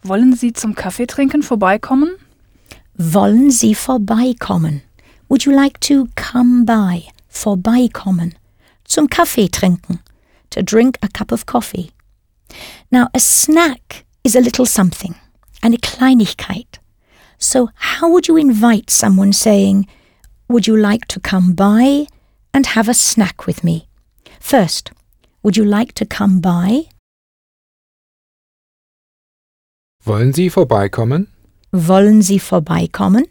Wollen 0.03 0.35
Sie 0.35 0.53
zum 0.53 0.75
Kaffeetrinken 0.75 1.43
vorbeikommen? 1.43 2.17
Wollen 2.95 3.51
Sie 3.51 3.75
vorbeikommen? 3.75 4.83
Would 5.29 5.45
you 5.45 5.53
like 5.53 5.79
to 5.81 6.09
come 6.17 6.65
by? 6.65 7.05
Vorbeikommen. 7.29 8.35
Zum 8.85 9.09
Kaffee 9.09 9.49
trinken. 9.49 10.01
To 10.51 10.63
drink 10.63 10.99
a 11.03 11.09
cup 11.09 11.33
of 11.33 11.47
coffee. 11.47 11.93
Now, 12.91 13.09
a 13.15 13.21
snack 13.21 14.05
is 14.25 14.35
a 14.35 14.41
little 14.41 14.67
something, 14.67 15.15
eine 15.63 15.77
Kleinigkeit. 15.77 16.81
So, 17.39 17.71
how 17.75 18.11
would 18.11 18.27
you 18.27 18.37
invite 18.37 18.91
someone 18.91 19.33
saying, 19.33 19.87
Would 20.49 20.67
you 20.67 20.77
like 20.77 21.07
to 21.09 21.21
come 21.21 21.55
by 21.55 22.07
and 22.53 22.67
have 22.67 22.89
a 22.89 22.95
snack 22.95 23.47
with 23.47 23.63
me? 23.63 23.87
First, 24.41 24.91
would 25.43 25.57
you 25.57 25.65
like 25.65 25.93
to 25.95 26.05
come 26.05 26.41
by? 26.41 26.89
Wollen 30.05 30.33
Sie 30.33 30.49
vorbeikommen? 30.49 31.29
Wollen 31.73 32.23
Sie 32.23 32.41
vorbeikommen? 32.41 33.27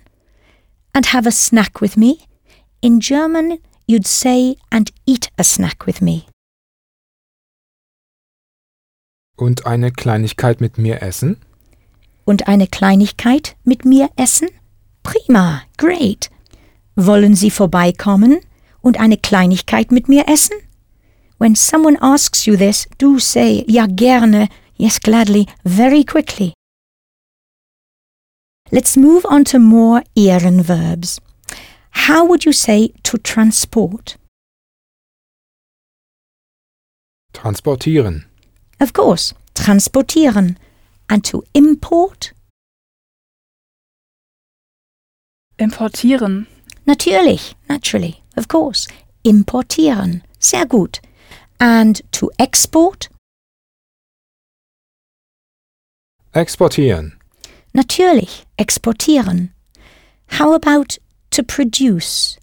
And 0.93 1.13
have 1.13 1.27
a 1.27 1.31
snack 1.31 1.81
with 1.81 1.97
me? 1.97 2.17
In 2.81 2.99
German, 2.99 3.57
you'd 3.87 4.05
say, 4.05 4.55
and 4.69 4.91
eat 5.05 5.29
a 5.37 5.43
snack 5.43 5.87
with 5.87 6.01
me. 6.01 6.23
Und 9.35 9.65
eine 9.65 9.91
Kleinigkeit 9.91 10.61
mit 10.61 10.77
mir 10.77 11.01
essen? 11.01 11.37
Und 12.25 12.47
eine 12.47 12.67
Kleinigkeit 12.67 13.55
mit 13.63 13.83
mir 13.85 14.09
essen? 14.15 14.49
Prima, 15.01 15.63
great. 15.77 16.29
Wollen 16.95 17.35
Sie 17.35 17.49
vorbeikommen 17.49 18.41
und 18.81 18.99
eine 18.99 19.17
Kleinigkeit 19.17 19.91
mit 19.91 20.07
mir 20.07 20.27
essen? 20.27 20.55
When 21.39 21.55
someone 21.55 21.97
asks 21.99 22.45
you 22.45 22.55
this, 22.57 22.87
do 22.99 23.17
say, 23.17 23.65
ja 23.67 23.87
gerne, 23.87 24.49
yes 24.75 24.99
gladly, 24.99 25.47
very 25.63 26.03
quickly. 26.03 26.53
Let's 28.71 28.95
move 28.95 29.25
on 29.25 29.45
to 29.45 29.57
more 29.59 30.03
ieren 30.15 30.61
verbs. 30.61 31.19
How 31.91 32.23
would 32.25 32.45
you 32.45 32.53
say 32.53 32.89
to 33.03 33.17
transport? 33.17 34.15
Transportieren. 37.33 38.25
Of 38.79 38.93
course, 38.93 39.33
transportieren. 39.55 40.57
And 41.09 41.23
to 41.25 41.43
import? 41.55 42.33
Importieren. 45.57 46.45
Natürlich, 46.85 47.55
naturally, 47.67 48.21
of 48.37 48.47
course. 48.47 48.87
Importieren. 49.23 50.21
Sehr 50.39 50.65
gut. 50.65 51.01
And 51.59 52.01
to 52.11 52.29
export? 52.37 53.09
Exportieren. 56.33 57.18
Natürlich, 57.73 58.45
exportieren. 58.57 59.49
How 60.27 60.53
about 60.53 60.97
to 61.31 61.43
produce? 61.43 62.37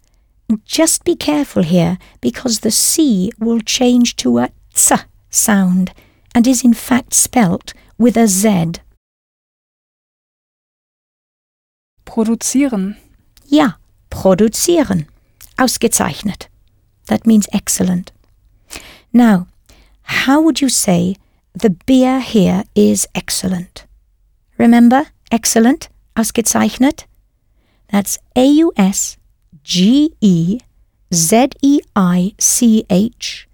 Just 0.65 1.03
be 1.03 1.15
careful 1.15 1.63
here 1.63 1.97
because 2.21 2.59
the 2.59 2.71
C 2.71 3.31
will 3.39 3.59
change 3.59 4.15
to 4.17 4.37
a 4.37 4.49
ts 4.73 5.05
sound 5.29 5.91
and 6.33 6.47
is 6.47 6.63
in 6.63 6.73
fact 6.73 7.13
spelt 7.13 7.73
with 7.97 8.15
a 8.17 8.27
Z. 8.27 8.81
Produzieren. 12.05 12.95
Ja, 13.45 13.73
produzieren. 14.09 15.07
Ausgezeichnet. 15.57 16.47
That 17.07 17.25
means 17.25 17.47
excellent. 17.51 18.11
Now, 19.11 19.47
how 20.03 20.41
would 20.41 20.61
you 20.61 20.69
say 20.69 21.15
the 21.57 21.71
beer 21.71 22.19
here 22.19 22.65
is 22.75 23.07
excellent. 23.15 23.87
Remember, 24.59 25.07
excellent, 25.31 25.89
ausgezeichnet? 26.15 27.07
That's 27.89 28.19
A 28.35 28.45
U 28.45 28.71
S 28.77 29.17
G 29.63 30.13
E 30.21 30.59
Z 31.13 31.49
E 31.61 31.79
I 31.95 32.33
C 32.39 32.85
H 32.89 33.47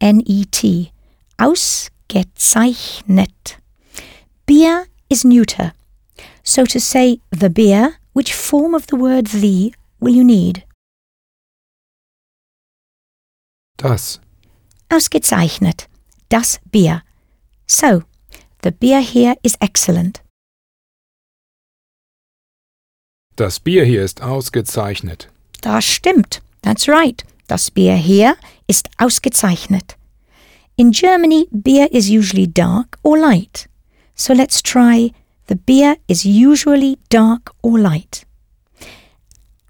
N 0.00 0.22
E 0.26 0.44
T. 0.44 0.92
Ausgezeichnet. 1.38 3.58
Beer 4.46 4.86
is 5.08 5.24
neuter. 5.24 5.72
So 6.42 6.64
to 6.66 6.80
say 6.80 7.20
the 7.30 7.50
beer, 7.50 7.98
which 8.12 8.34
form 8.34 8.74
of 8.74 8.88
the 8.88 8.96
word 8.96 9.28
the 9.28 9.72
will 10.00 10.14
you 10.14 10.24
need? 10.24 10.64
Das. 13.76 14.18
Ausgezeichnet. 14.90 15.86
Das 16.28 16.58
Bier. 16.70 17.02
So, 17.66 18.02
the 18.62 18.72
beer 18.72 19.00
here 19.00 19.36
is 19.42 19.56
excellent. 19.60 20.20
Das 23.40 23.58
Bier 23.58 23.86
hier 23.86 24.04
ist 24.04 24.20
ausgezeichnet. 24.20 25.30
Das 25.62 25.86
stimmt. 25.86 26.42
That's 26.60 26.86
right. 26.90 27.24
Das 27.46 27.70
Bier 27.70 27.94
hier 27.94 28.36
ist 28.66 28.90
ausgezeichnet. 28.98 29.96
In 30.76 30.90
Germany, 30.90 31.48
beer 31.50 31.90
is 31.90 32.10
usually 32.10 32.46
dark 32.46 32.98
or 33.02 33.16
light. 33.16 33.66
So 34.14 34.34
let's 34.34 34.62
try 34.62 35.14
the 35.48 35.54
beer 35.54 35.96
is 36.06 36.26
usually 36.26 36.98
dark 37.08 37.54
or 37.62 37.78
light. 37.78 38.26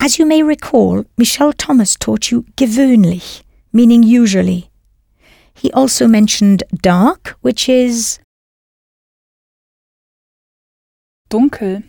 As 0.00 0.18
you 0.18 0.26
may 0.26 0.42
recall, 0.42 1.04
Michel 1.16 1.52
Thomas 1.52 1.96
taught 1.96 2.32
you 2.32 2.44
gewöhnlich, 2.56 3.44
meaning 3.72 4.02
usually. 4.02 4.68
He 5.54 5.70
also 5.72 6.08
mentioned 6.08 6.64
dark, 6.82 7.36
which 7.40 7.68
is, 7.68 8.18
Dunkel. 11.28 11.84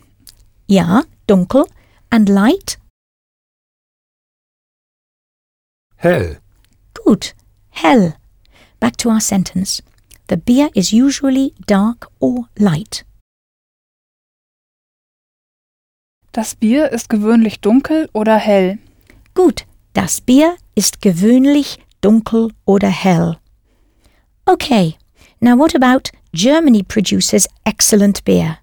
ja, 0.68 1.06
dunkel, 1.32 1.66
and 2.12 2.28
light, 2.28 2.78
Hell. 6.02 6.38
Gut, 6.96 7.36
hell. 7.70 8.14
Back 8.80 8.98
to 8.98 9.10
our 9.12 9.22
sentence. 9.22 9.84
The 10.30 10.38
beer 10.38 10.70
is 10.74 10.92
usually 10.92 11.54
dark 11.68 12.08
or 12.20 12.50
light. 12.58 13.06
Das 16.32 16.56
Bier 16.56 16.92
ist 16.92 17.08
gewöhnlich 17.10 17.60
dunkel 17.60 18.10
oder 18.14 18.38
hell. 18.38 18.80
Gut, 19.36 19.68
das 19.94 20.22
Bier 20.22 20.56
ist 20.74 21.04
gewöhnlich 21.04 21.78
dunkel 22.02 22.52
oder 22.66 22.90
hell. 22.90 23.38
Okay, 24.48 24.98
now 25.40 25.56
what 25.56 25.76
about 25.76 26.10
Germany 26.34 26.82
produces 26.82 27.48
excellent 27.64 28.24
beer? 28.26 28.58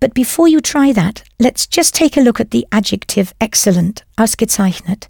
But 0.00 0.14
before 0.14 0.48
you 0.48 0.60
try 0.62 0.92
that, 0.92 1.22
let's 1.38 1.66
just 1.66 1.94
take 1.94 2.16
a 2.16 2.22
look 2.22 2.40
at 2.40 2.50
the 2.50 2.66
adjective 2.72 3.34
excellent, 3.40 4.02
ausgezeichnet. 4.16 5.08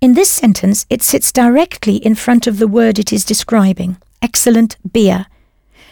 In 0.00 0.14
this 0.14 0.30
sentence, 0.30 0.86
it 0.88 1.02
sits 1.02 1.30
directly 1.30 1.96
in 1.96 2.14
front 2.14 2.46
of 2.46 2.58
the 2.58 2.66
word 2.66 2.98
it 2.98 3.12
is 3.12 3.24
describing, 3.24 3.98
excellent 4.22 4.76
beer. 4.90 5.26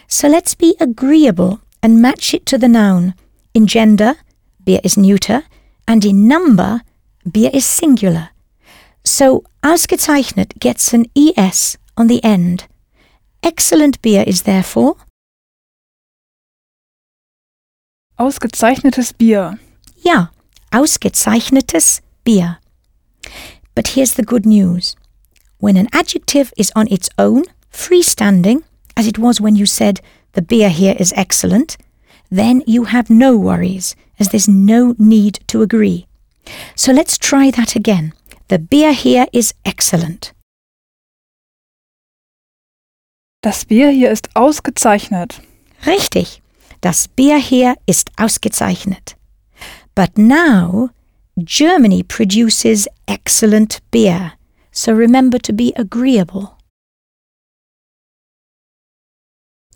So 0.07 0.27
let's 0.27 0.55
be 0.55 0.75
agreeable 0.79 1.61
and 1.83 2.01
match 2.01 2.33
it 2.33 2.45
to 2.47 2.57
the 2.57 2.67
noun. 2.67 3.13
In 3.53 3.67
gender, 3.67 4.15
beer 4.63 4.79
is 4.83 4.97
neuter, 4.97 5.43
and 5.87 6.03
in 6.03 6.27
number, 6.27 6.81
beer 7.31 7.51
is 7.53 7.65
singular. 7.65 8.29
So 9.03 9.43
ausgezeichnet 9.63 10.59
gets 10.59 10.93
an 10.93 11.05
es 11.15 11.77
on 11.95 12.07
the 12.07 12.23
end. 12.23 12.65
Excellent 13.43 14.01
beer 14.01 14.23
is 14.25 14.43
therefore 14.43 14.97
Ausgezeichnetes 18.17 19.13
Bier. 19.13 19.59
ja, 20.03 20.31
ausgezeichnetes 20.71 22.01
Bier. 22.23 22.59
But 23.75 23.89
here's 23.89 24.13
the 24.13 24.23
good 24.23 24.45
news. 24.45 24.95
When 25.59 25.75
an 25.77 25.89
adjective 25.91 26.53
is 26.57 26.71
on 26.75 26.87
its 26.87 27.09
own, 27.17 27.43
freestanding, 27.71 28.63
as 28.95 29.07
it 29.07 29.17
was 29.19 29.41
when 29.41 29.55
you 29.55 29.65
said 29.65 29.99
the 30.33 30.41
beer 30.41 30.69
here 30.69 30.95
is 30.97 31.11
excellent, 31.15 31.77
then 32.29 32.63
you 32.65 32.85
have 32.85 33.09
no 33.09 33.35
worries, 33.37 33.95
as 34.19 34.29
there's 34.29 34.47
no 34.47 34.95
need 34.97 35.39
to 35.47 35.61
agree. 35.61 36.07
So 36.75 36.93
let's 36.93 37.17
try 37.17 37.51
that 37.51 37.75
again. 37.75 38.13
The 38.47 38.59
beer 38.59 38.93
here 38.93 39.27
is 39.33 39.53
excellent. 39.65 40.33
Das 43.41 43.65
Bier 43.65 43.91
hier 43.91 44.09
ist 44.09 44.29
ausgezeichnet. 44.35 45.41
Richtig. 45.85 46.41
Das 46.81 47.07
Bier 47.07 47.37
hier 47.37 47.75
ist 47.85 48.11
ausgezeichnet. 48.17 49.15
But 49.95 50.17
now, 50.17 50.89
Germany 51.37 52.03
produces 52.03 52.87
excellent 53.07 53.79
beer. 53.91 54.33
So 54.71 54.91
remember 54.91 55.39
to 55.39 55.53
be 55.53 55.73
agreeable. 55.75 56.49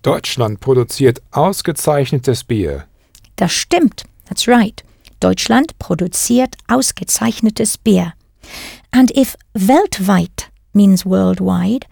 Deutschland 0.01 0.59
produziert 0.59 1.21
ausgezeichnetes 1.31 2.43
Bier. 2.43 2.85
Das 3.35 3.51
stimmt. 3.51 4.03
That's 4.27 4.47
right. 4.47 4.83
Deutschland 5.19 5.77
produziert 5.79 6.55
ausgezeichnetes 6.67 7.77
Bier. 7.77 8.13
And 8.91 9.11
if 9.11 9.35
weltweit 9.53 10.49
means 10.73 11.05
worldwide, 11.05 11.85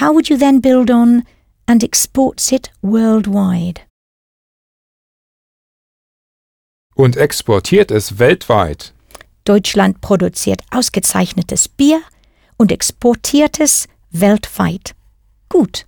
how 0.00 0.12
would 0.12 0.28
you 0.28 0.36
then 0.36 0.60
build 0.60 0.90
on 0.90 1.24
and 1.66 1.82
exports 1.82 2.52
it 2.52 2.70
worldwide? 2.82 3.80
Und 7.00 7.16
exportiert 7.16 7.90
es 7.90 8.18
weltweit. 8.18 8.92
Deutschland 9.44 10.02
produziert 10.02 10.60
ausgezeichnetes 10.70 11.66
Bier 11.66 12.02
und 12.58 12.70
exportiert 12.70 13.58
es 13.58 13.88
weltweit. 14.10 14.94
Gut. 15.48 15.86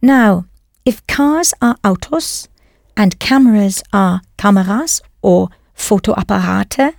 Now, 0.00 0.44
if 0.84 1.04
cars 1.08 1.52
are 1.60 1.74
Autos 1.82 2.48
and 2.94 3.18
cameras 3.18 3.82
are 3.90 4.20
Kameras 4.36 5.02
or 5.22 5.48
Fotoapparate, 5.74 6.92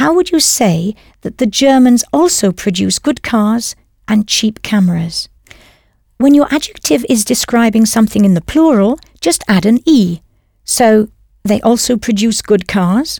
how 0.00 0.14
would 0.14 0.30
you 0.30 0.40
say 0.40 0.94
that 1.20 1.36
the 1.36 1.46
Germans 1.46 2.04
also 2.10 2.52
produce 2.52 2.98
good 2.98 3.22
cars 3.22 3.76
and 4.08 4.26
cheap 4.26 4.62
cameras? 4.62 5.28
When 6.16 6.34
your 6.34 6.48
adjective 6.50 7.04
is 7.06 7.22
describing 7.22 7.84
something 7.84 8.24
in 8.24 8.32
the 8.32 8.40
plural, 8.40 8.98
just 9.20 9.44
add 9.46 9.66
an 9.66 9.80
e. 9.84 10.22
So, 10.64 11.08
they 11.50 11.60
also 11.62 11.96
produce 11.96 12.42
good 12.42 12.66
cars, 12.66 13.18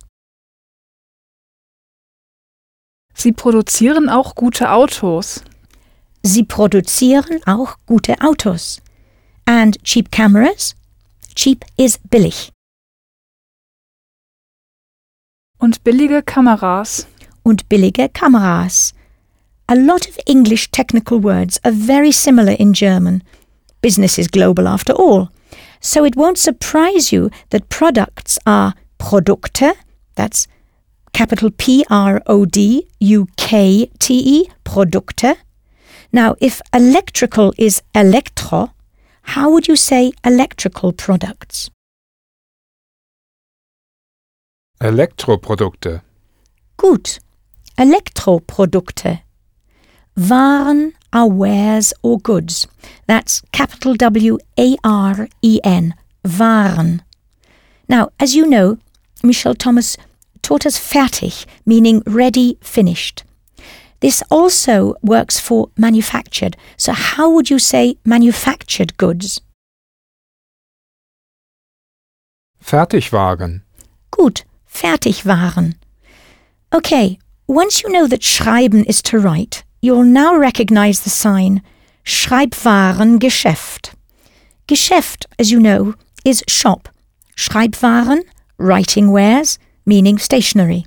Sie 3.21 3.33
produzieren 3.33 4.09
auch 4.09 4.35
gute 4.35 4.71
Autos. 4.71 5.45
Sie 6.23 6.43
produzieren 6.43 7.41
auch 7.45 7.77
gute 7.85 8.19
Autos. 8.23 8.81
And 9.45 9.79
cheap 9.85 10.11
cameras? 10.11 10.75
Cheap 11.35 11.67
is 11.77 11.99
billig. 12.09 12.51
Und 15.59 15.85
billige 15.85 16.23
Kameras. 16.23 17.07
Und 17.43 17.69
billige 17.69 18.09
Kameras. 18.09 18.95
A 19.67 19.75
lot 19.75 20.09
of 20.09 20.17
English 20.25 20.71
technical 20.71 21.23
words 21.23 21.61
are 21.63 21.75
very 21.75 22.13
similar 22.13 22.59
in 22.59 22.73
German. 22.73 23.23
Business 23.83 24.17
is 24.17 24.31
global 24.31 24.67
after 24.67 24.95
all. 24.99 25.29
So 25.81 26.05
it 26.05 26.17
won't 26.17 26.39
surprise 26.39 27.13
you 27.13 27.31
that 27.51 27.69
products 27.69 28.39
are 28.47 28.75
Produkte, 28.99 29.75
that's 30.15 30.47
capital 31.13 31.51
P 31.51 31.85
R 31.89 32.21
O 32.27 32.45
D 32.45 32.87
U 33.01 33.27
K 33.37 33.91
T 33.99 34.15
E, 34.15 34.51
Produkte. 34.65 35.37
Now, 36.13 36.35
if 36.41 36.61
electrical 36.75 37.55
is 37.57 37.83
Elektro, 37.95 38.73
how 39.23 39.51
would 39.51 39.69
you 39.69 39.77
say 39.77 40.13
electrical 40.25 40.93
products? 40.93 41.71
Elektroprodukte. 44.81 46.03
Gut. 46.77 47.21
Elektroprodukte. 47.77 49.21
Waren 50.17 50.95
are 51.13 51.29
wares 51.29 51.93
or 52.03 52.19
goods. 52.19 52.67
That's 53.07 53.43
capital 53.53 53.95
W 53.95 54.39
A 54.59 54.77
R 54.85 55.29
E 55.43 55.61
N. 55.65 55.95
Waren. 56.25 57.03
Now, 57.89 58.11
as 58.21 58.35
you 58.35 58.47
know, 58.47 58.79
Michel 59.23 59.55
Thomas 59.55 59.97
taught 60.43 60.67
us 60.67 60.79
fertig, 60.79 61.47
meaning 61.67 62.03
ready, 62.07 62.59
finished. 62.61 63.25
This 64.01 64.23
also 64.31 64.95
works 65.03 65.39
for 65.39 65.71
manufactured. 65.77 66.57
So, 66.77 66.93
how 66.93 67.31
would 67.31 67.51
you 67.51 67.59
say 67.59 67.97
manufactured 68.05 68.97
goods? 68.97 69.41
Fertigwaren. 72.63 73.63
Gut, 74.11 74.45
Fertigwaren. 74.67 75.75
Okay, 76.73 77.19
once 77.47 77.83
you 77.83 77.91
know 77.91 78.07
that 78.07 78.23
schreiben 78.23 78.85
is 78.85 79.03
to 79.03 79.19
write, 79.19 79.65
you'll 79.81 80.05
now 80.05 80.37
recognize 80.37 81.01
the 81.01 81.11
sign 81.11 81.63
Schreibwarengeschäft. 82.05 83.95
Geschäft, 84.67 85.27
as 85.39 85.51
you 85.51 85.61
know, 85.61 85.95
is 86.25 86.43
shop. 86.49 86.89
Schreibwaren, 87.37 88.23
writing 88.59 89.11
wares, 89.11 89.59
meaning 89.87 90.19
stationery. 90.19 90.87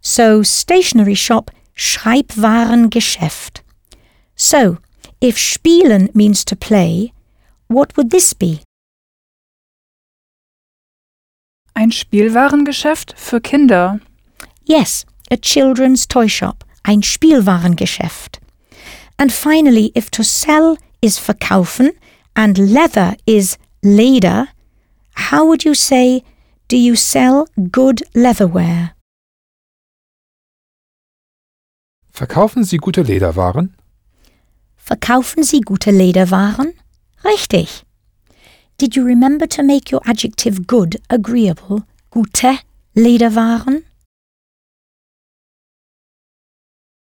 So 0.00 0.42
stationery 0.42 1.14
shop, 1.14 1.50
Schreibwarengeschäft. 1.76 3.62
So, 4.36 4.78
if 5.20 5.38
spielen 5.38 6.10
means 6.14 6.44
to 6.44 6.56
play, 6.56 7.12
what 7.68 7.96
would 7.96 8.10
this 8.10 8.34
be? 8.34 8.60
Ein 11.74 11.90
Spielwarengeschäft 11.90 13.14
für 13.16 13.40
Kinder. 13.40 14.00
Yes, 14.64 15.06
a 15.30 15.36
children's 15.36 16.06
toy 16.06 16.26
shop, 16.28 16.64
ein 16.82 17.02
Spielwarengeschäft. 17.02 18.40
And 19.18 19.32
finally, 19.32 19.92
if 19.94 20.10
to 20.10 20.22
sell 20.22 20.76
is 21.00 21.18
verkaufen 21.18 21.92
and 22.34 22.58
leather 22.58 23.16
is 23.26 23.58
leder, 23.84 24.48
how 25.14 25.46
would 25.46 25.64
you 25.64 25.74
say, 25.74 26.22
do 26.68 26.76
you 26.76 26.96
sell 26.96 27.46
good 27.70 28.02
leatherware? 28.14 28.92
Verkaufen 32.12 32.64
Sie 32.64 32.76
gute 32.76 33.02
Lederwaren? 33.02 33.74
Verkaufen 34.76 35.42
Sie 35.42 35.60
gute 35.60 35.90
Lederwaren? 35.90 36.74
Richtig. 37.24 37.84
Did 38.78 38.96
you 38.96 39.04
remember 39.04 39.46
to 39.46 39.62
make 39.62 39.90
your 39.90 40.02
adjective 40.04 40.66
good 40.66 41.00
agreeable? 41.08 41.84
Gute 42.10 42.58
Lederwaren? 42.94 43.84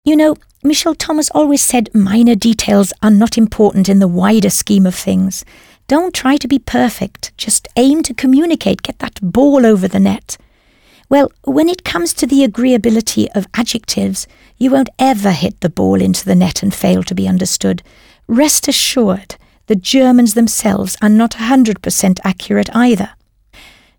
You 0.04 0.16
know, 0.16 0.34
Michel 0.64 0.96
Thomas 0.96 1.30
always 1.30 1.62
said 1.62 1.94
minor 1.94 2.34
details 2.34 2.92
are 3.04 3.10
not 3.10 3.38
important 3.38 3.88
in 3.88 4.00
the 4.00 4.08
wider 4.08 4.50
scheme 4.50 4.84
of 4.84 4.96
things. 4.96 5.44
Don't 5.86 6.12
try 6.12 6.36
to 6.38 6.48
be 6.48 6.58
perfect, 6.58 7.30
just 7.36 7.68
aim 7.76 8.02
to 8.02 8.12
communicate, 8.12 8.82
get 8.82 8.98
that 8.98 9.20
ball 9.22 9.64
over 9.64 9.86
the 9.86 10.00
net. 10.00 10.36
Well, 11.08 11.30
when 11.44 11.68
it 11.68 11.84
comes 11.84 12.12
to 12.14 12.26
the 12.26 12.44
agreeability 12.44 13.28
of 13.32 13.46
adjectives, 13.54 14.26
you 14.58 14.72
won't 14.72 14.88
ever 14.98 15.30
hit 15.30 15.60
the 15.60 15.70
ball 15.70 16.02
into 16.02 16.24
the 16.24 16.34
net 16.34 16.64
and 16.64 16.74
fail 16.74 17.04
to 17.04 17.14
be 17.14 17.28
understood. 17.28 17.84
Rest 18.26 18.66
assured, 18.66 19.36
the 19.68 19.76
Germans 19.76 20.34
themselves 20.34 20.96
are 21.00 21.08
not 21.08 21.32
100% 21.32 22.18
accurate 22.24 22.74
either. 22.74 23.10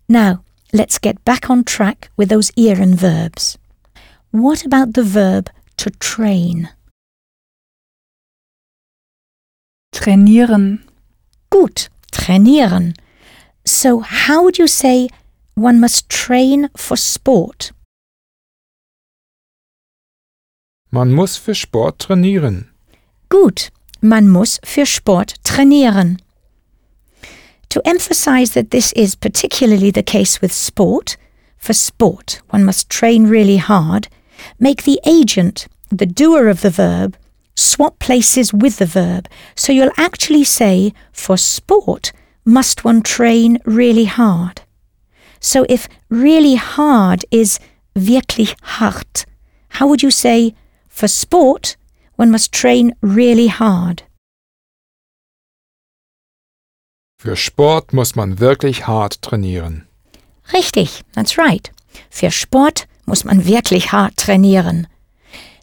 Now, 0.06 0.44
let's 0.70 0.98
get 0.98 1.24
back 1.24 1.48
on 1.48 1.64
track 1.64 2.10
with 2.14 2.28
those 2.28 2.50
ieren 2.50 2.94
verbs. 2.94 3.56
What 4.32 4.66
about 4.66 4.92
the 4.92 5.02
verb 5.02 5.48
to 5.76 5.90
train? 5.90 6.68
Trainieren. 9.92 10.82
Gut, 11.50 11.88
trainieren. 12.10 12.94
So, 13.64 14.00
how 14.00 14.42
would 14.42 14.58
you 14.58 14.66
say 14.66 15.08
one 15.54 15.80
must 15.80 16.08
train 16.08 16.68
for 16.76 16.96
sport? 16.96 17.72
Man 20.90 21.12
muss 21.12 21.36
für 21.36 21.54
Sport 21.54 21.98
trainieren. 21.98 22.70
Gut, 23.28 23.70
man 24.00 24.28
muss 24.28 24.60
für 24.64 24.86
Sport 24.86 25.34
trainieren. 25.42 26.20
To 27.70 27.80
emphasize 27.84 28.50
that 28.54 28.70
this 28.70 28.92
is 28.92 29.16
particularly 29.16 29.90
the 29.90 30.04
case 30.04 30.40
with 30.40 30.52
sport, 30.52 31.16
for 31.58 31.72
sport 31.72 32.42
one 32.50 32.64
must 32.64 32.88
train 32.88 33.26
really 33.26 33.56
hard, 33.56 34.06
make 34.58 34.84
the 34.84 35.00
agent, 35.06 35.66
the 35.90 36.06
doer 36.06 36.48
of 36.48 36.60
the 36.60 36.70
verb, 36.70 37.16
swap 37.54 37.98
places 37.98 38.52
with 38.52 38.78
the 38.78 38.86
verb. 38.86 39.28
So 39.54 39.72
you'll 39.72 39.92
actually 39.96 40.44
say, 40.44 40.92
for 41.12 41.36
sport, 41.36 42.12
must 42.44 42.84
one 42.84 43.02
train 43.02 43.58
really 43.64 44.04
hard. 44.04 44.62
So 45.40 45.66
if 45.68 45.88
really 46.08 46.56
hard 46.56 47.24
is 47.30 47.58
wirklich 47.94 48.54
hart, 48.62 49.26
how 49.70 49.86
would 49.88 50.02
you 50.02 50.10
say, 50.10 50.54
for 50.88 51.08
sport, 51.08 51.76
one 52.16 52.30
must 52.30 52.52
train 52.52 52.94
really 53.00 53.48
hard? 53.48 54.04
Für 57.24 57.36
Sport 57.36 57.94
muss 57.94 58.14
man 58.16 58.38
wirklich 58.38 58.86
hart 58.86 59.22
trainieren. 59.22 59.86
Richtig, 60.52 61.02
that's 61.14 61.38
right. 61.38 61.70
Für 62.10 62.30
Sport 62.30 62.83
muss 63.06 63.24
man 63.24 63.46
wirklich 63.46 63.92
hart 63.92 64.16
trainieren. 64.16 64.86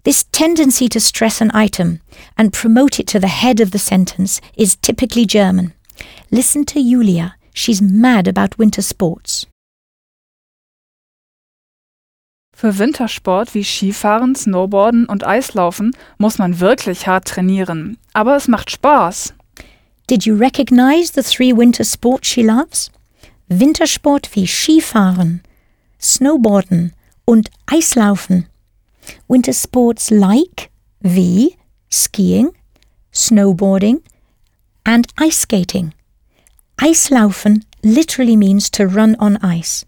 This 0.03 0.26
tendency 0.31 0.89
to 0.89 0.99
stress 0.99 1.41
an 1.41 1.51
item 1.53 1.99
and 2.35 2.51
promote 2.51 2.99
it 2.99 3.07
to 3.09 3.19
the 3.19 3.27
head 3.27 3.61
of 3.61 3.72
the 3.72 3.77
sentence 3.77 4.41
is 4.55 4.76
typically 4.81 5.27
German. 5.27 5.73
Listen 6.31 6.65
to 6.65 6.80
Julia. 6.80 7.35
She's 7.53 7.81
mad 7.81 8.27
about 8.27 8.57
winter 8.57 8.81
sports. 8.81 9.45
Für 12.55 12.77
Wintersport 12.77 13.55
wie 13.55 13.63
Skifahren, 13.63 14.35
Snowboarden 14.35 15.05
und 15.05 15.26
Eislaufen 15.26 15.95
muss 16.18 16.38
man 16.38 16.59
wirklich 16.59 17.07
hart 17.07 17.27
trainieren. 17.27 17.97
Aber 18.13 18.35
es 18.35 18.47
macht 18.47 18.69
Spaß. 18.69 19.34
Did 20.09 20.26
you 20.26 20.35
recognize 20.35 21.13
the 21.13 21.23
three 21.23 21.55
winter 21.55 21.84
sports 21.84 22.27
she 22.27 22.43
loves? 22.43 22.91
Wintersport 23.47 24.30
wie 24.35 24.47
Skifahren, 24.47 25.41
Snowboarden 25.99 26.93
und 27.26 27.49
Eislaufen. 27.65 28.48
Winter 29.27 29.53
sports 29.53 30.10
like 30.10 30.69
wie 30.99 31.56
skiing, 31.89 32.52
snowboarding 33.14 34.02
and 34.84 35.07
ice 35.19 35.41
skating. 35.41 35.93
Eislaufen 36.77 37.65
literally 37.84 38.35
means 38.35 38.69
to 38.72 38.84
run 38.84 39.15
on 39.19 39.38
ice. 39.43 39.85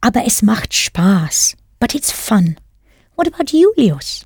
Aber 0.00 0.24
es 0.24 0.42
macht 0.42 0.74
Spaß. 0.74 1.56
But 1.80 1.94
it's 1.94 2.10
fun. 2.12 2.56
What 3.16 3.26
about 3.26 3.52
Julius? 3.52 4.24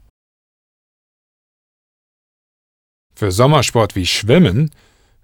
Für 3.14 3.30
Sommersport 3.30 3.94
wie 3.94 4.06
Schwimmen, 4.06 4.70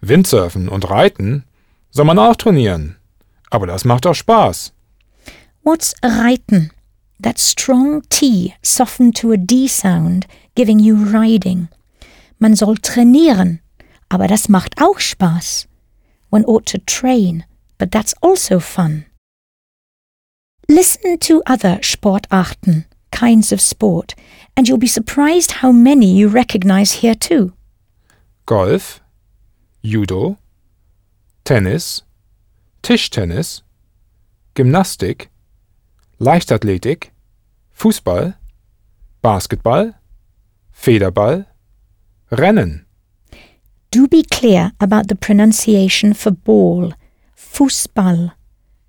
Windsurfen 0.00 0.68
und 0.68 0.88
Reiten 0.88 1.44
soll 1.90 2.04
man 2.04 2.18
auch 2.18 2.36
trainieren. 2.36 2.96
Aber 3.50 3.66
das 3.66 3.84
macht 3.84 4.06
auch 4.06 4.14
Spaß. 4.14 4.72
What's 5.62 5.94
reiten? 6.02 6.70
That 7.20 7.38
strong 7.38 8.02
T 8.10 8.54
softened 8.62 9.16
to 9.16 9.32
a 9.32 9.36
D 9.36 9.66
sound, 9.66 10.26
giving 10.54 10.78
you 10.78 10.94
riding. 10.94 11.68
Man 12.38 12.54
soll 12.54 12.76
trainieren, 12.76 13.60
aber 14.08 14.28
das 14.28 14.48
macht 14.48 14.80
auch 14.80 15.00
Spaß. 15.00 15.66
One 16.30 16.44
ought 16.44 16.66
to 16.66 16.78
train, 16.78 17.44
but 17.78 17.90
that's 17.90 18.14
also 18.22 18.60
fun. 18.60 19.06
Listen 20.68 21.18
to 21.20 21.42
other 21.46 21.78
Sportarten, 21.82 22.84
kinds 23.10 23.52
of 23.52 23.60
sport, 23.60 24.14
and 24.56 24.68
you'll 24.68 24.78
be 24.78 24.86
surprised 24.86 25.62
how 25.62 25.72
many 25.72 26.12
you 26.12 26.28
recognize 26.28 27.00
here 27.00 27.14
too. 27.14 27.52
Golf, 28.46 29.00
Judo, 29.82 30.38
Tennis, 31.44 32.02
Tischtennis, 32.82 33.62
Gymnastik, 34.54 35.28
Leichtathletik, 36.20 37.12
Fußball, 37.72 38.34
Basketball, 39.22 39.94
Federball, 40.72 41.46
Rennen. 42.30 42.86
Do 43.90 44.08
be 44.08 44.24
clear 44.24 44.72
about 44.80 45.06
the 45.06 45.14
pronunciation 45.14 46.14
for 46.14 46.32
ball, 46.32 46.92
Fußball, 47.36 48.32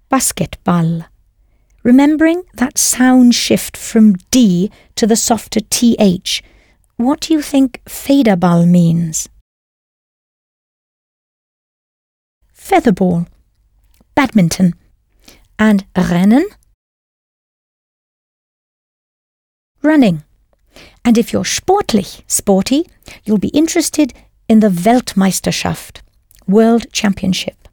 Basketball. 0.09 1.05
Remembering 1.83 2.43
that 2.55 2.77
sound 2.77 3.35
shift 3.35 3.77
from 3.77 4.15
D 4.31 4.71
to 4.95 5.05
the 5.05 5.15
softer 5.15 5.61
TH, 5.61 6.41
what 6.97 7.21
do 7.21 7.33
you 7.33 7.41
think 7.43 7.79
Federball 7.85 8.67
means? 8.67 9.29
Featherball, 12.53 13.27
badminton, 14.15 14.73
and 15.57 15.85
Rennen? 15.93 16.43
Running. 19.81 20.23
And 21.05 21.17
if 21.17 21.31
you're 21.31 21.43
sportlich, 21.43 22.21
sporty, 22.27 22.87
you'll 23.23 23.37
be 23.37 23.49
interested 23.49 24.13
in 24.47 24.59
the 24.59 24.69
Weltmeisterschaft, 24.69 26.01
World 26.47 26.91
Championship. 26.91 27.67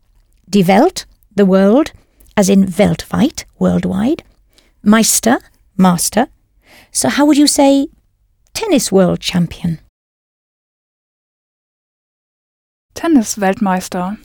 Die 0.48 0.62
Welt, 0.62 1.06
the 1.34 1.46
world, 1.46 1.92
as 2.36 2.48
in 2.48 2.66
weltweit, 2.66 3.44
worldwide. 3.58 4.22
Meister, 4.82 5.38
master. 5.76 6.28
So 6.92 7.08
how 7.08 7.26
would 7.26 7.36
you 7.36 7.46
say 7.46 7.88
tennis 8.54 8.92
world 8.92 9.20
champion? 9.20 9.80
Tennis-Weltmeister. 12.94 14.18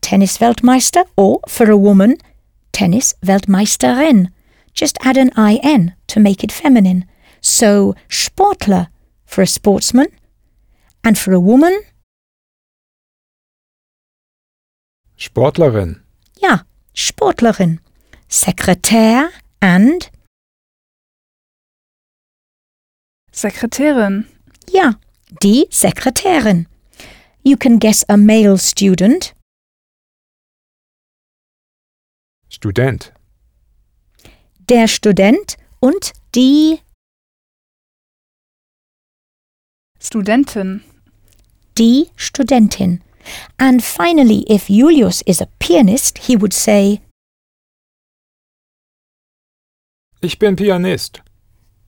Tennis-Weltmeister 0.00 1.04
or, 1.16 1.40
for 1.46 1.70
a 1.70 1.76
woman, 1.76 2.16
Tennis-Weltmeisterin. 2.72 4.30
Just 4.74 4.96
add 5.02 5.16
an 5.16 5.30
IN 5.36 5.94
to 6.08 6.20
make 6.20 6.42
it 6.44 6.52
feminine. 6.52 7.04
So 7.40 7.94
Sportler 8.08 8.88
for 9.24 9.42
a 9.42 9.46
sportsman, 9.46 10.08
and 11.04 11.16
for 11.18 11.32
a 11.32 11.40
woman, 11.40 11.80
Sportlerin. 15.16 16.00
Ja, 16.40 16.60
Sportlerin. 16.94 17.80
Sekretär 18.28 19.28
and 19.60 20.10
Sekretärin. 23.32 24.26
ja, 24.70 24.94
die 25.42 25.66
Sekretärin. 25.70 26.66
You 27.42 27.56
can 27.56 27.78
guess 27.78 28.04
a 28.08 28.16
male 28.16 28.58
student, 28.58 29.34
Student. 32.48 33.12
Der 34.70 34.86
Student 34.86 35.56
und 35.80 36.12
die, 36.34 36.80
Studentin. 39.98 40.82
die 41.76 42.10
Studentin. 42.14 43.02
And 43.58 43.82
finally, 43.82 44.44
if 44.48 44.70
Julius 44.70 45.22
is 45.22 45.40
a 45.42 45.48
pianist, 45.58 46.18
he 46.18 46.36
would 46.36 46.52
say, 46.54 47.00
Ich 50.22 50.38
bin 50.38 50.54
Pianist. 50.54 51.20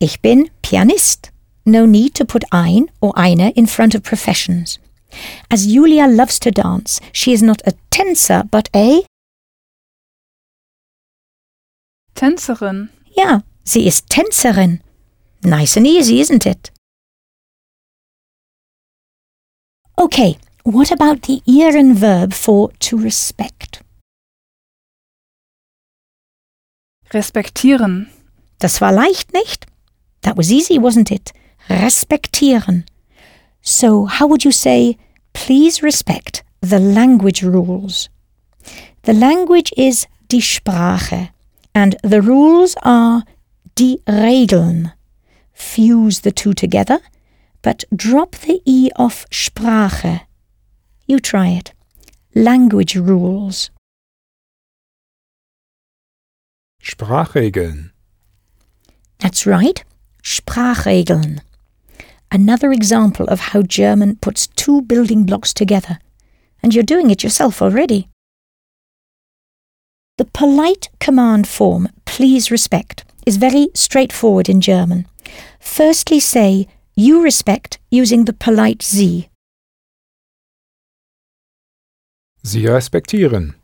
Ich 0.01 0.21
bin 0.21 0.51
Pianist. 0.63 1.31
No 1.65 1.87
need 1.87 2.15
to 2.17 2.25
put 2.25 2.45
ein 2.51 2.91
or 3.01 3.17
eine 3.17 3.51
in 3.53 3.67
front 3.67 3.95
of 3.95 4.03
professions. 4.03 4.81
As 5.51 5.67
Julia 5.67 6.09
loves 6.09 6.41
to 6.41 6.51
dance, 6.51 7.01
she 7.13 7.33
is 7.33 7.43
not 7.43 7.63
a 7.65 7.75
Tänzer 7.91 8.51
but 8.51 8.69
a, 8.75 9.05
Tänzerin. 12.15 12.89
ja, 13.17 13.43
sie 13.65 13.87
ist 13.87 14.09
Tänzerin. 14.09 14.81
Nice 15.45 15.77
and 15.77 15.87
easy, 15.87 16.21
isn't 16.21 16.47
it? 16.47 16.73
Okay, 19.97 20.37
what 20.65 20.91
about 20.93 21.27
the 21.27 21.43
ieren 21.47 21.97
verb 22.01 22.33
for 22.33 22.71
to 22.81 22.97
respect? 22.97 23.83
Respektieren. 27.13 28.11
Das 28.59 28.81
war 28.81 28.93
leicht, 28.93 29.33
nicht? 29.33 29.67
That 30.23 30.37
was 30.37 30.51
easy, 30.51 30.79
wasn't 30.81 31.11
it? 31.11 31.33
Respektieren. 31.69 32.85
So, 33.61 34.07
how 34.07 34.27
would 34.29 34.45
you 34.45 34.53
say, 34.53 34.97
please 35.33 35.83
respect 35.83 36.45
the 36.61 36.79
language 36.79 37.43
rules? 37.43 38.09
The 39.03 39.13
language 39.13 39.73
is 39.77 40.07
die 40.29 40.41
Sprache, 40.41 41.32
and 41.74 41.97
the 42.03 42.23
rules 42.23 42.77
are 42.82 43.24
die 43.74 43.99
Regeln. 44.07 44.93
Fuse 45.53 46.20
the 46.20 46.32
two 46.32 46.55
together, 46.55 47.01
but 47.62 47.85
drop 47.94 48.32
the 48.32 48.61
E 48.65 48.90
off 48.97 49.27
Sprache. 49.31 50.23
You 51.07 51.19
try 51.19 51.49
it. 51.49 51.73
Language 52.35 52.97
rules. 52.97 53.70
Sprachregeln. 56.82 57.90
That's 59.20 59.47
right, 59.47 59.85
Sprachregeln. 60.23 61.40
Another 62.31 62.73
example 62.73 63.27
of 63.27 63.40
how 63.40 63.62
German 63.62 64.16
puts 64.16 64.47
two 64.49 64.82
building 64.82 65.24
blocks 65.24 65.53
together. 65.53 65.99
And 66.62 66.74
you're 66.74 66.82
doing 66.82 67.11
it 67.11 67.23
yourself 67.23 67.61
already. 67.61 68.09
The 70.19 70.27
polite 70.27 70.91
command 71.01 71.49
form, 71.49 71.89
please 72.05 72.51
respect, 72.51 73.05
is 73.27 73.39
very 73.39 73.69
straightforward 73.75 74.49
in 74.49 74.61
German. 74.61 75.07
Firstly, 75.59 76.21
say, 76.21 76.69
you 76.95 77.23
respect 77.23 77.79
using 77.91 78.27
the 78.27 78.35
polite 78.35 78.83
Sie. 78.83 79.29
Sie 82.45 82.67
respektieren. 82.67 83.55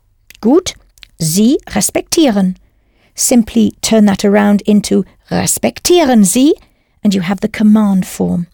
Gut, 0.41 0.73
Sie 1.19 1.57
respektieren. 1.67 2.55
Simply 3.13 3.71
turn 3.81 4.05
that 4.05 4.25
around 4.25 4.61
into 4.65 5.05
respektieren 5.29 6.25
Sie, 6.25 6.55
and 7.03 7.13
you 7.13 7.21
have 7.21 7.41
the 7.41 7.47
command 7.47 8.07
form. 8.07 8.47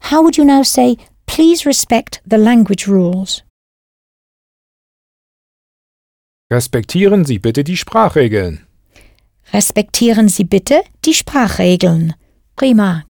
How 0.00 0.22
would 0.22 0.38
you 0.38 0.44
now 0.44 0.62
say, 0.62 0.96
please 1.26 1.66
respect 1.66 2.20
the 2.24 2.38
language 2.38 2.86
rules? 2.86 3.42
Respektieren 6.52 7.24
Sie 7.24 7.38
bitte 7.38 7.64
die 7.64 7.76
Sprachregeln. 7.76 8.66
Respektieren 9.52 10.28
Sie 10.28 10.44
bitte 10.44 10.82
die 11.04 11.14
Sprachregeln. 11.14 12.14
Prima. 12.56 13.04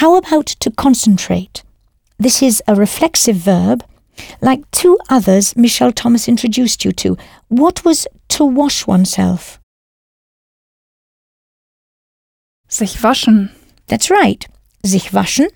How 0.00 0.16
about 0.18 0.54
to 0.60 0.70
concentrate? 0.70 1.62
This 2.18 2.42
is 2.42 2.62
a 2.66 2.74
reflexive 2.74 3.36
verb, 3.44 3.84
like 4.40 4.62
two 4.70 4.96
others 5.10 5.54
Michelle 5.56 5.92
Thomas 5.92 6.26
introduced 6.26 6.84
you 6.84 6.92
to. 6.92 7.16
What 7.48 7.84
was 7.84 8.06
to 8.28 8.44
wash 8.44 8.86
oneself? 8.86 9.60
Sich 12.68 13.02
waschen. 13.02 13.50
That's 13.86 14.10
right, 14.10 14.46
sich 14.82 15.12
waschen. 15.12 15.48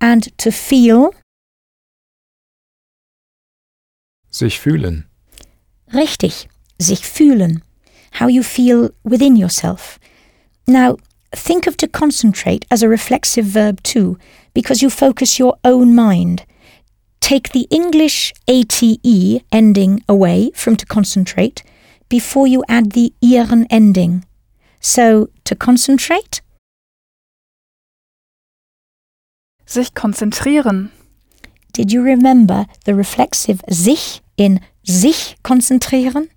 And 0.00 0.36
to 0.38 0.50
feel, 0.50 1.10
Sich 4.30 4.58
fühlen. 4.58 5.08
Richtig, 5.92 6.48
sich 6.78 7.06
fühlen. 7.06 7.62
How 8.20 8.28
you 8.28 8.42
feel 8.42 8.94
within 9.02 9.36
yourself. 9.36 9.98
Now, 10.66 10.96
think 11.32 11.66
of 11.66 11.76
to 11.78 11.88
concentrate 11.88 12.64
as 12.70 12.82
a 12.82 12.88
reflexive 12.88 13.46
verb 13.46 13.82
too, 13.82 14.16
because 14.54 14.82
you 14.82 14.90
focus 14.90 15.38
your 15.38 15.56
own 15.64 15.94
mind. 15.94 16.44
Take 17.20 17.50
the 17.52 17.66
English 17.70 18.32
ATE 18.46 19.42
ending 19.50 20.02
away 20.08 20.50
from 20.54 20.76
to 20.76 20.86
concentrate 20.86 21.62
before 22.08 22.46
you 22.46 22.62
add 22.68 22.92
the 22.92 23.12
ieren 23.22 23.66
ending. 23.70 24.24
So, 24.80 25.28
to 25.44 25.56
concentrate, 25.56 26.42
Sich 29.66 29.94
konzentrieren. 29.94 30.90
Did 31.72 31.90
you 31.90 32.02
remember 32.02 32.66
the 32.84 32.94
reflexive 32.94 33.62
sich 33.68 34.20
in 34.36 34.60
sich 34.84 35.36
konzentrieren? 35.42 36.28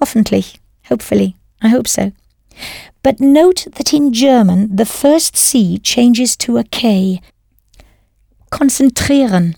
Hoffentlich, 0.00 0.60
hopefully, 0.88 1.36
I 1.62 1.68
hope 1.68 1.88
so. 1.88 2.12
But 3.02 3.20
note 3.20 3.66
that 3.76 3.92
in 3.92 4.12
German 4.12 4.74
the 4.74 4.84
first 4.84 5.36
C 5.36 5.78
changes 5.78 6.36
to 6.38 6.58
a 6.58 6.64
K. 6.64 7.20
Konzentrieren. 8.50 9.56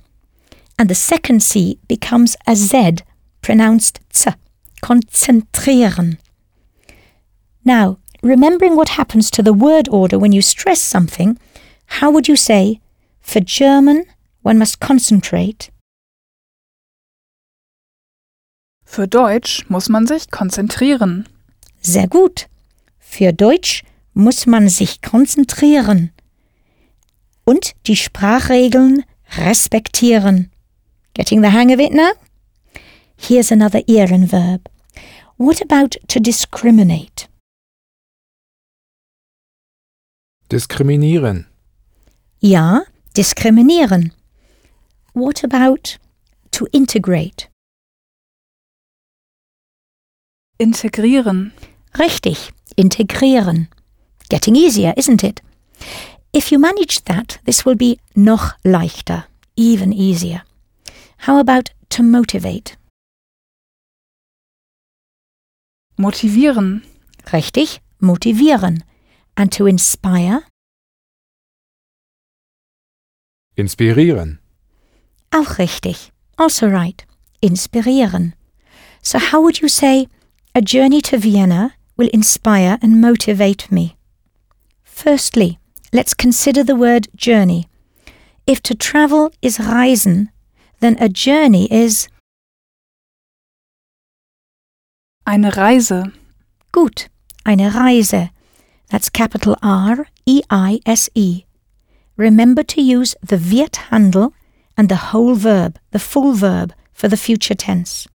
And 0.78 0.88
the 0.88 0.94
second 0.94 1.42
C 1.42 1.78
becomes 1.88 2.36
a 2.46 2.54
Z, 2.54 2.98
pronounced 3.42 4.00
Z. 4.14 4.30
Konzentrieren. 4.82 6.18
Now, 7.64 7.98
remembering 8.22 8.76
what 8.76 8.90
happens 8.90 9.30
to 9.30 9.42
the 9.42 9.52
word 9.52 9.88
order 9.88 10.18
when 10.18 10.32
you 10.32 10.42
stress 10.42 10.80
something, 10.80 11.38
how 11.86 12.10
would 12.10 12.28
you 12.28 12.36
say, 12.36 12.80
for 13.20 13.40
German, 13.40 14.04
one 14.42 14.58
must 14.58 14.80
concentrate? 14.80 15.70
Für 18.90 19.06
Deutsch 19.06 19.66
muss 19.68 19.90
man 19.90 20.06
sich 20.06 20.30
konzentrieren. 20.30 21.28
Sehr 21.82 22.08
gut. 22.08 22.48
Für 22.98 23.34
Deutsch 23.34 23.84
muss 24.14 24.46
man 24.46 24.70
sich 24.70 25.02
konzentrieren 25.02 26.10
und 27.44 27.74
die 27.86 27.96
Sprachregeln 27.96 29.04
respektieren. 29.36 30.50
Getting 31.12 31.42
the 31.42 31.52
hang 31.52 31.70
of 31.70 31.78
it 31.78 31.92
now? 31.92 32.12
Here's 33.18 33.52
another 33.52 33.86
ieren 33.86 34.32
verb. 34.32 34.70
What 35.36 35.60
about 35.60 35.98
to 36.08 36.18
discriminate? 36.18 37.28
Diskriminieren. 40.50 41.46
Ja, 42.40 42.84
diskriminieren. 43.14 44.12
What 45.12 45.44
about 45.44 45.98
to 46.52 46.66
integrate? 46.72 47.48
Integrieren. 50.58 51.52
Richtig, 51.98 52.50
integrieren. 52.76 53.68
Getting 54.28 54.56
easier, 54.56 54.92
isn't 54.96 55.22
it? 55.22 55.40
If 56.32 56.50
you 56.50 56.58
manage 56.58 57.04
that, 57.04 57.38
this 57.44 57.64
will 57.64 57.76
be 57.76 57.98
noch 58.14 58.54
leichter, 58.64 59.24
even 59.56 59.92
easier. 59.92 60.42
How 61.26 61.38
about 61.38 61.70
to 61.90 62.02
motivate? 62.02 62.76
Motivieren. 65.96 66.82
Richtig, 67.32 67.80
motivieren. 68.00 68.82
And 69.36 69.52
to 69.52 69.66
inspire? 69.66 70.42
Inspirieren. 73.54 74.38
Auch 75.30 75.58
richtig. 75.58 76.10
Also 76.36 76.66
right. 76.66 77.06
Inspirieren. 77.40 78.34
So 79.02 79.18
how 79.18 79.40
would 79.42 79.60
you 79.60 79.68
say, 79.68 80.08
a 80.54 80.60
journey 80.60 81.00
to 81.02 81.18
Vienna 81.18 81.74
will 81.96 82.08
inspire 82.12 82.78
and 82.82 83.00
motivate 83.00 83.70
me? 83.70 83.96
Firstly, 84.82 85.58
let's 85.92 86.14
consider 86.14 86.64
the 86.64 86.76
word 86.76 87.08
journey. 87.14 87.68
If 88.46 88.62
to 88.62 88.74
travel 88.74 89.30
is 89.42 89.58
reisen, 89.58 90.28
then 90.80 90.96
a 91.00 91.08
journey 91.08 91.72
is 91.72 92.08
Eine 95.26 95.50
Reise. 95.50 96.10
Gut, 96.72 97.08
eine 97.44 97.74
Reise. 97.74 98.30
That's 98.88 99.10
capital 99.10 99.56
R 99.62 100.06
E 100.24 100.42
I 100.48 100.80
S 100.86 101.10
E. 101.14 101.44
Remember 102.16 102.62
to 102.62 102.80
use 102.80 103.14
the 103.22 103.36
wird 103.36 103.76
handle 103.90 104.32
and 104.76 104.88
the 104.88 105.12
whole 105.12 105.34
verb, 105.34 105.78
the 105.90 105.98
full 105.98 106.32
verb, 106.32 106.72
for 106.94 107.08
the 107.08 107.18
future 107.18 107.54
tense. 107.54 108.08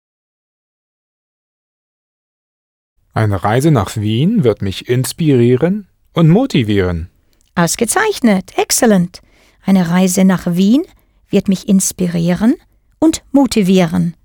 Eine 3.13 3.43
Reise 3.43 3.71
nach 3.71 3.97
Wien 3.97 4.43
wird 4.43 4.61
mich 4.61 4.87
inspirieren 4.87 5.87
und 6.13 6.29
motivieren. 6.29 7.09
Ausgezeichnet, 7.55 8.57
excellent. 8.57 9.21
Eine 9.65 9.89
Reise 9.89 10.23
nach 10.23 10.55
Wien 10.55 10.83
wird 11.29 11.49
mich 11.49 11.67
inspirieren 11.67 12.55
und 12.99 13.23
motivieren. 13.31 14.15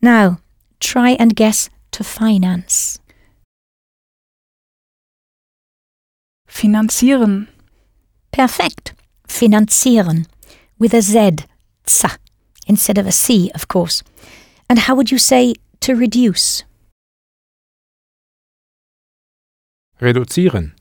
Now, 0.00 0.38
try 0.80 1.16
and 1.18 1.36
guess 1.36 1.70
to 1.90 2.02
finance. 2.02 2.98
Finanzieren. 6.46 7.48
Perfekt. 8.30 8.94
Finanzieren. 9.26 10.26
With 10.78 10.94
a 10.94 11.00
Z, 11.00 11.44
za, 11.86 12.10
instead 12.66 12.98
of 12.98 13.06
a 13.06 13.12
C, 13.12 13.50
of 13.54 13.68
course. 13.68 14.02
And 14.68 14.88
how 14.88 14.94
would 14.96 15.10
you 15.10 15.18
say 15.18 15.54
to 15.80 15.94
reduce? 15.94 16.64
Reduzieren. 20.02 20.74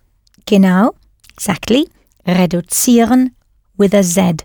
Genau, 0.48 0.96
exactly. 1.34 1.88
Reduzieren 2.26 3.36
with 3.78 3.94
a 3.94 4.02
Z. 4.02 4.44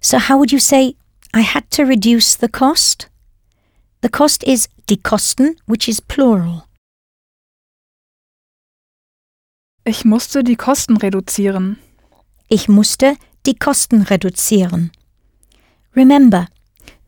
So 0.00 0.18
how 0.18 0.38
would 0.38 0.50
you 0.50 0.58
say, 0.58 0.96
I 1.32 1.42
had 1.42 1.70
to 1.70 1.84
reduce 1.84 2.36
the 2.36 2.48
cost? 2.48 3.08
The 4.00 4.08
cost 4.08 4.42
is 4.44 4.68
die 4.86 4.98
Kosten, 5.02 5.56
which 5.66 5.88
is 5.88 6.00
plural. 6.00 6.64
Ich 9.84 10.04
musste 10.04 10.42
die 10.42 10.56
Kosten 10.56 10.96
reduzieren. 10.96 11.78
Ich 12.48 12.68
musste 12.68 13.16
die 13.46 13.54
Kosten 13.54 14.02
reduzieren. 14.02 14.90
Remember, 15.94 16.48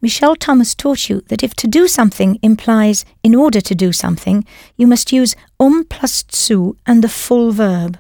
Michel 0.01 0.37
Thomas 0.37 0.75
taught 0.75 1.09
you 1.09 1.23
that 1.29 1.43
if 1.43 1.55
to 1.55 1.67
do 1.67 1.89
something 1.89 2.39
implies 2.43 3.05
in 3.23 3.35
order 3.35 3.61
to 3.61 3.75
do 3.75 3.93
something, 3.93 4.45
you 4.77 4.87
must 4.87 5.13
use 5.13 5.35
um 5.59 5.85
plus 5.85 6.25
zu 6.31 6.77
and 6.87 7.03
the 7.03 7.09
full 7.09 7.51
verb. 7.51 7.99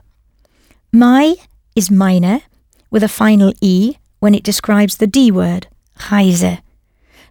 My 0.93 1.35
is 1.75 1.91
meine, 1.91 2.43
with 2.91 3.03
a 3.03 3.09
final 3.09 3.53
e 3.61 3.97
when 4.21 4.35
it 4.35 4.45
describes 4.45 4.97
the 4.99 5.07
D 5.07 5.31
word, 5.33 5.67
Reise. 6.11 6.59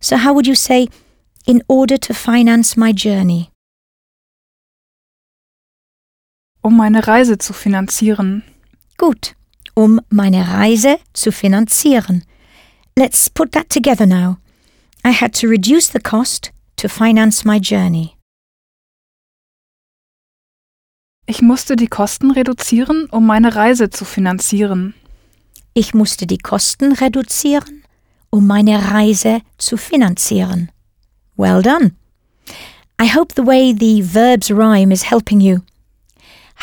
So 0.02 0.18
how 0.18 0.34
would 0.34 0.48
you 0.48 0.56
say, 0.56 0.89
in 1.45 1.64
order 1.69 1.98
to 1.98 2.14
finance 2.14 2.76
my 2.76 2.91
journey? 2.91 3.49
Um 6.61 6.76
meine 6.76 7.07
Reise 7.07 7.38
zu 7.38 7.53
finanzieren. 7.53 8.44
Gut, 8.98 9.34
um 9.76 10.02
meine 10.10 10.44
Reise 10.44 10.99
zu 11.14 11.31
finanzieren. 11.31 12.23
Let's 12.98 13.30
put 13.30 13.53
that 13.53 13.69
together 13.69 14.06
now. 14.06 14.39
I 15.08 15.12
had 15.12 15.34
to 15.36 15.48
reduce 15.48 15.88
the 15.88 16.02
cost 16.02 16.52
to 16.76 16.90
finance 16.90 17.46
my 17.46 17.60
journey. 17.60 18.18
Ich 21.26 21.42
musste 21.42 21.78
die 21.78 21.88
Kosten 21.88 22.32
reduzieren, 22.32 23.08
um 23.10 23.26
meine 23.26 23.56
Reise 23.56 23.90
zu 23.90 24.04
finanzieren. 24.04 24.96
Ich 25.74 25.94
musste 25.94 26.28
die 26.28 26.38
Kosten 26.38 26.92
reduzieren, 26.92 27.84
um 28.32 28.48
meine 28.48 28.92
Reise 28.92 29.40
zu 29.58 29.78
finanzieren. 29.78 30.74
Well 31.38 31.62
done. 31.62 31.96
I 33.02 33.08
hope 33.08 33.34
the 33.34 33.48
way 33.48 33.74
the 33.74 34.02
verbs 34.02 34.52
rhyme 34.52 34.92
is 34.92 35.10
helping 35.10 35.40
you. 35.40 35.62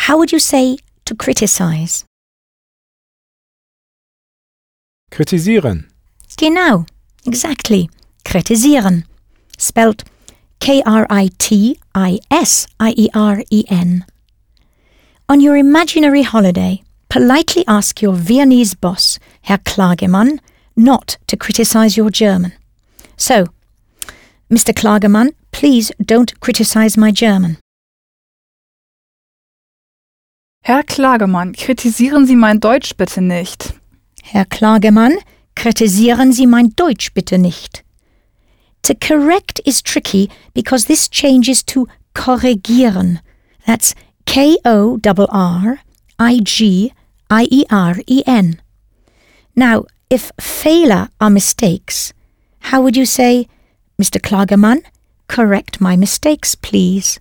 How 0.06 0.18
would 0.18 0.32
you 0.32 0.38
say 0.38 0.76
to 1.06 1.14
criticize? 1.14 2.04
Kritisieren. 5.10 5.88
Genau, 6.36 6.84
exactly. 7.24 7.88
Kritisieren. 8.24 9.04
Spelt 9.58 10.04
K 10.60 10.82
R 10.84 11.06
I 11.10 11.30
T 11.38 11.78
I 11.94 12.18
S 12.30 12.66
I 12.80 12.94
E 12.96 13.08
R 13.14 13.42
E 13.50 13.64
N. 13.68 14.04
On 15.28 15.40
your 15.40 15.56
imaginary 15.56 16.22
holiday, 16.22 16.82
politely 17.08 17.64
ask 17.66 18.02
your 18.02 18.14
Viennese 18.14 18.74
boss, 18.74 19.18
Herr 19.42 19.58
Klagemann, 19.58 20.40
not 20.76 21.16
to 21.26 21.36
criticize 21.36 21.96
your 21.96 22.10
German. 22.10 22.52
So, 23.16 23.46
Mr. 24.50 24.74
Klagemann, 24.74 25.34
please 25.52 25.92
don't 26.02 26.38
criticize 26.40 26.96
my 26.96 27.10
German. 27.10 27.58
Herr 30.62 30.82
Klagemann, 30.82 31.52
kritisieren 31.54 32.26
Sie 32.26 32.36
mein 32.36 32.58
Deutsch 32.58 32.96
bitte 32.96 33.20
nicht. 33.20 33.74
Herr 34.22 34.46
Klagemann, 34.46 35.18
kritisieren 35.54 36.32
Sie 36.32 36.46
mein 36.46 36.70
Deutsch 36.74 37.12
bitte 37.12 37.38
nicht. 37.38 37.84
To 38.84 38.94
correct 38.94 39.62
is 39.64 39.80
tricky 39.80 40.30
because 40.52 40.84
this 40.84 41.08
changes 41.08 41.62
to 41.64 41.88
korrigieren. 42.14 43.20
That's 43.66 43.94
K 44.26 44.58
O 44.64 45.00
R 45.02 45.26
R 45.30 45.80
I 46.18 46.40
G 46.42 46.92
I 47.30 47.48
E 47.50 47.64
R 47.70 47.96
E 48.06 48.22
N. 48.26 48.60
Now, 49.56 49.84
if 50.10 50.32
Fehler 50.38 51.08
are 51.18 51.30
mistakes, 51.30 52.12
how 52.60 52.82
would 52.82 52.94
you 52.94 53.06
say, 53.06 53.48
Mr. 53.98 54.20
Klagemann, 54.20 54.82
correct 55.28 55.80
my 55.80 55.96
mistakes, 55.96 56.54
please? 56.54 57.18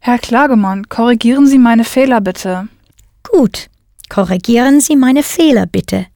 Herr 0.00 0.18
Klagemann, 0.18 0.84
korrigieren 0.84 1.46
Sie 1.46 1.58
meine 1.58 1.84
Fehler 1.84 2.20
bitte. 2.20 2.68
Gut, 3.22 3.68
korrigieren 4.10 4.80
Sie 4.82 4.96
meine 4.96 5.22
Fehler 5.22 5.64
bitte. 5.64 6.08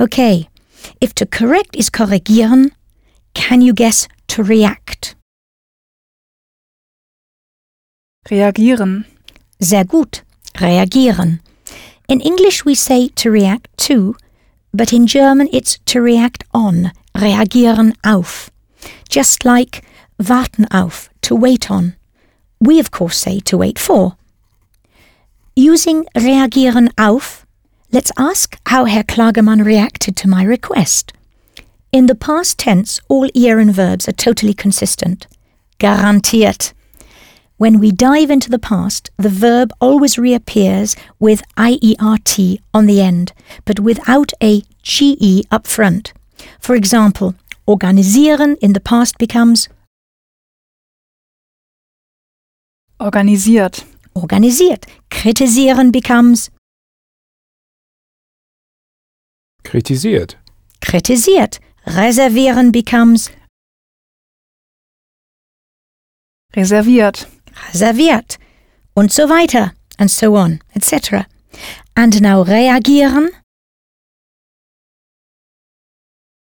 Okay, 0.00 0.48
if 1.00 1.14
to 1.14 1.26
correct 1.26 1.76
is 1.76 1.90
korrigieren, 1.90 2.72
can 3.34 3.60
you 3.60 3.72
guess 3.72 4.08
to 4.28 4.42
react? 4.42 5.14
Reagieren. 8.28 9.04
Sehr 9.60 9.84
gut, 9.84 10.22
reagieren. 10.54 11.40
In 12.08 12.20
English 12.20 12.64
we 12.64 12.74
say 12.74 13.08
to 13.08 13.30
react 13.30 13.68
to, 13.88 14.16
but 14.72 14.92
in 14.92 15.06
German 15.06 15.48
it's 15.52 15.78
to 15.86 16.00
react 16.00 16.44
on, 16.52 16.92
reagieren 17.14 17.94
auf. 18.04 18.50
Just 19.08 19.44
like 19.44 19.82
warten 20.18 20.66
auf, 20.70 21.10
to 21.22 21.34
wait 21.34 21.70
on. 21.70 21.94
We 22.60 22.78
of 22.78 22.90
course 22.90 23.16
say 23.16 23.40
to 23.40 23.58
wait 23.58 23.78
for. 23.78 24.16
Using 25.56 26.04
reagieren 26.14 26.90
auf, 26.98 27.46
let's 27.90 28.12
ask 28.18 28.58
how 28.66 28.84
Herr 28.84 29.02
Klagemann 29.02 29.64
reacted 29.64 30.16
to 30.16 30.28
my 30.28 30.42
request. 30.42 31.12
In 31.90 32.06
the 32.06 32.14
past 32.14 32.58
tense, 32.58 33.00
all 33.08 33.28
ieren 33.30 33.70
verbs 33.70 34.08
are 34.08 34.12
totally 34.12 34.54
consistent. 34.54 35.26
Garantiert. 35.78 36.72
When 37.56 37.80
we 37.80 37.90
dive 37.90 38.30
into 38.30 38.50
the 38.50 38.58
past, 38.58 39.10
the 39.16 39.28
verb 39.28 39.72
always 39.80 40.18
reappears 40.18 40.94
with 41.18 41.42
IERT 41.56 42.60
on 42.72 42.86
the 42.86 43.00
end, 43.00 43.32
but 43.64 43.80
without 43.80 44.32
a 44.42 44.62
GE 44.82 45.44
up 45.50 45.66
front. 45.66 46.12
For 46.60 46.76
example, 46.76 47.34
organisieren 47.66 48.56
in 48.60 48.74
the 48.74 48.80
past 48.80 49.18
becomes 49.18 49.68
Organisiert. 53.00 53.84
organisiert. 54.16 54.84
Kritisieren 55.10 55.92
becomes 55.92 56.50
Kritisiert. 59.68 60.38
kritisiert. 60.80 61.60
Reservieren 61.84 62.72
becomes 62.72 63.30
Reserviert. 66.54 67.26
reserviert. 67.72 68.38
Und 68.94 69.12
so 69.12 69.28
weiter. 69.28 69.72
And 69.98 70.10
so 70.10 70.36
on, 70.36 70.60
etc. 70.74 71.26
And 71.94 72.20
now 72.22 72.42
reagieren. 72.44 73.28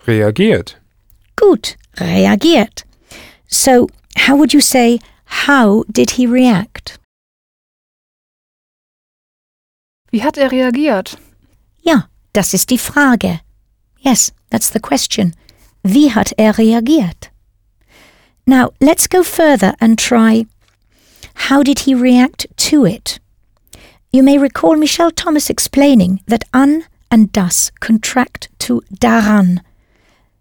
Reagiert. 0.06 0.76
Gut, 1.38 1.78
reagiert. 1.96 2.84
So, 3.48 3.88
how 4.18 4.36
would 4.36 4.54
you 4.54 4.60
say, 4.62 5.00
how 5.46 5.84
did 5.90 6.12
he 6.12 6.26
react? 6.28 7.00
Wie 10.12 10.22
hat 10.24 10.38
er 10.38 10.50
reagiert? 10.52 11.18
Ja, 11.84 12.10
das 12.34 12.54
ist 12.54 12.70
die 12.70 12.78
Frage. 12.78 13.40
Yes, 14.00 14.34
that's 14.50 14.70
the 14.70 14.80
question. 14.80 15.34
Wie 15.84 16.12
hat 16.12 16.34
er 16.38 16.58
reagiert? 16.58 17.32
Now, 18.46 18.72
let's 18.80 19.08
go 19.08 19.24
further 19.24 19.74
and 19.80 19.98
try 19.98 20.46
how 21.50 21.64
did 21.64 21.80
he 21.80 21.96
react 21.96 22.46
to 22.70 22.86
it? 22.86 23.20
You 24.12 24.24
may 24.24 24.38
recall 24.38 24.76
Michel 24.76 25.12
Thomas 25.12 25.50
explaining 25.50 26.22
that 26.28 26.44
an 26.54 26.86
and 27.10 27.32
das 27.32 27.72
contract 27.80 28.50
to 28.60 28.82
daran. 28.94 29.62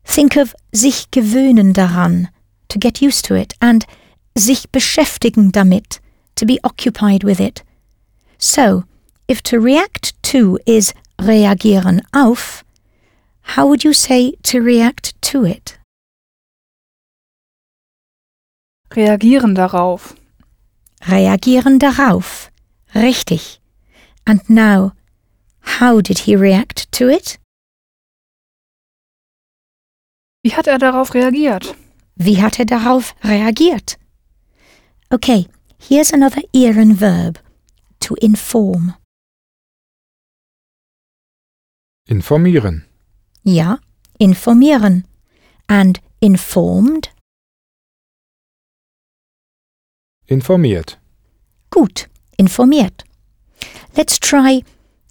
think 0.05 0.37
of 0.37 0.55
sich 0.73 1.11
gewöhnen 1.11 1.73
daran, 1.73 2.29
to 2.69 2.79
get 2.79 3.01
used 3.01 3.25
to 3.27 3.35
it, 3.35 3.55
and 3.61 3.87
sich 4.37 4.71
beschäftigen 4.71 5.53
damit, 5.53 6.01
to 6.35 6.47
be 6.47 6.59
occupied 6.65 7.25
with 7.25 7.41
it. 7.41 7.63
So, 8.39 8.85
if 9.29 9.43
to 9.43 9.61
react 9.61 10.21
to 10.25 10.59
is 10.67 10.93
reagieren 11.27 12.03
auf, 12.13 12.65
how 13.57 13.67
would 13.67 13.83
you 13.85 13.93
say 13.93 14.33
to 14.43 14.61
react 14.61 15.15
to 15.23 15.45
it? 15.45 15.79
Reagieren 18.91 19.55
darauf. 19.55 20.15
Reagieren 21.01 21.79
darauf. 21.79 22.51
Richtig. 22.95 23.59
And 24.25 24.41
now, 24.49 24.93
how 25.63 26.01
did 26.01 26.21
he 26.21 26.37
react 26.37 26.91
to 26.93 27.09
it? 27.09 27.39
Wie 30.45 30.55
hat 30.55 30.67
er 30.67 30.79
darauf 30.79 31.15
reagiert? 31.15 31.75
Wie 32.17 32.43
hat 32.43 32.59
er 32.59 32.67
darauf 32.67 33.15
reagiert? 33.23 33.97
Okay, 35.11 35.47
here's 35.79 36.13
another 36.13 36.43
iron 36.53 36.95
verb. 36.95 37.39
To 38.01 38.15
inform. 38.17 38.95
Informieren. 42.13 42.85
Ja, 43.43 43.79
informieren. 44.19 45.07
And 45.67 45.99
informed? 46.21 47.09
Informiert. 50.27 50.99
Gut, 51.71 52.09
informiert. 52.37 53.05
Let's 53.97 54.19
try 54.19 54.63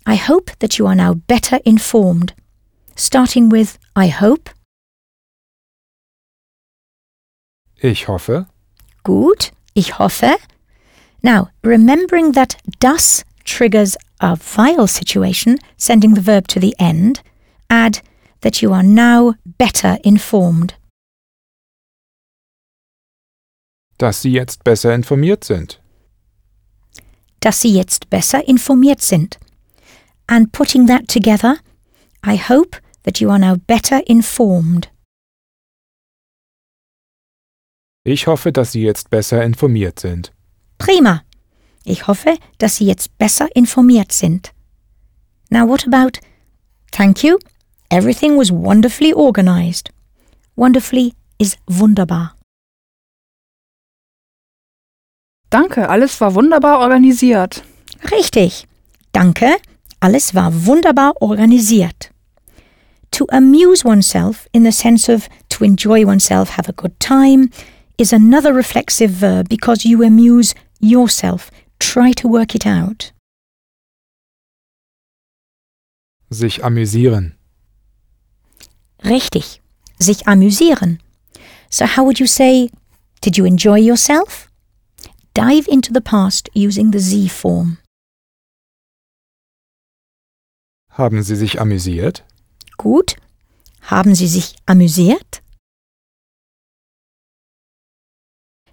I 0.05 0.15
hope 0.15 0.51
that 0.59 0.77
you 0.77 0.85
are 0.85 0.95
now 0.95 1.15
better 1.15 1.59
informed. 1.65 2.33
Starting 2.95 3.49
with 3.49 3.79
I 3.95 4.09
hope. 4.09 4.51
Ich 7.81 8.07
hoffe. 8.07 8.45
Gut, 9.03 9.51
ich 9.73 9.97
hoffe. 9.97 10.37
Now, 11.23 11.49
remembering 11.63 12.33
that 12.33 12.57
das 12.79 13.23
triggers 13.43 13.97
a 14.21 14.37
weil 14.55 14.87
situation, 14.87 15.57
sending 15.77 16.13
the 16.13 16.21
verb 16.21 16.47
to 16.47 16.59
the 16.59 16.75
end, 16.79 17.21
add 17.69 18.01
that 18.41 18.61
you 18.61 18.71
are 18.73 18.83
now 18.83 19.35
better 19.57 19.97
informed. 20.03 20.75
Dass 23.97 24.21
Sie 24.21 24.31
jetzt 24.31 24.63
besser 24.63 24.93
informiert 24.93 25.43
sind. 25.43 25.79
Dass 27.39 27.61
Sie 27.61 27.73
jetzt 27.73 28.09
besser 28.09 28.47
informiert 28.47 29.01
sind. 29.01 29.37
And 30.27 30.51
putting 30.51 30.87
that 30.87 31.07
together, 31.07 31.57
I 32.23 32.35
hope 32.37 32.77
that 33.03 33.19
you 33.19 33.29
are 33.29 33.39
now 33.39 33.57
better 33.67 34.01
informed. 34.07 34.89
Ich 38.03 38.25
hoffe, 38.25 38.51
dass 38.51 38.71
Sie 38.71 38.81
jetzt 38.81 39.09
besser 39.11 39.43
informiert 39.43 39.99
sind. 39.99 40.31
Prima. 40.79 41.23
Ich 41.83 42.07
hoffe, 42.07 42.37
dass 42.57 42.75
Sie 42.75 42.85
jetzt 42.85 43.17
besser 43.17 43.47
informiert 43.55 44.11
sind. 44.11 44.53
Now 45.49 45.67
what 45.67 45.85
about 45.85 46.19
Thank 46.91 47.23
you. 47.23 47.39
Everything 47.89 48.37
was 48.37 48.51
wonderfully 48.51 49.13
organized. 49.13 49.89
Wonderfully 50.55 51.13
is 51.39 51.57
wunderbar. 51.67 52.35
Danke, 55.49 55.89
alles 55.89 56.19
war 56.21 56.35
wunderbar 56.35 56.79
organisiert. 56.79 57.63
Richtig. 58.11 58.65
Danke. 59.11 59.57
Alles 59.99 60.33
war 60.33 60.51
wunderbar 60.65 61.13
organisiert. 61.21 62.11
To 63.11 63.25
amuse 63.29 63.85
oneself 63.85 64.47
in 64.53 64.63
the 64.63 64.71
sense 64.71 65.09
of 65.09 65.27
to 65.49 65.65
enjoy 65.65 66.05
oneself, 66.05 66.57
have 66.57 66.69
a 66.69 66.73
good 66.73 66.97
time, 66.99 67.49
is 67.97 68.13
another 68.13 68.53
reflexive 68.53 69.11
verb 69.11 69.49
because 69.49 69.85
you 69.85 70.03
amuse 70.03 70.55
yourself. 70.79 71.51
Try 71.81 72.13
to 72.13 72.27
work 72.29 72.53
it 72.53 72.65
out. 72.65 73.11
Sich 76.29 76.63
amüsieren. 76.63 77.35
Richtig. 79.03 79.61
Sich 79.97 80.27
amüsieren. 80.27 80.99
So 81.69 81.85
how 81.85 82.05
would 82.05 82.19
you 82.19 82.27
say, 82.27 82.69
did 83.21 83.35
you 83.35 83.45
enjoy 83.45 83.79
yourself? 83.79 84.47
Dive 85.33 85.67
into 85.67 85.91
the 85.91 86.01
past 86.01 86.49
using 86.53 86.91
the 86.91 86.99
Z 86.99 87.29
form. 87.29 87.79
Haben 90.91 91.23
Sie 91.23 91.35
sich 91.35 91.59
amüsiert? 91.59 92.23
Gut. 92.77 93.15
Haben 93.81 94.13
Sie 94.13 94.27
sich 94.27 94.55
amüsiert? 94.67 95.41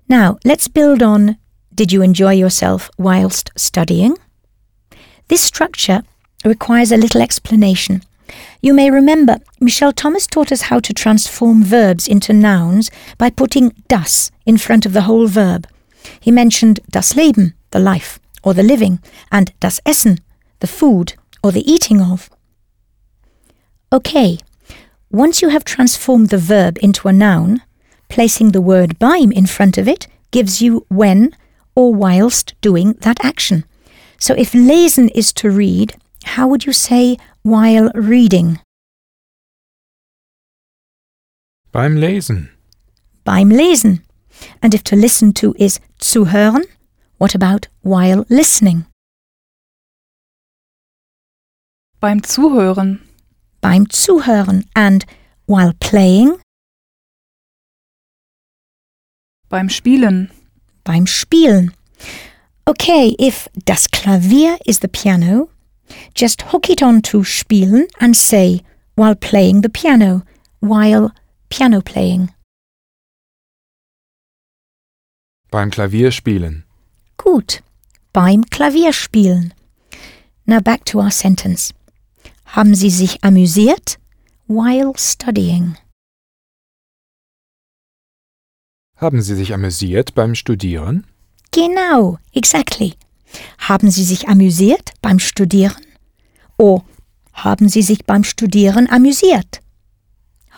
Now, 0.07 0.37
let's 0.45 0.69
build 0.69 1.03
on 1.03 1.37
Did 1.79 1.93
you 1.93 2.03
enjoy 2.03 2.33
yourself 2.33 2.91
whilst 2.99 3.53
studying? 3.55 4.17
This 5.29 5.43
structure 5.43 6.03
requires 6.45 6.91
a 6.91 6.97
little 6.97 7.23
explanation. 7.23 8.03
You 8.61 8.75
may 8.75 8.91
remember 8.91 9.37
Michel 9.61 9.93
Thomas 9.93 10.27
taught 10.27 10.51
us 10.51 10.63
how 10.63 10.81
to 10.81 10.93
transform 10.93 11.63
verbs 11.63 12.09
into 12.09 12.33
nouns 12.33 12.91
by 13.17 13.31
putting 13.31 13.77
das 13.87 14.33
in 14.45 14.59
front 14.59 14.87
of 14.87 14.93
the 14.93 15.03
whole 15.03 15.29
verb. 15.29 15.69
He 16.19 16.33
mentioned 16.33 16.81
das 16.91 17.15
Leben, 17.15 17.55
the 17.71 17.79
life, 17.79 18.19
or 18.43 18.55
the 18.55 18.65
living, 18.65 18.99
and 19.31 19.53
das 19.61 19.79
Essen, 19.87 20.19
the 20.59 20.67
food, 20.67 21.15
or 21.45 21.53
the 21.53 21.71
eating 21.71 22.01
of. 22.01 22.29
Okay, 23.93 24.39
once 25.13 25.43
you 25.43 25.51
have 25.51 25.63
transformed 25.63 26.31
the 26.31 26.39
verb 26.39 26.77
into 26.83 27.07
a 27.07 27.13
noun, 27.13 27.63
placing 28.09 28.51
the 28.51 28.61
word 28.61 28.99
beim 28.99 29.31
in 29.31 29.47
front 29.47 29.79
of 29.79 29.87
it 29.87 30.09
gives 30.33 30.61
you 30.61 30.85
when 30.89 31.37
or 31.79 31.95
whilst 31.95 32.55
doing 32.61 32.95
that 33.07 33.25
action. 33.25 33.65
So 34.19 34.35
if 34.35 34.51
lesen 34.53 35.11
is 35.15 35.33
to 35.35 35.49
read, 35.49 35.95
how 36.25 36.49
would 36.49 36.67
you 36.67 36.73
say 36.73 37.17
while 37.43 37.89
reading? 37.95 38.59
Beim 41.71 41.95
Lesen. 41.95 42.49
Beim 43.25 43.51
Lesen. 43.51 44.03
And 44.61 44.75
if 44.75 44.83
to 44.85 44.97
listen 44.97 45.33
to 45.35 45.55
is 45.57 45.79
zuhören, 46.01 46.65
what 47.19 47.37
about 47.37 47.69
while 47.83 48.27
listening? 48.29 48.87
Beim 52.01 52.23
Zuhören. 52.23 53.01
Beim 53.61 53.87
Zuhören. 53.87 54.65
And 54.75 55.05
while 55.47 55.75
playing? 55.79 56.41
Beim 59.49 59.69
Spielen. 59.69 60.31
Beim 60.89 61.07
Spielen. 61.07 61.75
Okay, 62.67 63.15
if 63.19 63.47
das 63.67 63.89
Klavier 63.89 64.57
is 64.65 64.79
the 64.79 64.89
piano, 64.89 65.51
just 66.15 66.41
hook 66.51 66.71
it 66.71 66.83
on 66.83 67.03
to 67.03 67.25
spielen 67.25 67.89
and 68.01 68.17
say 68.17 68.63
while 68.95 69.15
playing 69.15 69.61
the 69.61 69.69
piano, 69.69 70.23
while 70.61 71.13
piano 71.51 71.83
playing. 71.83 72.31
Beim 75.51 75.71
Klavier 75.71 76.11
spielen. 76.11 76.65
Gut. 77.19 77.61
Beim 78.15 78.43
Klavierspielen. 78.45 79.53
Now 80.47 80.61
back 80.61 80.87
to 80.87 81.01
our 81.01 81.11
sentence. 81.11 81.75
Haben 82.57 82.75
Sie 82.75 82.89
sich 82.89 83.23
amüsiert 83.23 83.99
while 84.47 84.95
studying? 84.97 85.77
Haben 88.99 89.23
Sie 89.23 89.37
sich 89.37 89.55
amüsiert 89.55 90.15
beim 90.15 90.35
Studieren? 90.35 91.07
Genau, 91.53 92.19
exactly. 92.33 92.95
Haben 93.59 93.93
Sie 93.93 94.03
sich 94.03 94.29
amüsiert 94.29 94.93
beim 95.01 95.21
Studieren? 95.21 95.87
Oh, 96.59 96.83
haben 97.33 97.69
Sie 97.69 97.83
sich 97.83 98.05
beim 98.07 98.25
Studieren 98.25 98.89
amüsiert? 98.91 99.61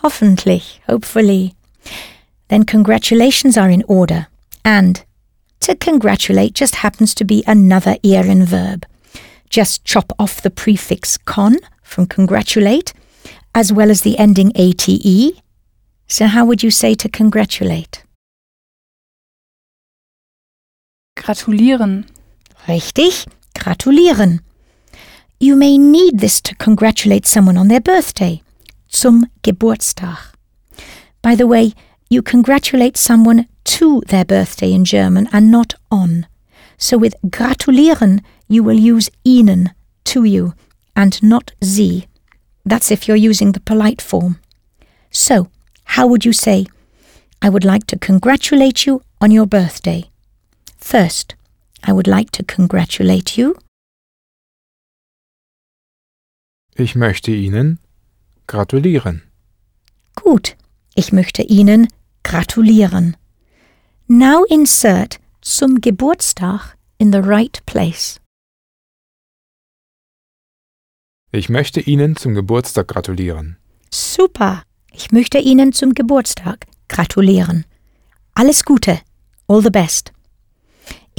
Hoffentlich, 0.01 0.81
hopefully. 0.87 1.53
Then 2.47 2.65
congratulations 2.65 3.57
are 3.57 3.71
in 3.71 3.83
order. 3.85 4.27
And 4.63 5.05
to 5.59 5.75
congratulate 5.75 6.55
just 6.55 6.77
happens 6.83 7.13
to 7.15 7.23
be 7.23 7.43
another 7.45 7.97
Ehren 8.03 8.47
verb. 8.47 8.87
Just 9.51 9.85
chop 9.85 10.13
off 10.17 10.41
the 10.41 10.49
prefix 10.49 11.19
con 11.25 11.57
from 11.83 12.07
congratulate, 12.07 12.93
as 13.53 13.71
well 13.71 13.91
as 13.91 14.01
the 14.01 14.17
ending 14.17 14.51
ate. 14.55 15.43
So 16.07 16.25
how 16.25 16.45
would 16.45 16.63
you 16.63 16.71
say 16.71 16.95
to 16.95 17.07
congratulate? 17.07 18.03
Gratulieren. 21.21 22.05
Richtig, 22.67 23.27
gratulieren. 23.53 24.39
You 25.39 25.55
may 25.55 25.77
need 25.77 26.19
this 26.19 26.41
to 26.41 26.55
congratulate 26.55 27.27
someone 27.27 27.57
on 27.57 27.67
their 27.67 27.79
birthday. 27.79 28.41
Zum 28.91 29.27
Geburtstag. 29.43 30.17
By 31.21 31.35
the 31.35 31.45
way, 31.45 31.73
you 32.09 32.23
congratulate 32.23 32.97
someone 32.97 33.47
to 33.65 34.01
their 34.07 34.25
birthday 34.25 34.73
in 34.73 34.83
German 34.83 35.29
and 35.31 35.51
not 35.51 35.75
on. 35.91 36.25
So 36.79 36.97
with 36.97 37.13
gratulieren, 37.27 38.21
you 38.47 38.63
will 38.63 38.79
use 38.79 39.11
ihnen, 39.23 39.69
to 40.05 40.23
you, 40.23 40.55
and 40.95 41.21
not 41.21 41.51
sie. 41.61 42.07
That's 42.65 42.89
if 42.89 43.07
you're 43.07 43.29
using 43.29 43.51
the 43.51 43.59
polite 43.59 44.01
form. 44.01 44.39
So, 45.11 45.49
how 45.83 46.07
would 46.07 46.25
you 46.25 46.33
say, 46.33 46.65
I 47.43 47.49
would 47.49 47.63
like 47.63 47.85
to 47.87 47.99
congratulate 47.99 48.87
you 48.87 49.03
on 49.19 49.29
your 49.29 49.45
birthday? 49.45 50.10
First, 50.81 51.35
I 51.87 51.91
would 51.93 52.07
like 52.07 52.31
to 52.31 52.43
congratulate 52.43 53.37
you. 53.37 53.53
Ich 56.75 56.95
möchte 56.95 57.31
Ihnen 57.31 57.79
gratulieren. 58.47 59.21
Gut, 60.15 60.57
ich 60.95 61.13
möchte 61.13 61.43
Ihnen 61.43 61.87
gratulieren. 62.23 63.15
Now 64.07 64.43
insert 64.49 65.19
zum 65.41 65.79
Geburtstag 65.79 66.75
in 66.97 67.11
the 67.13 67.19
right 67.19 67.63
place. 67.65 68.19
Ich 71.31 71.47
möchte 71.47 71.79
Ihnen 71.79 72.17
zum 72.17 72.33
Geburtstag 72.35 72.89
gratulieren. 72.89 73.57
Super, 73.89 74.63
ich 74.91 75.11
möchte 75.11 75.37
Ihnen 75.37 75.71
zum 75.71 75.93
Geburtstag 75.93 76.67
gratulieren. 76.89 77.65
Alles 78.33 78.65
Gute, 78.65 78.99
all 79.47 79.61
the 79.61 79.69
best. 79.69 80.11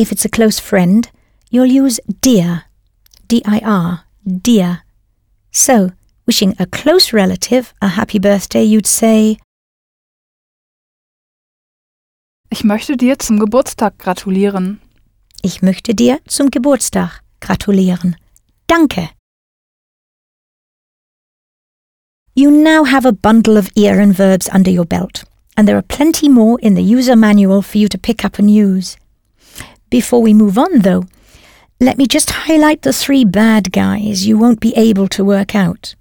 If 0.02 0.10
it's 0.10 0.24
a 0.24 0.28
close 0.28 0.58
friend, 0.58 1.08
you'll 1.52 1.66
use 1.84 2.00
dir, 2.22 2.64
D-I-R, 3.28 4.00
dir. 4.26 4.82
So, 5.52 5.92
wishing 6.26 6.56
a 6.58 6.66
close 6.66 7.12
relative 7.12 7.72
a 7.80 7.86
happy 7.86 8.18
birthday, 8.18 8.64
you'd 8.64 8.88
say, 8.88 9.38
Ich 12.50 12.64
möchte 12.64 12.96
dir 12.96 13.16
zum 13.20 13.38
Geburtstag 13.38 13.96
gratulieren. 13.98 14.80
ich 15.40 15.62
möchte 15.62 15.94
dir 15.94 16.18
zum 16.26 16.50
Geburtstag 16.50 17.22
gratulieren. 17.40 18.16
Danke. 18.66 19.10
You 22.34 22.50
now 22.50 22.82
have 22.84 23.06
a 23.06 23.12
bundle 23.12 23.56
of 23.56 23.70
ieren 23.76 24.12
verbs 24.14 24.48
under 24.52 24.72
your 24.72 24.84
belt, 24.84 25.22
and 25.56 25.68
there 25.68 25.76
are 25.76 25.86
plenty 25.96 26.28
more 26.28 26.58
in 26.60 26.74
the 26.74 26.82
user 26.82 27.14
manual 27.14 27.62
for 27.62 27.78
you 27.78 27.88
to 27.88 27.98
pick 27.98 28.24
up 28.24 28.40
and 28.40 28.50
use. 28.50 28.96
Before 29.92 30.22
we 30.22 30.32
move 30.32 30.56
on, 30.56 30.78
though, 30.78 31.04
let 31.78 31.98
me 31.98 32.06
just 32.06 32.30
highlight 32.30 32.80
the 32.80 32.94
three 32.94 33.26
bad 33.26 33.72
guys 33.72 34.26
you 34.26 34.38
won't 34.38 34.58
be 34.58 34.72
able 34.74 35.06
to 35.08 35.22
work 35.22 35.54
out. 35.54 35.94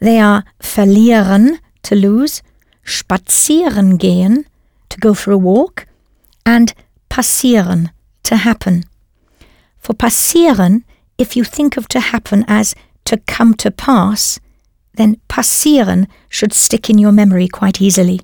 They 0.00 0.18
are 0.18 0.44
verlieren, 0.60 1.58
to 1.82 1.94
lose, 1.94 2.42
spazieren 2.86 3.98
gehen, 3.98 4.46
to 4.88 4.98
go 4.98 5.12
for 5.12 5.30
a 5.32 5.36
walk, 5.36 5.86
and 6.46 6.72
passieren, 7.10 7.90
to 8.22 8.36
happen. 8.36 8.84
For 9.78 9.92
passieren, 9.92 10.84
if 11.18 11.36
you 11.36 11.44
think 11.44 11.76
of 11.76 11.86
to 11.88 12.00
happen 12.00 12.46
as 12.48 12.74
to 13.04 13.18
come 13.18 13.52
to 13.56 13.70
pass, 13.70 14.40
then 14.94 15.20
passieren 15.28 16.06
should 16.30 16.54
stick 16.54 16.88
in 16.88 16.96
your 16.96 17.12
memory 17.12 17.46
quite 17.46 17.82
easily. 17.82 18.22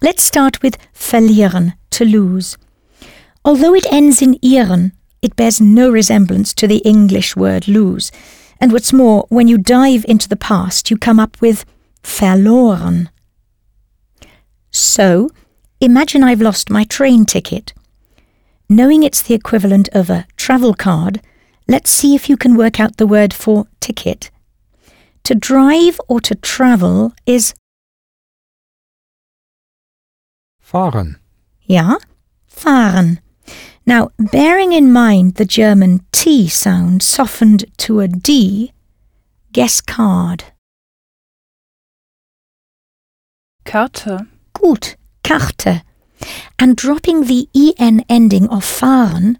Let's 0.00 0.22
start 0.22 0.62
with 0.62 0.78
verlieren, 0.94 1.74
to 1.90 2.06
lose. 2.06 2.56
Although 3.46 3.74
it 3.74 3.86
ends 3.92 4.20
in 4.20 4.34
ieren, 4.40 4.90
it 5.22 5.36
bears 5.36 5.60
no 5.60 5.88
resemblance 5.88 6.52
to 6.54 6.66
the 6.66 6.78
English 6.78 7.36
word 7.36 7.68
lose. 7.68 8.10
And 8.60 8.72
what's 8.72 8.92
more, 8.92 9.24
when 9.28 9.46
you 9.46 9.56
dive 9.56 10.04
into 10.08 10.28
the 10.28 10.36
past, 10.36 10.90
you 10.90 10.96
come 10.96 11.20
up 11.20 11.40
with 11.40 11.64
verloren. 12.02 13.08
So, 14.72 15.30
imagine 15.80 16.24
I've 16.24 16.40
lost 16.40 16.70
my 16.70 16.82
train 16.82 17.24
ticket. 17.24 17.72
Knowing 18.68 19.04
it's 19.04 19.22
the 19.22 19.34
equivalent 19.34 19.88
of 19.92 20.10
a 20.10 20.26
travel 20.36 20.74
card, 20.74 21.22
let's 21.68 21.88
see 21.88 22.16
if 22.16 22.28
you 22.28 22.36
can 22.36 22.56
work 22.56 22.80
out 22.80 22.96
the 22.96 23.06
word 23.06 23.32
for 23.32 23.68
ticket. 23.78 24.28
To 25.22 25.36
drive 25.36 26.00
or 26.08 26.20
to 26.22 26.34
travel 26.34 27.12
is, 27.26 27.54
Fahren. 30.60 31.20
ja, 31.68 31.98
fahren. 32.48 33.20
Now, 33.86 34.10
bearing 34.18 34.72
in 34.72 34.92
mind 34.92 35.36
the 35.36 35.44
German 35.44 36.04
T 36.10 36.48
sound 36.48 37.04
softened 37.04 37.66
to 37.78 38.00
a 38.00 38.08
D, 38.08 38.72
guess 39.52 39.80
card. 39.80 40.44
Karte. 43.64 44.26
Gut, 44.54 44.96
Karte. 45.22 45.82
And 46.58 46.76
dropping 46.76 47.24
the 47.24 47.48
en 47.78 48.04
ending 48.08 48.48
of 48.48 48.64
fahren, 48.64 49.36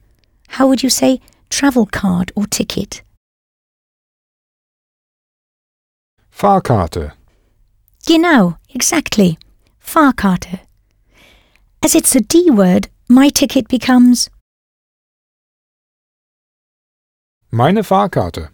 how 0.48 0.68
would 0.68 0.82
you 0.82 0.90
say 0.90 1.20
travel 1.50 1.86
card 1.86 2.30
or 2.36 2.46
ticket? 2.46 3.02
Fahrkarte. 6.30 7.12
Genau, 8.06 8.58
exactly. 8.68 9.38
Fahrkarte. 9.80 10.60
As 11.82 11.94
it's 11.94 12.14
a 12.14 12.20
D 12.20 12.50
word, 12.50 12.88
my 13.08 13.28
ticket 13.28 13.68
becomes 13.68 14.28
Meine 17.50 17.84
Fahrkarte. 17.84 18.50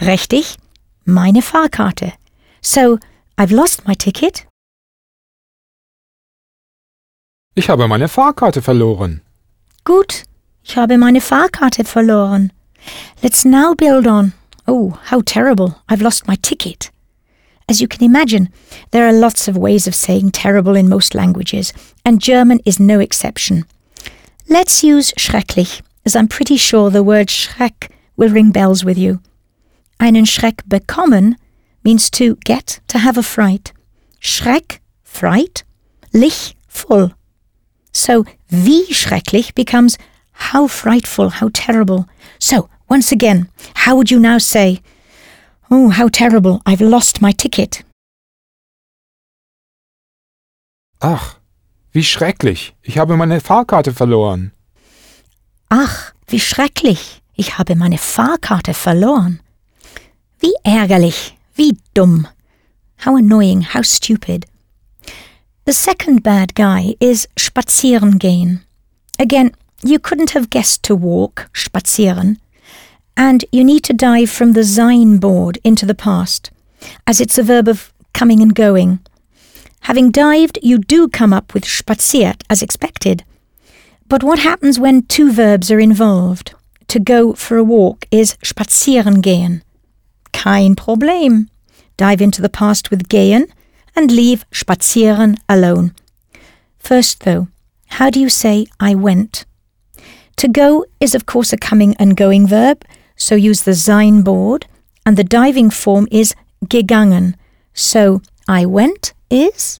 richtig, 0.00 0.56
meine 1.04 1.42
Fahrkarte. 1.42 2.12
So, 2.60 2.98
I've 3.38 3.54
lost 3.54 3.86
my 3.86 3.94
ticket. 3.94 4.46
Ich 7.54 7.70
habe 7.70 7.88
meine 7.88 8.08
Fahrkarte 8.08 8.60
verloren. 8.60 9.22
Gut, 9.84 10.24
ich 10.62 10.76
habe 10.76 10.98
meine 10.98 11.20
Fahrkarte 11.20 11.84
verloren. 11.84 12.52
Let's 13.22 13.44
now 13.44 13.74
build 13.74 14.06
on. 14.06 14.32
Oh, 14.66 14.94
how 15.10 15.22
terrible. 15.22 15.76
I've 15.88 16.02
lost 16.02 16.26
my 16.26 16.36
ticket. 16.36 16.90
As 17.68 17.80
you 17.80 17.88
can 17.88 18.04
imagine, 18.04 18.48
there 18.90 19.06
are 19.06 19.12
lots 19.12 19.48
of 19.48 19.56
ways 19.56 19.86
of 19.88 19.94
saying 19.94 20.30
terrible 20.32 20.76
in 20.76 20.88
most 20.88 21.14
languages, 21.14 21.72
and 22.04 22.20
German 22.20 22.60
is 22.64 22.78
no 22.78 23.00
exception. 23.00 23.64
Let's 24.48 24.84
use 24.84 25.12
schrecklich, 25.18 25.80
as 26.04 26.14
I'm 26.14 26.28
pretty 26.28 26.56
sure 26.58 26.90
the 26.90 27.02
word 27.02 27.28
schreck 27.28 27.88
will 28.16 28.30
ring 28.30 28.50
bells 28.50 28.84
with 28.84 28.98
you. 28.98 29.20
Einen 29.98 30.26
Schreck 30.26 30.62
bekommen 30.68 31.36
means 31.84 32.10
to 32.10 32.36
get, 32.44 32.80
to 32.88 32.98
have 32.98 33.16
a 33.16 33.22
fright. 33.22 33.72
Schreck, 34.20 34.80
fright. 35.04 35.64
Lich, 36.12 36.56
full. 36.68 37.12
So, 37.92 38.24
wie 38.48 38.92
schrecklich 38.92 39.54
becomes 39.54 39.96
how 40.32 40.66
frightful, 40.66 41.30
how 41.30 41.48
terrible. 41.52 42.06
So, 42.38 42.68
once 42.88 43.10
again, 43.12 43.48
how 43.74 43.96
would 43.96 44.10
you 44.10 44.18
now 44.18 44.38
say, 44.38 44.80
Oh, 45.70 45.88
how 45.88 46.08
terrible, 46.08 46.60
I've 46.64 46.80
lost 46.80 47.20
my 47.20 47.32
ticket? 47.32 47.82
Ach, 51.00 51.36
wie 51.92 52.04
schrecklich. 52.04 52.74
Ich 52.82 52.98
habe 52.98 53.16
meine 53.16 53.40
Fahrkarte 53.40 53.92
verloren. 53.92 54.52
Ach, 55.68 56.12
wie 56.28 56.40
schrecklich, 56.40 57.22
ich 57.36 57.58
habe 57.58 57.76
meine 57.76 57.98
Fahrkarte 57.98 58.74
verloren. 58.74 59.40
Wie 60.40 60.54
ärgerlich, 60.64 61.36
wie 61.54 61.76
dumm. 61.94 62.26
How 63.04 63.16
annoying, 63.16 63.62
how 63.74 63.82
stupid. 63.82 64.46
The 65.66 65.72
second 65.72 66.22
bad 66.22 66.54
guy 66.54 66.96
is 67.00 67.28
spazieren 67.36 68.18
gehen. 68.18 68.62
Again, 69.18 69.52
you 69.82 69.98
couldn't 69.98 70.30
have 70.30 70.50
guessed 70.50 70.82
to 70.84 70.94
walk, 70.94 71.48
spazieren, 71.52 72.38
and 73.16 73.44
you 73.52 73.64
need 73.64 73.82
to 73.84 73.92
dive 73.92 74.30
from 74.30 74.52
the 74.52 74.64
sein 74.64 75.18
board 75.18 75.58
into 75.64 75.86
the 75.86 75.94
past, 75.94 76.50
as 77.06 77.20
it's 77.20 77.38
a 77.38 77.42
verb 77.42 77.68
of 77.68 77.92
coming 78.12 78.40
and 78.40 78.54
going. 78.54 79.00
Having 79.80 80.10
dived, 80.10 80.58
you 80.62 80.78
do 80.78 81.08
come 81.08 81.32
up 81.32 81.54
with 81.54 81.64
spaziert 81.64 82.42
as 82.48 82.62
expected. 82.62 83.24
But 84.08 84.22
what 84.22 84.38
happens 84.38 84.78
when 84.78 85.02
two 85.02 85.32
verbs 85.32 85.70
are 85.70 85.80
involved? 85.80 86.54
To 86.88 87.00
go 87.00 87.32
for 87.34 87.56
a 87.56 87.64
walk 87.64 88.06
is 88.10 88.36
spazieren 88.42 89.20
gehen. 89.22 89.62
Kein 90.32 90.76
Problem. 90.76 91.48
Dive 91.96 92.20
into 92.20 92.42
the 92.42 92.48
past 92.48 92.90
with 92.90 93.08
gehen 93.08 93.46
and 93.94 94.10
leave 94.10 94.44
spazieren 94.52 95.38
alone. 95.48 95.92
First, 96.78 97.20
though, 97.24 97.48
how 97.88 98.10
do 98.10 98.20
you 98.20 98.28
say 98.28 98.66
I 98.78 98.94
went? 98.94 99.44
To 100.36 100.48
go 100.48 100.84
is, 101.00 101.14
of 101.14 101.24
course, 101.26 101.52
a 101.52 101.56
coming 101.56 101.96
and 101.98 102.16
going 102.16 102.46
verb, 102.46 102.84
so 103.16 103.34
use 103.34 103.62
the 103.62 103.74
sein 103.74 104.22
board, 104.22 104.66
and 105.06 105.16
the 105.16 105.24
diving 105.24 105.70
form 105.70 106.06
is 106.10 106.34
gegangen. 106.66 107.34
So 107.72 108.20
I 108.46 108.66
went 108.66 109.14
is 109.30 109.78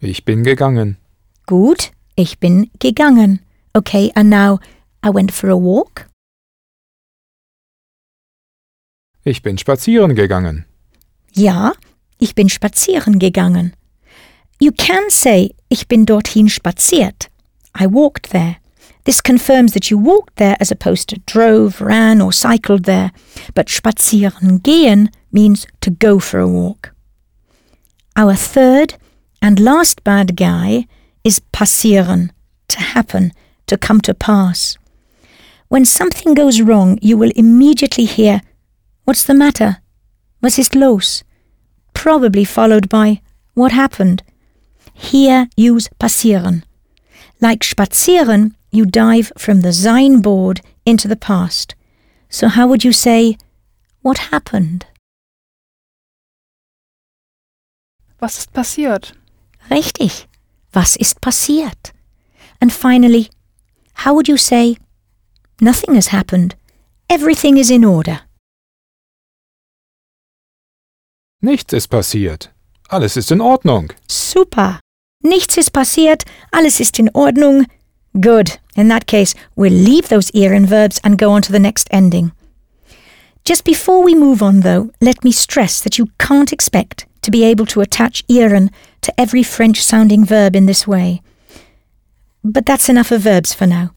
Ich 0.00 0.24
bin 0.24 0.44
gegangen. 0.44 0.96
gut, 1.46 1.90
ich 2.16 2.38
bin 2.38 2.70
gegangen. 2.78 3.40
Okay, 3.76 4.10
and 4.16 4.30
now 4.30 4.58
I 5.02 5.10
went 5.10 5.30
for 5.30 5.50
a 5.50 5.56
walk. 5.56 6.06
Ich 9.22 9.42
bin 9.42 9.58
spazieren 9.58 10.14
gegangen. 10.14 10.64
Ja, 11.32 11.74
ich 12.18 12.34
bin 12.34 12.48
spazieren 12.48 13.18
gegangen. 13.18 13.74
You 14.58 14.72
can 14.72 15.10
say, 15.10 15.50
ich 15.68 15.88
bin 15.88 16.06
dorthin 16.06 16.48
spaziert. 16.48 17.28
I 17.78 17.86
walked 17.86 18.30
there. 18.30 18.56
This 19.04 19.20
confirms 19.20 19.74
that 19.74 19.90
you 19.90 19.98
walked 19.98 20.36
there 20.36 20.56
as 20.58 20.72
opposed 20.72 21.10
to 21.10 21.20
drove, 21.26 21.82
ran, 21.82 22.22
or 22.22 22.32
cycled 22.32 22.84
there. 22.84 23.10
But 23.54 23.68
spazieren 23.68 24.62
gehen 24.62 25.10
means 25.30 25.66
to 25.82 25.90
go 25.90 26.18
for 26.18 26.40
a 26.40 26.48
walk. 26.48 26.94
Our 28.16 28.34
third 28.34 28.94
and 29.42 29.60
last 29.60 30.02
bad 30.02 30.34
guy 30.34 30.86
is 31.22 31.42
passieren, 31.52 32.30
to 32.68 32.80
happen, 32.80 33.32
to 33.66 33.76
come 33.76 34.00
to 34.02 34.14
pass. 34.14 34.76
When 35.68 35.84
something 35.84 36.34
goes 36.34 36.60
wrong, 36.60 36.98
you 37.02 37.16
will 37.16 37.32
immediately 37.34 38.04
hear, 38.04 38.40
What's 39.04 39.24
the 39.24 39.34
matter? 39.34 39.78
Was 40.40 40.58
ist 40.58 40.74
los? 40.74 41.24
Probably 41.94 42.44
followed 42.44 42.88
by, 42.88 43.20
What 43.54 43.72
happened? 43.72 44.22
Here 44.94 45.48
use 45.56 45.88
passieren. 45.98 46.62
Like 47.40 47.60
spazieren, 47.60 48.54
you 48.70 48.86
dive 48.86 49.32
from 49.36 49.60
the 49.60 49.72
Sein 49.72 50.20
board 50.20 50.60
into 50.84 51.08
the 51.08 51.16
past. 51.16 51.74
So 52.28 52.48
how 52.48 52.66
would 52.66 52.84
you 52.84 52.92
say, 52.92 53.36
What 54.02 54.30
happened? 54.30 54.86
Was 58.20 58.38
ist 58.38 58.52
passiert? 58.52 59.12
Richtig. 59.70 60.26
Was 60.72 60.96
ist 60.96 61.20
passiert? 61.20 61.92
And 62.60 62.72
finally, 62.72 63.28
how 63.96 64.14
would 64.14 64.28
you 64.28 64.36
say, 64.36 64.76
Nothing 65.60 65.94
has 65.94 66.08
happened. 66.08 66.54
Everything 67.08 67.56
is 67.56 67.70
in 67.70 67.84
order. 67.84 68.20
Nichts 71.42 71.72
ist 71.72 71.88
passiert. 71.88 72.50
Alles 72.90 73.16
ist 73.16 73.30
in 73.30 73.40
Ordnung. 73.40 73.92
Super. 74.06 74.80
Nichts 75.22 75.56
ist 75.56 75.72
passiert. 75.72 76.24
Alles 76.52 76.78
ist 76.78 76.98
in 76.98 77.08
Ordnung. 77.14 77.66
Good. 78.20 78.58
In 78.76 78.88
that 78.88 79.06
case, 79.06 79.34
we'll 79.54 79.72
leave 79.72 80.08
those 80.08 80.30
ieren 80.32 80.66
verbs 80.66 81.00
and 81.02 81.18
go 81.18 81.30
on 81.30 81.42
to 81.42 81.52
the 81.52 81.58
next 81.58 81.88
ending. 81.90 82.32
Just 83.44 83.64
before 83.64 84.02
we 84.02 84.14
move 84.14 84.42
on, 84.42 84.60
though, 84.60 84.90
let 85.00 85.24
me 85.24 85.32
stress 85.32 85.80
that 85.80 85.98
you 85.98 86.08
can't 86.18 86.52
expect 86.52 87.06
to 87.22 87.30
be 87.30 87.44
able 87.44 87.66
to 87.66 87.80
attach 87.80 88.26
ieren 88.28 88.70
to 89.00 89.12
every 89.18 89.42
French 89.42 89.82
sounding 89.82 90.24
verb 90.24 90.54
in 90.54 90.66
this 90.66 90.86
way. 90.86 91.22
But 92.48 92.64
that's 92.64 92.88
enough 92.88 93.10
of 93.10 93.22
verbs 93.22 93.52
for 93.52 93.66
now. 93.66 93.90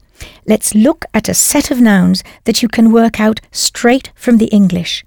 Let's 0.44 0.74
look 0.74 1.04
at 1.14 1.28
a 1.28 1.34
set 1.34 1.70
of 1.70 1.80
nouns 1.80 2.24
that 2.44 2.62
you 2.62 2.68
can 2.68 2.90
work 2.90 3.20
out 3.20 3.40
straight 3.52 4.10
from 4.16 4.38
the 4.38 4.46
English. 4.46 5.04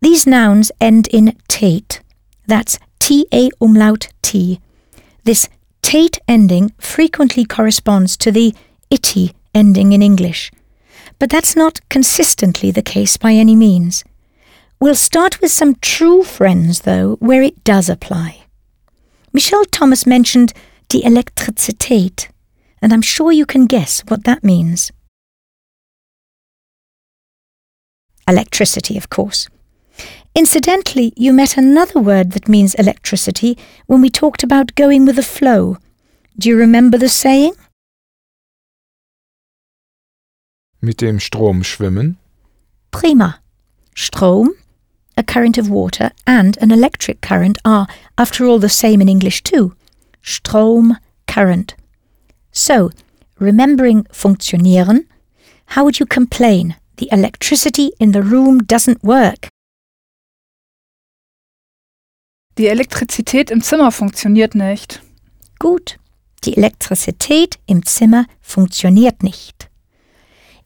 These 0.00 0.28
nouns 0.28 0.70
end 0.80 1.08
in 1.08 1.36
tät. 1.48 2.00
That's 2.46 2.78
T-A 3.00 3.50
umlaut 3.60 4.08
T. 4.22 4.60
This 5.24 5.48
tät 5.82 6.18
ending 6.28 6.72
frequently 6.78 7.44
corresponds 7.44 8.16
to 8.18 8.30
the 8.30 8.54
itty 8.88 9.34
ending 9.52 9.92
in 9.92 10.00
English. 10.00 10.52
But 11.18 11.28
that's 11.28 11.56
not 11.56 11.80
consistently 11.88 12.70
the 12.70 12.82
case 12.82 13.16
by 13.16 13.32
any 13.32 13.56
means. 13.56 14.04
We'll 14.78 14.94
start 14.94 15.40
with 15.40 15.50
some 15.50 15.74
true 15.82 16.22
friends, 16.22 16.82
though, 16.82 17.16
where 17.16 17.42
it 17.42 17.64
does 17.64 17.90
apply. 17.90 18.39
Michel 19.32 19.64
Thomas 19.70 20.06
mentioned 20.06 20.52
die 20.88 21.02
Elektrizität, 21.02 22.28
and 22.82 22.92
I'm 22.92 23.02
sure 23.02 23.32
you 23.32 23.46
can 23.46 23.66
guess 23.66 24.02
what 24.08 24.24
that 24.24 24.42
means. 24.42 24.90
Electricity, 28.26 28.96
of 28.96 29.08
course. 29.08 29.48
Incidentally, 30.34 31.12
you 31.16 31.32
met 31.32 31.56
another 31.56 32.00
word 32.00 32.32
that 32.32 32.48
means 32.48 32.74
electricity 32.74 33.58
when 33.86 34.00
we 34.00 34.10
talked 34.10 34.42
about 34.42 34.74
going 34.76 35.04
with 35.04 35.16
the 35.16 35.22
flow. 35.22 35.78
Do 36.38 36.48
you 36.48 36.56
remember 36.56 36.96
the 36.96 37.08
saying? 37.08 37.54
Mit 40.80 40.98
dem 40.98 41.18
Strom 41.20 41.62
schwimmen. 41.62 42.16
Prima. 42.90 43.40
Strom, 43.94 44.54
a 45.20 45.22
current 45.22 45.58
of 45.58 45.68
water, 45.68 46.10
and 46.26 46.56
an 46.62 46.72
electric 46.72 47.20
current 47.20 47.58
are, 47.64 47.86
after 48.16 48.46
all, 48.46 48.58
the 48.58 48.68
same 48.68 49.02
in 49.02 49.08
English 49.08 49.42
too. 49.42 49.74
Strom, 50.22 50.96
current. 51.26 51.74
So, 52.52 52.90
remembering 53.38 54.06
funktionieren, 54.12 55.06
how 55.74 55.84
would 55.84 56.00
you 56.00 56.06
complain 56.06 56.76
the 56.96 57.08
electricity 57.12 57.92
in 58.00 58.12
the 58.12 58.22
room 58.22 58.64
doesn't 58.64 59.04
work? 59.04 59.48
Die 62.56 62.68
Elektrizität 62.68 63.50
im 63.50 63.62
Zimmer 63.62 63.90
funktioniert 63.92 64.54
nicht. 64.54 65.00
Gut, 65.58 65.98
die 66.44 66.56
Elektrizität 66.56 67.58
im 67.66 67.84
Zimmer 67.84 68.26
funktioniert 68.40 69.22
nicht. 69.22 69.68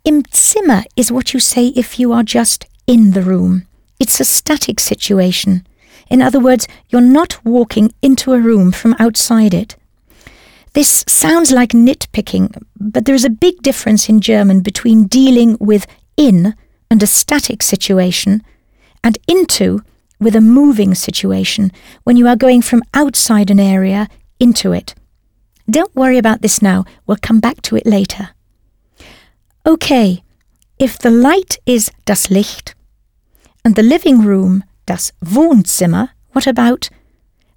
Im 0.05 0.23
Zimmer 0.31 0.85
is 0.95 1.11
what 1.11 1.33
you 1.33 1.41
say 1.41 1.73
if 1.77 1.99
you 1.99 2.13
are 2.13 2.25
just 2.25 2.67
in 2.87 3.13
the 3.13 3.21
room. 3.21 3.67
It's 3.99 4.21
a 4.21 4.25
static 4.25 4.81
situation. 4.81 5.67
In 6.11 6.21
other 6.21 6.41
words, 6.41 6.67
you're 6.89 7.01
not 7.01 7.45
walking 7.45 7.93
into 8.03 8.33
a 8.33 8.41
room 8.41 8.73
from 8.73 8.97
outside 8.99 9.55
it. 9.55 9.77
This 10.75 11.05
sounds 11.07 11.53
like 11.53 11.71
nitpicking, 11.71 12.61
but 12.79 13.05
there 13.05 13.15
is 13.15 13.25
a 13.25 13.31
big 13.31 13.63
difference 13.63 14.09
in 14.09 14.21
German 14.21 14.61
between 14.61 15.07
dealing 15.07 15.57
with 15.61 15.87
in 16.17 16.55
and 16.91 17.03
a 17.03 17.07
static 17.07 17.63
situation 17.63 18.43
and 19.03 19.19
into 19.29 19.83
with 20.19 20.35
a 20.35 20.41
moving 20.41 20.95
situation 20.95 21.71
when 22.03 22.17
you 22.17 22.27
are 22.27 22.37
going 22.37 22.63
from 22.63 22.83
outside 22.93 23.51
an 23.51 23.61
area 23.61 24.09
into 24.41 24.73
it. 24.73 24.95
Don't 25.71 25.95
worry 25.95 26.19
about 26.19 26.43
this 26.43 26.61
now, 26.61 26.85
we'll 27.07 27.17
come 27.17 27.41
back 27.41 27.63
to 27.63 27.77
it 27.77 27.87
later. 27.87 28.31
Okay, 29.67 30.23
if 30.79 30.99
the 30.99 31.11
light 31.11 31.59
is 31.67 31.91
das 32.05 32.31
Licht 32.31 32.74
and 33.65 33.77
the 33.77 33.83
living 33.83 34.25
room 34.25 34.63
das 34.87 35.13
Wohnzimmer, 35.21 36.11
what 36.33 36.47
about 36.47 36.91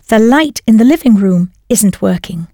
the 0.10 0.18
light 0.18 0.62
in 0.66 0.78
the 0.78 0.86
living 0.86 1.18
room 1.18 1.52
isn't 1.70 2.02
working? 2.02 2.48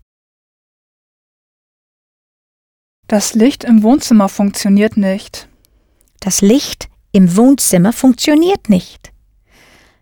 Das 3.08 3.36
Licht 3.36 3.64
im 3.64 3.84
Wohnzimmer 3.84 4.28
funktioniert 4.28 4.98
nicht. 4.98 5.48
Das 6.20 6.42
Licht 6.42 6.90
im 7.12 7.36
Wohnzimmer 7.36 7.94
funktioniert 7.94 8.70
nicht. 8.70 9.12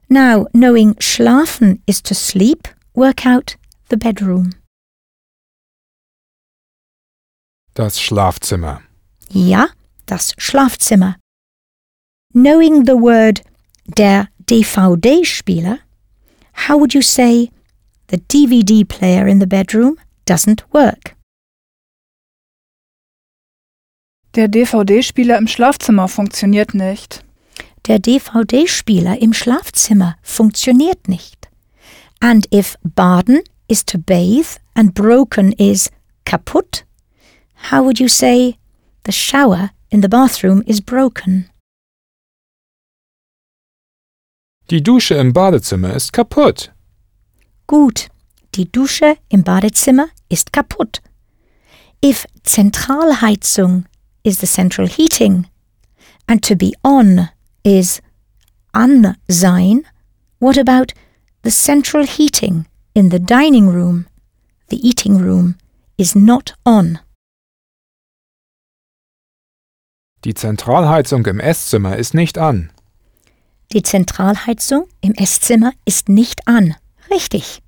Now, 0.07 0.45
knowing 0.53 0.95
schlafen 0.99 1.82
is 1.86 2.02
to 2.03 2.14
sleep, 2.14 2.69
work 2.94 3.26
out 3.26 3.57
the 3.90 3.98
bedroom. 3.98 4.52
Das 7.73 7.99
Schlafzimmer. 7.99 8.82
Ja, 9.30 9.69
das 10.06 10.34
Schlafzimmer. 10.38 11.15
Knowing 12.33 12.85
the 12.85 12.95
word 12.95 13.41
der 13.97 14.29
DVD-Spieler, 14.45 15.79
how 16.53 16.77
would 16.77 16.93
you 16.93 17.01
say 17.01 17.51
the 18.07 18.19
DVD 18.29 18.87
player 18.87 19.27
in 19.27 19.39
the 19.39 19.47
bedroom 19.47 19.97
doesn't 20.25 20.63
work? 20.71 21.15
Der 24.33 24.47
DVD-Spieler 24.47 25.37
im 25.37 25.47
Schlafzimmer 25.47 26.07
funktioniert 26.07 26.73
nicht. 26.73 27.25
Der 27.87 27.99
DVD-Spieler 27.99 29.21
im 29.21 29.33
Schlafzimmer 29.33 30.15
funktioniert 30.21 31.09
nicht. 31.09 31.49
And 32.21 32.47
if 32.49 32.77
baden 32.83 33.41
is 33.67 33.83
to 33.83 33.97
bathe 33.97 34.57
and 34.73 34.93
broken 34.93 35.51
is 35.53 35.89
kaputt, 36.25 36.85
how 37.71 37.83
would 37.83 37.99
you 37.99 38.07
say 38.07 38.57
the 39.03 39.11
shower 39.11 39.71
in 39.89 40.01
the 40.01 40.07
bathroom 40.07 40.63
is 40.65 40.79
broken? 40.79 41.51
Die 44.72 44.81
Dusche 44.81 45.15
im 45.15 45.34
Badezimmer 45.34 45.93
ist 45.93 46.14
kaputt. 46.14 46.72
Gut, 47.68 48.07
die 48.56 48.72
Dusche 48.72 49.18
im 49.27 49.43
Badezimmer 49.43 50.07
ist 50.30 50.53
kaputt. 50.53 51.02
If 52.02 52.26
Zentralheizung 52.43 53.84
is 54.23 54.39
the 54.39 54.48
central 54.48 54.88
heating 54.88 55.45
and 56.26 56.41
to 56.41 56.56
be 56.56 56.72
on 56.84 57.27
is 57.64 58.02
an 58.73 59.18
sein, 59.27 59.85
what 60.39 60.57
about 60.57 60.93
the 61.43 61.52
central 61.52 62.06
heating 62.06 62.65
in 62.93 63.11
the 63.11 63.19
dining 63.19 63.68
room, 63.68 64.06
the 64.69 64.80
eating 64.88 65.18
room, 65.18 65.56
is 65.98 66.15
not 66.15 66.56
on? 66.65 66.98
Die 70.23 70.34
Zentralheizung 70.34 71.26
im 71.26 71.41
Esszimmer 71.41 71.98
ist 71.98 72.14
nicht 72.14 72.38
an. 72.38 72.72
Die 73.73 73.84
Zentralheizung 73.84 74.88
im 74.99 75.14
Esszimmer 75.14 75.72
ist 75.85 76.10
nicht 76.10 76.48
an. 76.48 76.76
Richtig. 77.10 77.61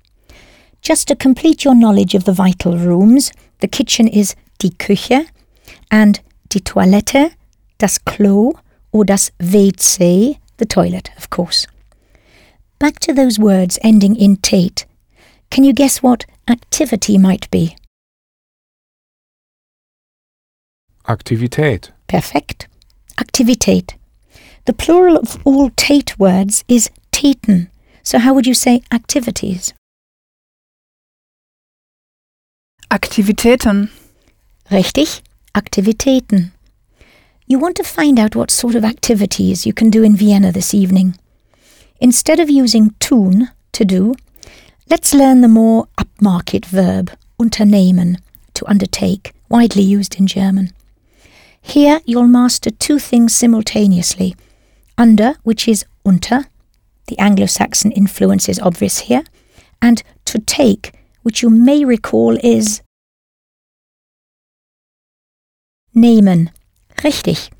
Just 0.82 1.08
to 1.08 1.14
complete 1.14 1.66
your 1.66 1.74
knowledge 1.74 2.14
of 2.14 2.24
the 2.26 2.36
vital 2.36 2.76
rooms, 2.76 3.32
the 3.62 3.68
kitchen 3.68 4.06
is 4.06 4.36
die 4.62 4.70
Küche 4.70 5.24
and 5.88 6.20
die 6.52 6.60
Toilette, 6.60 7.30
das 7.78 8.04
Klo 8.04 8.52
or 8.92 9.06
das 9.06 9.32
WC, 9.38 10.38
the 10.58 10.66
toilet, 10.66 11.10
of 11.16 11.30
course. 11.30 11.66
Back 12.78 13.00
to 13.00 13.14
those 13.14 13.40
words 13.40 13.78
ending 13.82 14.14
in 14.14 14.36
tate. 14.42 14.84
Can 15.50 15.64
you 15.64 15.72
guess 15.72 16.02
what 16.02 16.26
activity 16.48 17.16
might 17.16 17.50
be? 17.50 17.76
Aktivität. 21.04 21.92
Perfekt. 22.08 22.68
Aktivität. 23.16 23.94
The 24.66 24.72
plural 24.72 25.18
of 25.18 25.38
all 25.44 25.70
Tät 25.70 26.18
words 26.18 26.64
is 26.68 26.90
Täten. 27.12 27.68
So 28.02 28.18
how 28.18 28.32
would 28.34 28.46
you 28.46 28.54
say 28.54 28.82
activities? 28.90 29.74
Aktivitäten. 32.90 33.90
Richtig, 34.70 35.22
Aktivitäten. 35.54 36.52
You 37.46 37.58
want 37.58 37.76
to 37.76 37.84
find 37.84 38.18
out 38.18 38.34
what 38.34 38.50
sort 38.50 38.74
of 38.74 38.84
activities 38.84 39.66
you 39.66 39.74
can 39.74 39.90
do 39.90 40.02
in 40.02 40.16
Vienna 40.16 40.50
this 40.50 40.72
evening. 40.72 41.18
Instead 42.00 42.40
of 42.40 42.48
using 42.48 42.94
tun, 43.00 43.50
to 43.74 43.84
do, 43.84 44.14
let's 44.88 45.12
learn 45.12 45.42
the 45.42 45.48
more 45.48 45.86
upmarket 45.98 46.64
verb, 46.64 47.10
unternehmen, 47.38 48.18
to 48.54 48.66
undertake, 48.66 49.32
widely 49.50 49.82
used 49.82 50.14
in 50.18 50.26
German. 50.26 50.70
Here 51.60 52.00
you'll 52.06 52.26
master 52.26 52.70
two 52.70 52.98
things 52.98 53.34
simultaneously 53.34 54.36
under, 54.96 55.34
which 55.42 55.68
is 55.68 55.84
unter, 56.04 56.44
the 57.06 57.18
Anglo 57.18 57.46
Saxon 57.46 57.92
influence 57.92 58.48
is 58.48 58.60
obvious 58.60 59.00
here, 59.00 59.24
and 59.82 60.02
to 60.24 60.38
take, 60.38 60.92
which 61.22 61.42
you 61.42 61.50
may 61.50 61.84
recall 61.84 62.38
is 62.42 62.82
nehmen. 65.94 66.50
Richtig. 66.96 67.50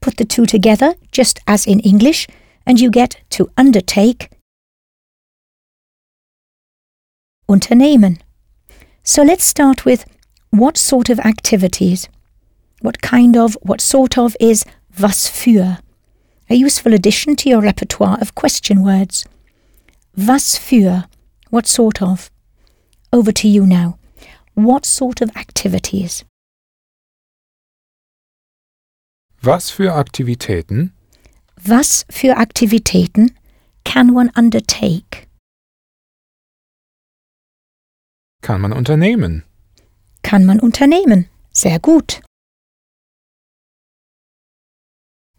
Put 0.00 0.16
the 0.16 0.24
two 0.24 0.46
together, 0.46 0.94
just 1.12 1.40
as 1.46 1.66
in 1.66 1.80
English, 1.80 2.26
and 2.66 2.80
you 2.80 2.90
get 2.90 3.22
to 3.30 3.50
undertake 3.56 4.30
unternehmen. 7.48 8.18
So 9.02 9.22
let's 9.22 9.44
start 9.44 9.84
with 9.84 10.04
what 10.50 10.76
sort 10.76 11.10
of 11.10 11.18
activities? 11.20 12.08
What 12.80 13.00
kind 13.00 13.36
of, 13.36 13.56
what 13.62 13.80
sort 13.80 14.18
of 14.18 14.36
is 14.40 14.64
was 14.98 15.28
für? 15.28 15.78
A 16.54 16.56
useful 16.56 16.94
addition 16.94 17.34
to 17.34 17.48
your 17.48 17.60
repertoire 17.60 18.16
of 18.20 18.36
question 18.36 18.84
words. 18.84 19.26
Was 20.16 20.56
für? 20.56 21.06
What 21.50 21.66
sort 21.66 22.00
of? 22.00 22.30
Over 23.12 23.32
to 23.32 23.48
you 23.48 23.66
now. 23.66 23.98
What 24.54 24.86
sort 24.86 25.20
of 25.20 25.36
activities? 25.36 26.24
Was 29.42 29.70
für 29.70 29.96
Aktivitäten? 29.96 30.92
Was 31.56 32.04
für 32.08 32.36
Aktivitäten 32.36 33.36
can 33.84 34.14
one 34.14 34.30
undertake? 34.36 35.26
Kann 38.42 38.60
man 38.60 38.72
unternehmen? 38.72 39.42
Kann 40.22 40.46
man 40.46 40.60
unternehmen? 40.60 41.28
Sehr 41.50 41.80
gut. 41.80 42.22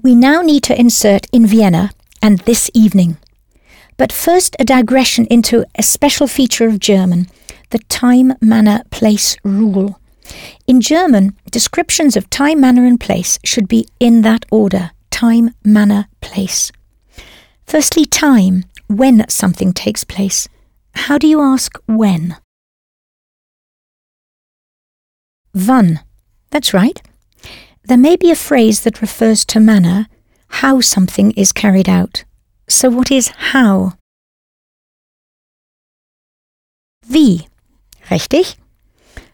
We 0.06 0.14
now 0.14 0.44
need 0.44 0.62
to 0.66 0.80
insert 0.80 1.26
in 1.34 1.48
Vienna 1.48 1.90
and 2.22 2.38
this 2.42 2.70
evening. 2.76 3.18
But 3.98 4.14
first, 4.14 4.56
a 4.60 4.64
digression 4.64 5.26
into 5.32 5.66
a 5.74 5.82
special 5.82 6.28
feature 6.28 6.68
of 6.68 6.80
German 6.80 7.28
the 7.72 7.80
time, 7.90 8.34
manner, 8.40 8.84
place 8.92 9.36
rule. 9.44 10.00
In 10.68 10.80
German, 10.80 11.36
descriptions 11.50 12.16
of 12.16 12.30
time, 12.30 12.62
manner, 12.62 12.86
and 12.86 13.00
place 13.00 13.40
should 13.44 13.68
be 13.68 13.88
in 14.00 14.22
that 14.22 14.46
order 14.52 14.92
time, 15.10 15.56
manner, 15.64 16.08
place. 16.22 16.72
Firstly, 17.66 18.06
time, 18.06 18.66
when 18.86 19.28
something 19.28 19.74
takes 19.74 20.04
place. 20.04 20.48
How 20.94 21.18
do 21.18 21.26
you 21.26 21.42
ask 21.42 21.80
when? 21.88 22.38
Wann. 25.56 26.02
That's 26.52 26.76
right. 26.76 27.02
There 27.88 27.98
may 27.98 28.16
be 28.16 28.32
a 28.32 28.36
phrase 28.36 28.82
that 28.82 29.02
refers 29.02 29.46
to 29.46 29.60
manner, 29.60 30.08
how 30.48 30.82
something 30.82 31.32
is 31.32 31.52
carried 31.52 31.88
out. 31.88 32.24
So 32.68 32.90
what 32.90 33.12
is 33.12 33.28
how? 33.54 33.94
Wie. 37.08 37.48
Richtig? 38.10 38.56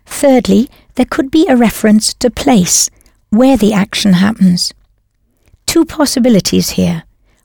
Thirdly, 0.05 0.69
there 0.95 1.05
could 1.05 1.31
be 1.31 1.47
a 1.47 1.55
reference 1.55 2.13
to 2.15 2.29
place, 2.29 2.89
where 3.29 3.55
the 3.55 3.73
action 3.73 4.13
happens. 4.13 4.73
Two 5.65 5.85
possibilities 5.85 6.71
here 6.71 7.03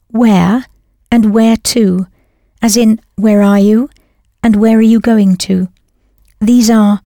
where 0.09 0.67
and 1.11 1.33
where 1.33 1.57
to, 1.57 2.07
as 2.63 2.77
in 2.77 3.01
where 3.17 3.43
are 3.43 3.59
you 3.59 3.89
and 4.43 4.57
where 4.57 4.79
are 4.79 4.83
you 4.83 5.01
going 5.01 5.37
to. 5.37 5.69
These 6.41 6.71
are 6.71 7.01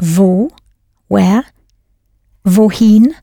wo, 0.00 0.50
where, 1.08 1.44
wohin, 2.44 3.14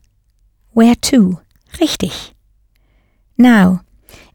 where 0.70 0.94
to. 0.96 1.40
Richtig. 1.74 2.32
Now, 3.38 3.82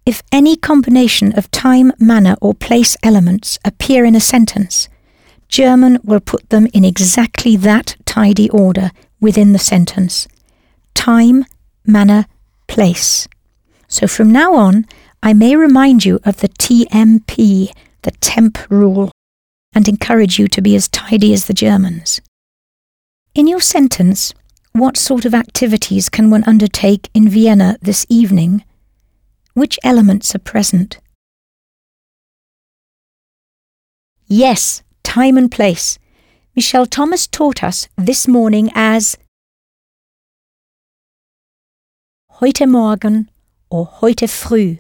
if 0.06 0.24
any 0.32 0.56
combination 0.56 1.38
of 1.38 1.52
time, 1.52 1.92
manner, 2.00 2.36
or 2.42 2.54
place 2.54 2.96
elements 3.04 3.60
appear 3.66 4.06
in 4.06 4.16
a 4.16 4.22
sentence, 4.22 4.88
German 5.50 6.00
will 6.04 6.20
put 6.20 6.50
them 6.50 6.68
in 6.74 6.84
exactly 6.86 7.56
that 7.58 7.96
tidy 8.06 8.50
order 8.50 8.92
within 9.20 9.54
the 9.54 9.60
sentence 9.60 10.28
time, 10.94 11.46
manner, 11.86 12.26
place. 12.68 13.28
So 13.88 14.08
from 14.08 14.32
now 14.32 14.56
on, 14.56 14.86
I 15.22 15.34
may 15.34 15.56
remind 15.56 16.06
you 16.06 16.20
of 16.26 16.38
the 16.38 16.50
TMP, 16.50 17.72
the 18.02 18.12
temp 18.20 18.58
rule, 18.70 19.12
and 19.74 19.88
encourage 19.88 20.40
you 20.40 20.48
to 20.48 20.62
be 20.62 20.76
as 20.76 20.88
tidy 20.88 21.34
as 21.34 21.46
the 21.46 21.54
Germans. 21.54 22.20
In 23.38 23.46
your 23.46 23.62
sentence, 23.62 24.34
what 24.72 24.98
sort 24.98 25.24
of 25.24 25.36
activities 25.36 26.10
can 26.10 26.32
one 26.32 26.44
undertake 26.48 27.08
in 27.14 27.30
Vienna 27.30 27.78
this 27.84 28.04
evening? 28.10 28.64
Which 29.54 29.78
elements 29.84 30.34
are 30.34 30.40
present? 30.40 30.98
Yes, 34.26 34.82
time 35.04 35.38
and 35.38 35.52
place. 35.52 36.00
Michel 36.56 36.88
Thomas 36.88 37.28
taught 37.28 37.64
us 37.64 37.88
this 37.96 38.28
morning 38.28 38.72
as 38.74 39.20
heute 42.42 42.66
Morgen 42.66 43.30
or 43.70 43.86
heute 43.86 44.28
früh. 44.28 44.80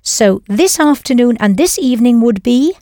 So 0.00 0.42
this 0.46 0.80
afternoon 0.80 1.36
and 1.38 1.58
this 1.58 1.78
evening 1.78 2.22
would 2.22 2.42
be 2.42 2.78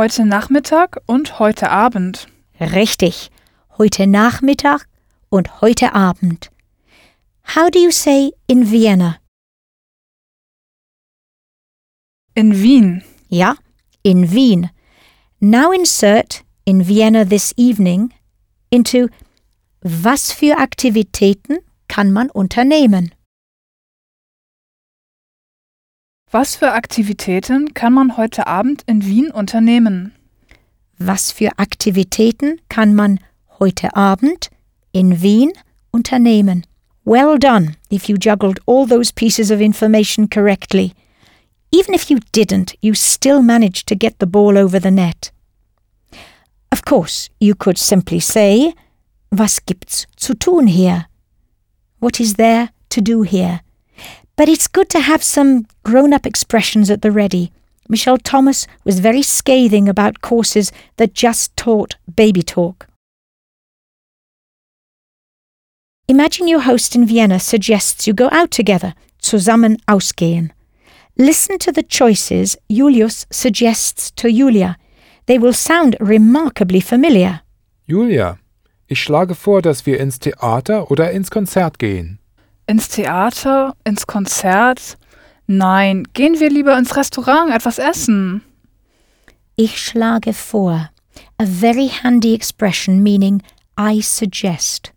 Heute 0.00 0.24
Nachmittag 0.24 1.02
und 1.04 1.38
heute 1.38 1.68
Abend. 1.68 2.26
richtig, 2.58 3.30
heute 3.76 4.06
Nachmittag 4.06 4.88
und 5.28 5.60
heute 5.60 5.92
Abend. 5.92 6.50
How 7.54 7.70
do 7.70 7.78
you 7.78 7.90
say 7.90 8.32
in 8.46 8.70
Vienna? 8.70 9.18
In 12.34 12.62
Wien. 12.62 13.04
Ja, 13.28 13.56
in 14.02 14.32
Wien. 14.32 14.70
Now 15.38 15.70
insert 15.70 16.44
in 16.64 16.88
Vienna 16.88 17.26
this 17.26 17.52
evening 17.58 18.14
into 18.70 19.08
was 19.82 20.32
für 20.32 20.56
Aktivitäten 20.56 21.58
kann 21.88 22.10
man 22.10 22.30
unternehmen? 22.30 23.14
Was 26.32 26.54
für 26.54 26.70
Aktivitäten 26.70 27.74
kann 27.74 27.92
man 27.92 28.16
heute 28.16 28.46
Abend 28.46 28.84
in 28.86 29.04
Wien 29.04 29.32
unternehmen? 29.32 30.14
Was 30.96 31.32
für 31.32 31.58
Aktivitäten 31.58 32.60
kann 32.68 32.94
man 32.94 33.18
heute 33.58 33.96
Abend 33.96 34.48
in 34.92 35.22
Wien 35.22 35.50
unternehmen? 35.90 36.64
Well 37.04 37.36
done 37.36 37.74
if 37.90 38.08
you 38.08 38.16
juggled 38.16 38.60
all 38.66 38.86
those 38.86 39.12
pieces 39.12 39.50
of 39.50 39.60
information 39.60 40.30
correctly. 40.30 40.92
Even 41.72 41.94
if 41.94 42.08
you 42.08 42.20
didn't, 42.30 42.76
you 42.80 42.94
still 42.94 43.42
managed 43.42 43.88
to 43.88 43.96
get 43.96 44.20
the 44.20 44.26
ball 44.26 44.56
over 44.56 44.80
the 44.80 44.92
net. 44.92 45.32
Of 46.70 46.84
course, 46.84 47.28
you 47.40 47.56
could 47.56 47.76
simply 47.76 48.20
say, 48.20 48.74
Was 49.32 49.58
gibt's 49.58 50.06
zu 50.16 50.34
tun 50.34 50.68
hier? 50.68 51.06
What 51.98 52.20
is 52.20 52.34
there 52.34 52.68
to 52.90 53.00
do 53.00 53.22
here? 53.22 53.62
But 54.40 54.48
it's 54.48 54.68
good 54.68 54.88
to 54.88 55.00
have 55.00 55.22
some 55.22 55.66
grown 55.82 56.14
up 56.14 56.24
expressions 56.24 56.88
at 56.88 57.02
the 57.02 57.10
ready. 57.10 57.52
Michel 57.90 58.16
Thomas 58.16 58.66
was 58.84 58.98
very 58.98 59.20
scathing 59.20 59.86
about 59.86 60.22
courses 60.22 60.72
that 60.96 61.12
just 61.12 61.54
taught 61.58 61.96
baby 62.16 62.42
talk. 62.42 62.86
Imagine 66.08 66.48
your 66.48 66.60
host 66.60 66.96
in 66.96 67.04
Vienna 67.06 67.38
suggests 67.38 68.06
you 68.06 68.14
go 68.14 68.30
out 68.32 68.50
together, 68.50 68.94
zusammen 69.20 69.76
ausgehen. 69.86 70.52
Listen 71.18 71.58
to 71.58 71.70
the 71.70 71.82
choices 71.82 72.56
Julius 72.70 73.26
suggests 73.30 74.10
to 74.12 74.30
Julia. 74.30 74.78
They 75.26 75.38
will 75.38 75.52
sound 75.52 75.98
remarkably 76.00 76.80
familiar. 76.80 77.42
Julia, 77.86 78.38
ich 78.86 79.02
schlage 79.02 79.34
vor, 79.34 79.60
dass 79.60 79.84
wir 79.84 80.00
ins 80.00 80.18
Theater 80.18 80.90
oder 80.90 81.10
ins 81.10 81.30
Konzert 81.30 81.78
gehen. 81.78 82.19
Ins 82.66 82.88
Theater? 82.88 83.74
Ins 83.84 84.06
Konzert? 84.06 84.96
Nein, 85.46 86.04
gehen 86.12 86.38
wir 86.38 86.50
lieber 86.50 86.78
ins 86.78 86.96
Restaurant 86.96 87.52
etwas 87.52 87.78
essen. 87.78 88.42
Ich 89.56 89.82
schlage 89.82 90.32
vor. 90.32 90.90
A 91.38 91.44
very 91.44 91.88
handy 91.88 92.34
expression 92.34 93.02
meaning 93.02 93.42
I 93.76 94.00
suggest. 94.00 94.92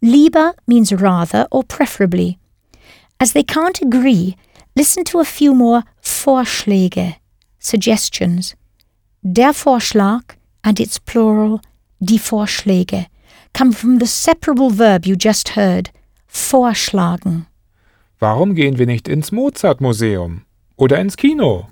Lieber 0.00 0.54
means 0.66 0.92
rather 0.92 1.46
or 1.50 1.62
preferably. 1.62 2.38
As 3.20 3.32
they 3.32 3.44
can't 3.44 3.80
agree, 3.82 4.36
listen 4.74 5.04
to 5.04 5.20
a 5.20 5.24
few 5.24 5.54
more 5.54 5.84
Vorschläge, 6.00 7.16
suggestions. 7.58 8.56
Der 9.22 9.52
Vorschlag 9.52 10.36
and 10.64 10.80
its 10.80 10.98
plural, 10.98 11.60
die 12.00 12.18
Vorschläge, 12.18 13.06
come 13.52 13.72
from 13.72 13.98
the 13.98 14.06
separable 14.06 14.70
verb 14.70 15.06
you 15.06 15.14
just 15.14 15.50
heard, 15.50 15.90
vorschlagen. 16.32 17.46
Warum 18.18 18.54
gehen 18.54 18.78
wir 18.78 18.86
nicht 18.86 19.08
ins 19.08 19.32
Mozart-Museum? 19.32 20.42
Oder 20.76 20.98
ins 20.98 21.16
Kino? 21.16 21.68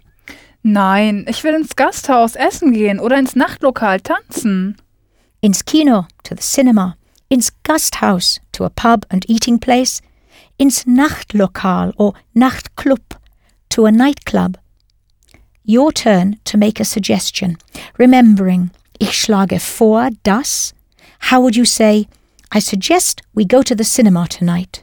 Nein, 0.62 1.24
ich 1.28 1.42
will 1.42 1.54
ins 1.54 1.74
Gasthaus 1.74 2.36
essen 2.36 2.72
gehen 2.72 3.00
oder 3.00 3.18
ins 3.18 3.34
Nachtlokal 3.34 4.00
tanzen. 4.00 4.76
Ins 5.40 5.64
Kino, 5.64 6.06
to 6.22 6.34
the 6.36 6.42
cinema. 6.42 6.96
Ins 7.30 7.52
Gasthaus, 7.62 8.40
to 8.52 8.64
a 8.64 8.70
pub 8.70 9.06
and 9.08 9.24
eating 9.28 9.58
place. 9.58 10.02
Ins 10.58 10.84
Nachtlokal 10.84 11.94
or 11.96 12.12
Nachtclub, 12.34 13.16
to 13.70 13.86
a 13.86 13.90
nightclub. 13.90 14.58
Your 15.64 15.92
turn 15.92 16.38
to 16.44 16.58
make 16.58 16.80
a 16.80 16.84
suggestion, 16.84 17.56
remembering, 17.98 18.70
ich 18.98 19.12
schlage 19.12 19.60
vor, 19.60 20.10
dass. 20.24 20.74
How 21.30 21.40
would 21.40 21.56
you 21.56 21.64
say, 21.64 22.06
I 22.52 22.58
suggest 22.58 23.22
we 23.32 23.44
go 23.44 23.62
to 23.62 23.76
the 23.76 23.84
cinema 23.84 24.26
tonight? 24.26 24.82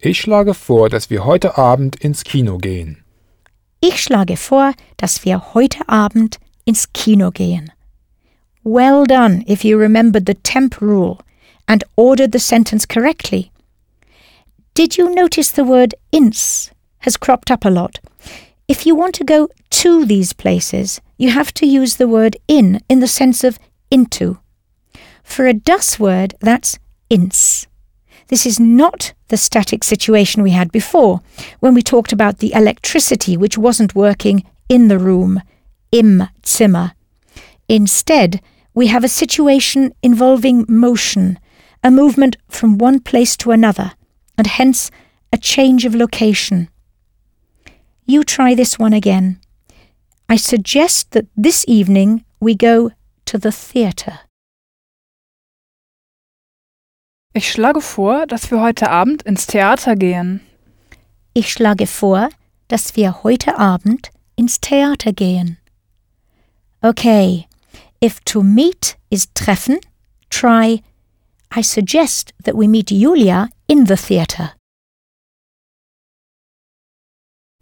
Ich 0.00 0.20
schlage 0.20 0.52
vor, 0.52 0.88
dass 0.88 1.10
wir 1.10 1.24
heute 1.24 1.56
Abend 1.56 1.96
ins 1.96 2.24
Kino 2.24 2.58
gehen. 2.58 3.04
Ich 3.80 4.02
schlage 4.02 4.36
vor, 4.36 4.74
dass 4.96 5.24
wir 5.24 5.54
heute 5.54 5.88
Abend 5.88 6.38
ins 6.64 6.92
Kino 6.92 7.30
gehen. 7.30 7.70
Well 8.64 9.04
done 9.06 9.44
if 9.46 9.64
you 9.64 9.78
remembered 9.78 10.26
the 10.26 10.34
temp 10.34 10.80
rule 10.80 11.18
and 11.68 11.84
ordered 11.94 12.32
the 12.32 12.40
sentence 12.40 12.84
correctly. 12.84 13.52
Did 14.74 14.96
you 14.96 15.14
notice 15.14 15.52
the 15.52 15.64
word 15.64 15.94
ins 16.10 16.72
has 17.00 17.16
cropped 17.16 17.52
up 17.52 17.64
a 17.64 17.70
lot? 17.70 18.00
If 18.66 18.84
you 18.86 18.96
want 18.96 19.14
to 19.14 19.24
go 19.24 19.48
to 19.70 20.04
these 20.04 20.32
places, 20.32 21.00
you 21.16 21.30
have 21.30 21.54
to 21.54 21.66
use 21.66 21.96
the 21.96 22.08
word 22.08 22.36
in 22.48 22.80
in 22.88 22.98
the 22.98 23.06
sense 23.06 23.44
of 23.44 23.60
into. 23.90 24.38
For 25.28 25.46
a 25.46 25.52
das 25.52 26.00
word, 26.00 26.34
that's 26.40 26.78
ins. 27.10 27.68
This 28.26 28.44
is 28.44 28.58
not 28.58 29.12
the 29.28 29.36
static 29.36 29.84
situation 29.84 30.42
we 30.42 30.50
had 30.50 30.72
before, 30.72 31.20
when 31.60 31.74
we 31.74 31.82
talked 31.82 32.12
about 32.12 32.38
the 32.38 32.52
electricity 32.54 33.36
which 33.36 33.56
wasn't 33.56 33.94
working 33.94 34.42
in 34.68 34.88
the 34.88 34.98
room, 34.98 35.42
im 35.92 36.26
Zimmer. 36.44 36.92
Instead, 37.68 38.40
we 38.74 38.88
have 38.88 39.04
a 39.04 39.08
situation 39.22 39.94
involving 40.02 40.64
motion, 40.66 41.38
a 41.84 41.90
movement 41.90 42.36
from 42.48 42.78
one 42.78 42.98
place 42.98 43.36
to 43.36 43.52
another, 43.52 43.92
and 44.36 44.46
hence 44.46 44.90
a 45.32 45.38
change 45.38 45.84
of 45.84 45.94
location. 45.94 46.68
You 48.06 48.24
try 48.24 48.54
this 48.54 48.78
one 48.78 48.94
again. 48.94 49.40
I 50.28 50.36
suggest 50.36 51.12
that 51.12 51.26
this 51.36 51.64
evening 51.68 52.24
we 52.40 52.54
go 52.54 52.90
to 53.26 53.38
the 53.38 53.52
theatre. 53.52 54.20
Ich 57.38 57.52
schlage 57.52 57.80
vor, 57.80 58.26
dass 58.26 58.50
wir 58.50 58.60
heute 58.60 58.90
Abend 58.90 59.22
ins 59.22 59.46
Theater 59.46 59.94
gehen. 59.94 60.40
Ich 61.34 61.52
schlage 61.52 61.86
vor, 61.86 62.30
dass 62.66 62.96
wir 62.96 63.22
heute 63.22 63.56
Abend 63.56 64.10
ins 64.34 64.60
Theater 64.60 65.12
gehen. 65.12 65.56
Okay, 66.80 67.46
if 68.02 68.18
to 68.24 68.42
meet 68.42 68.96
is 69.08 69.32
treffen, 69.34 69.78
try 70.30 70.82
I 71.56 71.62
suggest 71.62 72.34
that 72.42 72.56
we 72.56 72.66
meet 72.66 72.90
Julia 72.90 73.50
in 73.68 73.86
the 73.86 73.94
theatre. 73.94 74.54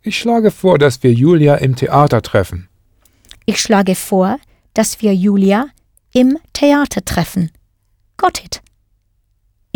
Ich 0.00 0.18
schlage 0.18 0.50
vor, 0.50 0.78
dass 0.78 1.02
wir 1.02 1.12
Julia 1.12 1.56
im 1.56 1.76
Theater 1.76 2.22
treffen. 2.22 2.70
Ich 3.44 3.60
schlage 3.60 3.94
vor, 3.94 4.38
dass 4.72 5.02
wir 5.02 5.14
Julia 5.14 5.66
im 6.14 6.38
Theater 6.54 7.04
treffen. 7.04 7.52
Got 8.16 8.42
it. 8.42 8.62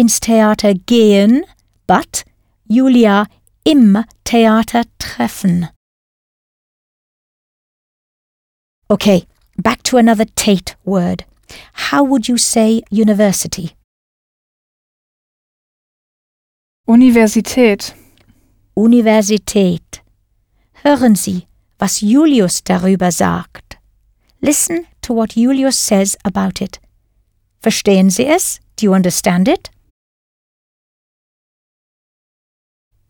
Ins 0.00 0.18
Theater 0.18 0.72
gehen, 0.72 1.44
but 1.86 2.24
Julia 2.66 3.26
im 3.66 4.02
Theater 4.24 4.84
treffen. 4.98 5.68
Okay, 8.88 9.26
back 9.58 9.82
to 9.82 9.98
another 9.98 10.24
Tate 10.24 10.74
word. 10.86 11.26
How 11.90 12.02
would 12.02 12.28
you 12.28 12.38
say 12.38 12.80
university? 12.90 13.72
Universität. 16.88 17.92
Universität. 18.74 20.00
Hören 20.82 21.14
Sie, 21.14 21.46
was 21.78 22.00
Julius 22.00 22.64
darüber 22.64 23.12
sagt. 23.12 23.76
Listen 24.40 24.86
to 25.02 25.12
what 25.12 25.36
Julius 25.36 25.76
says 25.76 26.16
about 26.24 26.62
it. 26.64 26.80
Verstehen 27.60 28.08
Sie 28.08 28.24
es? 28.24 28.60
Do 28.76 28.86
you 28.86 28.94
understand 28.94 29.46
it? 29.46 29.68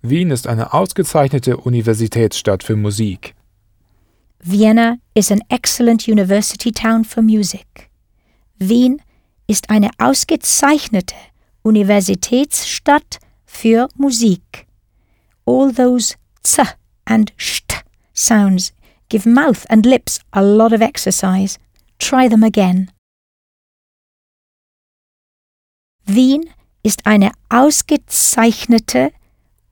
Wien 0.02 0.30
ist 0.30 0.46
eine 0.46 0.72
ausgezeichnete 0.72 1.58
Universitätsstadt 1.58 2.62
für 2.62 2.74
Musik. 2.74 3.34
Vienna 4.42 4.96
is 5.14 5.30
an 5.30 5.42
excellent 5.50 6.08
university 6.08 6.72
town 6.72 7.04
for 7.04 7.22
music. 7.22 7.90
Wien 8.58 9.02
ist 9.46 9.68
eine 9.68 9.90
ausgezeichnete 9.98 11.14
Universitätsstadt 11.62 13.18
für 13.44 13.88
Musik. 13.94 14.66
All 15.44 15.70
those 15.70 16.14
z 16.42 16.78
and 17.04 17.34
st 17.36 17.84
sounds 18.14 18.72
give 19.10 19.28
mouth 19.28 19.66
and 19.68 19.84
lips 19.84 20.20
a 20.30 20.40
lot 20.40 20.72
of 20.72 20.80
exercise. 20.80 21.58
Try 21.98 22.26
them 22.26 22.42
again. 22.42 22.90
Wien 26.06 26.48
ist 26.82 27.04
eine 27.04 27.32
ausgezeichnete 27.50 29.12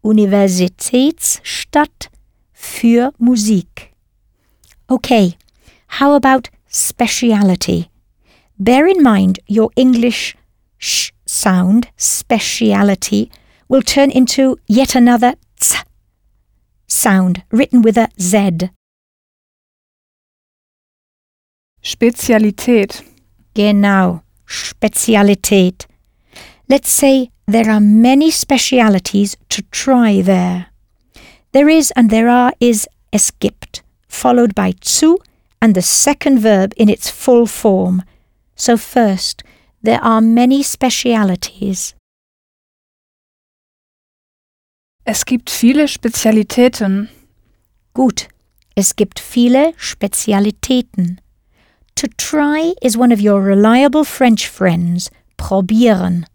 Universitätsstadt 0.02 2.10
für 2.52 3.12
Musik. 3.18 3.94
Okay, 4.89 5.35
how 6.01 6.15
about 6.15 6.51
speciality? 6.68 7.89
Bear 8.59 8.86
in 8.86 9.02
mind 9.02 9.39
your 9.47 9.70
English 9.77 10.36
sh 10.78 11.12
sound, 11.27 11.89
speciality, 11.97 13.31
will 13.68 13.83
turn 13.83 14.10
into 14.10 14.57
yet 14.67 14.94
another 14.94 15.35
ts 15.60 15.85
sound 16.86 17.43
written 17.51 17.83
with 17.83 17.99
a 17.99 18.09
Z. 18.18 18.70
Spezialität. 21.83 23.05
Genau, 23.55 24.23
Spezialität. 24.47 25.86
Let's 26.68 26.91
say 26.91 27.31
there 27.49 27.70
are 27.70 27.81
many 27.81 28.31
specialities 28.31 29.36
to 29.49 29.62
try 29.70 30.20
there. 30.20 30.67
There 31.52 31.68
is 31.70 31.91
and 31.97 32.10
there 32.10 32.28
are 32.28 32.52
is 32.60 32.86
es 33.10 33.31
gibt, 33.41 33.83
followed 34.07 34.55
by 34.55 34.75
zu 34.83 35.17
and 35.60 35.75
the 35.75 35.83
second 35.83 36.41
verb 36.41 36.75
in 36.77 36.91
its 36.91 37.09
full 37.09 37.47
form. 37.47 38.02
So 38.55 38.77
first, 38.77 39.43
there 39.83 40.01
are 40.02 40.20
many 40.20 40.62
specialities. 40.62 41.94
Es 45.07 45.25
gibt 45.25 45.49
viele 45.49 45.89
Spezialitäten. 45.89 47.09
Gut, 47.94 48.28
es 48.77 48.94
gibt 48.94 49.18
viele 49.18 49.73
Spezialitäten. 49.78 51.18
To 51.94 52.09
try 52.18 52.75
is 52.83 52.99
one 52.99 53.10
of 53.10 53.23
your 53.23 53.41
reliable 53.41 54.05
French 54.05 54.47
friends, 54.47 55.10
probieren. 55.39 56.27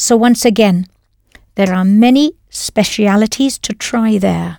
So 0.00 0.16
once 0.16 0.46
again, 0.46 0.86
there 1.56 1.74
are 1.74 1.84
many 1.84 2.32
specialities 2.48 3.60
to 3.60 3.74
try 3.74 4.18
there. 4.18 4.58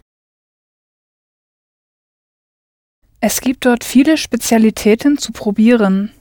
Es 3.21 3.41
gibt 3.41 3.65
dort 3.65 3.83
viele 3.83 4.17
Spezialitäten 4.17 5.17
zu 5.17 5.31
probieren. 5.31 6.11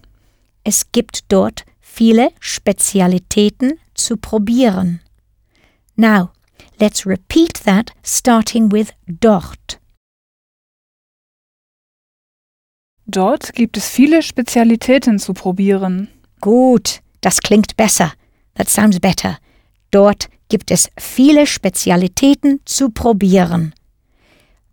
Es 0.65 0.91
gibt 0.93 1.31
dort 1.31 1.67
viele 1.81 2.31
Spezialitäten 2.41 3.79
zu 3.93 4.17
probieren. 4.17 5.01
Now, 5.97 6.31
let's 6.79 7.05
repeat 7.05 7.63
that 7.65 7.93
starting 8.03 8.73
with 8.73 8.95
dort. 9.07 9.79
Dort 13.05 13.53
gibt 13.53 13.77
es 13.77 13.87
viele 13.87 14.23
Spezialitäten 14.23 15.19
zu 15.19 15.35
probieren. 15.35 16.09
Gut, 16.41 17.03
das 17.21 17.43
klingt 17.43 17.77
besser. 17.77 18.15
That 18.61 18.69
sounds 18.69 19.01
better. 19.01 19.39
Dort 19.91 20.29
gibt 20.51 20.71
es 20.71 20.91
viele 20.99 21.47
Spezialitäten 21.47 22.61
zu 22.67 22.91
probieren. 22.91 23.73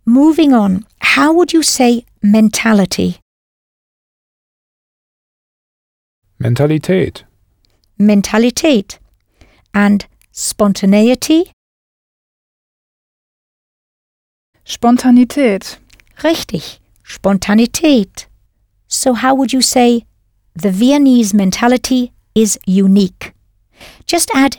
Moving 0.04 0.52
on, 0.52 0.84
how 1.16 1.32
would 1.32 1.54
you 1.54 1.62
say 1.62 2.04
mentality? 2.20 3.16
Mentalität. 6.36 7.24
Mentalität. 7.96 9.00
And 9.72 10.06
spontaneity? 10.32 11.50
Spontanität. 14.66 15.80
Richtig, 16.22 16.82
Spontanität. 17.02 18.28
So 18.86 19.14
how 19.14 19.34
would 19.34 19.54
you 19.54 19.62
say 19.62 20.04
the 20.54 20.78
Viennese 20.78 21.34
mentality 21.34 22.12
is 22.34 22.58
unique? 22.66 23.37
Just 24.06 24.30
add 24.34 24.58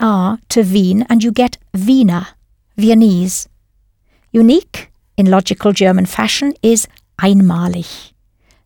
er 0.00 0.38
to 0.48 0.62
Wien 0.62 1.04
and 1.08 1.22
you 1.22 1.32
get 1.32 1.58
Wiener, 1.72 2.28
Viennese. 2.76 3.48
Unique, 4.32 4.90
in 5.16 5.26
logical 5.26 5.72
German 5.72 6.06
fashion, 6.06 6.54
is 6.62 6.88
einmalig. 7.18 8.12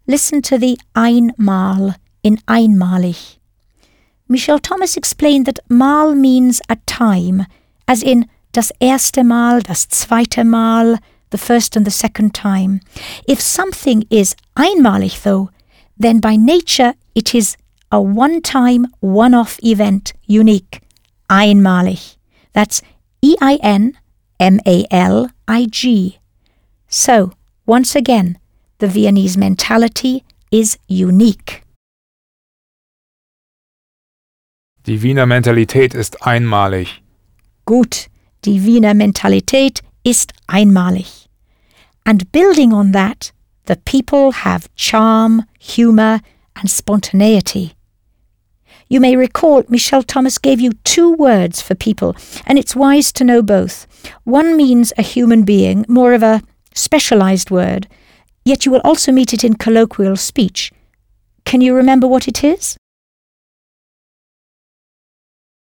Listen 0.06 0.40
to 0.42 0.58
the 0.58 0.78
einmal 0.94 1.94
in 2.22 2.36
einmalig. 2.48 3.38
Michel 4.28 4.58
Thomas 4.58 4.96
explained 4.96 5.46
that 5.46 5.60
mal 5.68 6.14
means 6.14 6.60
a 6.68 6.76
time, 6.86 7.46
as 7.86 8.02
in 8.02 8.26
das 8.52 8.72
erste 8.80 9.24
Mal, 9.24 9.62
das 9.62 9.86
zweite 9.88 10.44
Mal, 10.44 10.98
the 11.30 11.38
first 11.38 11.76
and 11.76 11.86
the 11.86 11.90
second 11.90 12.34
time. 12.34 12.80
If 13.26 13.40
something 13.40 14.04
is 14.10 14.34
einmalig, 14.56 15.22
though, 15.22 15.50
then 15.98 16.20
by 16.20 16.36
nature 16.36 16.94
it 17.14 17.34
is 17.34 17.56
a 17.90 18.00
one 18.00 18.40
time, 18.42 18.86
one 19.00 19.34
off 19.34 19.58
event, 19.62 20.12
unique. 20.26 20.80
Einmalig. 21.30 22.16
That's 22.52 22.82
E 23.22 23.36
I 23.40 23.58
N 23.62 23.98
M 24.40 24.60
A 24.66 24.84
L 24.90 25.30
I 25.46 25.66
G. 25.66 26.18
So, 26.88 27.32
once 27.66 27.94
again, 27.94 28.38
the 28.78 28.86
Viennese 28.86 29.36
mentality 29.36 30.24
is 30.50 30.78
unique. 30.88 31.62
Die 34.86 35.02
Wiener 35.02 35.26
Mentalität 35.26 35.94
ist 35.94 36.22
einmalig. 36.22 37.02
Gut, 37.66 38.08
die 38.46 38.64
Wiener 38.64 38.94
Mentalität 38.94 39.82
ist 40.02 40.32
einmalig. 40.46 41.28
And 42.06 42.32
building 42.32 42.72
on 42.72 42.92
that, 42.92 43.32
the 43.66 43.76
people 43.76 44.32
have 44.32 44.70
charm, 44.76 45.44
humour, 45.58 46.20
and 46.56 46.70
spontaneity. 46.70 47.74
You 48.90 49.00
may 49.00 49.16
recall 49.16 49.64
Michel 49.68 50.02
Thomas 50.02 50.38
gave 50.38 50.60
you 50.60 50.72
two 50.84 51.12
words 51.12 51.60
for 51.60 51.74
people, 51.74 52.16
and 52.46 52.58
it's 52.58 52.74
wise 52.74 53.12
to 53.12 53.24
know 53.24 53.42
both. 53.42 53.86
One 54.24 54.56
means 54.56 54.94
a 54.96 55.02
human 55.02 55.44
being, 55.44 55.84
more 55.88 56.14
of 56.14 56.22
a 56.22 56.42
specialized 56.74 57.50
word, 57.50 57.86
yet 58.46 58.64
you 58.64 58.72
will 58.72 58.80
also 58.84 59.12
meet 59.12 59.34
it 59.34 59.44
in 59.44 59.54
colloquial 59.54 60.16
speech. 60.16 60.72
Can 61.44 61.60
you 61.60 61.74
remember 61.74 62.06
what 62.06 62.28
it 62.28 62.42
is? 62.42 62.78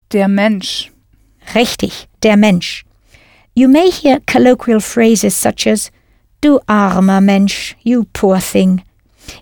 Der 0.09 0.27
Mensch. 0.30 0.90
Richtig, 1.53 2.07
der 2.22 2.38
Mensch. 2.38 2.85
You 3.56 3.67
may 3.67 3.90
hear 3.90 4.22
colloquial 4.22 4.80
phrases 4.80 5.35
such 5.35 5.67
as, 5.67 5.91
Du 6.40 6.59
armer 6.69 7.19
Mensch, 7.19 7.75
you 7.83 8.06
poor 8.14 8.40
thing. 8.40 8.85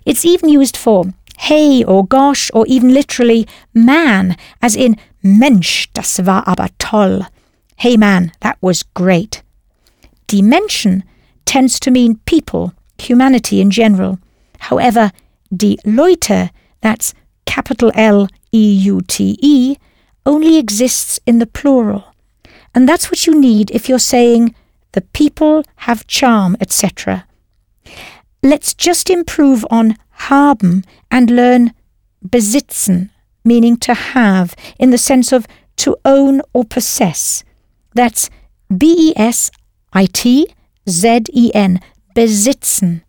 It's 0.04 0.24
even 0.24 0.48
used 0.48 0.76
for 0.76 1.04
hey 1.40 1.82
or 1.84 2.06
gosh 2.06 2.50
or 2.52 2.66
even 2.66 2.92
literally 2.92 3.46
man, 3.72 4.36
as 4.60 4.76
in 4.76 4.96
Mensch, 5.22 5.88
das 5.94 6.18
war 6.18 6.46
aber 6.46 6.68
toll. 6.78 7.26
Hey 7.76 7.96
man, 7.96 8.32
that 8.40 8.58
was 8.60 8.82
great. 8.94 9.42
Die 10.26 10.42
Menschen 10.42 11.02
tends 11.46 11.80
to 11.80 11.90
mean 11.90 12.20
people, 12.26 12.74
humanity 12.98 13.60
in 13.60 13.70
general. 13.70 14.18
However, 14.68 15.12
die 15.50 15.76
Leute, 15.84 16.50
that's 16.82 17.14
capital 17.46 17.90
L 17.94 18.28
E 18.52 18.72
U 18.92 19.00
T 19.00 19.38
E, 19.40 19.76
only 20.26 20.58
exists 20.58 21.18
in 21.26 21.38
the 21.38 21.46
plural. 21.46 22.04
And 22.74 22.86
that's 22.86 23.10
what 23.10 23.26
you 23.26 23.34
need 23.34 23.70
if 23.70 23.88
you're 23.88 23.98
saying 23.98 24.54
the 24.92 25.00
people 25.00 25.64
have 25.86 26.06
charm, 26.06 26.56
etc. 26.60 27.24
Let's 28.42 28.74
just 28.74 29.08
improve 29.08 29.64
on 29.70 29.96
haben 30.28 30.84
and 31.10 31.30
learn 31.30 31.72
besitzen, 32.22 33.10
meaning 33.44 33.76
to 33.78 33.94
have, 33.94 34.54
in 34.78 34.90
the 34.90 34.98
sense 34.98 35.32
of 35.32 35.46
to 35.76 35.96
own 36.04 36.42
or 36.52 36.64
possess. 36.64 37.42
That's 37.94 38.28
B 38.76 39.10
E 39.10 39.12
S 39.16 39.50
I 39.92 40.06
T 40.06 40.46
Z 40.88 41.24
E 41.32 41.50
N, 41.54 41.80
besitzen. 42.14 43.02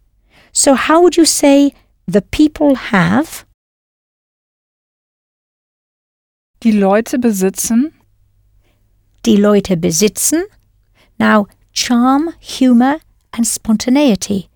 So, 0.52 0.74
how 0.74 1.02
would 1.02 1.18
you 1.18 1.26
say 1.26 1.74
the 2.08 2.22
people 2.22 2.76
have? 2.76 3.46
Die 6.62 6.72
Leute 6.72 7.18
besitzen. 7.18 7.94
Die 9.24 9.36
Leute 9.36 9.78
besitzen. 9.78 10.46
Now, 11.20 11.48
charm, 11.74 12.34
humour, 12.40 13.00
and 13.34 13.48
spontaneity. 13.48 14.51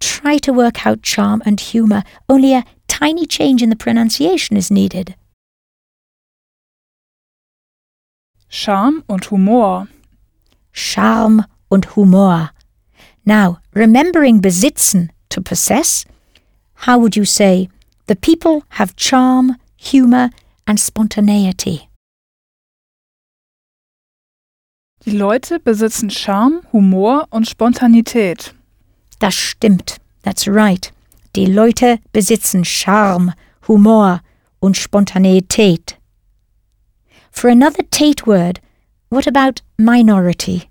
Try 0.00 0.38
to 0.38 0.52
work 0.52 0.86
out 0.86 1.02
charm 1.02 1.42
and 1.46 1.60
humour, 1.60 2.02
only 2.28 2.54
a 2.54 2.64
tiny 2.88 3.26
change 3.26 3.62
in 3.62 3.70
the 3.70 3.76
pronunciation 3.76 4.56
is 4.56 4.70
needed. 4.70 5.14
Charme 8.48 9.04
und 9.08 9.26
Humor. 9.30 9.88
Charme 10.72 11.44
und 11.70 11.96
Humor. 11.96 12.50
Now, 13.24 13.58
remembering 13.74 14.40
besitzen 14.40 15.10
to 15.30 15.40
possess, 15.40 16.04
how 16.86 16.98
would 16.98 17.16
you 17.16 17.24
say 17.24 17.68
the 18.06 18.16
people 18.16 18.62
have 18.78 18.94
charm, 18.96 19.56
humour, 19.76 20.30
and 20.66 20.78
spontaneity? 20.78 21.88
Die 25.04 25.12
Leute 25.12 25.60
besitzen 25.60 26.10
Charme, 26.10 26.62
Humor 26.72 27.28
und 27.30 27.46
Spontanität. 27.46 28.54
Das 29.18 29.34
stimmt. 29.34 29.96
That's 30.22 30.46
right. 30.46 30.92
Die 31.34 31.46
Leute 31.46 31.98
besitzen 32.12 32.64
Charme, 32.64 33.32
Humor 33.68 34.20
und 34.60 34.76
Spontaneität. 34.76 35.98
For 37.30 37.50
another 37.50 37.82
Tate 37.90 38.26
word, 38.26 38.60
what 39.10 39.26
about 39.26 39.62
minority? 39.78 40.70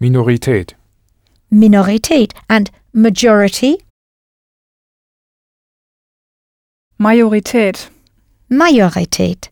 Minorität. 0.00 0.76
Minorität 1.50 2.32
and 2.48 2.70
majority? 2.92 3.78
Majorität. 6.98 7.90
Majorität. 8.48 9.50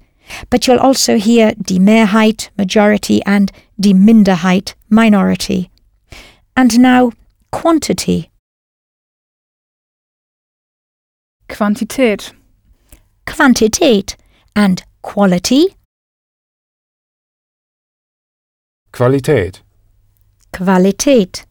But 0.50 0.66
you'll 0.66 0.78
also 0.78 1.16
hear 1.16 1.52
die 1.54 1.78
Mehrheit, 1.78 2.50
majority, 2.56 3.22
and 3.24 3.52
die 3.78 3.94
Minderheit, 3.94 4.74
minority. 4.90 5.70
And 6.56 6.78
now, 6.78 7.12
quantity. 7.52 8.30
Quantität. 11.48 12.32
Quantität. 13.26 14.16
And 14.54 14.82
quality, 15.02 15.76
Qualität. 18.96 19.60
Qualität. 20.54 21.44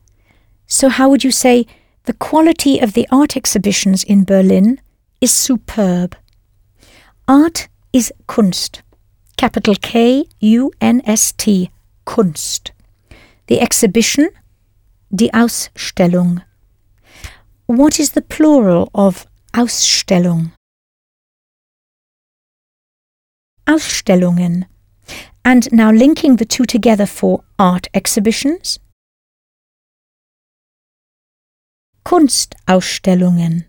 So, 0.65 0.89
how 0.89 1.09
would 1.09 1.23
you 1.23 1.29
say 1.29 1.67
the 2.05 2.13
quality 2.13 2.79
of 2.79 2.93
the 2.93 3.07
art 3.11 3.37
exhibitions 3.37 4.03
in 4.03 4.23
Berlin 4.23 4.81
is 5.21 5.31
superb? 5.31 6.15
Art 7.27 7.67
is 7.95 8.11
Kunst. 8.27 8.83
Capital 9.37 9.73
K 9.75 10.25
U 10.41 10.71
N 10.81 11.01
S 11.05 11.31
T. 11.31 11.71
Kunst. 12.05 12.73
The 13.47 13.61
exhibition, 13.61 14.31
die 15.09 15.29
Ausstellung. 15.33 16.43
What 17.67 17.97
is 17.97 18.11
the 18.11 18.21
plural 18.21 18.91
of 18.93 19.25
Ausstellung? 19.53 20.51
Ausstellungen. 23.65 24.65
And 25.45 25.71
now 25.71 25.91
linking 25.91 26.35
the 26.35 26.45
two 26.45 26.65
together 26.65 27.05
for 27.05 27.45
art 27.57 27.87
exhibitions. 27.93 28.77
Kunstausstellungen. 32.03 33.65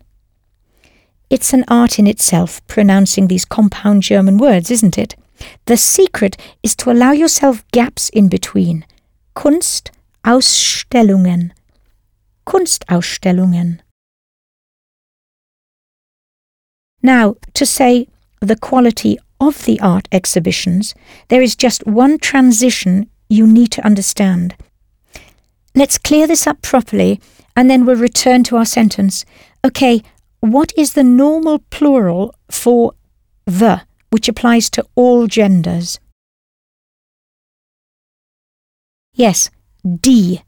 It's 1.29 1.53
an 1.53 1.65
art 1.67 1.99
in 1.99 2.07
itself, 2.07 2.65
pronouncing 2.67 3.27
these 3.27 3.45
compound 3.45 4.03
German 4.03 4.37
words, 4.37 4.71
isn't 4.71 4.97
it? 4.97 5.15
The 5.65 5.77
secret 5.77 6.37
is 6.63 6.75
to 6.77 6.91
allow 6.91 7.11
yourself 7.11 7.63
gaps 7.71 8.09
in 8.09 8.29
between. 8.29 8.85
Kunstausstellungen. 9.35 11.51
Kunstausstellungen. 12.45 13.79
Now, 17.03 17.35
to 17.53 17.65
say 17.65 18.07
the 18.39 18.55
quality 18.55 19.19
of 19.39 19.65
the 19.65 19.79
art 19.79 20.07
exhibitions, 20.11 20.95
there 21.27 21.41
is 21.41 21.55
just 21.55 21.85
one 21.85 22.17
transition 22.17 23.09
you 23.29 23.45
need 23.45 23.71
to 23.71 23.85
understand. 23.85 24.55
Let's 25.75 25.97
clear 25.97 26.25
this 26.25 26.47
up 26.47 26.61
properly 26.61 27.19
and 27.55 27.69
then 27.69 27.85
we'll 27.85 27.97
return 27.97 28.43
to 28.45 28.57
our 28.57 28.65
sentence. 28.65 29.25
Okay, 29.63 30.01
what 30.39 30.71
is 30.77 30.93
the 30.93 31.03
normal 31.03 31.59
plural 31.69 32.33
for 32.49 32.93
the, 33.45 33.81
which 34.09 34.27
applies 34.27 34.69
to 34.71 34.85
all 34.95 35.27
genders? 35.27 35.99
Yes, 39.13 39.49
D. 39.83 40.43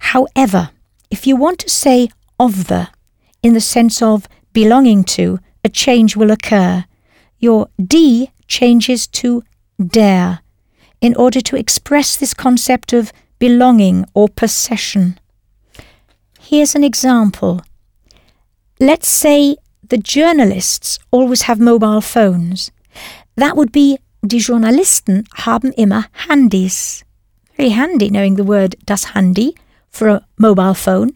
However, 0.00 0.70
if 1.10 1.26
you 1.26 1.36
want 1.36 1.58
to 1.60 1.68
say 1.68 2.08
of 2.38 2.68
the, 2.68 2.88
in 3.42 3.52
the 3.52 3.60
sense 3.60 4.00
of 4.00 4.26
belonging 4.52 5.04
to, 5.04 5.38
a 5.62 5.68
change 5.68 6.16
will 6.16 6.30
occur. 6.30 6.84
Your 7.38 7.68
D 7.78 8.30
changes 8.46 9.06
to 9.08 9.42
der 9.78 10.38
in 11.00 11.14
order 11.16 11.40
to 11.42 11.56
express 11.56 12.16
this 12.16 12.32
concept 12.32 12.92
of 12.92 13.12
belonging 13.38 14.06
or 14.14 14.28
possession. 14.28 15.18
Here's 16.40 16.74
an 16.74 16.84
example. 16.84 17.62
Let's 18.80 19.06
say 19.06 19.56
the 19.88 19.98
journalists 19.98 20.98
always 21.12 21.42
have 21.42 21.60
mobile 21.60 22.00
phones. 22.00 22.72
That 23.36 23.56
would 23.56 23.70
be 23.70 23.98
die 24.26 24.38
Journalisten 24.38 25.24
haben 25.34 25.72
immer 25.72 26.06
Handys. 26.26 27.04
Very 27.56 27.70
handy 27.70 28.10
knowing 28.10 28.34
the 28.34 28.44
word 28.44 28.74
das 28.84 29.14
Handy 29.14 29.54
for 29.90 30.08
a 30.08 30.26
mobile 30.38 30.74
phone. 30.74 31.12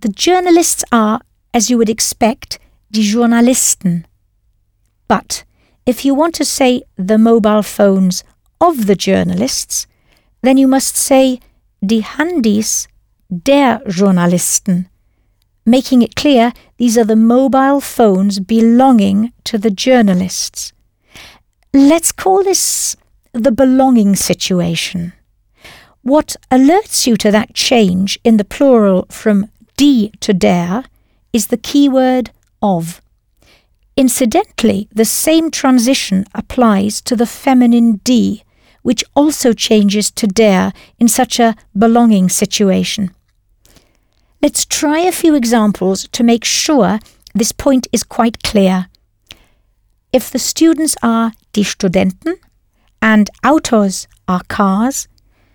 The 0.00 0.08
journalists 0.08 0.82
are, 0.90 1.20
as 1.54 1.70
you 1.70 1.78
would 1.78 1.90
expect, 1.90 2.58
die 2.90 3.02
Journalisten. 3.02 4.06
But 5.06 5.44
if 5.86 6.04
you 6.04 6.14
want 6.14 6.34
to 6.36 6.44
say 6.44 6.82
the 6.96 7.18
mobile 7.18 7.62
phones 7.62 8.24
of 8.60 8.86
the 8.86 8.96
journalists, 8.96 9.86
then 10.42 10.56
you 10.56 10.66
must 10.66 10.96
say 10.96 11.38
die 11.84 12.00
Handys 12.00 12.88
der 13.30 13.80
Journalisten, 13.86 14.88
making 15.70 16.02
it 16.02 16.16
clear 16.16 16.52
these 16.76 16.98
are 16.98 17.04
the 17.04 17.16
mobile 17.16 17.80
phones 17.80 18.40
belonging 18.40 19.32
to 19.44 19.58
the 19.58 19.70
journalists. 19.70 20.72
Let's 21.72 22.12
call 22.12 22.42
this 22.42 22.96
the 23.32 23.52
belonging 23.52 24.16
situation. 24.16 25.12
What 26.02 26.36
alerts 26.50 27.06
you 27.06 27.16
to 27.18 27.30
that 27.30 27.54
change 27.54 28.18
in 28.24 28.36
the 28.38 28.44
plural 28.44 29.06
from 29.10 29.50
die 29.76 30.10
to 30.20 30.32
der 30.32 30.84
is 31.32 31.48
the 31.48 31.56
keyword 31.56 32.30
of. 32.60 33.00
Incidentally, 33.96 34.88
the 34.92 35.04
same 35.04 35.50
transition 35.50 36.24
applies 36.34 37.00
to 37.02 37.14
the 37.14 37.26
feminine 37.26 38.00
die, 38.02 38.42
which 38.82 39.04
also 39.14 39.52
changes 39.52 40.10
to 40.10 40.26
der 40.26 40.72
in 40.98 41.06
such 41.06 41.38
a 41.38 41.54
belonging 41.76 42.28
situation. 42.28 43.14
Let's 44.42 44.64
try 44.64 45.00
a 45.00 45.12
few 45.12 45.34
examples 45.34 46.08
to 46.12 46.24
make 46.24 46.44
sure 46.44 46.98
this 47.34 47.52
point 47.52 47.86
is 47.92 48.02
quite 48.02 48.42
clear. 48.42 48.86
If 50.14 50.30
the 50.30 50.38
students 50.38 50.96
are 51.02 51.32
die 51.52 51.62
Studenten 51.62 52.36
and 53.02 53.28
Autos 53.44 54.08
are 54.26 54.42
cars, 54.48 55.08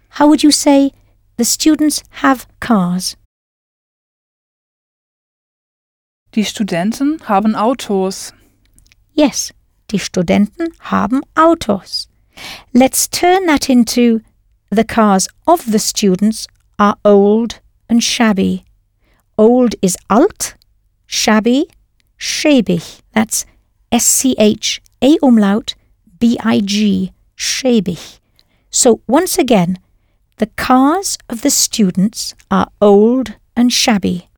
how 0.09 0.27
would 0.27 0.43
you 0.43 0.51
say 0.51 0.91
the 1.37 1.45
students 1.45 2.03
have 2.21 2.45
cars? 2.59 3.15
Die 6.33 6.43
Studenten 6.43 7.19
haben 7.21 7.55
Autos. 7.55 8.33
Yes, 9.13 9.51
die 9.87 9.97
Studenten 9.97 10.67
haben 10.91 11.21
Autos. 11.35 12.07
Let's 12.71 13.07
turn 13.07 13.47
that 13.47 13.67
into 13.67 14.21
the 14.69 14.83
cars 14.83 15.27
of 15.47 15.71
the 15.71 15.79
students 15.79 16.45
are 16.77 16.97
old 17.03 17.61
and 17.89 18.03
shabby. 18.03 18.64
Old 19.37 19.75
is 19.81 19.97
alt, 20.09 20.55
shabby, 21.07 21.67
schäbig. 22.17 23.01
That's 23.13 23.45
S 23.91 24.05
C 24.05 24.35
H 24.37 24.81
A 25.01 25.17
umlaut 25.21 25.75
B 26.19 26.37
I 26.39 26.61
G, 26.61 27.11
schäbig. 27.35 28.19
So 28.69 29.01
once 29.07 29.37
again, 29.37 29.77
the 30.37 30.47
cars 30.57 31.17
of 31.29 31.41
the 31.41 31.49
students 31.49 32.35
are 32.49 32.67
old 32.81 33.35
and 33.55 33.71
shabby. 33.71 34.29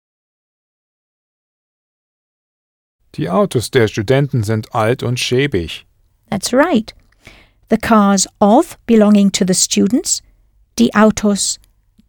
Die 3.14 3.28
Autos 3.28 3.72
der 3.72 3.88
Studenten 3.88 4.44
sind 4.44 4.74
alt 4.76 5.02
und 5.02 5.20
schäbig. 5.20 5.86
That's 6.30 6.54
right. 6.54 6.94
The 7.70 7.78
cars 7.78 8.28
of 8.40 8.78
belonging 8.86 9.32
to 9.32 9.46
the 9.46 9.56
students, 9.56 10.22
die 10.78 10.94
Autos 10.94 11.60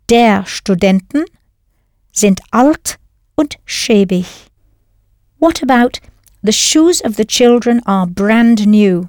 der 0.08 0.44
Studenten, 0.46 1.24
sind 2.18 2.40
alt 2.50 2.98
und 3.36 3.58
schäbig. 3.64 4.26
What 5.38 5.62
about 5.62 6.00
the 6.42 6.52
shoes 6.52 7.00
of 7.04 7.16
the 7.16 7.24
children 7.24 7.80
are 7.86 8.06
brand 8.06 8.66
new? 8.66 9.08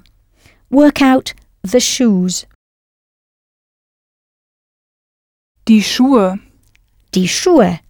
Work 0.70 1.02
out 1.02 1.34
the 1.62 1.80
shoes. 1.80 2.46
Die 5.66 5.80
Schuhe. 5.82 6.38
Die 7.12 7.26
Schuhe. 7.26 7.80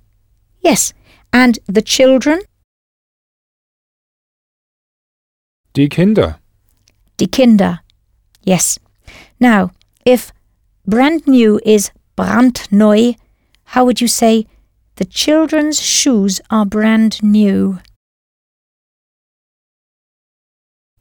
Yes, 0.62 0.92
and 1.32 1.58
the 1.66 1.82
children, 1.82 2.40
Die 5.74 5.88
Kinder. 5.88 6.38
die 7.18 7.26
Kinder. 7.28 7.80
Yes. 8.44 8.78
Now, 9.38 9.70
if 10.04 10.32
brand 10.86 11.26
new 11.26 11.60
is 11.64 11.90
brandneu, 12.16 13.14
how 13.72 13.84
would 13.84 14.00
you 14.00 14.08
say 14.08 14.46
the 15.00 15.06
children's 15.06 15.80
shoes 15.80 16.42
are 16.50 16.66
brand 16.66 17.22
new? 17.22 17.78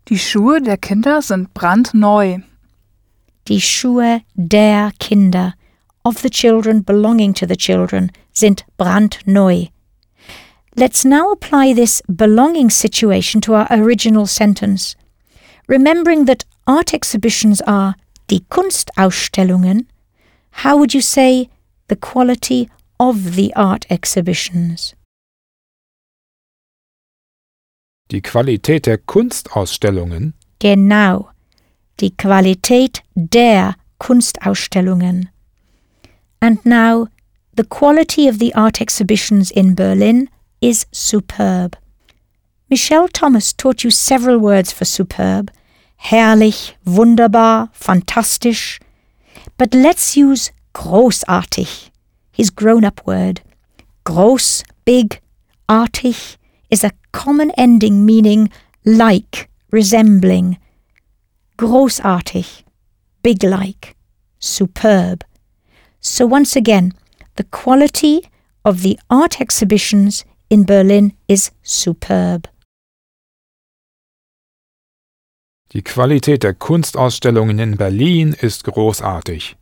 Die 0.05 0.15
Schuhe 0.15 0.61
der 0.61 0.77
Kinder 0.77 1.21
sind 1.21 1.53
brandneu. 1.53 2.37
Die 3.49 3.59
Schuhe 3.59 4.21
der 4.37 4.93
Kinder, 4.99 5.53
of 6.05 6.21
the 6.21 6.29
children 6.29 6.81
belonging 6.81 7.33
to 7.33 7.45
the 7.45 7.57
children, 7.57 8.09
sind 8.31 8.63
brandneu. 8.77 9.67
Let's 10.77 11.03
now 11.03 11.33
apply 11.33 11.73
this 11.73 12.01
belonging 12.03 12.69
situation 12.69 13.41
to 13.41 13.55
our 13.55 13.67
original 13.69 14.25
sentence. 14.25 14.95
Remembering 15.67 16.23
that 16.23 16.45
art 16.65 16.93
exhibitions 16.93 17.59
are 17.67 17.95
die 18.27 18.45
Kunstausstellungen, 18.49 19.87
how 20.63 20.77
would 20.77 20.93
you 20.93 21.01
say 21.01 21.49
the 21.89 21.97
quality 21.97 22.69
of 22.99 23.35
the 23.35 23.53
art 23.55 23.85
exhibitions? 23.89 24.95
Die 28.11 28.21
Qualität 28.21 28.85
der 28.85 28.97
Kunstausstellungen. 28.97 30.33
Genau, 30.59 31.29
die 31.99 32.15
Qualität 32.15 33.03
der 33.15 33.75
Kunstausstellungen. 33.99 35.29
And 36.41 36.65
now, 36.65 37.07
the 37.55 37.63
quality 37.63 38.27
of 38.27 38.39
the 38.39 38.53
art 38.55 38.81
exhibitions 38.81 39.51
in 39.51 39.75
Berlin 39.75 40.29
is 40.61 40.87
superb. 40.91 41.77
Michel 42.69 43.07
Thomas 43.09 43.55
taught 43.55 43.83
you 43.83 43.91
several 43.91 44.39
words 44.39 44.71
for 44.71 44.85
superb 44.85 45.51
herrlich, 45.99 46.77
wunderbar, 46.85 47.69
fantastisch. 47.73 48.79
But 49.57 49.73
let's 49.73 50.15
use 50.15 50.51
großartig, 50.73 51.89
his 52.40 52.50
grown 52.50 52.85
up 52.85 53.06
word. 53.06 53.42
Groß, 54.06 54.64
big, 54.85 55.19
artig 55.68 56.38
is 56.69 56.85
a 56.85 56.92
common 57.11 57.51
ending 57.58 58.06
meaning 58.06 58.50
like, 58.85 59.50
resembling. 59.72 60.58
Großartig, 61.58 62.64
big 63.24 63.43
like, 63.43 63.95
superb. 64.40 65.26
So 66.00 66.26
once 66.26 66.56
again, 66.56 66.93
the 67.35 67.43
quality 67.43 68.22
of 68.64 68.84
the 68.84 68.98
art 69.09 69.42
exhibitions 69.42 70.24
in 70.50 70.64
Berlin 70.64 71.11
is 71.27 71.51
superb. 71.61 72.48
Die 75.74 75.84
Qualität 75.84 76.43
der 76.43 76.53
Kunstausstellungen 76.53 77.59
in 77.59 77.76
Berlin 77.76 78.34
ist 78.34 78.64
großartig. 78.64 79.58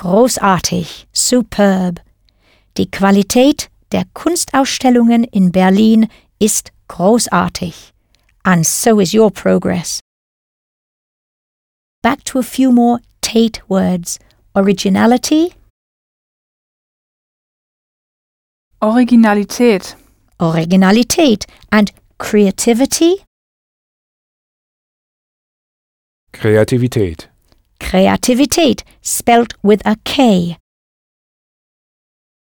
Großartig, 0.00 1.08
superb. 1.12 2.00
Die 2.78 2.90
Qualität 2.90 3.68
der 3.92 4.04
Kunstausstellungen 4.14 5.24
in 5.24 5.52
Berlin 5.52 6.08
ist 6.38 6.72
großartig. 6.88 7.92
And 8.42 8.64
so 8.64 8.98
is 8.98 9.12
your 9.12 9.30
progress. 9.30 10.00
Back 12.02 12.24
to 12.24 12.38
a 12.38 12.42
few 12.42 12.72
more 12.72 13.00
Tate 13.20 13.60
words. 13.68 14.18
Originality, 14.54 15.52
Originalität. 18.80 19.98
Originalität, 20.38 21.44
and 21.70 21.92
creativity, 22.16 23.22
Kreativität. 26.32 27.29
Kreativität, 27.80 28.84
spelt 29.02 29.54
with 29.64 29.82
a 29.84 29.96
K. 30.04 30.56